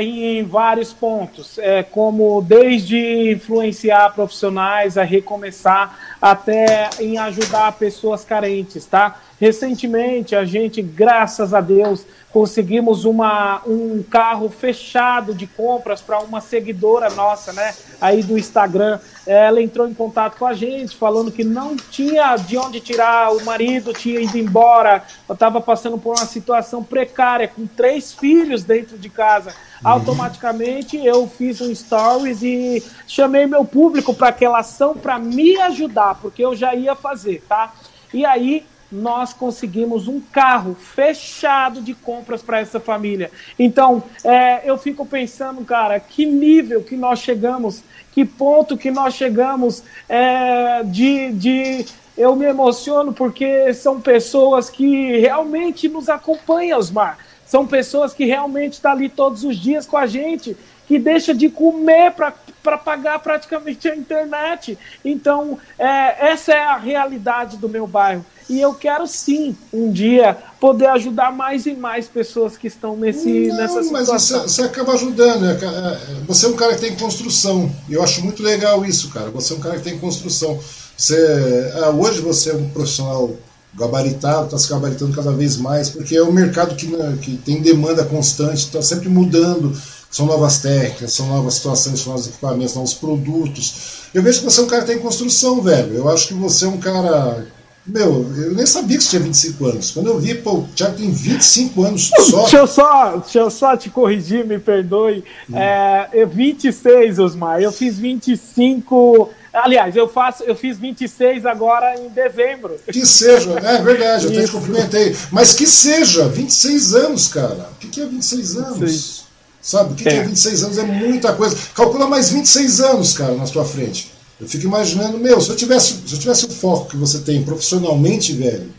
em 0.00 0.44
vários 0.44 0.92
pontos, 0.92 1.58
é, 1.58 1.82
como 1.82 2.42
desde 2.42 3.32
influenciar 3.32 4.10
profissionais 4.14 4.98
a 4.98 5.04
recomeçar 5.04 5.98
até 6.20 6.90
em 7.00 7.18
ajudar 7.18 7.72
pessoas 7.72 8.24
carentes, 8.24 8.84
tá? 8.84 9.20
Recentemente, 9.38 10.34
a 10.34 10.44
gente, 10.46 10.80
graças 10.80 11.52
a 11.52 11.60
Deus, 11.60 12.06
conseguimos 12.32 13.04
uma, 13.04 13.60
um 13.66 14.02
carro 14.02 14.48
fechado 14.48 15.34
de 15.34 15.46
compras 15.46 16.00
para 16.00 16.20
uma 16.20 16.40
seguidora 16.40 17.10
nossa, 17.10 17.52
né? 17.52 17.74
Aí 18.00 18.22
do 18.22 18.38
Instagram. 18.38 18.98
Ela 19.26 19.60
entrou 19.60 19.88
em 19.88 19.92
contato 19.92 20.38
com 20.38 20.46
a 20.46 20.54
gente, 20.54 20.96
falando 20.96 21.32
que 21.32 21.44
não 21.44 21.76
tinha 21.76 22.36
de 22.36 22.56
onde 22.56 22.80
tirar, 22.80 23.32
o 23.32 23.44
marido 23.44 23.92
tinha 23.92 24.20
ido 24.20 24.38
embora, 24.38 25.02
estava 25.30 25.60
passando 25.60 25.98
por 25.98 26.16
uma 26.16 26.26
situação 26.26 26.82
precária, 26.82 27.48
com 27.48 27.66
três 27.66 28.12
filhos 28.12 28.64
dentro 28.64 28.96
de 28.96 29.10
casa. 29.10 29.50
Uhum. 29.50 29.90
Automaticamente 29.90 30.96
eu 30.96 31.26
fiz 31.28 31.60
um 31.60 31.74
stories 31.74 32.42
e 32.42 32.82
chamei 33.06 33.46
meu 33.46 33.64
público 33.64 34.14
para 34.14 34.28
aquela 34.28 34.60
ação 34.60 34.94
para 34.94 35.18
me 35.18 35.60
ajudar, 35.60 36.14
porque 36.22 36.42
eu 36.44 36.54
já 36.54 36.74
ia 36.74 36.94
fazer, 36.94 37.42
tá? 37.48 37.72
E 38.14 38.24
aí 38.24 38.64
nós 38.90 39.32
conseguimos 39.32 40.08
um 40.08 40.20
carro 40.20 40.74
fechado 40.74 41.80
de 41.80 41.94
compras 41.94 42.42
para 42.42 42.60
essa 42.60 42.78
família. 42.78 43.30
Então, 43.58 44.02
é, 44.24 44.68
eu 44.68 44.78
fico 44.78 45.04
pensando, 45.04 45.64
cara, 45.64 45.98
que 45.98 46.24
nível 46.24 46.82
que 46.82 46.96
nós 46.96 47.18
chegamos, 47.18 47.82
que 48.12 48.24
ponto 48.24 48.76
que 48.76 48.90
nós 48.90 49.14
chegamos 49.14 49.82
é, 50.08 50.82
de, 50.84 51.32
de. 51.32 51.86
Eu 52.16 52.34
me 52.34 52.46
emociono 52.46 53.12
porque 53.12 53.74
são 53.74 54.00
pessoas 54.00 54.70
que 54.70 55.18
realmente 55.18 55.88
nos 55.88 56.08
acompanham, 56.08 56.78
Osmar. 56.78 57.18
São 57.44 57.66
pessoas 57.66 58.14
que 58.14 58.24
realmente 58.24 58.74
estão 58.74 58.90
tá 58.90 58.96
ali 58.96 59.08
todos 59.08 59.44
os 59.44 59.56
dias 59.56 59.86
com 59.86 59.96
a 59.96 60.06
gente, 60.06 60.56
que 60.86 60.98
deixa 60.98 61.34
de 61.34 61.48
comer 61.48 62.12
para 62.12 62.78
pagar 62.78 63.18
praticamente 63.18 63.88
a 63.88 63.94
internet. 63.94 64.78
Então, 65.04 65.58
é, 65.78 66.28
essa 66.28 66.54
é 66.54 66.62
a 66.62 66.76
realidade 66.76 67.56
do 67.56 67.68
meu 67.68 67.86
bairro. 67.86 68.24
E 68.48 68.60
eu 68.60 68.74
quero 68.74 69.06
sim, 69.06 69.56
um 69.72 69.90
dia, 69.90 70.36
poder 70.60 70.86
ajudar 70.86 71.32
mais 71.32 71.66
e 71.66 71.74
mais 71.74 72.06
pessoas 72.06 72.56
que 72.56 72.68
estão 72.68 72.96
nesse, 72.96 73.48
Não, 73.48 73.56
nessa 73.56 73.82
situação. 73.82 74.14
Mas 74.14 74.22
você, 74.22 74.38
você 74.38 74.62
acaba 74.62 74.92
ajudando. 74.92 75.40
Né? 75.40 75.58
É, 75.60 76.24
você 76.26 76.46
é 76.46 76.48
um 76.48 76.56
cara 76.56 76.74
que 76.74 76.80
tem 76.80 76.94
construção. 76.96 77.70
E 77.88 77.94
eu 77.94 78.02
acho 78.02 78.22
muito 78.22 78.42
legal 78.42 78.84
isso, 78.84 79.10
cara. 79.10 79.30
Você 79.30 79.52
é 79.52 79.56
um 79.56 79.60
cara 79.60 79.76
que 79.76 79.82
tem 79.82 79.98
construção. 79.98 80.58
Você, 80.96 81.72
ah, 81.82 81.90
hoje 81.90 82.20
você 82.20 82.50
é 82.50 82.54
um 82.54 82.70
profissional 82.70 83.34
gabaritado, 83.74 84.46
está 84.46 84.58
se 84.58 84.70
gabaritando 84.70 85.14
cada 85.14 85.32
vez 85.32 85.56
mais, 85.58 85.90
porque 85.90 86.16
é 86.16 86.22
um 86.22 86.32
mercado 86.32 86.74
que, 86.74 86.86
né, 86.86 87.18
que 87.20 87.36
tem 87.36 87.60
demanda 87.60 88.04
constante, 88.04 88.64
está 88.64 88.80
sempre 88.80 89.08
mudando. 89.08 89.76
São 90.10 90.24
novas 90.24 90.60
técnicas, 90.60 91.12
são 91.12 91.26
novas 91.26 91.54
situações, 91.54 92.00
são 92.00 92.12
novos 92.12 92.28
equipamentos, 92.28 92.74
novos 92.74 92.94
produtos. 92.94 93.74
Eu 94.14 94.22
vejo 94.22 94.38
que 94.38 94.44
você 94.44 94.60
é 94.60 94.62
um 94.62 94.66
cara 94.66 94.82
que 94.82 94.92
tem 94.92 94.98
construção, 94.98 95.60
velho. 95.60 95.94
Eu 95.94 96.08
acho 96.08 96.28
que 96.28 96.34
você 96.34 96.64
é 96.64 96.68
um 96.68 96.78
cara 96.78 97.46
meu, 97.86 98.26
eu 98.36 98.54
nem 98.54 98.66
sabia 98.66 98.98
que 98.98 99.04
você 99.04 99.10
tinha 99.10 99.22
25 99.22 99.66
anos. 99.66 99.90
Quando 99.92 100.08
eu 100.08 100.18
vi, 100.18 100.34
pô, 100.34 100.54
o 100.54 100.68
Thiago 100.74 100.96
tem 100.96 101.10
25 101.10 101.84
anos 101.84 102.10
só. 102.30 102.42
Deixa 102.42 102.56
eu 102.56 102.66
só, 102.66 103.16
deixa 103.18 103.38
eu 103.38 103.50
só 103.50 103.76
te 103.76 103.90
corrigir, 103.90 104.44
me 104.44 104.58
perdoe. 104.58 105.22
Hum. 105.48 105.56
É, 105.56 106.26
26, 106.26 107.18
Osmar. 107.18 107.60
Eu 107.60 107.70
fiz 107.70 107.96
25. 107.98 109.30
Aliás, 109.52 109.94
eu 109.96 110.08
faço, 110.08 110.42
eu 110.42 110.54
fiz 110.54 110.78
26 110.78 111.46
agora 111.46 111.98
em 111.98 112.08
dezembro. 112.08 112.76
Que 112.92 113.06
seja, 113.06 113.52
é 113.52 113.80
verdade, 113.80 114.26
eu 114.26 114.32
até 114.32 114.44
te 114.44 114.50
cumprimentei. 114.50 115.16
Mas 115.30 115.54
que 115.54 115.66
seja, 115.66 116.28
26 116.28 116.94
anos, 116.94 117.28
cara. 117.28 117.70
O 117.72 117.78
que 117.78 118.00
é 118.00 118.04
26 118.04 118.56
anos? 118.56 118.78
26. 118.78 119.26
Sabe, 119.62 119.92
o 119.94 119.96
que 119.96 120.08
é. 120.08 120.12
que 120.12 120.18
é 120.18 120.22
26 120.24 120.64
anos? 120.64 120.78
É 120.78 120.82
muita 120.82 121.32
coisa. 121.32 121.56
Calcula 121.74 122.06
mais 122.06 122.30
26 122.30 122.80
anos, 122.80 123.14
cara, 123.14 123.34
na 123.34 123.46
sua 123.46 123.64
frente. 123.64 124.15
Eu 124.40 124.46
fico 124.46 124.66
imaginando, 124.66 125.18
meu, 125.18 125.40
se 125.40 125.48
eu 125.48 125.56
tivesse, 125.56 125.94
se 126.06 126.14
eu 126.14 126.18
tivesse 126.18 126.44
o 126.44 126.50
foco 126.50 126.90
que 126.90 126.96
você 126.96 127.20
tem 127.20 127.42
profissionalmente, 127.42 128.34
velho, 128.34 128.70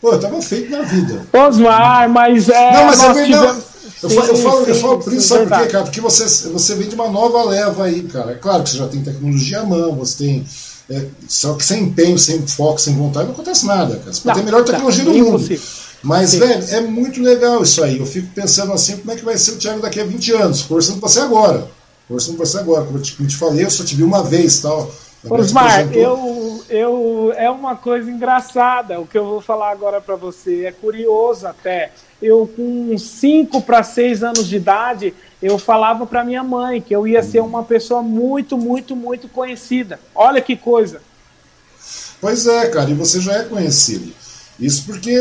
pô, 0.00 0.12
eu 0.12 0.20
tava 0.20 0.42
feito 0.42 0.70
na 0.70 0.82
vida. 0.82 1.26
Osmar, 1.32 2.08
mas 2.08 2.48
é. 2.48 2.72
Não, 2.72 2.86
mas 2.86 3.02
é 3.02 3.12
verdade. 3.12 3.62
Eu, 4.02 4.10
sim, 4.10 4.16
eu, 4.16 4.36
falo, 4.36 4.64
sim, 4.64 4.70
eu 4.70 4.74
falo 4.74 4.98
por 4.98 5.12
isso, 5.12 5.28
sabe 5.28 5.46
por 5.46 5.58
quê, 5.58 5.66
cara? 5.66 5.84
Porque 5.84 6.00
você, 6.00 6.48
você 6.48 6.74
vem 6.74 6.88
de 6.88 6.94
uma 6.96 7.08
nova 7.08 7.44
leva 7.44 7.84
aí, 7.84 8.02
cara. 8.02 8.32
É 8.32 8.34
claro 8.34 8.64
que 8.64 8.70
você 8.70 8.78
já 8.78 8.88
tem 8.88 9.02
tecnologia 9.02 9.60
à 9.60 9.64
mão, 9.64 9.94
você 9.94 10.24
tem. 10.24 10.46
É, 10.90 11.04
só 11.28 11.54
que 11.54 11.64
sem 11.64 11.84
empenho, 11.84 12.18
sem 12.18 12.46
foco, 12.46 12.80
sem 12.80 12.94
vontade, 12.94 13.26
não 13.26 13.32
acontece 13.32 13.64
nada, 13.64 13.96
cara. 13.96 14.12
Você 14.12 14.20
pode 14.20 14.34
ter 14.34 14.42
a 14.42 14.44
melhor 14.44 14.64
tecnologia 14.64 15.04
não, 15.04 15.12
do 15.12 15.18
mundo. 15.18 15.36
Impossível. 15.36 15.62
Mas, 16.02 16.30
sim. 16.30 16.38
velho, 16.38 16.64
é 16.68 16.80
muito 16.80 17.20
legal 17.20 17.62
isso 17.62 17.82
aí. 17.82 17.98
Eu 17.98 18.06
fico 18.06 18.28
pensando 18.34 18.72
assim, 18.72 18.96
como 18.98 19.12
é 19.12 19.16
que 19.16 19.24
vai 19.24 19.36
ser 19.38 19.52
o 19.52 19.56
Thiago 19.56 19.80
daqui 19.80 20.00
a 20.00 20.04
20 20.04 20.32
anos? 20.34 20.62
Conversando 20.62 21.00
com 21.00 21.08
você 21.08 21.20
agora. 21.20 21.68
Conversando 22.08 22.36
com 22.36 22.44
você 22.44 22.58
agora. 22.58 22.84
Como 22.84 22.98
eu 22.98 23.02
te, 23.02 23.26
te 23.26 23.36
falei, 23.36 23.64
eu 23.64 23.70
só 23.70 23.84
te 23.84 23.94
vi 23.94 24.02
uma 24.02 24.22
vez 24.22 24.60
tal. 24.60 24.90
Osmar, 25.28 25.92
eu, 25.92 26.64
eu, 26.68 27.32
é 27.36 27.50
uma 27.50 27.74
coisa 27.74 28.08
engraçada 28.08 29.00
o 29.00 29.06
que 29.06 29.18
eu 29.18 29.24
vou 29.24 29.40
falar 29.40 29.70
agora 29.70 30.00
para 30.00 30.14
você. 30.14 30.66
É 30.66 30.72
curioso 30.72 31.46
até. 31.46 31.92
Eu, 32.22 32.50
com 32.56 32.96
5 32.96 33.60
para 33.62 33.82
6 33.82 34.22
anos 34.22 34.46
de 34.46 34.56
idade, 34.56 35.14
eu 35.42 35.58
falava 35.58 36.06
para 36.06 36.24
minha 36.24 36.42
mãe 36.42 36.80
que 36.80 36.94
eu 36.94 37.06
ia 37.06 37.22
ser 37.22 37.40
uma 37.40 37.62
pessoa 37.62 38.02
muito, 38.02 38.56
muito, 38.56 38.94
muito 38.94 39.28
conhecida. 39.28 39.98
Olha 40.14 40.40
que 40.40 40.56
coisa. 40.56 41.02
Pois 42.20 42.46
é, 42.46 42.68
cara, 42.68 42.90
e 42.90 42.94
você 42.94 43.20
já 43.20 43.34
é 43.34 43.44
conhecido. 43.44 44.12
Isso 44.58 44.84
porque, 44.86 45.12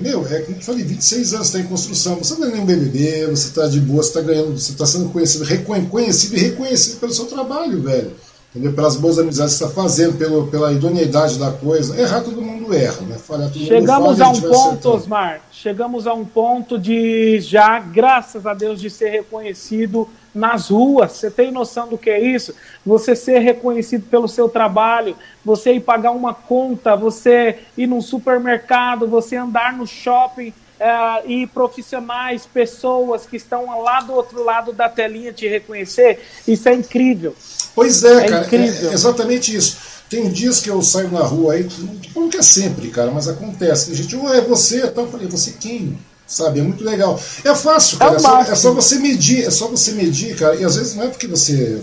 meu, 0.00 0.26
é 0.26 0.40
como 0.40 0.58
eu 0.58 0.62
falei, 0.62 0.84
26 0.84 1.34
anos 1.34 1.46
está 1.46 1.60
em 1.60 1.66
construção, 1.66 2.16
você 2.16 2.34
não 2.34 2.48
é 2.48 2.52
nenhum 2.52 2.66
BBB, 2.66 3.26
você 3.26 3.48
está 3.48 3.66
de 3.66 3.80
boa, 3.80 4.02
você 4.02 4.10
está 4.10 4.20
ganhando, 4.20 4.58
você 4.58 4.72
está 4.72 4.84
sendo 4.84 5.08
conhecido, 5.08 5.44
reconhecido 5.44 6.36
e 6.36 6.40
reconhecido 6.40 7.00
pelo 7.00 7.12
seu 7.12 7.24
trabalho, 7.24 7.82
velho 7.82 8.12
entendeu? 8.56 8.72
pelas 8.72 8.96
boas 8.96 9.18
amizades 9.18 9.58
que 9.58 9.64
está 9.64 9.74
fazendo, 9.74 10.16
pelo, 10.16 10.46
pela 10.48 10.72
idoneidade 10.72 11.38
da 11.38 11.50
coisa. 11.52 12.00
Errar 12.00 12.22
todo 12.22 12.40
mundo 12.40 12.72
erra, 12.74 13.02
né? 13.02 13.16
Falhar 13.18 13.50
todo 13.50 13.64
Chegamos 13.64 14.18
mundo 14.18 14.22
a 14.22 14.28
um 14.30 14.40
ponto, 14.40 14.90
Osmar, 14.90 15.40
chegamos 15.52 16.06
a 16.06 16.14
um 16.14 16.24
ponto 16.24 16.78
de 16.78 17.38
já, 17.40 17.78
graças 17.78 18.46
a 18.46 18.54
Deus, 18.54 18.80
de 18.80 18.88
ser 18.88 19.10
reconhecido 19.10 20.08
nas 20.34 20.70
ruas. 20.70 21.12
Você 21.12 21.30
tem 21.30 21.52
noção 21.52 21.88
do 21.88 21.98
que 21.98 22.10
é 22.10 22.20
isso? 22.20 22.54
Você 22.84 23.14
ser 23.14 23.38
reconhecido 23.40 24.04
pelo 24.08 24.28
seu 24.28 24.48
trabalho, 24.48 25.16
você 25.44 25.74
ir 25.74 25.80
pagar 25.80 26.10
uma 26.10 26.34
conta, 26.34 26.96
você 26.96 27.58
ir 27.76 27.86
num 27.86 28.00
supermercado, 28.00 29.06
você 29.06 29.36
andar 29.36 29.72
no 29.74 29.86
shopping 29.86 30.52
é, 30.78 31.26
e 31.26 31.46
profissionais, 31.46 32.46
pessoas 32.46 33.26
que 33.26 33.36
estão 33.36 33.82
lá 33.82 34.00
do 34.00 34.12
outro 34.12 34.42
lado 34.42 34.72
da 34.72 34.88
telinha 34.88 35.32
te 35.32 35.48
reconhecer, 35.48 36.20
isso 36.46 36.68
é 36.68 36.74
incrível. 36.74 37.34
Pois 37.76 38.02
é, 38.02 38.24
é 38.24 38.28
cara, 38.28 38.48
é, 38.50 38.56
é 38.56 38.92
exatamente 38.92 39.54
isso. 39.54 39.76
Tem 40.08 40.30
dias 40.30 40.60
que 40.60 40.70
eu 40.70 40.80
saio 40.82 41.10
na 41.10 41.20
rua 41.20 41.54
aí, 41.54 41.68
não 42.14 42.30
que 42.30 42.38
é 42.38 42.42
sempre, 42.42 42.88
cara, 42.88 43.10
mas 43.10 43.28
acontece. 43.28 43.92
A 43.92 43.94
gente, 43.94 44.16
oh, 44.16 44.32
é 44.32 44.40
você, 44.40 44.86
tal. 44.88 45.04
Eu 45.04 45.10
falei, 45.10 45.28
você 45.28 45.52
quem? 45.52 45.98
Sabe, 46.26 46.58
é 46.58 46.62
muito 46.62 46.82
legal. 46.82 47.20
É 47.44 47.54
fácil, 47.54 47.98
cara, 47.98 48.14
é, 48.14 48.16
é, 48.16 48.18
só, 48.18 48.40
é, 48.40 48.54
só, 48.56 48.72
você 48.72 48.98
medir, 48.98 49.44
é 49.44 49.50
só 49.50 49.68
você 49.68 49.92
medir, 49.92 50.34
cara, 50.34 50.56
e 50.56 50.64
às 50.64 50.74
vezes 50.74 50.96
não 50.96 51.04
é 51.04 51.08
porque 51.08 51.28
você 51.28 51.80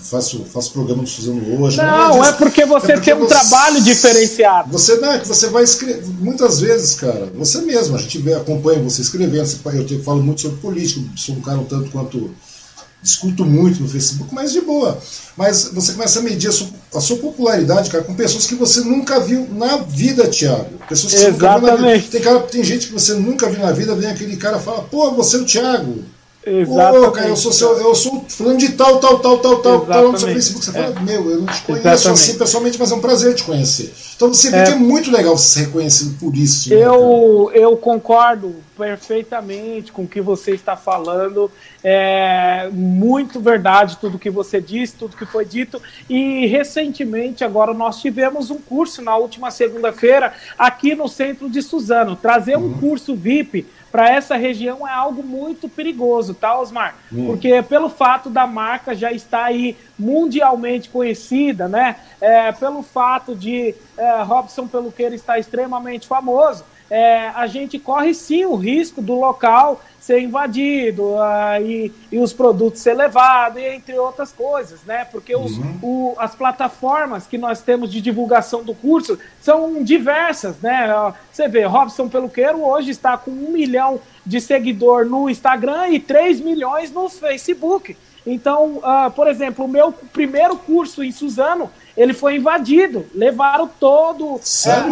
faço, 0.00 0.44
faço 0.44 0.72
programa 0.72 1.02
do 1.02 1.08
Suzano 1.08 1.62
hoje. 1.62 1.76
Não, 1.76 2.16
não 2.16 2.24
é, 2.24 2.30
é, 2.30 2.32
porque 2.32 2.64
você 2.64 2.92
é 2.92 2.94
porque 2.96 3.12
tem 3.12 3.22
um 3.22 3.28
você, 3.28 3.34
trabalho 3.34 3.80
diferenciado. 3.82 4.72
Você 4.72 4.96
não, 4.96 5.12
é 5.12 5.18
que 5.20 5.28
você 5.28 5.48
vai 5.48 5.62
escrever. 5.62 6.04
Muitas 6.18 6.60
vezes, 6.60 6.94
cara, 6.96 7.30
você 7.34 7.60
mesmo, 7.60 7.94
a 7.94 7.98
gente 8.00 8.18
vê, 8.18 8.34
acompanha 8.34 8.82
você 8.82 9.02
escrevendo, 9.02 9.48
eu 9.74 9.86
te, 9.86 9.98
falo 10.00 10.22
muito 10.22 10.40
sobre 10.40 10.58
política, 10.58 11.00
sou 11.16 11.36
um 11.36 11.40
cara 11.40 11.58
um 11.58 11.64
tanto 11.64 11.90
quanto. 11.90 12.34
Discuto 13.02 13.46
muito 13.46 13.82
no 13.82 13.88
Facebook, 13.88 14.34
mas 14.34 14.52
de 14.52 14.60
boa. 14.60 14.98
Mas 15.34 15.70
você 15.72 15.92
começa 15.92 16.18
a 16.18 16.22
medir 16.22 16.48
a 16.48 16.52
sua, 16.52 16.68
a 16.94 17.00
sua 17.00 17.16
popularidade, 17.16 17.88
cara, 17.88 18.04
com 18.04 18.14
pessoas 18.14 18.46
que 18.46 18.54
você 18.54 18.80
nunca 18.80 19.18
viu 19.18 19.48
na 19.52 19.78
vida, 19.78 20.28
Thiago. 20.28 20.78
Pessoas 20.86 21.14
que 21.14 21.20
Exatamente. 21.20 21.40
você 21.40 21.60
nunca 21.60 21.76
viu 21.76 21.86
na 21.86 21.96
vida. 21.96 22.08
Tem, 22.10 22.20
cara, 22.20 22.40
tem 22.40 22.62
gente 22.62 22.86
que 22.88 22.92
você 22.92 23.14
nunca 23.14 23.48
viu 23.48 23.60
na 23.60 23.72
vida, 23.72 23.94
vem 23.94 24.10
aquele 24.10 24.36
cara 24.36 24.58
e 24.58 24.62
fala, 24.62 24.82
pô, 24.82 25.10
você 25.12 25.36
é 25.36 25.40
o 25.40 25.44
Thiago. 25.46 26.04
Exatamente. 26.44 27.04
Pô, 27.04 27.10
cara, 27.10 27.28
eu 27.28 27.36
sou, 27.36 27.52
seu, 27.52 27.78
eu 27.78 27.94
sou 27.94 28.24
fulano 28.28 28.58
de 28.58 28.70
tal, 28.70 28.98
tal, 28.98 29.18
tal, 29.18 29.38
tal, 29.38 29.58
tal, 29.60 29.86
tal 29.86 30.12
no 30.12 30.18
seu 30.18 30.28
Facebook. 30.28 30.64
Você 30.64 30.72
fala, 30.72 30.94
é. 30.98 31.00
meu, 31.00 31.30
eu 31.30 31.40
não 31.40 31.46
te 31.46 31.62
conheço 31.62 31.88
Exatamente. 31.88 32.20
assim 32.20 32.38
pessoalmente, 32.38 32.78
mas 32.78 32.92
é 32.92 32.94
um 32.94 33.00
prazer 33.00 33.34
te 33.34 33.44
conhecer. 33.44 33.92
Então 34.16 34.32
você 34.32 34.50
vê 34.50 34.56
é. 34.58 34.64
que 34.64 34.72
é 34.72 34.76
muito 34.76 35.10
legal 35.10 35.36
ser 35.36 35.60
reconhecido 35.60 36.18
por 36.18 36.34
isso. 36.34 36.70
Né, 36.70 36.76
eu, 36.76 37.50
né, 37.52 37.58
eu 37.58 37.76
concordo 37.76 38.54
perfeitamente 38.80 39.92
com 39.92 40.04
o 40.04 40.08
que 40.08 40.22
você 40.22 40.52
está 40.52 40.74
falando. 40.74 41.52
É 41.84 42.70
muito 42.72 43.38
verdade 43.38 43.98
tudo 43.98 44.18
que 44.18 44.30
você 44.30 44.58
disse, 44.58 44.96
tudo 44.96 45.18
que 45.18 45.26
foi 45.26 45.44
dito. 45.44 45.82
E 46.08 46.46
recentemente, 46.46 47.44
agora, 47.44 47.74
nós 47.74 48.00
tivemos 48.00 48.50
um 48.50 48.58
curso 48.58 49.02
na 49.02 49.14
última 49.14 49.50
segunda-feira 49.50 50.32
aqui 50.58 50.94
no 50.94 51.08
centro 51.08 51.50
de 51.50 51.60
Suzano. 51.60 52.16
Trazer 52.16 52.56
um 52.56 52.62
uhum. 52.62 52.78
curso 52.78 53.14
VIP 53.14 53.66
para 53.92 54.08
essa 54.08 54.36
região 54.36 54.88
é 54.88 54.92
algo 54.92 55.22
muito 55.22 55.68
perigoso, 55.68 56.32
tá, 56.32 56.58
Osmar? 56.58 56.94
Hum. 57.12 57.26
Porque 57.26 57.60
pelo 57.62 57.90
fato 57.90 58.30
da 58.30 58.46
marca 58.46 58.94
já 58.94 59.12
estar 59.12 59.44
aí 59.44 59.76
mundialmente 59.98 60.88
conhecida, 60.88 61.68
né? 61.68 61.96
É, 62.20 62.52
pelo 62.52 62.82
fato 62.82 63.34
de 63.34 63.74
é, 63.98 64.22
Robson 64.22 64.66
Peluqueiro 64.68 65.14
estar 65.14 65.38
extremamente 65.38 66.06
famoso, 66.06 66.64
é, 66.90 67.28
a 67.28 67.46
gente 67.46 67.78
corre 67.78 68.12
sim 68.12 68.44
o 68.44 68.56
risco 68.56 69.00
do 69.00 69.14
local 69.14 69.80
ser 70.00 70.20
invadido 70.20 71.04
uh, 71.04 71.62
e, 71.62 71.92
e, 72.10 72.18
os 72.18 72.32
produtos 72.32 72.80
ser 72.80 72.94
levados, 72.94 73.62
entre 73.62 73.96
outras 73.96 74.32
coisas, 74.32 74.80
né? 74.84 75.04
Porque 75.04 75.36
os, 75.36 75.56
uhum. 75.56 75.78
o, 75.82 76.14
as 76.18 76.34
plataformas 76.34 77.26
que 77.26 77.38
nós 77.38 77.60
temos 77.62 77.92
de 77.92 78.00
divulgação 78.00 78.64
do 78.64 78.74
curso 78.74 79.18
são 79.40 79.84
diversas, 79.84 80.56
né? 80.60 80.88
Você 81.30 81.46
vê, 81.46 81.64
Robson 81.64 82.08
Peluqueiro 82.08 82.64
hoje 82.64 82.90
está 82.90 83.16
com 83.16 83.30
um 83.30 83.52
milhão 83.52 84.00
de 84.26 84.40
seguidor 84.40 85.04
no 85.04 85.30
Instagram 85.30 85.90
e 85.90 86.00
3 86.00 86.40
milhões 86.40 86.90
no 86.90 87.08
Facebook. 87.08 87.96
Então, 88.26 88.78
uh, 88.78 89.10
por 89.14 89.28
exemplo, 89.28 89.64
o 89.64 89.68
meu 89.68 89.92
primeiro 89.92 90.56
curso 90.56 91.04
em 91.04 91.12
Suzano, 91.12 91.70
ele 91.96 92.12
foi 92.12 92.36
invadido. 92.36 93.06
Levaram 93.14 93.68
todo... 93.78 94.34
Uh, 94.34 94.40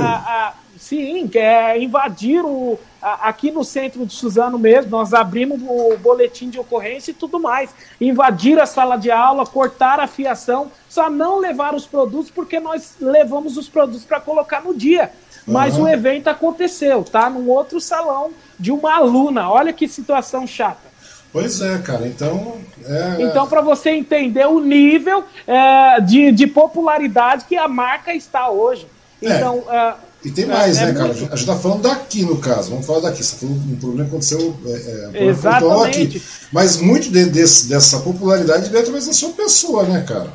a, 0.02 0.54
sim, 0.78 1.28
que 1.28 1.38
é 1.38 1.82
invadir 1.82 2.44
o, 2.44 2.78
aqui 3.00 3.50
no 3.50 3.64
centro 3.64 4.04
de 4.06 4.14
Suzano 4.14 4.58
mesmo, 4.58 4.90
nós 4.90 5.14
abrimos 5.14 5.60
o 5.62 5.96
boletim 5.98 6.50
de 6.50 6.58
ocorrência 6.58 7.10
e 7.10 7.14
tudo 7.14 7.38
mais. 7.38 7.70
Invadir 8.00 8.58
a 8.58 8.66
sala 8.66 8.96
de 8.96 9.10
aula, 9.10 9.46
cortar 9.46 10.00
a 10.00 10.06
fiação, 10.06 10.70
só 10.88 11.08
não 11.10 11.38
levar 11.38 11.74
os 11.74 11.86
produtos 11.86 12.30
porque 12.30 12.58
nós 12.58 12.94
levamos 13.00 13.56
os 13.56 13.68
produtos 13.68 14.04
para 14.04 14.20
colocar 14.20 14.62
no 14.62 14.74
dia. 14.74 15.12
Mas 15.46 15.76
uhum. 15.78 15.84
o 15.84 15.88
evento 15.88 16.28
aconteceu, 16.28 17.02
tá? 17.02 17.30
Num 17.30 17.48
outro 17.48 17.80
salão 17.80 18.32
de 18.58 18.70
uma 18.70 18.96
aluna. 18.96 19.50
Olha 19.50 19.72
que 19.72 19.88
situação 19.88 20.46
chata. 20.46 20.88
Pois 21.32 21.60
é, 21.60 21.78
cara. 21.78 22.06
Então. 22.06 22.58
É... 22.84 23.22
Então, 23.22 23.46
para 23.46 23.60
você 23.60 23.90
entender 23.90 24.46
o 24.46 24.60
nível 24.60 25.24
é, 25.46 26.00
de, 26.00 26.32
de 26.32 26.46
popularidade 26.46 27.44
que 27.46 27.56
a 27.56 27.68
marca 27.68 28.14
está 28.14 28.50
hoje. 28.50 28.86
É. 29.22 29.36
Então. 29.36 29.64
É. 30.24 30.28
E 30.28 30.30
tem 30.30 30.46
mais, 30.46 30.78
é, 30.78 30.86
né, 30.86 30.92
cara? 30.92 31.08
Muito... 31.08 31.24
A 31.24 31.36
gente 31.36 31.40
está 31.40 31.56
falando 31.56 31.82
daqui, 31.82 32.22
no 32.22 32.38
caso. 32.38 32.70
Vamos 32.70 32.86
falar 32.86 33.00
daqui. 33.00 33.22
Você 33.22 33.34
tá 33.34 33.40
falou 33.40 33.54
um 33.54 33.76
problema 33.76 34.04
que 34.04 34.10
aconteceu 34.10 34.56
é, 35.14 35.26
Exatamente. 35.26 36.02
aqui. 36.02 36.22
Mas 36.52 36.76
muito 36.78 37.10
de, 37.10 37.26
desse, 37.26 37.68
dessa 37.68 38.00
popularidade 38.00 38.70
vem 38.70 38.80
através 38.80 39.06
da 39.06 39.12
sua 39.12 39.30
pessoa, 39.30 39.84
né, 39.84 40.04
cara? 40.06 40.32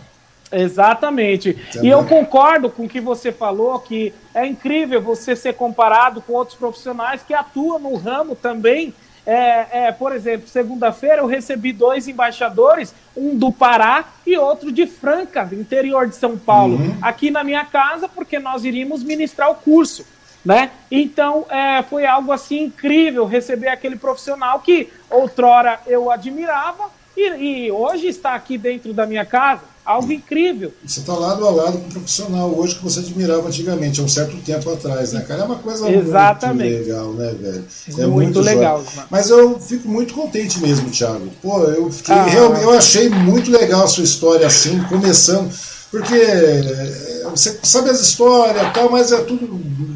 Exatamente. 0.52 1.50
Entendeu? 1.50 1.84
E 1.84 1.90
eu 1.90 2.06
concordo 2.06 2.70
com 2.70 2.86
o 2.86 2.90
que 2.90 3.02
você 3.02 3.32
falou, 3.32 3.78
que 3.80 4.14
é 4.34 4.46
incrível 4.46 5.02
você 5.02 5.36
ser 5.36 5.54
comparado 5.54 6.22
com 6.22 6.34
outros 6.34 6.58
profissionais 6.58 7.22
que 7.28 7.34
atuam 7.34 7.80
no 7.80 7.96
ramo 7.96 8.36
também 8.36 8.94
é, 9.26 9.86
é, 9.86 9.91
por 9.91 10.14
exemplo, 10.14 10.48
segunda-feira 10.48 11.18
eu 11.18 11.28
recebi 11.28 11.72
dois 11.72 12.08
embaixadores, 12.08 12.94
um 13.16 13.38
do 13.38 13.52
Pará 13.52 14.06
e 14.26 14.38
outro 14.38 14.72
de 14.72 14.86
Franca, 14.86 15.48
interior 15.52 16.08
de 16.08 16.16
São 16.16 16.38
Paulo, 16.38 16.76
uhum. 16.76 16.98
aqui 17.02 17.32
na 17.32 17.44
minha 17.44 17.64
casa, 17.64 18.10
porque 18.10 18.38
nós 18.40 18.66
iríamos 18.66 19.04
ministrar 19.04 19.50
o 19.50 19.56
curso. 19.56 20.06
Né? 20.44 20.72
Então 20.91 21.45
é, 21.50 21.82
foi 21.84 22.06
algo 22.06 22.30
assim 22.34 22.64
incrível 22.64 23.26
receber 23.26 23.70
aquele 23.70 23.95
profissional 23.95 24.60
que 24.60 24.91
outrora 25.10 25.80
eu 25.88 26.12
admirava 26.12 26.90
e, 27.15 27.65
e 27.68 27.72
hoje 27.72 28.07
está 28.07 28.35
aqui 28.35 28.57
dentro 28.57 28.94
da 28.94 29.06
minha 29.06 29.26
casa 29.26 29.73
algo 29.85 30.11
incrível. 30.11 30.73
Você 30.85 31.02
está 31.02 31.14
lado 31.14 31.45
a 31.45 31.52
lado 31.52 31.77
com 31.77 31.88
um 31.88 31.90
profissional 31.90 32.57
hoje 32.57 32.76
que 32.76 32.84
você 32.84 32.99
admirava 32.99 33.48
antigamente, 33.48 33.99
há 33.99 34.03
um 34.03 34.07
certo 34.07 34.38
tempo 34.38 34.72
atrás, 34.72 35.11
né, 35.11 35.22
cara? 35.22 35.41
É 35.41 35.45
uma 35.45 35.57
coisa 35.57 35.90
Exatamente. 35.91 36.72
muito 36.72 36.88
legal, 36.88 37.14
né, 37.14 37.35
velho? 37.40 37.65
É 37.88 37.91
muito, 37.91 38.11
muito 38.11 38.40
legal. 38.40 38.84
Mas 39.10 39.30
eu 39.30 39.60
fico 39.60 39.88
muito 39.88 40.14
contente 40.14 40.60
mesmo, 40.61 40.90
Thiago. 40.90 41.30
Pô, 41.41 41.64
eu 41.64 41.91
fiquei, 41.91 42.15
ah, 42.15 42.23
realmente, 42.23 42.64
eu 42.64 42.72
achei 42.72 43.10
muito 43.10 43.52
legal 43.52 43.84
a 43.84 43.88
sua 43.88 44.03
história 44.03 44.48
assim, 44.48 44.81
começando, 44.84 45.53
porque 45.91 46.15
eh, 46.15 47.27
você 47.30 47.60
sabe 47.64 47.90
as 47.90 47.99
histórias 47.99 48.73
tal, 48.73 48.90
mas 48.90 49.11
é 49.11 49.22
tudo, 49.23 49.48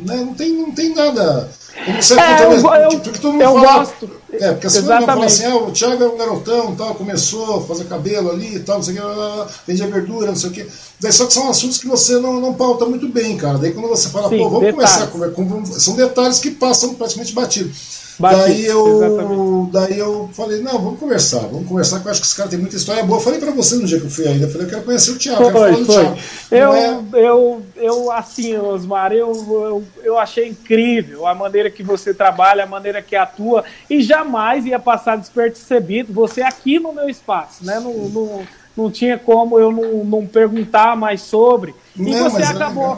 né, 0.05 0.17
não 0.17 0.33
tem, 0.33 0.51
não 0.51 0.71
tem 0.71 0.93
nada 0.93 1.49
é, 1.77 2.43
eu, 2.43 2.91
eu, 2.91 2.99
porque 2.99 3.19
todo 3.19 3.33
mundo 3.33 3.41
eu 3.41 3.53
fala, 3.53 3.79
gosto. 3.79 4.09
É, 4.33 4.51
porque 4.51 4.67
assim, 4.67 4.77
Exatamente. 4.79 5.05
fala 5.05 5.25
assim, 5.25 5.45
ah, 5.45 5.55
o 5.55 5.71
Thiago 5.71 6.03
é 6.03 6.07
um 6.07 6.17
garotão, 6.17 6.75
tal, 6.75 6.95
começou 6.95 7.57
a 7.57 7.61
fazer 7.61 7.85
cabelo 7.85 8.31
ali 8.31 8.55
e 8.55 8.59
tal, 8.59 8.77
não 8.77 8.83
sei 8.83 8.95
o 8.95 8.97
que, 8.97 9.53
vendia 9.67 9.87
verdura, 9.87 10.27
não 10.27 10.35
sei 10.35 10.49
o 10.49 10.53
que. 10.53 10.67
Daí 10.99 11.13
só 11.13 11.25
que 11.25 11.33
são 11.33 11.49
assuntos 11.49 11.77
que 11.77 11.87
você 11.87 12.19
não, 12.19 12.39
não 12.39 12.53
pauta 12.53 12.85
muito 12.85 13.07
bem, 13.07 13.37
cara. 13.37 13.57
Daí 13.57 13.71
quando 13.71 13.87
você 13.87 14.09
fala, 14.09 14.29
Sim, 14.29 14.37
pô, 14.37 14.49
vamos 14.49 14.65
detalhes. 14.65 15.09
começar, 15.09 15.79
são 15.79 15.95
detalhes 15.95 16.39
que 16.39 16.51
passam 16.51 16.93
praticamente 16.95 17.33
batido. 17.33 17.71
Daí 18.19 18.65
eu, 18.65 19.69
daí 19.71 19.97
eu 19.97 20.29
falei, 20.33 20.61
não, 20.61 20.79
vamos 20.79 20.99
conversar, 20.99 21.39
vamos 21.39 21.67
conversar, 21.67 21.99
que 21.99 22.07
eu 22.07 22.11
acho 22.11 22.21
que 22.21 22.27
esse 22.27 22.35
cara 22.35 22.49
tem 22.49 22.59
muita 22.59 22.75
história 22.75 23.03
boa. 23.03 23.19
Eu 23.19 23.23
falei 23.23 23.39
pra 23.39 23.51
você 23.51 23.75
no 23.75 23.85
dia 23.85 23.99
que 23.99 24.05
eu 24.05 24.09
fui 24.09 24.27
ainda, 24.27 24.45
eu 24.45 24.51
falei, 24.51 24.65
eu 24.65 24.71
quero 24.71 24.83
conhecer 24.83 25.11
o 25.11 25.17
Thiago, 25.17 25.43
foi, 25.43 25.51
quero 25.51 25.59
falar 25.59 25.77
do 25.77 25.85
foi. 25.85 25.95
Thiago. 25.95 26.17
Eu, 26.49 26.73
é... 26.73 26.99
eu, 27.13 27.65
eu, 27.75 28.11
assim, 28.11 28.57
Osmar, 28.57 29.11
eu, 29.11 29.31
eu, 29.31 29.83
eu 30.03 30.17
achei 30.17 30.47
incrível 30.47 31.27
a 31.27 31.35
maneira 31.35 31.69
que 31.69 31.83
você 31.83 32.13
trabalha, 32.13 32.63
a 32.63 32.67
maneira 32.67 33.01
que 33.01 33.15
atua, 33.15 33.63
e 33.89 34.01
jamais 34.01 34.65
ia 34.65 34.79
passar 34.79 35.17
despercebido 35.17 36.13
você 36.13 36.41
aqui 36.41 36.79
no 36.79 36.93
meu 36.93 37.09
espaço, 37.09 37.65
né? 37.65 37.79
No, 37.79 38.09
no, 38.09 38.47
não 38.75 38.91
tinha 38.91 39.17
como 39.17 39.59
eu 39.59 39.71
não, 39.71 40.03
não 40.03 40.27
perguntar 40.27 40.95
mais 40.95 41.21
sobre. 41.21 41.73
E 41.95 42.01
não, 42.01 42.29
você 42.29 42.43
é 42.43 42.45
acabou 42.45 42.97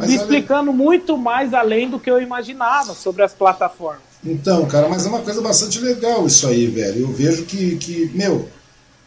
é 0.00 0.06
me 0.06 0.14
explicando 0.14 0.72
muito 0.72 1.16
mais 1.18 1.52
além 1.52 1.88
do 1.88 2.00
que 2.00 2.10
eu 2.10 2.20
imaginava 2.20 2.94
sobre 2.94 3.22
as 3.22 3.34
plataformas. 3.34 4.09
Então, 4.24 4.66
cara, 4.66 4.88
mas 4.88 5.06
é 5.06 5.08
uma 5.08 5.22
coisa 5.22 5.40
bastante 5.40 5.78
legal 5.80 6.26
isso 6.26 6.46
aí, 6.46 6.66
velho. 6.66 7.02
Eu 7.02 7.12
vejo 7.12 7.44
que, 7.44 7.76
que 7.76 8.10
meu, 8.14 8.46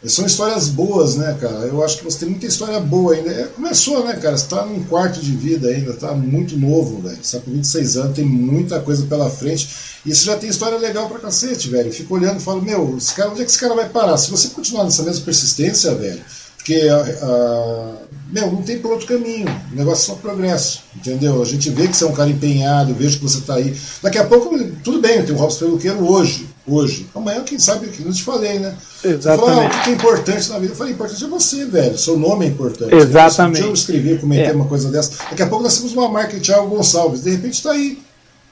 são 0.06 0.26
histórias 0.26 0.68
boas, 0.68 1.16
né, 1.16 1.38
cara? 1.40 1.66
Eu 1.66 1.84
acho 1.84 1.98
que 1.98 2.04
você 2.04 2.20
tem 2.20 2.30
muita 2.30 2.46
história 2.46 2.80
boa 2.80 3.14
ainda. 3.14 3.32
É, 3.32 3.44
começou, 3.46 4.04
né, 4.04 4.14
cara? 4.16 4.38
Você 4.38 4.48
tá 4.48 4.66
num 4.66 4.84
quarto 4.84 5.22
de 5.22 5.32
vida 5.32 5.70
ainda, 5.70 5.94
tá 5.94 6.14
muito 6.14 6.58
novo, 6.58 7.02
velho. 7.02 7.18
Você 7.22 7.38
tá 7.38 7.44
com 7.46 7.52
26 7.52 7.98
anos, 7.98 8.16
tem 8.16 8.26
muita 8.26 8.82
coisa 8.82 9.06
pela 9.06 9.30
frente. 9.30 9.70
E 10.06 10.14
você 10.14 10.26
já 10.26 10.36
tem 10.36 10.50
história 10.50 10.78
legal 10.78 11.08
pra 11.08 11.20
cacete, 11.20 11.70
velho. 11.70 11.88
Eu 11.88 11.94
fico 11.94 12.16
olhando 12.16 12.38
e 12.38 12.44
falo, 12.44 12.62
meu, 12.62 12.98
esse 12.98 13.14
cara, 13.14 13.30
onde 13.30 13.42
é 13.42 13.46
que 13.46 13.52
esse 13.52 13.60
cara 13.60 13.76
vai 13.76 13.88
parar? 13.88 14.18
Se 14.18 14.30
você 14.30 14.50
continuar 14.50 14.84
nessa 14.84 15.04
mesma 15.04 15.24
persistência, 15.24 15.96
velho, 15.96 16.22
porque 16.64 16.88
a, 16.88 17.26
a, 17.26 17.94
meu, 18.32 18.50
não 18.50 18.62
tem 18.62 18.80
por 18.80 18.92
outro 18.92 19.06
caminho. 19.06 19.48
O 19.72 19.76
negócio 19.76 20.12
é 20.12 20.16
só 20.16 20.22
progresso. 20.22 20.84
Entendeu? 20.96 21.42
A 21.42 21.46
gente 21.46 21.70
vê 21.70 21.90
que 21.90 21.96
você 21.96 22.06
é 22.06 22.08
um 22.08 22.14
cara 22.14 22.30
empenhado, 22.30 22.94
vejo 22.94 23.18
que 23.18 23.24
você 23.24 23.40
está 23.40 23.56
aí. 23.56 23.76
Daqui 24.02 24.18
a 24.18 24.24
pouco, 24.24 24.58
tudo 24.84 25.02
bem, 25.02 25.18
eu 25.18 25.26
tenho 25.26 25.38
o 25.38 25.42
Robson 25.42 25.66
Peluqueiro 25.66 26.10
hoje. 26.10 26.48
Hoje. 26.66 27.06
Amanhã, 27.14 27.44
quem 27.44 27.60
sabe, 27.60 27.88
que 27.88 28.02
não 28.02 28.14
te 28.14 28.24
falei, 28.24 28.58
né? 28.58 28.74
Exatamente. 29.04 29.76
Ah, 29.76 29.80
o 29.80 29.84
que 29.84 29.90
é 29.90 29.94
importante 29.94 30.50
na 30.50 30.60
vida? 30.60 30.72
Eu 30.72 30.78
falei, 30.78 30.94
importante 30.94 31.22
é 31.22 31.28
você, 31.28 31.66
velho. 31.66 31.98
Seu 31.98 32.18
nome 32.18 32.46
é 32.46 32.48
importante. 32.48 32.96
Exatamente. 32.96 33.64
Um 33.64 33.68
eu 33.68 33.74
escrevi, 33.74 34.18
comentei 34.18 34.46
é. 34.46 34.54
uma 34.54 34.66
coisa 34.66 34.90
dessa. 34.90 35.22
Daqui 35.30 35.44
a 35.44 35.48
pouco 35.48 35.66
nós 35.66 35.76
temos 35.76 35.92
uma 35.92 36.08
marca 36.08 36.34
de 36.34 36.40
Thiago 36.40 36.70
Gonçalves. 36.70 37.24
De 37.24 37.32
repente 37.32 37.56
está 37.56 37.72
aí. 37.72 38.02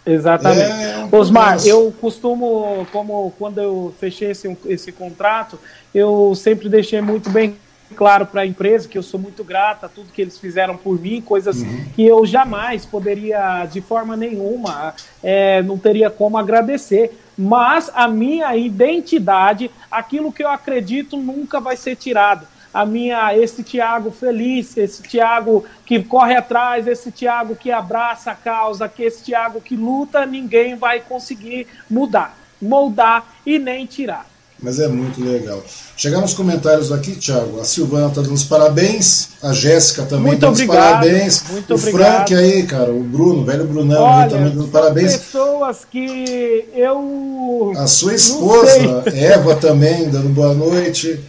Exatamente. 0.05 0.61
É 0.61 1.07
um 1.09 1.17
Osmar, 1.17 1.65
eu 1.65 1.93
costumo, 2.01 2.85
como 2.91 3.33
quando 3.39 3.61
eu 3.61 3.93
fechei 3.99 4.31
esse, 4.31 4.57
esse 4.65 4.91
contrato, 4.91 5.57
eu 5.95 6.33
sempre 6.35 6.67
deixei 6.67 6.99
muito 6.99 7.29
bem 7.29 7.55
claro 7.91 8.26
para 8.26 8.41
a 8.41 8.45
empresa 8.45 8.88
que 8.88 8.97
eu 8.97 9.03
sou 9.03 9.19
muito 9.19 9.43
grata 9.43 9.85
a 9.85 9.89
tudo 9.89 10.11
que 10.11 10.22
eles 10.22 10.38
fizeram 10.38 10.76
por 10.76 10.99
mim, 10.99 11.22
coisas 11.22 11.61
uhum. 11.61 11.85
que 11.95 12.05
eu 12.05 12.26
jamais 12.26 12.85
poderia, 12.85 13.65
de 13.65 13.81
forma 13.81 14.18
nenhuma, 14.18 14.95
é, 15.22 15.61
não 15.61 15.77
teria 15.77 16.09
como 16.09 16.38
agradecer. 16.38 17.18
Mas 17.38 17.91
a 17.93 18.07
minha 18.07 18.55
identidade, 18.55 19.72
aquilo 19.89 20.31
que 20.31 20.43
eu 20.43 20.49
acredito, 20.49 21.18
nunca 21.18 21.59
vai 21.59 21.77
ser 21.77 21.95
tirado. 21.95 22.47
A 22.73 22.85
minha, 22.85 23.35
esse 23.38 23.63
Tiago 23.63 24.11
feliz, 24.11 24.77
esse 24.77 25.03
Tiago 25.03 25.65
que 25.85 26.01
corre 26.03 26.35
atrás, 26.35 26.88
esse 26.88 27.11
Tiago 27.11 27.55
que 27.55 27.72
abraça 27.72 28.31
a 28.31 28.35
causa, 28.35 28.88
que 28.88 29.03
esse 29.03 29.26
Tiago 29.26 29.59
que 29.59 29.76
luta, 29.76 30.26
ninguém 30.26 30.76
vai 30.76 31.01
conseguir 31.01 31.68
mudar, 31.89 32.38
moldar 32.61 33.26
e 33.45 33.59
nem 33.59 33.85
tirar. 33.85 34.30
Mas 34.61 34.79
é 34.79 34.88
muito 34.88 35.23
legal. 35.23 35.63
Chegar 35.97 36.21
nos 36.21 36.35
comentários 36.35 36.91
aqui, 36.91 37.15
Thiago. 37.15 37.59
A 37.59 37.63
Silvana 37.65 38.07
está 38.07 38.21
dando 38.21 38.33
os 38.33 38.43
parabéns. 38.43 39.29
A 39.41 39.53
Jéssica 39.53 40.03
também 40.03 40.33
está 40.33 40.47
dando 40.47 40.55
os 40.55 40.65
parabéns. 40.65 41.43
Muito 41.49 41.71
o 41.71 41.75
obrigado. 41.75 42.27
Frank 42.27 42.35
aí, 42.35 42.63
cara. 42.63 42.91
O 42.91 43.01
Bruno, 43.03 43.41
o 43.41 43.45
velho 43.45 43.65
Brunão 43.65 44.03
Olha, 44.03 44.29
também 44.29 44.51
dando 44.51 44.67
parabéns. 44.67 45.17
pessoas 45.17 45.79
que 45.89 46.65
eu. 46.75 47.73
A 47.75 47.88
sua 47.88 48.13
esposa, 48.13 49.03
Eva, 49.13 49.55
também, 49.55 50.09
dando 50.09 50.29
boa 50.29 50.53
noite. 50.53 51.19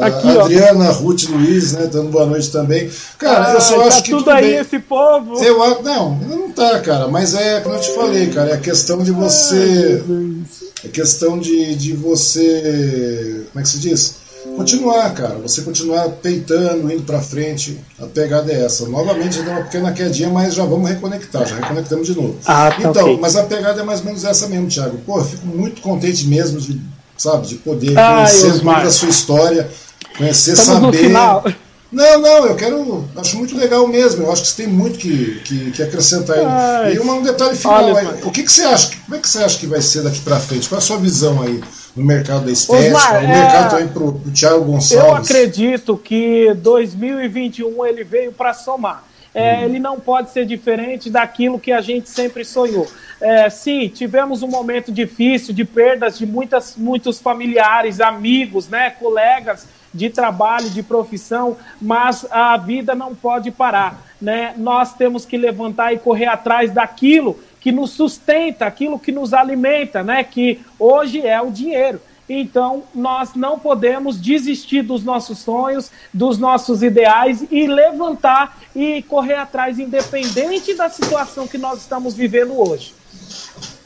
Aqui, 0.00 0.28
a 0.28 0.42
Adriana, 0.42 0.90
ó. 0.90 0.92
Ruth 0.92 1.24
Luiz, 1.28 1.72
né, 1.72 1.88
dando 1.90 2.10
boa 2.10 2.26
noite 2.26 2.52
também. 2.52 2.90
Cara, 3.18 3.48
ah, 3.48 3.54
eu 3.54 3.60
só 3.60 3.80
acho 3.80 3.96
tá 3.96 4.02
que. 4.02 4.10
tudo, 4.10 4.24
tudo 4.24 4.30
aí, 4.30 4.44
bem. 4.44 4.54
esse 4.56 4.78
povo. 4.78 5.42
Eu, 5.42 5.82
não, 5.82 6.14
não 6.16 6.50
tá, 6.50 6.78
cara. 6.80 7.08
Mas 7.08 7.34
é 7.34 7.60
como 7.60 7.74
eu 7.74 7.80
te 7.80 7.94
falei, 7.94 8.26
cara. 8.28 8.50
É 8.50 8.54
a 8.54 8.58
questão 8.58 8.98
de 9.02 9.10
você. 9.10 10.02
Ai, 10.06 10.44
é 10.84 10.88
questão 10.88 11.38
de, 11.38 11.74
de 11.74 11.92
você. 11.92 13.46
Como 13.52 13.60
é 13.60 13.62
que 13.62 13.68
se 13.68 13.78
diz? 13.78 14.26
Continuar, 14.56 15.12
cara. 15.12 15.34
Você 15.36 15.62
continuar 15.62 16.08
peitando, 16.08 16.90
indo 16.90 17.02
pra 17.02 17.20
frente. 17.20 17.78
A 18.00 18.06
pegada 18.06 18.52
é 18.52 18.64
essa. 18.64 18.88
Novamente, 18.88 19.42
deu 19.42 19.52
uma 19.52 19.62
pequena 19.62 19.92
quedinha, 19.92 20.30
mas 20.30 20.54
já 20.54 20.64
vamos 20.64 20.88
reconectar. 20.88 21.46
Já 21.46 21.56
reconectamos 21.56 22.06
de 22.06 22.14
novo. 22.14 22.36
Ah, 22.46 22.70
tá 22.70 22.88
então, 22.88 23.04
okay. 23.04 23.18
mas 23.20 23.36
a 23.36 23.42
pegada 23.44 23.80
é 23.80 23.84
mais 23.84 24.00
ou 24.00 24.06
menos 24.06 24.24
essa 24.24 24.46
mesmo, 24.48 24.68
Thiago. 24.68 24.98
Pô, 25.04 25.18
eu 25.18 25.24
fico 25.24 25.46
muito 25.46 25.82
contente 25.82 26.26
mesmo 26.26 26.60
de, 26.60 26.80
sabe, 27.16 27.46
de 27.48 27.56
poder 27.56 27.98
Ai, 27.98 28.24
conhecer 28.24 28.62
muito 28.62 28.82
da 28.82 28.90
sua 28.90 29.08
história, 29.08 29.68
conhecer, 30.16 30.52
Estamos 30.52 30.96
saber. 30.96 31.56
Não, 31.96 32.20
não, 32.20 32.46
eu 32.46 32.54
quero. 32.54 33.08
Acho 33.16 33.38
muito 33.38 33.56
legal 33.56 33.88
mesmo. 33.88 34.24
Eu 34.24 34.30
acho 34.30 34.42
que 34.42 34.48
você 34.48 34.64
tem 34.64 34.70
muito 34.70 34.98
que, 34.98 35.40
que, 35.40 35.70
que 35.70 35.82
acrescentar 35.82 36.36
aí. 36.36 36.94
E 36.94 37.00
um 37.00 37.22
detalhe 37.22 37.56
final 37.56 37.86
Olha, 37.86 38.10
aí. 38.10 38.22
O 38.22 38.30
que, 38.30 38.42
que 38.42 38.52
você 38.52 38.64
acha? 38.64 38.90
Como 39.06 39.16
é 39.16 39.18
que 39.18 39.26
você 39.26 39.42
acha 39.42 39.58
que 39.58 39.66
vai 39.66 39.80
ser 39.80 40.02
daqui 40.02 40.20
para 40.20 40.38
frente? 40.38 40.68
Qual 40.68 40.76
é 40.76 40.82
a 40.82 40.86
sua 40.86 40.98
visão 40.98 41.40
aí 41.40 41.58
no 41.96 42.04
mercado 42.04 42.44
da 42.44 42.52
estética, 42.52 42.98
Osmar, 42.98 43.22
no 43.22 43.28
mercado 43.28 43.76
é... 43.76 43.78
aí 43.78 43.88
pro, 43.88 44.12
pro 44.12 44.30
Thiago 44.30 44.64
Gonçalves? 44.66 45.08
Eu 45.08 45.14
acredito 45.14 45.96
que 45.96 46.52
2021 46.58 47.86
ele 47.86 48.04
veio 48.04 48.30
para 48.30 48.52
somar. 48.52 49.02
É, 49.34 49.60
hum. 49.60 49.62
Ele 49.64 49.78
não 49.78 49.98
pode 49.98 50.32
ser 50.32 50.44
diferente 50.44 51.08
daquilo 51.08 51.58
que 51.58 51.72
a 51.72 51.80
gente 51.80 52.10
sempre 52.10 52.44
sonhou. 52.44 52.86
É, 53.18 53.48
sim, 53.48 53.88
tivemos 53.88 54.42
um 54.42 54.48
momento 54.48 54.92
difícil 54.92 55.54
de 55.54 55.64
perdas 55.64 56.18
de 56.18 56.26
muitas, 56.26 56.74
muitos 56.76 57.18
familiares, 57.18 58.02
amigos, 58.02 58.68
né, 58.68 58.90
colegas 58.90 59.66
de 59.96 60.10
trabalho, 60.10 60.70
de 60.70 60.82
profissão, 60.82 61.56
mas 61.80 62.26
a 62.30 62.56
vida 62.56 62.94
não 62.94 63.14
pode 63.14 63.50
parar. 63.50 64.04
Né? 64.20 64.54
Nós 64.56 64.94
temos 64.94 65.24
que 65.24 65.36
levantar 65.36 65.92
e 65.92 65.98
correr 65.98 66.26
atrás 66.26 66.70
daquilo 66.70 67.38
que 67.60 67.72
nos 67.72 67.90
sustenta, 67.90 68.66
aquilo 68.66 68.98
que 68.98 69.10
nos 69.10 69.34
alimenta, 69.34 70.02
né? 70.02 70.22
que 70.22 70.60
hoje 70.78 71.20
é 71.26 71.40
o 71.40 71.50
dinheiro. 71.50 72.00
Então, 72.28 72.82
nós 72.92 73.34
não 73.34 73.58
podemos 73.58 74.20
desistir 74.20 74.82
dos 74.82 75.04
nossos 75.04 75.38
sonhos, 75.38 75.90
dos 76.12 76.38
nossos 76.38 76.82
ideais 76.82 77.44
e 77.50 77.66
levantar 77.66 78.58
e 78.74 79.02
correr 79.02 79.36
atrás, 79.36 79.78
independente 79.78 80.74
da 80.74 80.88
situação 80.88 81.46
que 81.46 81.56
nós 81.56 81.80
estamos 81.80 82.14
vivendo 82.14 82.58
hoje. 82.58 82.94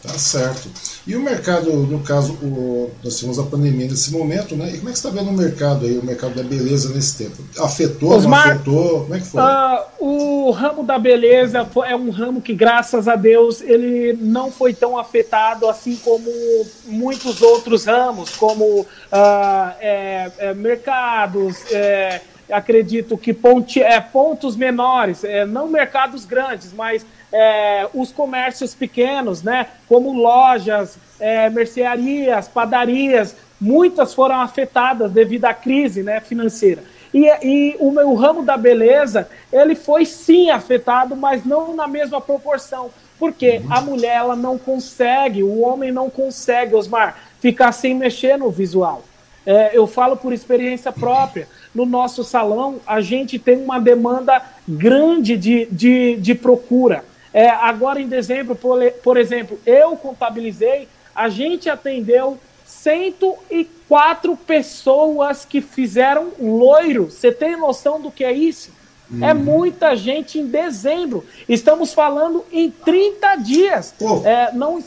Tá 0.03 0.19
certo. 0.19 0.90
E 1.07 1.17
o 1.17 1.21
mercado, 1.21 1.73
no 1.73 2.01
caso, 2.01 2.35
o, 2.35 2.91
nós 3.03 3.19
temos 3.19 3.39
a 3.39 3.43
pandemia 3.45 3.87
nesse 3.87 4.13
momento, 4.13 4.55
né? 4.55 4.71
E 4.71 4.79
como 4.79 4.91
é 4.91 4.93
que 4.93 4.99
você 4.99 5.09
está 5.09 5.11
vendo 5.11 5.31
o 5.31 5.37
mercado 5.37 5.87
aí, 5.87 5.99
o 5.99 6.05
mercado 6.05 6.35
da 6.35 6.43
beleza 6.43 6.93
nesse 6.93 7.17
tempo? 7.17 7.43
Afetou, 7.59 8.11
Osmar, 8.11 8.47
não 8.47 8.55
afetou? 8.55 9.01
Como 9.03 9.15
é 9.15 9.19
que 9.19 9.27
foi? 9.27 9.43
Uh, 9.43 9.85
o 9.99 10.51
ramo 10.51 10.83
da 10.83 10.99
beleza 10.99 11.67
é 11.87 11.97
um 11.97 12.11
ramo 12.11 12.43
que, 12.43 12.55
graças 12.55 13.09
a 13.09 13.17
Deus, 13.17 13.63
ele 13.63 14.13
não 14.21 14.53
foi 14.53 14.75
tão 14.75 14.99
afetado 14.99 15.69
assim 15.69 15.97
como 15.97 16.31
muitos 16.87 17.41
outros 17.41 17.87
ramos, 17.87 18.31
como 18.37 18.81
uh, 18.81 18.87
é, 19.81 20.31
é, 20.39 20.55
mercados, 20.55 21.57
é, 21.73 22.21
acredito 22.53 23.17
que 23.17 23.33
ponte, 23.33 23.83
é, 23.83 24.01
pontos 24.01 24.57
menores, 24.57 25.25
é, 25.25 25.45
não 25.45 25.69
mercados 25.69 26.25
grandes, 26.25 26.73
mas 26.73 27.05
é, 27.33 27.87
os 27.95 28.11
comércios 28.13 28.75
pequenos, 28.75 29.43
né, 29.43 29.67
como 29.89 30.13
lojas, 30.13 30.99
é, 31.19 31.49
mercearias, 31.51 32.49
padarias, 32.49 33.37
muitas 33.61 34.15
foram 34.15 34.41
afetadas 34.41 35.13
devido 35.13 35.45
à 35.45 35.55
crise 35.55 36.03
né, 36.03 36.21
financeira. 36.21 36.83
E, 37.13 37.27
e 37.43 37.77
o, 37.79 37.89
o 37.89 38.15
ramo 38.15 38.43
da 38.43 38.57
beleza, 38.57 39.29
ele 39.53 39.75
foi 39.75 40.05
sim 40.07 40.51
afetado, 40.51 41.17
mas 41.17 41.45
não 41.45 41.75
na 41.75 41.87
mesma 41.87 42.21
proporção. 42.21 42.91
Porque 43.19 43.61
a 43.69 43.81
mulher 43.81 44.17
ela 44.17 44.37
não 44.37 44.57
consegue, 44.57 45.43
o 45.43 45.61
homem 45.61 45.93
não 45.93 46.09
consegue, 46.09 46.75
Osmar, 46.75 47.19
ficar 47.39 47.73
sem 47.73 47.95
mexer 47.95 48.39
no 48.39 48.51
visual. 48.51 49.03
É, 49.45 49.77
eu 49.77 49.87
falo 49.87 50.17
por 50.17 50.33
experiência 50.33 50.93
própria. 50.93 51.47
No 51.75 51.87
nosso 51.87 52.25
salão, 52.25 52.81
a 52.87 53.01
gente 53.01 53.39
tem 53.39 53.63
uma 53.63 53.79
demanda 53.79 54.43
grande 54.69 55.37
de, 55.37 55.67
de, 55.67 56.17
de 56.17 56.35
procura. 56.35 57.05
É, 57.33 57.49
agora 57.49 58.01
em 58.01 58.09
dezembro, 58.09 58.57
por, 58.57 58.81
por 59.03 59.17
exemplo, 59.17 59.59
eu 59.65 59.97
contabilizei, 59.97 60.89
a 61.15 61.29
gente 61.29 61.69
atendeu 61.69 62.39
104 62.67 64.37
pessoas 64.37 65.45
que 65.45 65.61
fizeram 65.61 66.33
loiro. 66.41 67.11
Você 67.11 67.31
tem 67.31 67.57
noção 67.57 68.01
do 68.01 68.11
que 68.11 68.25
é 68.25 68.33
isso? 68.33 68.71
Hum. 69.13 69.25
É 69.25 69.35
muita 69.35 69.97
gente 69.97 70.39
em 70.39 70.47
dezembro. 70.47 71.25
Estamos 71.49 71.93
falando 71.93 72.45
em 72.53 72.71
30 72.71 73.37
dias. 73.37 73.95
Pô, 73.99 74.23
é, 74.25 74.53
não, 74.53 74.83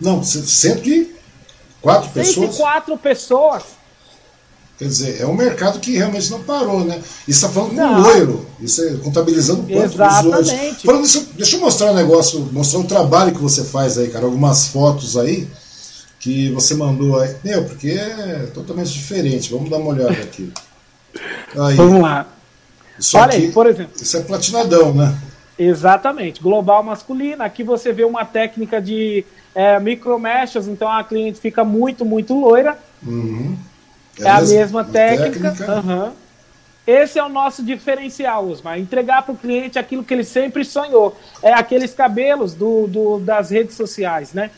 não, 0.00 0.22
104 0.22 2.10
pessoas? 2.10 2.54
104 2.54 2.98
pessoas. 2.98 3.64
Quer 4.78 4.84
dizer, 4.84 5.20
é 5.22 5.26
um 5.26 5.34
mercado 5.34 5.80
que 5.80 5.96
realmente 5.96 6.30
não 6.30 6.42
parou, 6.42 6.84
né? 6.84 7.00
Isso 7.26 7.44
está 7.44 7.48
falando 7.48 7.74
com 7.74 7.80
o 7.80 8.00
loiro, 8.00 8.46
isso 8.60 8.82
é 8.82 8.96
contabilizando 8.96 9.62
quanto 9.62 9.94
Exatamente. 9.94 10.86
Falando 10.86 11.04
isso, 11.04 11.28
deixa 11.34 11.56
eu 11.56 11.60
mostrar 11.60 11.92
um 11.92 11.94
negócio, 11.94 12.40
mostrar 12.52 12.80
o 12.80 12.84
trabalho 12.84 13.32
que 13.32 13.40
você 13.40 13.64
faz 13.64 13.96
aí, 13.96 14.08
cara, 14.08 14.26
algumas 14.26 14.68
fotos 14.68 15.16
aí 15.16 15.48
que 16.26 16.50
você 16.50 16.74
mandou 16.74 17.20
aí. 17.20 17.36
Meu, 17.44 17.64
porque 17.64 17.90
é 17.90 18.50
totalmente 18.52 18.92
diferente. 18.92 19.50
Vamos 19.52 19.70
dar 19.70 19.76
uma 19.78 19.90
olhada 19.90 20.12
aqui. 20.12 20.52
Aí. 21.56 21.76
Vamos 21.76 22.02
lá. 22.02 22.26
Isso 22.98 23.16
Olha 23.16 23.26
aqui, 23.26 23.46
aí, 23.46 23.52
por 23.52 23.66
exemplo. 23.66 23.92
Isso 23.96 24.16
é 24.16 24.20
platinadão, 24.20 24.92
né? 24.92 25.16
Exatamente. 25.58 26.42
Global 26.42 26.82
masculina. 26.82 27.44
Aqui 27.44 27.62
você 27.62 27.92
vê 27.92 28.04
uma 28.04 28.24
técnica 28.26 28.82
de 28.82 29.24
é, 29.54 29.80
micromechas, 29.80 30.68
então 30.68 30.90
a 30.90 31.02
cliente 31.02 31.40
fica 31.40 31.64
muito, 31.64 32.04
muito 32.04 32.38
loira. 32.38 32.78
Uhum. 33.02 33.56
É, 34.20 34.28
a 34.28 34.40
mesma 34.40 34.84
técnica. 34.84 35.50
técnica. 35.50 35.80
Uhum. 35.80 36.12
Esse 36.86 37.18
é 37.18 37.24
o 37.24 37.28
nosso 37.28 37.64
diferencial, 37.64 38.48
Osmar. 38.48 38.78
Entregar 38.78 39.22
para 39.22 39.34
o 39.34 39.36
cliente 39.36 39.78
aquilo 39.78 40.04
que 40.04 40.14
ele 40.14 40.22
sempre 40.22 40.64
sonhou. 40.64 41.16
É 41.42 41.52
aqueles 41.52 41.92
cabelos 41.92 42.54
do, 42.54 42.86
do, 42.86 43.18
das 43.18 43.50
redes 43.50 43.74
sociais, 43.74 44.32
né? 44.32 44.50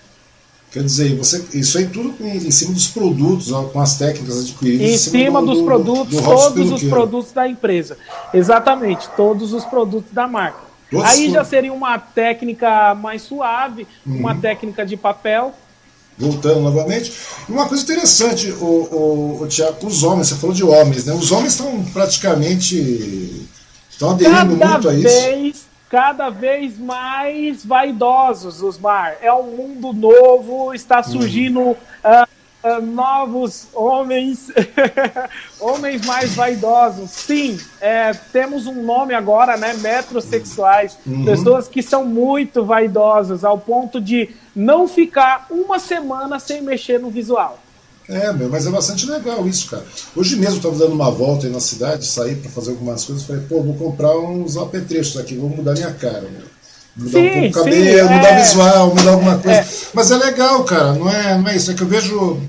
Quer 0.70 0.82
dizer, 0.82 1.16
você, 1.16 1.42
isso 1.54 1.78
aí 1.78 1.86
tudo 1.86 2.14
em, 2.22 2.50
cima 2.50 2.74
dos 2.74 2.88
produtos, 2.88 3.50
com 3.72 3.80
as 3.80 3.96
técnicas 3.96 4.40
adquiridas. 4.40 4.86
Em, 4.86 4.92
em 4.92 4.98
cima, 4.98 5.24
cima 5.24 5.40
do, 5.40 5.46
dos 5.46 5.62
produtos, 5.62 6.20
do, 6.20 6.22
todos 6.22 6.72
os 6.72 6.84
produtos 6.84 7.32
da 7.32 7.48
empresa. 7.48 7.96
Exatamente, 8.34 9.08
todos 9.16 9.54
os 9.54 9.64
produtos 9.64 10.12
da 10.12 10.28
marca. 10.28 10.68
Todos 10.90 11.06
aí 11.06 11.30
já 11.30 11.42
seria 11.42 11.72
uma 11.72 11.98
técnica 11.98 12.94
mais 12.94 13.22
suave, 13.22 13.86
uhum. 14.06 14.18
uma 14.18 14.34
técnica 14.34 14.84
de 14.84 14.98
papel, 14.98 15.54
voltando 16.18 16.60
novamente. 16.60 17.12
Uma 17.48 17.68
coisa 17.68 17.82
interessante, 17.84 18.50
o, 18.50 18.64
o, 18.64 19.42
o 19.42 19.46
Tiago, 19.46 19.86
os 19.86 20.02
homens, 20.02 20.28
você 20.28 20.34
falou 20.34 20.54
de 20.54 20.64
homens, 20.64 21.04
né? 21.04 21.14
Os 21.14 21.30
homens 21.30 21.52
estão 21.52 21.84
praticamente 21.84 23.46
estão 23.90 24.10
aderindo 24.10 24.58
cada 24.58 24.72
muito 24.72 24.88
a 24.88 24.94
isso. 24.94 25.02
Vez, 25.02 25.66
cada 25.88 26.30
vez 26.30 26.78
mais 26.78 27.64
vaidosos, 27.64 28.62
Osmar. 28.62 29.16
É 29.22 29.32
um 29.32 29.56
mundo 29.56 29.92
novo, 29.92 30.74
está 30.74 31.02
surgindo 31.02 31.60
uh, 31.60 31.76
uh, 32.62 32.80
novos 32.84 33.68
homens, 33.72 34.48
homens 35.60 36.04
mais 36.04 36.34
vaidosos. 36.34 37.10
Sim, 37.10 37.58
é, 37.80 38.12
temos 38.32 38.66
um 38.66 38.82
nome 38.82 39.14
agora, 39.14 39.56
né? 39.56 39.74
Metrosexuais. 39.74 40.98
Uhum. 41.06 41.24
Pessoas 41.24 41.68
que 41.68 41.82
são 41.82 42.04
muito 42.04 42.64
vaidosas, 42.64 43.44
ao 43.44 43.58
ponto 43.58 44.00
de 44.00 44.30
não 44.54 44.88
ficar 44.88 45.46
uma 45.50 45.78
semana 45.78 46.38
sem 46.38 46.62
mexer 46.62 46.98
no 46.98 47.10
visual. 47.10 47.58
É, 48.08 48.32
meu, 48.32 48.48
mas 48.48 48.66
é 48.66 48.70
bastante 48.70 49.04
legal 49.04 49.46
isso, 49.46 49.68
cara. 49.68 49.84
Hoje 50.16 50.34
mesmo 50.36 50.54
eu 50.54 50.56
estava 50.56 50.78
dando 50.78 50.94
uma 50.94 51.10
volta 51.10 51.46
aí 51.46 51.52
na 51.52 51.60
cidade, 51.60 52.06
saí 52.06 52.36
para 52.36 52.50
fazer 52.50 52.70
algumas 52.70 53.04
coisas, 53.04 53.24
falei, 53.24 53.42
pô, 53.46 53.62
vou 53.62 53.74
comprar 53.74 54.18
uns 54.18 54.56
apetrechos 54.56 55.18
aqui, 55.18 55.36
vou 55.36 55.50
mudar 55.50 55.74
minha 55.74 55.92
cara, 55.92 56.22
meu. 56.22 56.57
Mudar 56.98 57.10
sim, 57.10 57.28
um 57.28 57.52
pouco 57.52 57.60
o 57.60 57.64
cabelo, 57.64 58.08
sim, 58.08 58.14
mudar 58.14 58.28
é... 58.28 58.40
visual, 58.40 58.94
mudar 58.94 59.10
alguma 59.12 59.38
coisa. 59.38 59.60
É. 59.60 59.66
Mas 59.94 60.10
é 60.10 60.16
legal, 60.16 60.64
cara, 60.64 60.92
não 60.94 61.08
é, 61.08 61.38
não 61.38 61.48
é 61.48 61.56
isso. 61.56 61.70
É 61.70 61.74
que 61.74 61.82
eu 61.82 61.86
vejo. 61.86 62.40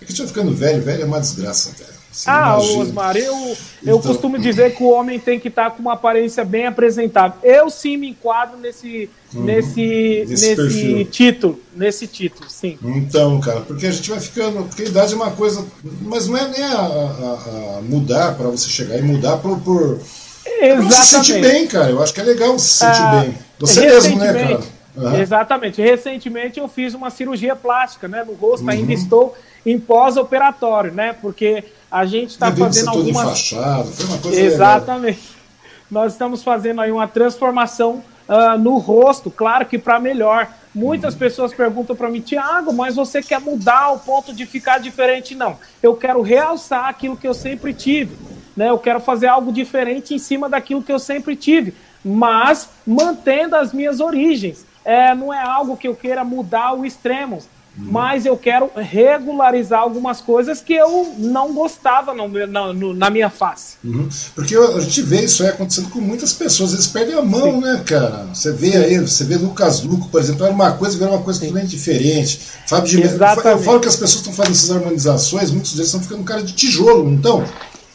É 0.00 0.04
que 0.04 0.20
eu 0.20 0.26
ficando 0.26 0.52
velho, 0.52 0.82
velho 0.82 1.02
é 1.02 1.04
uma 1.06 1.20
desgraça, 1.20 1.70
cara. 1.78 1.92
Você 2.12 2.28
ah, 2.28 2.58
Osmar, 2.58 3.16
eu, 3.16 3.34
eu 3.34 3.56
então... 3.96 4.00
costumo 4.00 4.38
dizer 4.38 4.76
que 4.76 4.82
o 4.82 4.90
homem 4.90 5.18
tem 5.18 5.40
que 5.40 5.48
estar 5.48 5.70
tá 5.70 5.76
com 5.76 5.80
uma 5.80 5.94
aparência 5.94 6.44
bem 6.44 6.66
apresentável. 6.66 7.38
Eu 7.42 7.70
sim 7.70 7.96
me 7.96 8.10
enquadro 8.10 8.58
nesse, 8.58 9.08
uhum. 9.32 9.44
nesse, 9.44 10.26
nesse, 10.28 10.54
nesse 10.54 11.04
título, 11.06 11.58
nesse 11.74 12.06
título, 12.06 12.50
sim. 12.50 12.78
Então, 12.84 13.40
cara, 13.40 13.62
porque 13.62 13.86
a 13.86 13.90
gente 13.90 14.10
vai 14.10 14.20
ficando. 14.20 14.62
Porque 14.64 14.82
a 14.82 14.86
idade 14.86 15.14
é 15.14 15.16
uma 15.16 15.30
coisa. 15.30 15.64
Mas 16.02 16.28
não 16.28 16.36
é 16.36 16.48
nem 16.48 16.62
a, 16.62 16.76
a, 16.76 17.78
a 17.78 17.82
mudar 17.82 18.34
para 18.34 18.48
você 18.50 18.68
chegar 18.68 18.98
e 18.98 19.02
mudar 19.02 19.38
por. 19.38 19.58
por 19.60 19.98
Exatamente. 20.46 20.94
se 20.94 21.06
sentir 21.06 21.40
bem, 21.40 21.66
cara. 21.66 21.90
Eu 21.90 22.02
acho 22.02 22.12
que 22.12 22.20
é 22.20 22.24
legal 22.24 22.58
se 22.58 22.78
sentir 22.78 23.02
ah, 23.02 23.20
bem. 23.20 23.38
Você 23.58 23.80
mesmo, 23.80 24.18
né, 24.18 24.32
cara? 24.32 24.60
Uhum. 24.96 25.20
Exatamente. 25.20 25.80
Recentemente 25.80 26.60
eu 26.60 26.68
fiz 26.68 26.94
uma 26.94 27.10
cirurgia 27.10 27.56
plástica, 27.56 28.08
né, 28.08 28.24
no 28.24 28.34
rosto. 28.34 28.64
Uhum. 28.64 28.70
Ainda 28.70 28.92
estou 28.92 29.36
em 29.64 29.78
pós-operatório, 29.78 30.92
né? 30.92 31.14
Porque 31.20 31.64
a 31.90 32.04
gente 32.04 32.30
está 32.30 32.54
fazendo 32.54 32.90
algumas. 32.90 33.28
Fachada, 33.28 33.84
foi 33.84 34.06
uma 34.06 34.18
coisa 34.18 34.40
Exatamente. 34.40 35.18
Legal. 35.18 35.42
Nós 35.90 36.12
estamos 36.12 36.42
fazendo 36.42 36.80
aí 36.80 36.90
uma 36.90 37.06
transformação 37.06 38.02
uh, 38.28 38.58
no 38.58 38.78
rosto, 38.78 39.30
claro 39.30 39.66
que 39.66 39.78
para 39.78 40.00
melhor. 40.00 40.48
Muitas 40.74 41.12
uhum. 41.12 41.20
pessoas 41.20 41.52
perguntam 41.52 41.94
para 41.94 42.08
mim, 42.08 42.20
Tiago, 42.20 42.72
mas 42.72 42.96
você 42.96 43.22
quer 43.22 43.38
mudar 43.38 43.90
o 43.90 43.98
ponto 43.98 44.32
de 44.32 44.46
ficar 44.46 44.78
diferente? 44.78 45.34
Não. 45.34 45.58
Eu 45.82 45.94
quero 45.94 46.22
realçar 46.22 46.88
aquilo 46.88 47.16
que 47.16 47.28
eu 47.28 47.34
sempre 47.34 47.74
tive. 47.74 48.16
Né? 48.56 48.68
Eu 48.68 48.78
quero 48.78 49.00
fazer 49.00 49.26
algo 49.26 49.52
diferente 49.52 50.14
em 50.14 50.18
cima 50.18 50.48
daquilo 50.48 50.82
que 50.82 50.92
eu 50.92 50.98
sempre 50.98 51.36
tive, 51.36 51.74
mas 52.04 52.68
mantendo 52.86 53.56
as 53.56 53.72
minhas 53.72 54.00
origens. 54.00 54.66
É, 54.84 55.14
não 55.14 55.32
é 55.32 55.40
algo 55.40 55.76
que 55.76 55.86
eu 55.86 55.94
queira 55.94 56.24
mudar 56.24 56.72
o 56.74 56.84
extremo 56.84 57.40
mas 57.74 58.26
eu 58.26 58.36
quero 58.36 58.70
regularizar 58.76 59.80
algumas 59.80 60.20
coisas 60.20 60.60
que 60.60 60.74
eu 60.74 61.14
não 61.16 61.54
gostava 61.54 62.12
no, 62.12 62.28
na, 62.46 62.72
no, 62.72 62.92
na 62.92 63.08
minha 63.08 63.30
face. 63.30 63.76
Uhum. 63.82 64.08
Porque 64.34 64.54
a 64.54 64.80
gente 64.80 65.00
vê 65.02 65.24
isso 65.24 65.42
aí 65.42 65.48
acontecendo 65.48 65.88
com 65.88 66.00
muitas 66.00 66.34
pessoas, 66.34 66.74
eles 66.74 66.86
perdem 66.86 67.14
a 67.14 67.22
mão, 67.22 67.52
Sim. 67.52 67.60
né, 67.60 67.82
cara? 67.86 68.28
Você 68.32 68.52
vê 68.52 68.72
Sim. 68.72 68.76
aí, 68.76 68.98
você 68.98 69.24
vê 69.24 69.36
Lucas 69.36 69.82
Luco, 69.82 70.08
por 70.08 70.20
exemplo, 70.20 70.44
era 70.44 70.54
uma 70.54 70.72
coisa, 70.72 71.02
era 71.02 71.14
uma 71.14 71.22
coisa 71.22 71.40
totalmente 71.40 71.70
diferente. 71.70 72.40
Fábio 72.66 72.88
de 72.88 73.02
Eu 73.02 73.58
falo 73.58 73.80
que 73.80 73.88
as 73.88 73.96
pessoas 73.96 74.16
estão 74.16 74.34
fazendo 74.34 74.52
essas 74.52 74.70
harmonizações, 74.70 75.50
muitos 75.50 75.72
deles 75.72 75.86
estão 75.86 76.02
ficando 76.02 76.22
cara 76.24 76.42
de 76.42 76.52
tijolo, 76.52 77.10
então. 77.10 77.42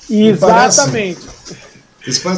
Exatamente. 0.09 1.21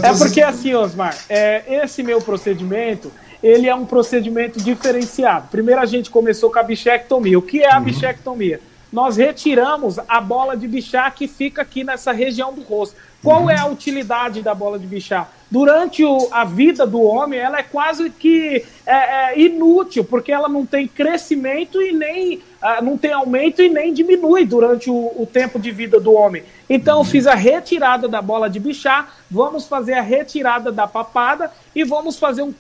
É 0.04 0.18
porque 0.18 0.42
assim, 0.42 0.74
Osmar, 0.74 1.16
é, 1.30 1.64
esse 1.84 2.02
meu 2.02 2.20
procedimento 2.22 3.12
ele 3.42 3.68
é 3.68 3.76
um 3.76 3.86
procedimento 3.86 4.62
diferenciado. 4.62 5.48
Primeiro 5.50 5.80
a 5.80 5.86
gente 5.86 6.10
começou 6.10 6.52
com 6.52 6.60
a 6.60 6.64
bichectomia. 6.64 7.40
O 7.40 7.42
que 7.42 7.62
é 7.62 7.72
a 7.72 7.78
uhum. 7.78 7.84
bichectomia? 7.86 8.60
Nós 8.92 9.18
retiramos 9.18 9.98
a 10.08 10.20
bola 10.20 10.58
de 10.58 10.68
bichar 10.68 11.14
que 11.14 11.28
fica 11.28 11.62
aqui 11.62 11.84
nessa 11.84 12.12
região 12.12 12.54
do 12.54 12.62
rosto. 12.62 12.96
Qual 13.24 13.44
uhum. 13.44 13.50
é 13.50 13.58
a 13.58 13.66
utilidade 13.66 14.42
da 14.42 14.54
bola 14.54 14.78
de 14.78 14.88
bichar? 14.88 15.32
Durante 15.52 16.04
o, 16.04 16.28
a 16.32 16.46
vida 16.46 16.86
do 16.86 17.02
homem, 17.02 17.40
ela 17.40 17.58
é 17.58 17.64
quase 17.64 18.10
que 18.12 18.64
é, 18.86 19.32
é, 19.32 19.40
inútil, 19.40 20.04
porque 20.04 20.32
ela 20.32 20.48
não 20.48 20.64
tem 20.64 20.88
crescimento 20.88 21.82
e 21.82 21.92
nem 21.92 22.36
uh, 22.38 22.84
não 22.84 22.98
tem 22.98 23.12
aumento 23.12 23.62
e 23.62 23.68
nem 23.68 23.92
diminui 23.92 24.46
durante 24.46 24.92
o, 24.92 24.96
o 24.96 25.26
tempo 25.26 25.58
de 25.58 25.72
vida 25.72 26.00
do 26.00 26.14
homem. 26.14 26.44
Então, 26.70 27.04
fiz 27.04 27.26
a 27.26 27.34
retirada 27.34 28.08
da 28.08 28.22
bola 28.22 28.48
de 28.48 28.60
bichar, 28.60 29.16
vamos 29.30 29.68
fazer 29.68 29.94
a 29.94 30.02
retirada 30.02 30.72
da 30.72 30.88
papada 30.88 31.52
e 31.74 31.84
vamos 31.84 32.20
fazer 32.20 32.44
um 32.44 32.54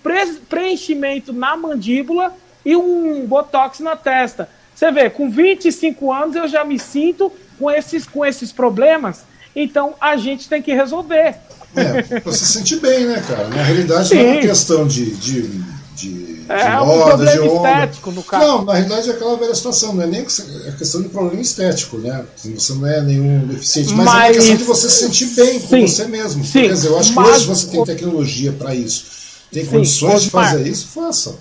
preenchimento 0.50 1.32
na 1.32 1.56
mandíbula 1.56 2.34
e 2.66 2.76
um 2.76 3.24
botox 3.28 3.82
na 3.82 3.96
testa. 3.96 4.50
Você 4.74 4.92
vê, 4.92 5.12
com 5.12 5.30
25 5.30 6.12
anos 6.12 6.36
eu 6.36 6.48
já 6.48 6.64
me 6.64 6.80
sinto 6.80 7.32
com 7.60 7.70
esses, 7.70 8.08
com 8.08 8.26
esses 8.26 8.52
problemas, 8.52 9.26
então 9.56 9.94
a 10.02 10.16
gente 10.18 10.50
tem 10.50 10.62
que 10.62 10.74
resolver. 10.74 11.36
É, 11.76 12.20
pra 12.20 12.32
se 12.32 12.46
sentir 12.46 12.80
bem, 12.80 13.06
né, 13.06 13.24
cara? 13.28 13.48
Na 13.48 13.64
realidade 13.64 14.10
Sim. 14.10 14.16
não 14.16 14.24
é 14.24 14.32
uma 14.34 14.42
questão 14.42 14.88
de, 14.88 15.12
de, 15.12 15.42
de, 15.96 16.46
é, 16.50 16.64
de 16.64 16.86
moda, 16.86 16.94
um 16.94 17.08
problema 17.08 17.32
de 17.32 17.40
onda. 17.40 17.70
estético, 17.70 18.12
no 18.12 18.24
caso. 18.24 18.46
Não, 18.46 18.66
na 18.66 18.74
realidade 18.74 19.10
é 19.10 19.14
aquela 19.14 19.38
velha 19.38 19.56
situação, 19.56 19.94
não 19.94 20.04
é 20.04 20.08
nem 20.08 20.22
é 20.22 20.72
questão 20.72 21.02
de 21.02 21.10
problema 21.10 21.42
estético, 21.42 21.98
né? 21.98 22.26
Você 22.56 22.74
não 22.74 22.88
é 22.88 23.02
nenhum 23.02 23.46
deficiente, 23.48 23.94
mas, 23.94 24.06
mas... 24.06 24.16
é 24.16 24.28
uma 24.28 24.34
questão 24.34 24.56
de 24.56 24.64
você 24.64 24.90
se 24.90 25.04
sentir 25.04 25.26
bem 25.28 25.60
com 25.60 25.82
você 25.82 26.06
mesmo. 26.06 26.44
Sim. 26.44 26.62
Quer 26.64 26.74
dizer, 26.74 26.88
eu 26.88 27.00
acho 27.00 27.14
que 27.14 27.20
hoje 27.20 27.46
você 27.46 27.68
tem 27.68 27.84
tecnologia 27.84 28.52
para 28.52 28.74
isso. 28.74 29.20
Tem 29.52 29.64
Sim, 29.64 29.72
condições 29.72 30.24
de 30.24 30.30
fazer 30.30 30.68
isso, 30.68 30.88
faça. 30.88 31.36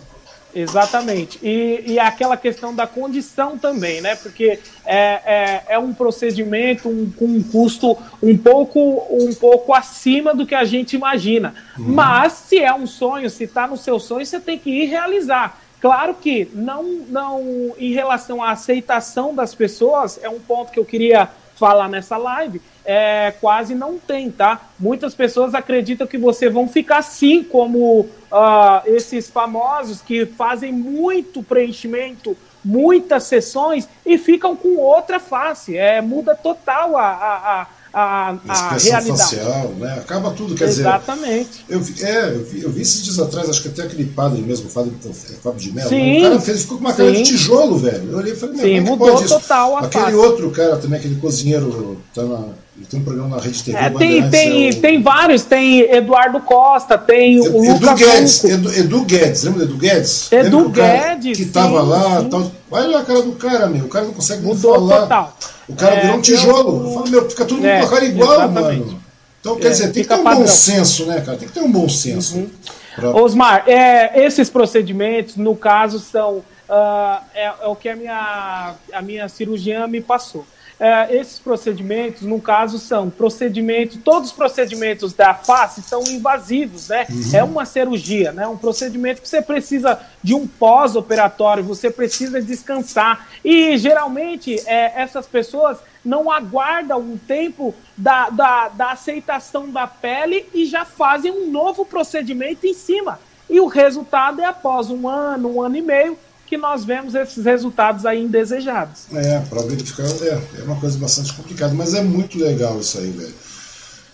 Exatamente. 0.59 1.39
E, 1.41 1.85
e 1.87 1.99
aquela 2.01 2.37
questão 2.37 2.75
da 2.75 2.85
condição 2.85 3.57
também, 3.57 4.01
né? 4.01 4.17
Porque 4.17 4.59
é, 4.85 4.97
é, 4.97 5.63
é 5.69 5.79
um 5.79 5.95
procedimento 5.95 6.89
um, 6.89 7.11
com 7.11 7.27
um 7.27 7.43
custo 7.43 7.97
um 8.21 8.37
pouco, 8.37 9.07
um 9.09 9.33
pouco 9.35 9.73
acima 9.73 10.35
do 10.35 10.45
que 10.45 10.57
a 10.57 10.65
gente 10.65 10.97
imagina. 10.97 11.55
Uhum. 11.79 11.85
Mas 11.95 12.33
se 12.33 12.59
é 12.59 12.75
um 12.75 12.89
sonho, 12.89 13.31
se 13.31 13.45
está 13.45 13.69
no 13.69 13.77
seu 13.77 14.01
sonho, 14.01 14.27
você 14.27 14.41
tem 14.41 14.59
que 14.59 14.71
ir 14.71 14.87
realizar. 14.87 15.61
Claro 15.81 16.15
que 16.15 16.51
não, 16.53 16.83
não 17.09 17.75
em 17.79 17.93
relação 17.93 18.43
à 18.43 18.51
aceitação 18.51 19.33
das 19.33 19.55
pessoas, 19.55 20.19
é 20.21 20.29
um 20.29 20.41
ponto 20.41 20.73
que 20.73 20.81
eu 20.81 20.85
queria 20.85 21.29
falar 21.55 21.89
nessa 21.89 22.17
live, 22.17 22.61
é, 22.91 23.35
quase 23.39 23.75
não 23.75 23.99
tem, 23.99 24.31
tá? 24.31 24.63
Muitas 24.81 25.15
pessoas 25.15 25.55
acreditam 25.55 26.07
que 26.07 26.17
você 26.17 26.49
vão 26.49 26.67
ficar 26.67 27.01
assim 27.01 27.45
como 27.45 28.01
uh, 28.01 28.81
esses 28.87 29.29
famosos 29.29 30.01
que 30.01 30.25
fazem 30.25 30.73
muito 30.73 31.43
preenchimento, 31.43 32.35
muitas 32.65 33.25
sessões 33.25 33.87
e 34.07 34.17
ficam 34.17 34.57
com 34.57 34.79
outra 34.79 35.21
face. 35.21 35.77
É, 35.77 36.01
muda 36.01 36.35
total 36.35 36.97
a, 36.97 37.09
a, 37.09 37.61
a 37.61 37.67
a, 37.91 38.37
a 38.47 38.77
realidade. 38.77 39.09
facial, 39.09 39.69
né? 39.79 39.95
Acaba 39.95 40.31
tudo, 40.31 40.55
quer 40.55 40.69
Exatamente. 40.69 41.65
dizer. 41.67 41.75
Exatamente. 41.75 42.05
É, 42.05 42.35
eu 42.35 42.45
vi, 42.45 42.63
eu 42.63 42.71
vi 42.71 42.83
esses 42.83 43.03
dias 43.03 43.19
atrás, 43.19 43.49
acho 43.49 43.63
que 43.63 43.69
até 43.69 43.83
aquele 43.83 44.05
padre 44.05 44.43
mesmo, 44.43 44.69
o 44.69 44.71
padre 44.71 44.93
é, 45.05 45.13
Fábio 45.43 45.59
de 45.59 45.73
Mello, 45.73 45.89
o 45.89 46.23
cara 46.23 46.41
fez, 46.41 46.63
ficou 46.63 46.77
com 46.77 46.85
uma 46.85 46.93
cara 46.93 47.11
de 47.11 47.23
tijolo, 47.23 47.79
velho. 47.79 48.13
Eu 48.13 48.19
olhei 48.19 48.35
e 48.35 48.37
falei, 48.37 48.57
Sim, 48.59 48.77
é 48.77 48.81
mudou 48.81 49.27
total 49.27 49.79
a 49.79 49.81
Aquele 49.81 50.05
face. 50.05 50.17
outro 50.17 50.51
cara 50.51 50.77
também, 50.77 50.99
aquele 50.99 51.17
cozinheiro, 51.17 52.01
tá 52.15 52.23
na, 52.23 52.49
ele 52.79 52.87
tem 52.87 53.01
um 53.01 53.05
programa 53.05 53.37
na 53.37 53.43
Rede 53.43 53.65
TV. 53.65 53.77
É, 53.77 53.91
tem, 53.91 54.31
tem, 54.31 54.67
é 54.69 54.71
o... 54.71 54.81
tem 54.81 55.03
vários, 55.03 55.43
tem 55.43 55.81
Eduardo 55.93 56.41
Costa, 56.41 56.97
tem 56.97 57.41
o 57.41 57.65
Edu 57.65 57.73
Lucas 57.73 57.99
Guedes, 57.99 58.45
Edu, 58.45 58.73
Edu, 58.73 59.05
Guedes, 59.05 59.43
lembra 59.43 59.67
do 59.67 59.73
Edu 59.73 59.77
Guedes? 59.79 60.33
Edu 60.33 60.69
Guedes. 60.69 61.39
Que 61.39 61.45
tava 61.47 61.83
lá, 61.83 62.25
tal. 62.31 62.53
Olha 62.71 62.99
a 62.99 63.05
cara 63.05 63.23
do 63.23 63.33
cara, 63.33 63.67
meu. 63.67 63.87
O 63.87 63.89
cara 63.89 64.05
não 64.05 64.15
consegue 64.15 64.43
Mudou 64.43 64.75
falar. 64.75 65.01
Total. 65.01 65.37
O 65.69 65.75
cara 65.75 65.95
é, 65.97 66.01
virou 66.03 66.17
um 66.17 66.21
tijolo. 66.21 66.87
Eu... 66.87 66.95
Falo, 66.95 67.09
meu, 67.09 67.31
fica 67.31 67.45
tudo 67.45 67.67
é, 67.67 67.81
com 67.81 67.87
a 67.87 67.91
cara 67.91 68.05
igual, 68.05 68.35
exatamente. 68.35 68.87
mano. 68.87 69.03
Então, 69.41 69.57
quer 69.57 69.67
é, 69.67 69.71
dizer, 69.71 69.93
tem 69.93 70.03
que 70.03 70.09
ter 70.09 70.15
um 70.15 70.23
padrão. 70.23 70.43
bom 70.43 70.47
senso, 70.47 71.07
né, 71.07 71.21
cara? 71.21 71.39
Tem 71.39 71.49
que 71.49 71.55
ter 71.55 71.61
um 71.61 71.73
bom 71.73 71.89
senso. 71.89 72.37
Uhum. 72.37 72.51
Pra... 72.95 73.11
Osmar, 73.11 73.65
é, 73.67 74.25
esses 74.25 74.49
procedimentos, 74.51 75.37
no 75.37 75.57
caso, 75.57 75.99
são. 75.99 76.45
Uh, 76.69 77.25
é, 77.35 77.47
é, 77.47 77.67
o 77.67 77.75
que 77.75 77.89
a 77.89 77.97
minha, 77.97 78.75
a 78.93 79.03
minha 79.03 79.29
cirurgiã 79.29 79.87
me 79.87 80.01
passou. 80.01 80.47
É, 80.81 81.17
esses 81.17 81.41
procedimentos, 81.41 82.23
no 82.23 82.41
caso, 82.41 82.79
são 82.79 83.11
procedimentos, 83.11 83.99
todos 84.05 84.31
os 84.31 84.37
procedimentos 84.37 85.13
da 85.13 85.35
face 85.35 85.83
são 85.83 86.03
invasivos, 86.07 86.89
né? 86.89 87.05
Uhum. 87.11 87.31
É 87.35 87.43
uma 87.43 87.65
cirurgia, 87.65 88.31
né? 88.31 88.47
Um 88.47 88.57
procedimento 88.57 89.21
que 89.21 89.29
você 89.29 89.43
precisa 89.43 90.01
de 90.23 90.35
um 90.35 90.47
pós-operatório, 90.47 91.65
você 91.65 91.91
precisa 91.91 92.41
descansar. 92.41 93.27
E 93.45 93.77
geralmente 93.77 94.57
é, 94.67 94.93
essas 95.01 95.27
pessoas 95.27 95.79
não 96.05 96.31
aguardam 96.31 97.01
um 97.01 97.19
tempo 97.19 97.75
da, 97.97 98.31
da, 98.31 98.69
da 98.69 98.93
aceitação 98.93 99.69
da 99.69 99.87
pele 99.87 100.49
e 100.55 100.65
já 100.65 100.85
fazem 100.85 101.33
um 101.33 101.51
novo 101.51 101.85
procedimento 101.85 102.67
em 102.67 102.75
cima. 102.75 103.19
E 103.51 103.61
o 103.61 103.67
resultado 103.67 104.41
é 104.41 104.45
após 104.45 104.91
um 104.91 105.09
ano, 105.09 105.57
um 105.57 105.63
ano 105.63 105.77
e 105.77 105.83
meio, 105.83 106.19
que 106.49 106.57
nós 106.57 106.85
vemos 106.85 107.15
esses 107.15 107.45
resultados 107.45 108.07
aí 108.07 108.23
indesejados. 108.23 109.03
É, 109.13 109.39
para 109.41 109.63
verificar 109.63 110.05
é, 110.05 110.41
é 110.59 110.63
uma 110.63 110.77
coisa 110.77 110.99
bastante 110.99 111.33
complicada, 111.35 111.75
mas 111.75 111.93
é 111.93 112.03
muito 112.03 112.39
legal 112.39 112.81
isso 112.81 112.99
aí, 112.99 113.11
velho. 113.11 113.35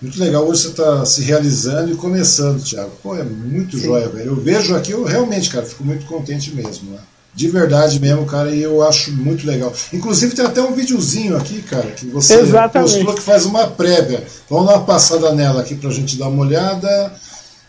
Muito 0.03 0.19
legal. 0.19 0.45
Hoje 0.45 0.63
você 0.63 0.69
está 0.69 1.07
se 1.07 1.23
realizando 1.23 1.93
e 1.93 1.97
começando, 1.97 2.63
Thiago. 2.63 2.91
Pô, 3.03 3.17
é 3.17 3.23
muito 3.23 3.79
Sim. 3.79 3.85
joia, 3.85 4.09
velho. 4.09 4.31
Eu 4.33 4.37
vejo 4.37 4.75
aqui, 4.75 4.91
eu 4.91 5.05
realmente, 5.05 5.49
cara, 5.49 5.65
fico 5.65 5.85
muito 5.85 6.05
contente 6.07 6.53
mesmo, 6.55 6.91
né? 6.91 6.99
De 7.33 7.49
verdade 7.49 7.99
mesmo, 7.99 8.27
cara, 8.27 8.51
e 8.51 8.63
eu 8.63 8.83
acho 8.83 9.13
muito 9.13 9.47
legal. 9.47 9.73
Inclusive 9.93 10.35
tem 10.35 10.45
até 10.45 10.61
um 10.61 10.73
videozinho 10.73 11.37
aqui, 11.37 11.63
cara, 11.63 11.91
que 11.93 12.07
você 12.07 12.35
Exatamente. 12.35 12.95
postou 12.95 13.15
que 13.15 13.23
faz 13.23 13.45
uma 13.45 13.69
prévia. 13.69 14.25
Vamos 14.49 14.67
dar 14.67 14.77
uma 14.77 14.85
passada 14.85 15.33
nela 15.33 15.61
aqui 15.61 15.75
pra 15.75 15.91
gente 15.91 16.17
dar 16.17 16.29
uma 16.29 16.43
olhada. 16.43 17.13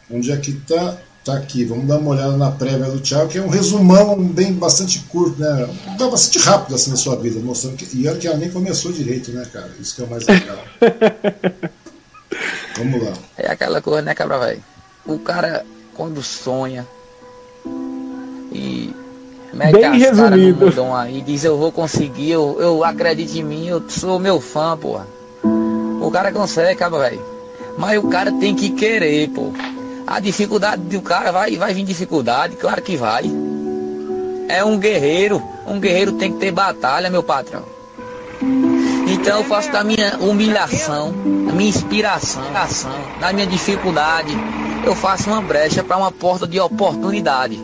Onde 0.10 0.32
é 0.32 0.38
que 0.38 0.54
tá? 0.54 0.98
Tá 1.26 1.34
aqui, 1.34 1.66
vamos 1.66 1.88
dar 1.88 1.98
uma 1.98 2.12
olhada 2.12 2.38
na 2.38 2.52
prévia 2.52 2.86
do 2.86 3.00
Thiago, 3.00 3.28
que 3.28 3.40
é 3.40 3.42
um 3.42 3.48
resumão 3.48 4.16
bem 4.24 4.54
bastante 4.54 5.00
curto, 5.10 5.42
né? 5.42 5.68
Bastante 5.98 6.38
rápido 6.38 6.76
assim 6.76 6.92
na 6.92 6.96
sua 6.98 7.16
vida, 7.16 7.40
mostrando 7.40 7.78
que. 7.78 7.98
E 7.98 8.08
olha 8.08 8.20
que 8.20 8.28
ela 8.28 8.38
nem 8.38 8.52
começou 8.52 8.92
direito, 8.92 9.32
né, 9.32 9.44
cara? 9.52 9.72
Isso 9.80 9.96
que 9.96 10.04
é 10.04 10.06
o 10.06 10.08
mais 10.08 10.24
legal. 10.28 10.60
vamos 12.78 13.04
lá. 13.04 13.14
É 13.36 13.50
aquela 13.50 13.82
coisa, 13.82 14.04
né, 14.04 14.14
cabra 14.14 14.38
velho? 14.38 14.64
O 15.04 15.18
cara, 15.18 15.66
quando 15.96 16.22
sonha 16.22 16.86
e 18.52 18.94
mete 19.52 19.74
bem 19.74 20.06
as 20.06 20.18
caras 20.20 20.76
no 20.76 20.96
aí, 20.96 21.24
diz 21.24 21.44
eu 21.44 21.58
vou 21.58 21.72
conseguir, 21.72 22.30
eu, 22.30 22.58
eu 22.60 22.84
acredito 22.84 23.36
em 23.36 23.44
mim, 23.44 23.66
eu 23.66 23.84
sou 23.90 24.20
meu 24.20 24.40
fã, 24.40 24.78
porra. 24.78 25.08
O 25.44 26.12
cara 26.12 26.32
consegue, 26.32 26.78
cabra 26.78 27.10
velho. 27.10 27.26
Mas 27.80 27.98
o 27.98 28.10
cara 28.10 28.32
tem 28.34 28.56
que 28.56 28.70
querer, 28.70 29.28
pô. 29.32 29.52
A 30.08 30.20
dificuldade 30.20 30.84
do 30.84 31.02
cara 31.02 31.32
vai, 31.32 31.56
vai 31.58 31.74
vir 31.74 31.84
dificuldade, 31.84 32.56
claro 32.56 32.82
que 32.82 32.96
vai. 32.96 33.24
É 34.48 34.64
um 34.64 34.78
guerreiro, 34.78 35.42
um 35.68 35.80
guerreiro 35.80 36.14
tem 36.14 36.32
que 36.32 36.40
ter 36.40 36.52
batalha, 36.52 37.10
meu 37.10 37.24
patrão. 37.24 37.64
Então 39.08 39.40
eu 39.40 39.44
faço 39.46 39.72
da 39.72 39.84
minha 39.84 40.18
humilhação, 40.20 41.12
da 41.46 41.54
minha 41.54 41.70
inspiração, 41.70 42.44
da 43.20 43.34
minha 43.34 43.48
dificuldade, 43.48 44.36
eu 44.86 44.94
faço 44.94 45.30
uma 45.32 45.42
brecha 45.42 45.84
para 45.84 45.98
uma 45.98 46.12
porta 46.12 46.48
de 46.48 46.60
oportunidade. 46.60 47.60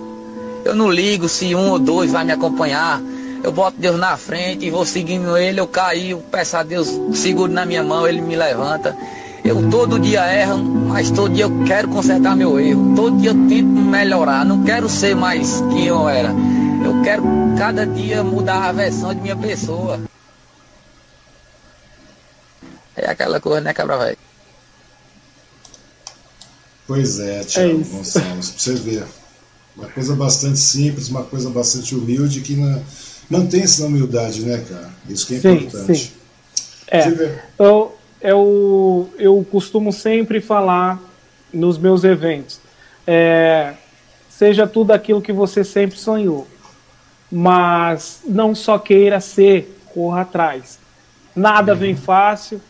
Eu 0.66 0.74
não 0.74 0.90
ligo 0.90 1.30
se 1.30 1.54
um 1.54 1.70
ou 1.70 1.78
dois 1.78 2.12
vai 2.12 2.24
me 2.24 2.32
acompanhar. 2.32 3.00
Eu 3.44 3.52
boto 3.52 3.80
Deus 3.80 4.00
na 4.00 4.18
frente 4.18 4.66
e 4.66 4.70
vou 4.70 4.86
seguindo 4.86 5.36
ele, 5.38 5.60
eu 5.60 5.68
caí, 5.68 6.12
eu 6.12 6.20
peço 6.32 6.58
a 6.58 6.64
Deus, 6.64 6.88
seguro 7.14 7.52
na 7.52 7.66
minha 7.66 7.84
mão, 7.84 8.08
ele 8.08 8.22
me 8.22 8.36
levanta. 8.36 8.96
Eu 9.44 9.70
todo 9.70 10.00
dia 10.00 10.26
erro, 10.34 10.60
mas 10.88 11.10
todo 11.12 11.34
dia 11.34 11.46
eu 11.46 11.66
quero 11.66 11.88
consertar 11.88 12.36
meu 12.36 12.60
erro. 12.60 12.96
Todo 12.96 13.18
dia 13.18 13.32
eu 13.32 13.48
tento 13.48 13.66
melhorar. 13.66 14.46
Não 14.46 14.64
quero 14.64 14.88
ser 14.88 15.16
mais 15.16 15.62
quem 15.72 15.88
eu 15.88 16.08
era. 16.08 16.30
Eu 16.84 17.02
quero 17.04 17.24
cada 17.58 17.86
dia 17.86 18.24
mudar 18.24 18.70
a 18.70 18.72
versão 18.72 19.14
de 19.14 19.22
minha 19.22 19.36
pessoa. 19.36 20.00
É 22.96 23.10
aquela 23.10 23.40
coisa, 23.40 23.62
né, 23.62 23.74
cabra 23.74 23.98
velho? 23.98 24.18
Pois 26.86 27.20
é, 27.20 27.44
Tiago 27.44 27.82
é 27.82 27.84
Gonçalves, 27.84 28.50
pra 28.50 28.60
você 28.60 28.74
ver. 28.76 29.06
Uma 29.76 29.88
coisa 29.88 30.16
bastante 30.16 30.60
simples, 30.60 31.10
uma 31.10 31.24
coisa 31.24 31.50
bastante 31.50 31.96
humilde 31.96 32.42
que 32.42 32.56
na, 32.56 32.82
Mantém-se 33.32 33.80
na 33.80 33.88
humildade, 33.88 34.42
né, 34.42 34.62
cara? 34.68 34.90
Isso 35.08 35.26
que 35.26 35.36
é 35.36 35.40
sim, 35.40 35.54
importante. 35.54 36.00
Sim. 36.04 36.12
É, 36.92 37.40
eu, 37.58 37.98
eu, 38.22 39.10
eu 39.18 39.46
costumo 39.52 39.92
sempre 39.92 40.40
falar 40.40 41.00
nos 41.54 41.78
meus 41.78 42.04
eventos. 42.04 42.60
É, 43.06 43.74
seja 44.30 44.68
tudo 44.68 44.92
aquilo 44.92 45.22
que 45.22 45.34
você 45.34 45.64
sempre 45.64 45.98
sonhou. 45.98 46.48
Mas 47.32 48.22
não 48.26 48.54
só 48.54 48.78
queira 48.78 49.20
ser, 49.20 49.78
corra 49.94 50.22
atrás. 50.22 50.80
Nada 51.36 51.74
vem 51.74 51.96
fácil, 51.96 52.62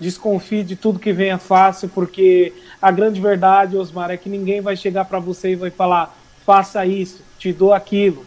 desconfie 0.00 0.62
de 0.62 0.74
tudo 0.74 0.98
que 0.98 1.12
venha 1.12 1.38
fácil, 1.38 1.88
porque 1.88 2.52
a 2.80 2.90
grande 2.90 3.20
verdade, 3.20 3.76
Osmar, 3.76 4.10
é 4.10 4.16
que 4.16 4.28
ninguém 4.28 4.60
vai 4.60 4.76
chegar 4.76 5.04
para 5.04 5.18
você 5.18 5.50
e 5.50 5.56
vai 5.56 5.70
falar: 5.70 6.16
faça 6.44 6.84
isso, 6.86 7.22
te 7.38 7.52
dou 7.52 7.72
aquilo. 7.72 8.24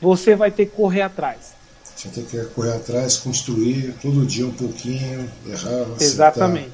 Você 0.00 0.34
vai 0.34 0.50
ter 0.50 0.66
que 0.66 0.76
correr 0.76 1.02
atrás. 1.02 1.59
Você 2.00 2.08
tem 2.08 2.24
que 2.24 2.42
correr 2.54 2.72
atrás, 2.72 3.18
construir 3.18 3.94
todo 4.00 4.24
dia 4.24 4.46
um 4.46 4.52
pouquinho, 4.52 5.30
errar, 5.46 5.82
acertar. 5.82 6.00
Exatamente. 6.00 6.72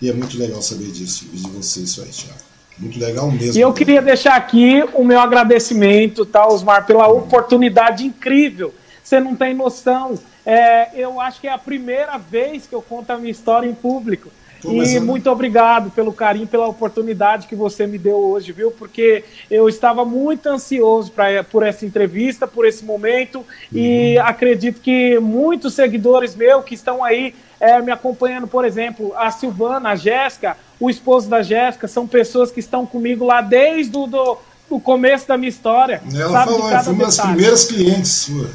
E 0.00 0.10
é 0.10 0.12
muito 0.12 0.36
legal 0.36 0.60
saber 0.60 0.90
disso, 0.92 1.24
de 1.32 1.48
você 1.48 1.80
isso 1.80 2.02
aí, 2.02 2.10
Thiago. 2.10 2.38
Muito 2.78 2.98
legal 3.00 3.30
mesmo. 3.30 3.58
E 3.58 3.62
eu 3.62 3.72
queria 3.72 4.02
deixar 4.02 4.36
aqui 4.36 4.84
o 4.92 5.02
meu 5.02 5.18
agradecimento, 5.20 6.26
tá, 6.26 6.46
Osmar, 6.46 6.84
pela 6.84 7.08
oportunidade 7.08 8.04
incrível. 8.04 8.74
Você 9.02 9.18
não 9.18 9.34
tem 9.34 9.54
noção. 9.54 10.18
É, 10.44 10.90
eu 10.94 11.18
acho 11.18 11.40
que 11.40 11.48
é 11.48 11.52
a 11.52 11.58
primeira 11.58 12.18
vez 12.18 12.66
que 12.66 12.74
eu 12.74 12.82
conto 12.82 13.10
a 13.10 13.16
minha 13.16 13.32
história 13.32 13.66
em 13.66 13.74
público. 13.74 14.30
E 14.64 14.98
muito 14.98 15.30
obrigado 15.30 15.90
pelo 15.90 16.12
carinho, 16.12 16.46
pela 16.46 16.66
oportunidade 16.66 17.46
que 17.46 17.54
você 17.54 17.86
me 17.86 17.98
deu 17.98 18.16
hoje, 18.16 18.52
viu? 18.52 18.70
Porque 18.70 19.24
eu 19.50 19.68
estava 19.68 20.04
muito 20.04 20.48
ansioso 20.48 21.12
pra, 21.12 21.44
por 21.44 21.62
essa 21.62 21.86
entrevista, 21.86 22.46
por 22.46 22.66
esse 22.66 22.84
momento, 22.84 23.38
uhum. 23.38 23.44
e 23.72 24.18
acredito 24.18 24.80
que 24.80 25.18
muitos 25.20 25.74
seguidores 25.74 26.34
meus 26.34 26.64
que 26.64 26.74
estão 26.74 27.04
aí 27.04 27.34
é, 27.60 27.80
me 27.80 27.92
acompanhando, 27.92 28.46
por 28.46 28.64
exemplo, 28.64 29.12
a 29.16 29.30
Silvana, 29.30 29.90
a 29.90 29.96
Jéssica, 29.96 30.56
o 30.80 30.90
esposo 30.90 31.28
da 31.28 31.42
Jéssica, 31.42 31.86
são 31.86 32.06
pessoas 32.06 32.50
que 32.50 32.60
estão 32.60 32.86
comigo 32.86 33.24
lá 33.24 33.40
desde 33.40 33.96
o 33.96 34.06
do, 34.06 34.38
do 34.68 34.80
começo 34.80 35.26
da 35.26 35.36
minha 35.36 35.48
história. 35.48 36.02
Ela 36.12 36.32
sabe 36.32 36.52
falou, 36.52 36.84
foi 36.84 36.92
uma 36.92 37.04
das 37.04 37.20
primeiras 37.20 37.64
clientes 37.64 38.10
sua. 38.10 38.50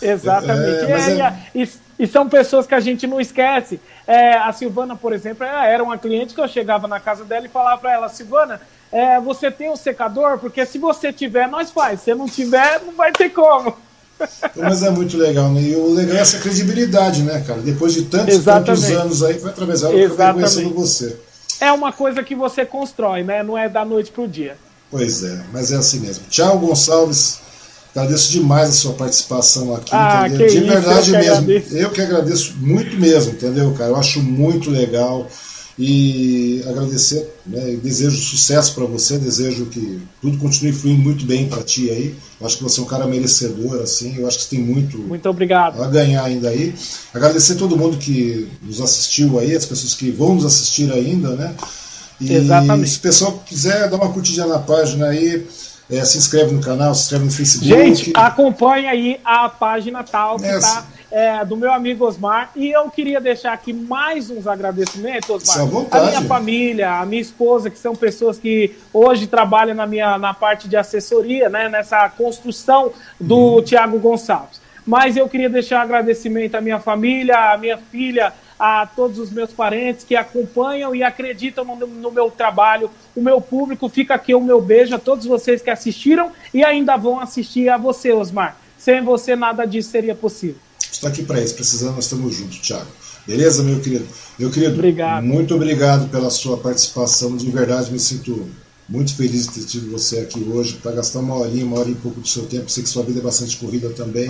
Exatamente. 0.00 0.84
É, 0.84 0.92
é, 0.92 1.20
é... 1.20 1.36
E, 1.54 1.68
e, 1.98 2.06
são 2.06 2.28
pessoas 2.28 2.66
que 2.66 2.74
a 2.74 2.80
gente 2.80 3.06
não 3.06 3.20
esquece. 3.20 3.80
É, 4.06 4.34
a 4.34 4.52
Silvana, 4.52 4.94
por 4.94 5.12
exemplo, 5.12 5.44
era 5.44 5.82
uma 5.82 5.98
cliente 5.98 6.34
que 6.34 6.40
eu 6.40 6.48
chegava 6.48 6.86
na 6.86 7.00
casa 7.00 7.24
dela 7.24 7.46
e 7.46 7.50
falava 7.50 7.80
para 7.80 7.92
ela, 7.92 8.08
Silvana, 8.08 8.60
é, 8.90 9.20
você 9.20 9.50
tem 9.50 9.70
um 9.70 9.76
secador? 9.76 10.38
Porque 10.38 10.64
se 10.64 10.78
você 10.78 11.12
tiver, 11.12 11.48
nós 11.48 11.70
faz. 11.70 12.00
Se 12.00 12.14
não 12.14 12.26
tiver, 12.26 12.80
não 12.84 12.94
vai 12.94 13.12
ter 13.12 13.30
como. 13.30 13.76
Mas 14.56 14.82
é 14.82 14.90
muito 14.90 15.16
legal, 15.16 15.50
né? 15.50 15.60
E 15.62 15.76
o 15.76 15.92
legal 15.92 16.16
é 16.16 16.20
essa 16.20 16.38
credibilidade, 16.38 17.22
né, 17.22 17.42
cara? 17.46 17.60
Depois 17.60 17.94
de 17.94 18.02
tantos, 18.02 18.42
tantos 18.44 18.90
anos 18.90 19.22
aí, 19.22 19.38
vai 19.38 19.52
atravessar 19.52 19.90
o 19.90 19.92
que 19.92 20.08
conhecendo 20.08 20.74
você. 20.74 21.16
É 21.60 21.72
uma 21.72 21.92
coisa 21.92 22.22
que 22.22 22.34
você 22.34 22.64
constrói, 22.64 23.22
né? 23.22 23.42
Não 23.42 23.56
é 23.56 23.68
da 23.68 23.84
noite 23.84 24.10
pro 24.10 24.26
dia. 24.26 24.56
Pois 24.90 25.22
é, 25.22 25.44
mas 25.52 25.70
é 25.70 25.76
assim 25.76 26.00
mesmo. 26.00 26.24
Tchau, 26.28 26.58
Gonçalves. 26.58 27.40
Agradeço 27.98 28.30
demais 28.30 28.68
a 28.68 28.72
sua 28.72 28.92
participação 28.92 29.74
aqui, 29.74 29.90
ah, 29.92 30.26
entendeu? 30.28 30.48
De 30.48 30.60
verdade 30.60 31.10
eu 31.12 31.18
mesmo. 31.18 31.32
Agradeço. 31.32 31.76
Eu 31.76 31.90
que 31.90 32.00
agradeço 32.00 32.54
muito 32.58 32.96
mesmo, 32.96 33.32
entendeu, 33.32 33.72
cara? 33.72 33.90
Eu 33.90 33.96
acho 33.96 34.22
muito 34.22 34.70
legal 34.70 35.28
e 35.76 36.62
agradecer, 36.68 37.28
né? 37.46 37.76
desejo 37.82 38.16
sucesso 38.16 38.74
para 38.74 38.84
você, 38.84 39.18
desejo 39.18 39.66
que 39.66 40.00
tudo 40.20 40.38
continue 40.38 40.72
fluindo 40.72 41.02
muito 41.02 41.24
bem 41.24 41.48
para 41.48 41.62
ti 41.62 41.90
aí. 41.90 42.14
Eu 42.40 42.46
acho 42.46 42.56
que 42.56 42.62
você 42.62 42.80
é 42.80 42.82
um 42.84 42.86
cara 42.86 43.06
merecedor, 43.06 43.80
assim. 43.82 44.16
Eu 44.16 44.28
acho 44.28 44.38
que 44.38 44.44
você 44.44 44.50
tem 44.56 44.60
muito, 44.60 44.98
muito 44.98 45.28
obrigado. 45.28 45.82
a 45.82 45.88
ganhar 45.88 46.22
ainda 46.22 46.48
aí. 46.50 46.74
Agradecer 47.12 47.56
todo 47.56 47.76
mundo 47.76 47.96
que 47.96 48.48
nos 48.62 48.80
assistiu 48.80 49.38
aí, 49.40 49.54
as 49.54 49.66
pessoas 49.66 49.94
que 49.94 50.10
vão 50.10 50.36
nos 50.36 50.44
assistir 50.44 50.92
ainda, 50.92 51.30
né? 51.30 51.54
E 52.20 52.32
Exatamente. 52.32 52.90
se 52.90 52.98
o 52.98 53.00
pessoal 53.00 53.44
quiser 53.46 53.88
dar 53.88 53.96
uma 53.96 54.12
curtidinha 54.12 54.46
na 54.46 54.58
página 54.58 55.06
aí, 55.08 55.46
é, 55.90 56.04
se 56.04 56.18
inscreve 56.18 56.52
no 56.52 56.60
canal, 56.60 56.94
se 56.94 57.02
inscreve 57.02 57.24
no 57.24 57.30
Facebook. 57.30 57.68
Gente, 57.68 58.12
acompanhe 58.14 58.86
aí 58.86 59.20
a 59.24 59.48
página 59.48 60.02
tal 60.02 60.36
que 60.36 60.46
está 60.46 60.86
é, 61.10 61.44
do 61.44 61.56
meu 61.56 61.72
amigo 61.72 62.04
Osmar. 62.04 62.50
E 62.54 62.70
eu 62.70 62.90
queria 62.90 63.20
deixar 63.20 63.52
aqui 63.52 63.72
mais 63.72 64.30
uns 64.30 64.46
agradecimentos, 64.46 65.30
Osmar. 65.30 65.86
A 65.90 66.00
minha 66.04 66.22
família, 66.22 67.00
a 67.00 67.06
minha 67.06 67.22
esposa, 67.22 67.70
que 67.70 67.78
são 67.78 67.94
pessoas 67.94 68.38
que 68.38 68.76
hoje 68.92 69.26
trabalham 69.26 69.74
na, 69.74 69.86
minha, 69.86 70.18
na 70.18 70.34
parte 70.34 70.68
de 70.68 70.76
assessoria, 70.76 71.48
né, 71.48 71.68
nessa 71.68 72.08
construção 72.10 72.92
do 73.18 73.36
uhum. 73.36 73.62
Tiago 73.62 73.98
Gonçalves. 73.98 74.60
Mas 74.86 75.16
eu 75.16 75.28
queria 75.28 75.50
deixar 75.50 75.80
um 75.80 75.82
agradecimento 75.82 76.54
à 76.54 76.60
minha 76.60 76.80
família, 76.80 77.52
à 77.52 77.58
minha 77.58 77.76
filha, 77.76 78.32
a 78.58 78.86
todos 78.86 79.18
os 79.18 79.30
meus 79.30 79.52
parentes 79.52 80.04
que 80.04 80.16
acompanham 80.16 80.94
e 80.94 81.02
acreditam 81.02 81.64
no, 81.64 81.86
no, 81.86 82.10
meu 82.10 82.30
trabalho, 82.30 82.90
o 83.14 83.22
meu 83.22 83.40
público. 83.40 83.88
Fica 83.88 84.14
aqui 84.14 84.34
o 84.34 84.40
meu 84.40 84.60
beijo 84.60 84.94
a 84.94 84.98
todos 84.98 85.26
vocês 85.26 85.62
que 85.62 85.70
assistiram 85.70 86.32
e 86.52 86.64
ainda 86.64 86.96
vão 86.96 87.20
assistir 87.20 87.68
a 87.68 87.76
você, 87.76 88.12
Osmar. 88.12 88.56
Sem 88.76 89.02
você, 89.02 89.36
nada 89.36 89.64
disso 89.64 89.90
seria 89.90 90.14
possível. 90.14 90.56
Estou 90.90 91.08
aqui 91.08 91.22
para 91.22 91.40
isso, 91.40 91.54
precisando, 91.54 91.94
nós 91.94 92.04
estamos 92.04 92.34
juntos, 92.34 92.58
Thiago. 92.58 92.86
Beleza, 93.26 93.62
meu 93.62 93.78
querido? 93.80 94.06
Meu 94.38 94.50
querido, 94.50 94.74
obrigado. 94.74 95.22
muito 95.22 95.54
obrigado 95.54 96.08
pela 96.08 96.30
sua 96.30 96.56
participação. 96.56 97.36
De 97.36 97.50
verdade, 97.50 97.92
me 97.92 98.00
sinto 98.00 98.48
muito 98.88 99.14
feliz 99.14 99.46
de 99.46 99.60
ter 99.60 99.66
tido 99.66 99.90
você 99.90 100.20
aqui 100.20 100.42
hoje 100.42 100.78
para 100.82 100.92
gastar 100.92 101.18
uma 101.20 101.36
horinha, 101.36 101.66
uma 101.66 101.78
hora 101.78 101.90
e 101.90 101.94
pouco 101.94 102.20
do 102.20 102.26
seu 102.26 102.46
tempo. 102.46 102.70
Sei 102.70 102.82
que 102.82 102.88
sua 102.88 103.02
vida 103.02 103.20
é 103.20 103.22
bastante 103.22 103.56
corrida 103.58 103.90
também. 103.90 104.28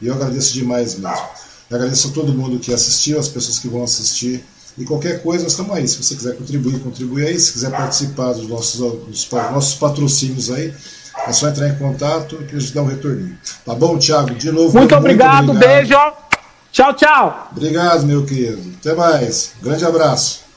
E 0.00 0.06
eu 0.06 0.14
agradeço 0.14 0.52
demais 0.52 0.98
mesmo. 0.98 1.26
Agradeço 1.70 2.08
a 2.08 2.10
todo 2.12 2.32
mundo 2.32 2.58
que 2.58 2.72
assistiu, 2.72 3.18
as 3.18 3.28
pessoas 3.28 3.58
que 3.58 3.68
vão 3.68 3.82
assistir. 3.82 4.44
E 4.76 4.84
qualquer 4.84 5.22
coisa, 5.22 5.42
nós 5.42 5.52
estamos 5.52 5.76
aí. 5.76 5.86
Se 5.86 6.02
você 6.02 6.14
quiser 6.14 6.36
contribuir, 6.36 6.78
contribui 6.80 7.26
aí. 7.26 7.38
Se 7.38 7.52
quiser 7.52 7.70
participar 7.70 8.32
dos 8.32 8.48
nossos, 8.48 8.80
dos 8.80 9.28
nossos 9.30 9.74
patrocínios 9.74 10.50
aí, 10.50 10.72
é 11.26 11.32
só 11.32 11.48
entrar 11.48 11.68
em 11.68 11.76
contato 11.76 12.36
que 12.48 12.56
a 12.56 12.58
gente 12.58 12.72
dá 12.72 12.82
um 12.82 12.86
retorninho. 12.86 13.36
Tá 13.64 13.74
bom, 13.74 13.98
Thiago? 13.98 14.34
De 14.34 14.50
novo. 14.50 14.64
Muito, 14.64 14.78
muito 14.78 14.96
obrigado, 14.96 15.50
obrigado, 15.50 15.58
beijo. 15.58 15.94
Tchau, 16.72 16.94
tchau. 16.94 17.48
Obrigado, 17.52 18.06
meu 18.06 18.24
querido. 18.24 18.74
Até 18.80 18.94
mais. 18.94 19.50
Grande 19.60 19.84
abraço. 19.84 20.47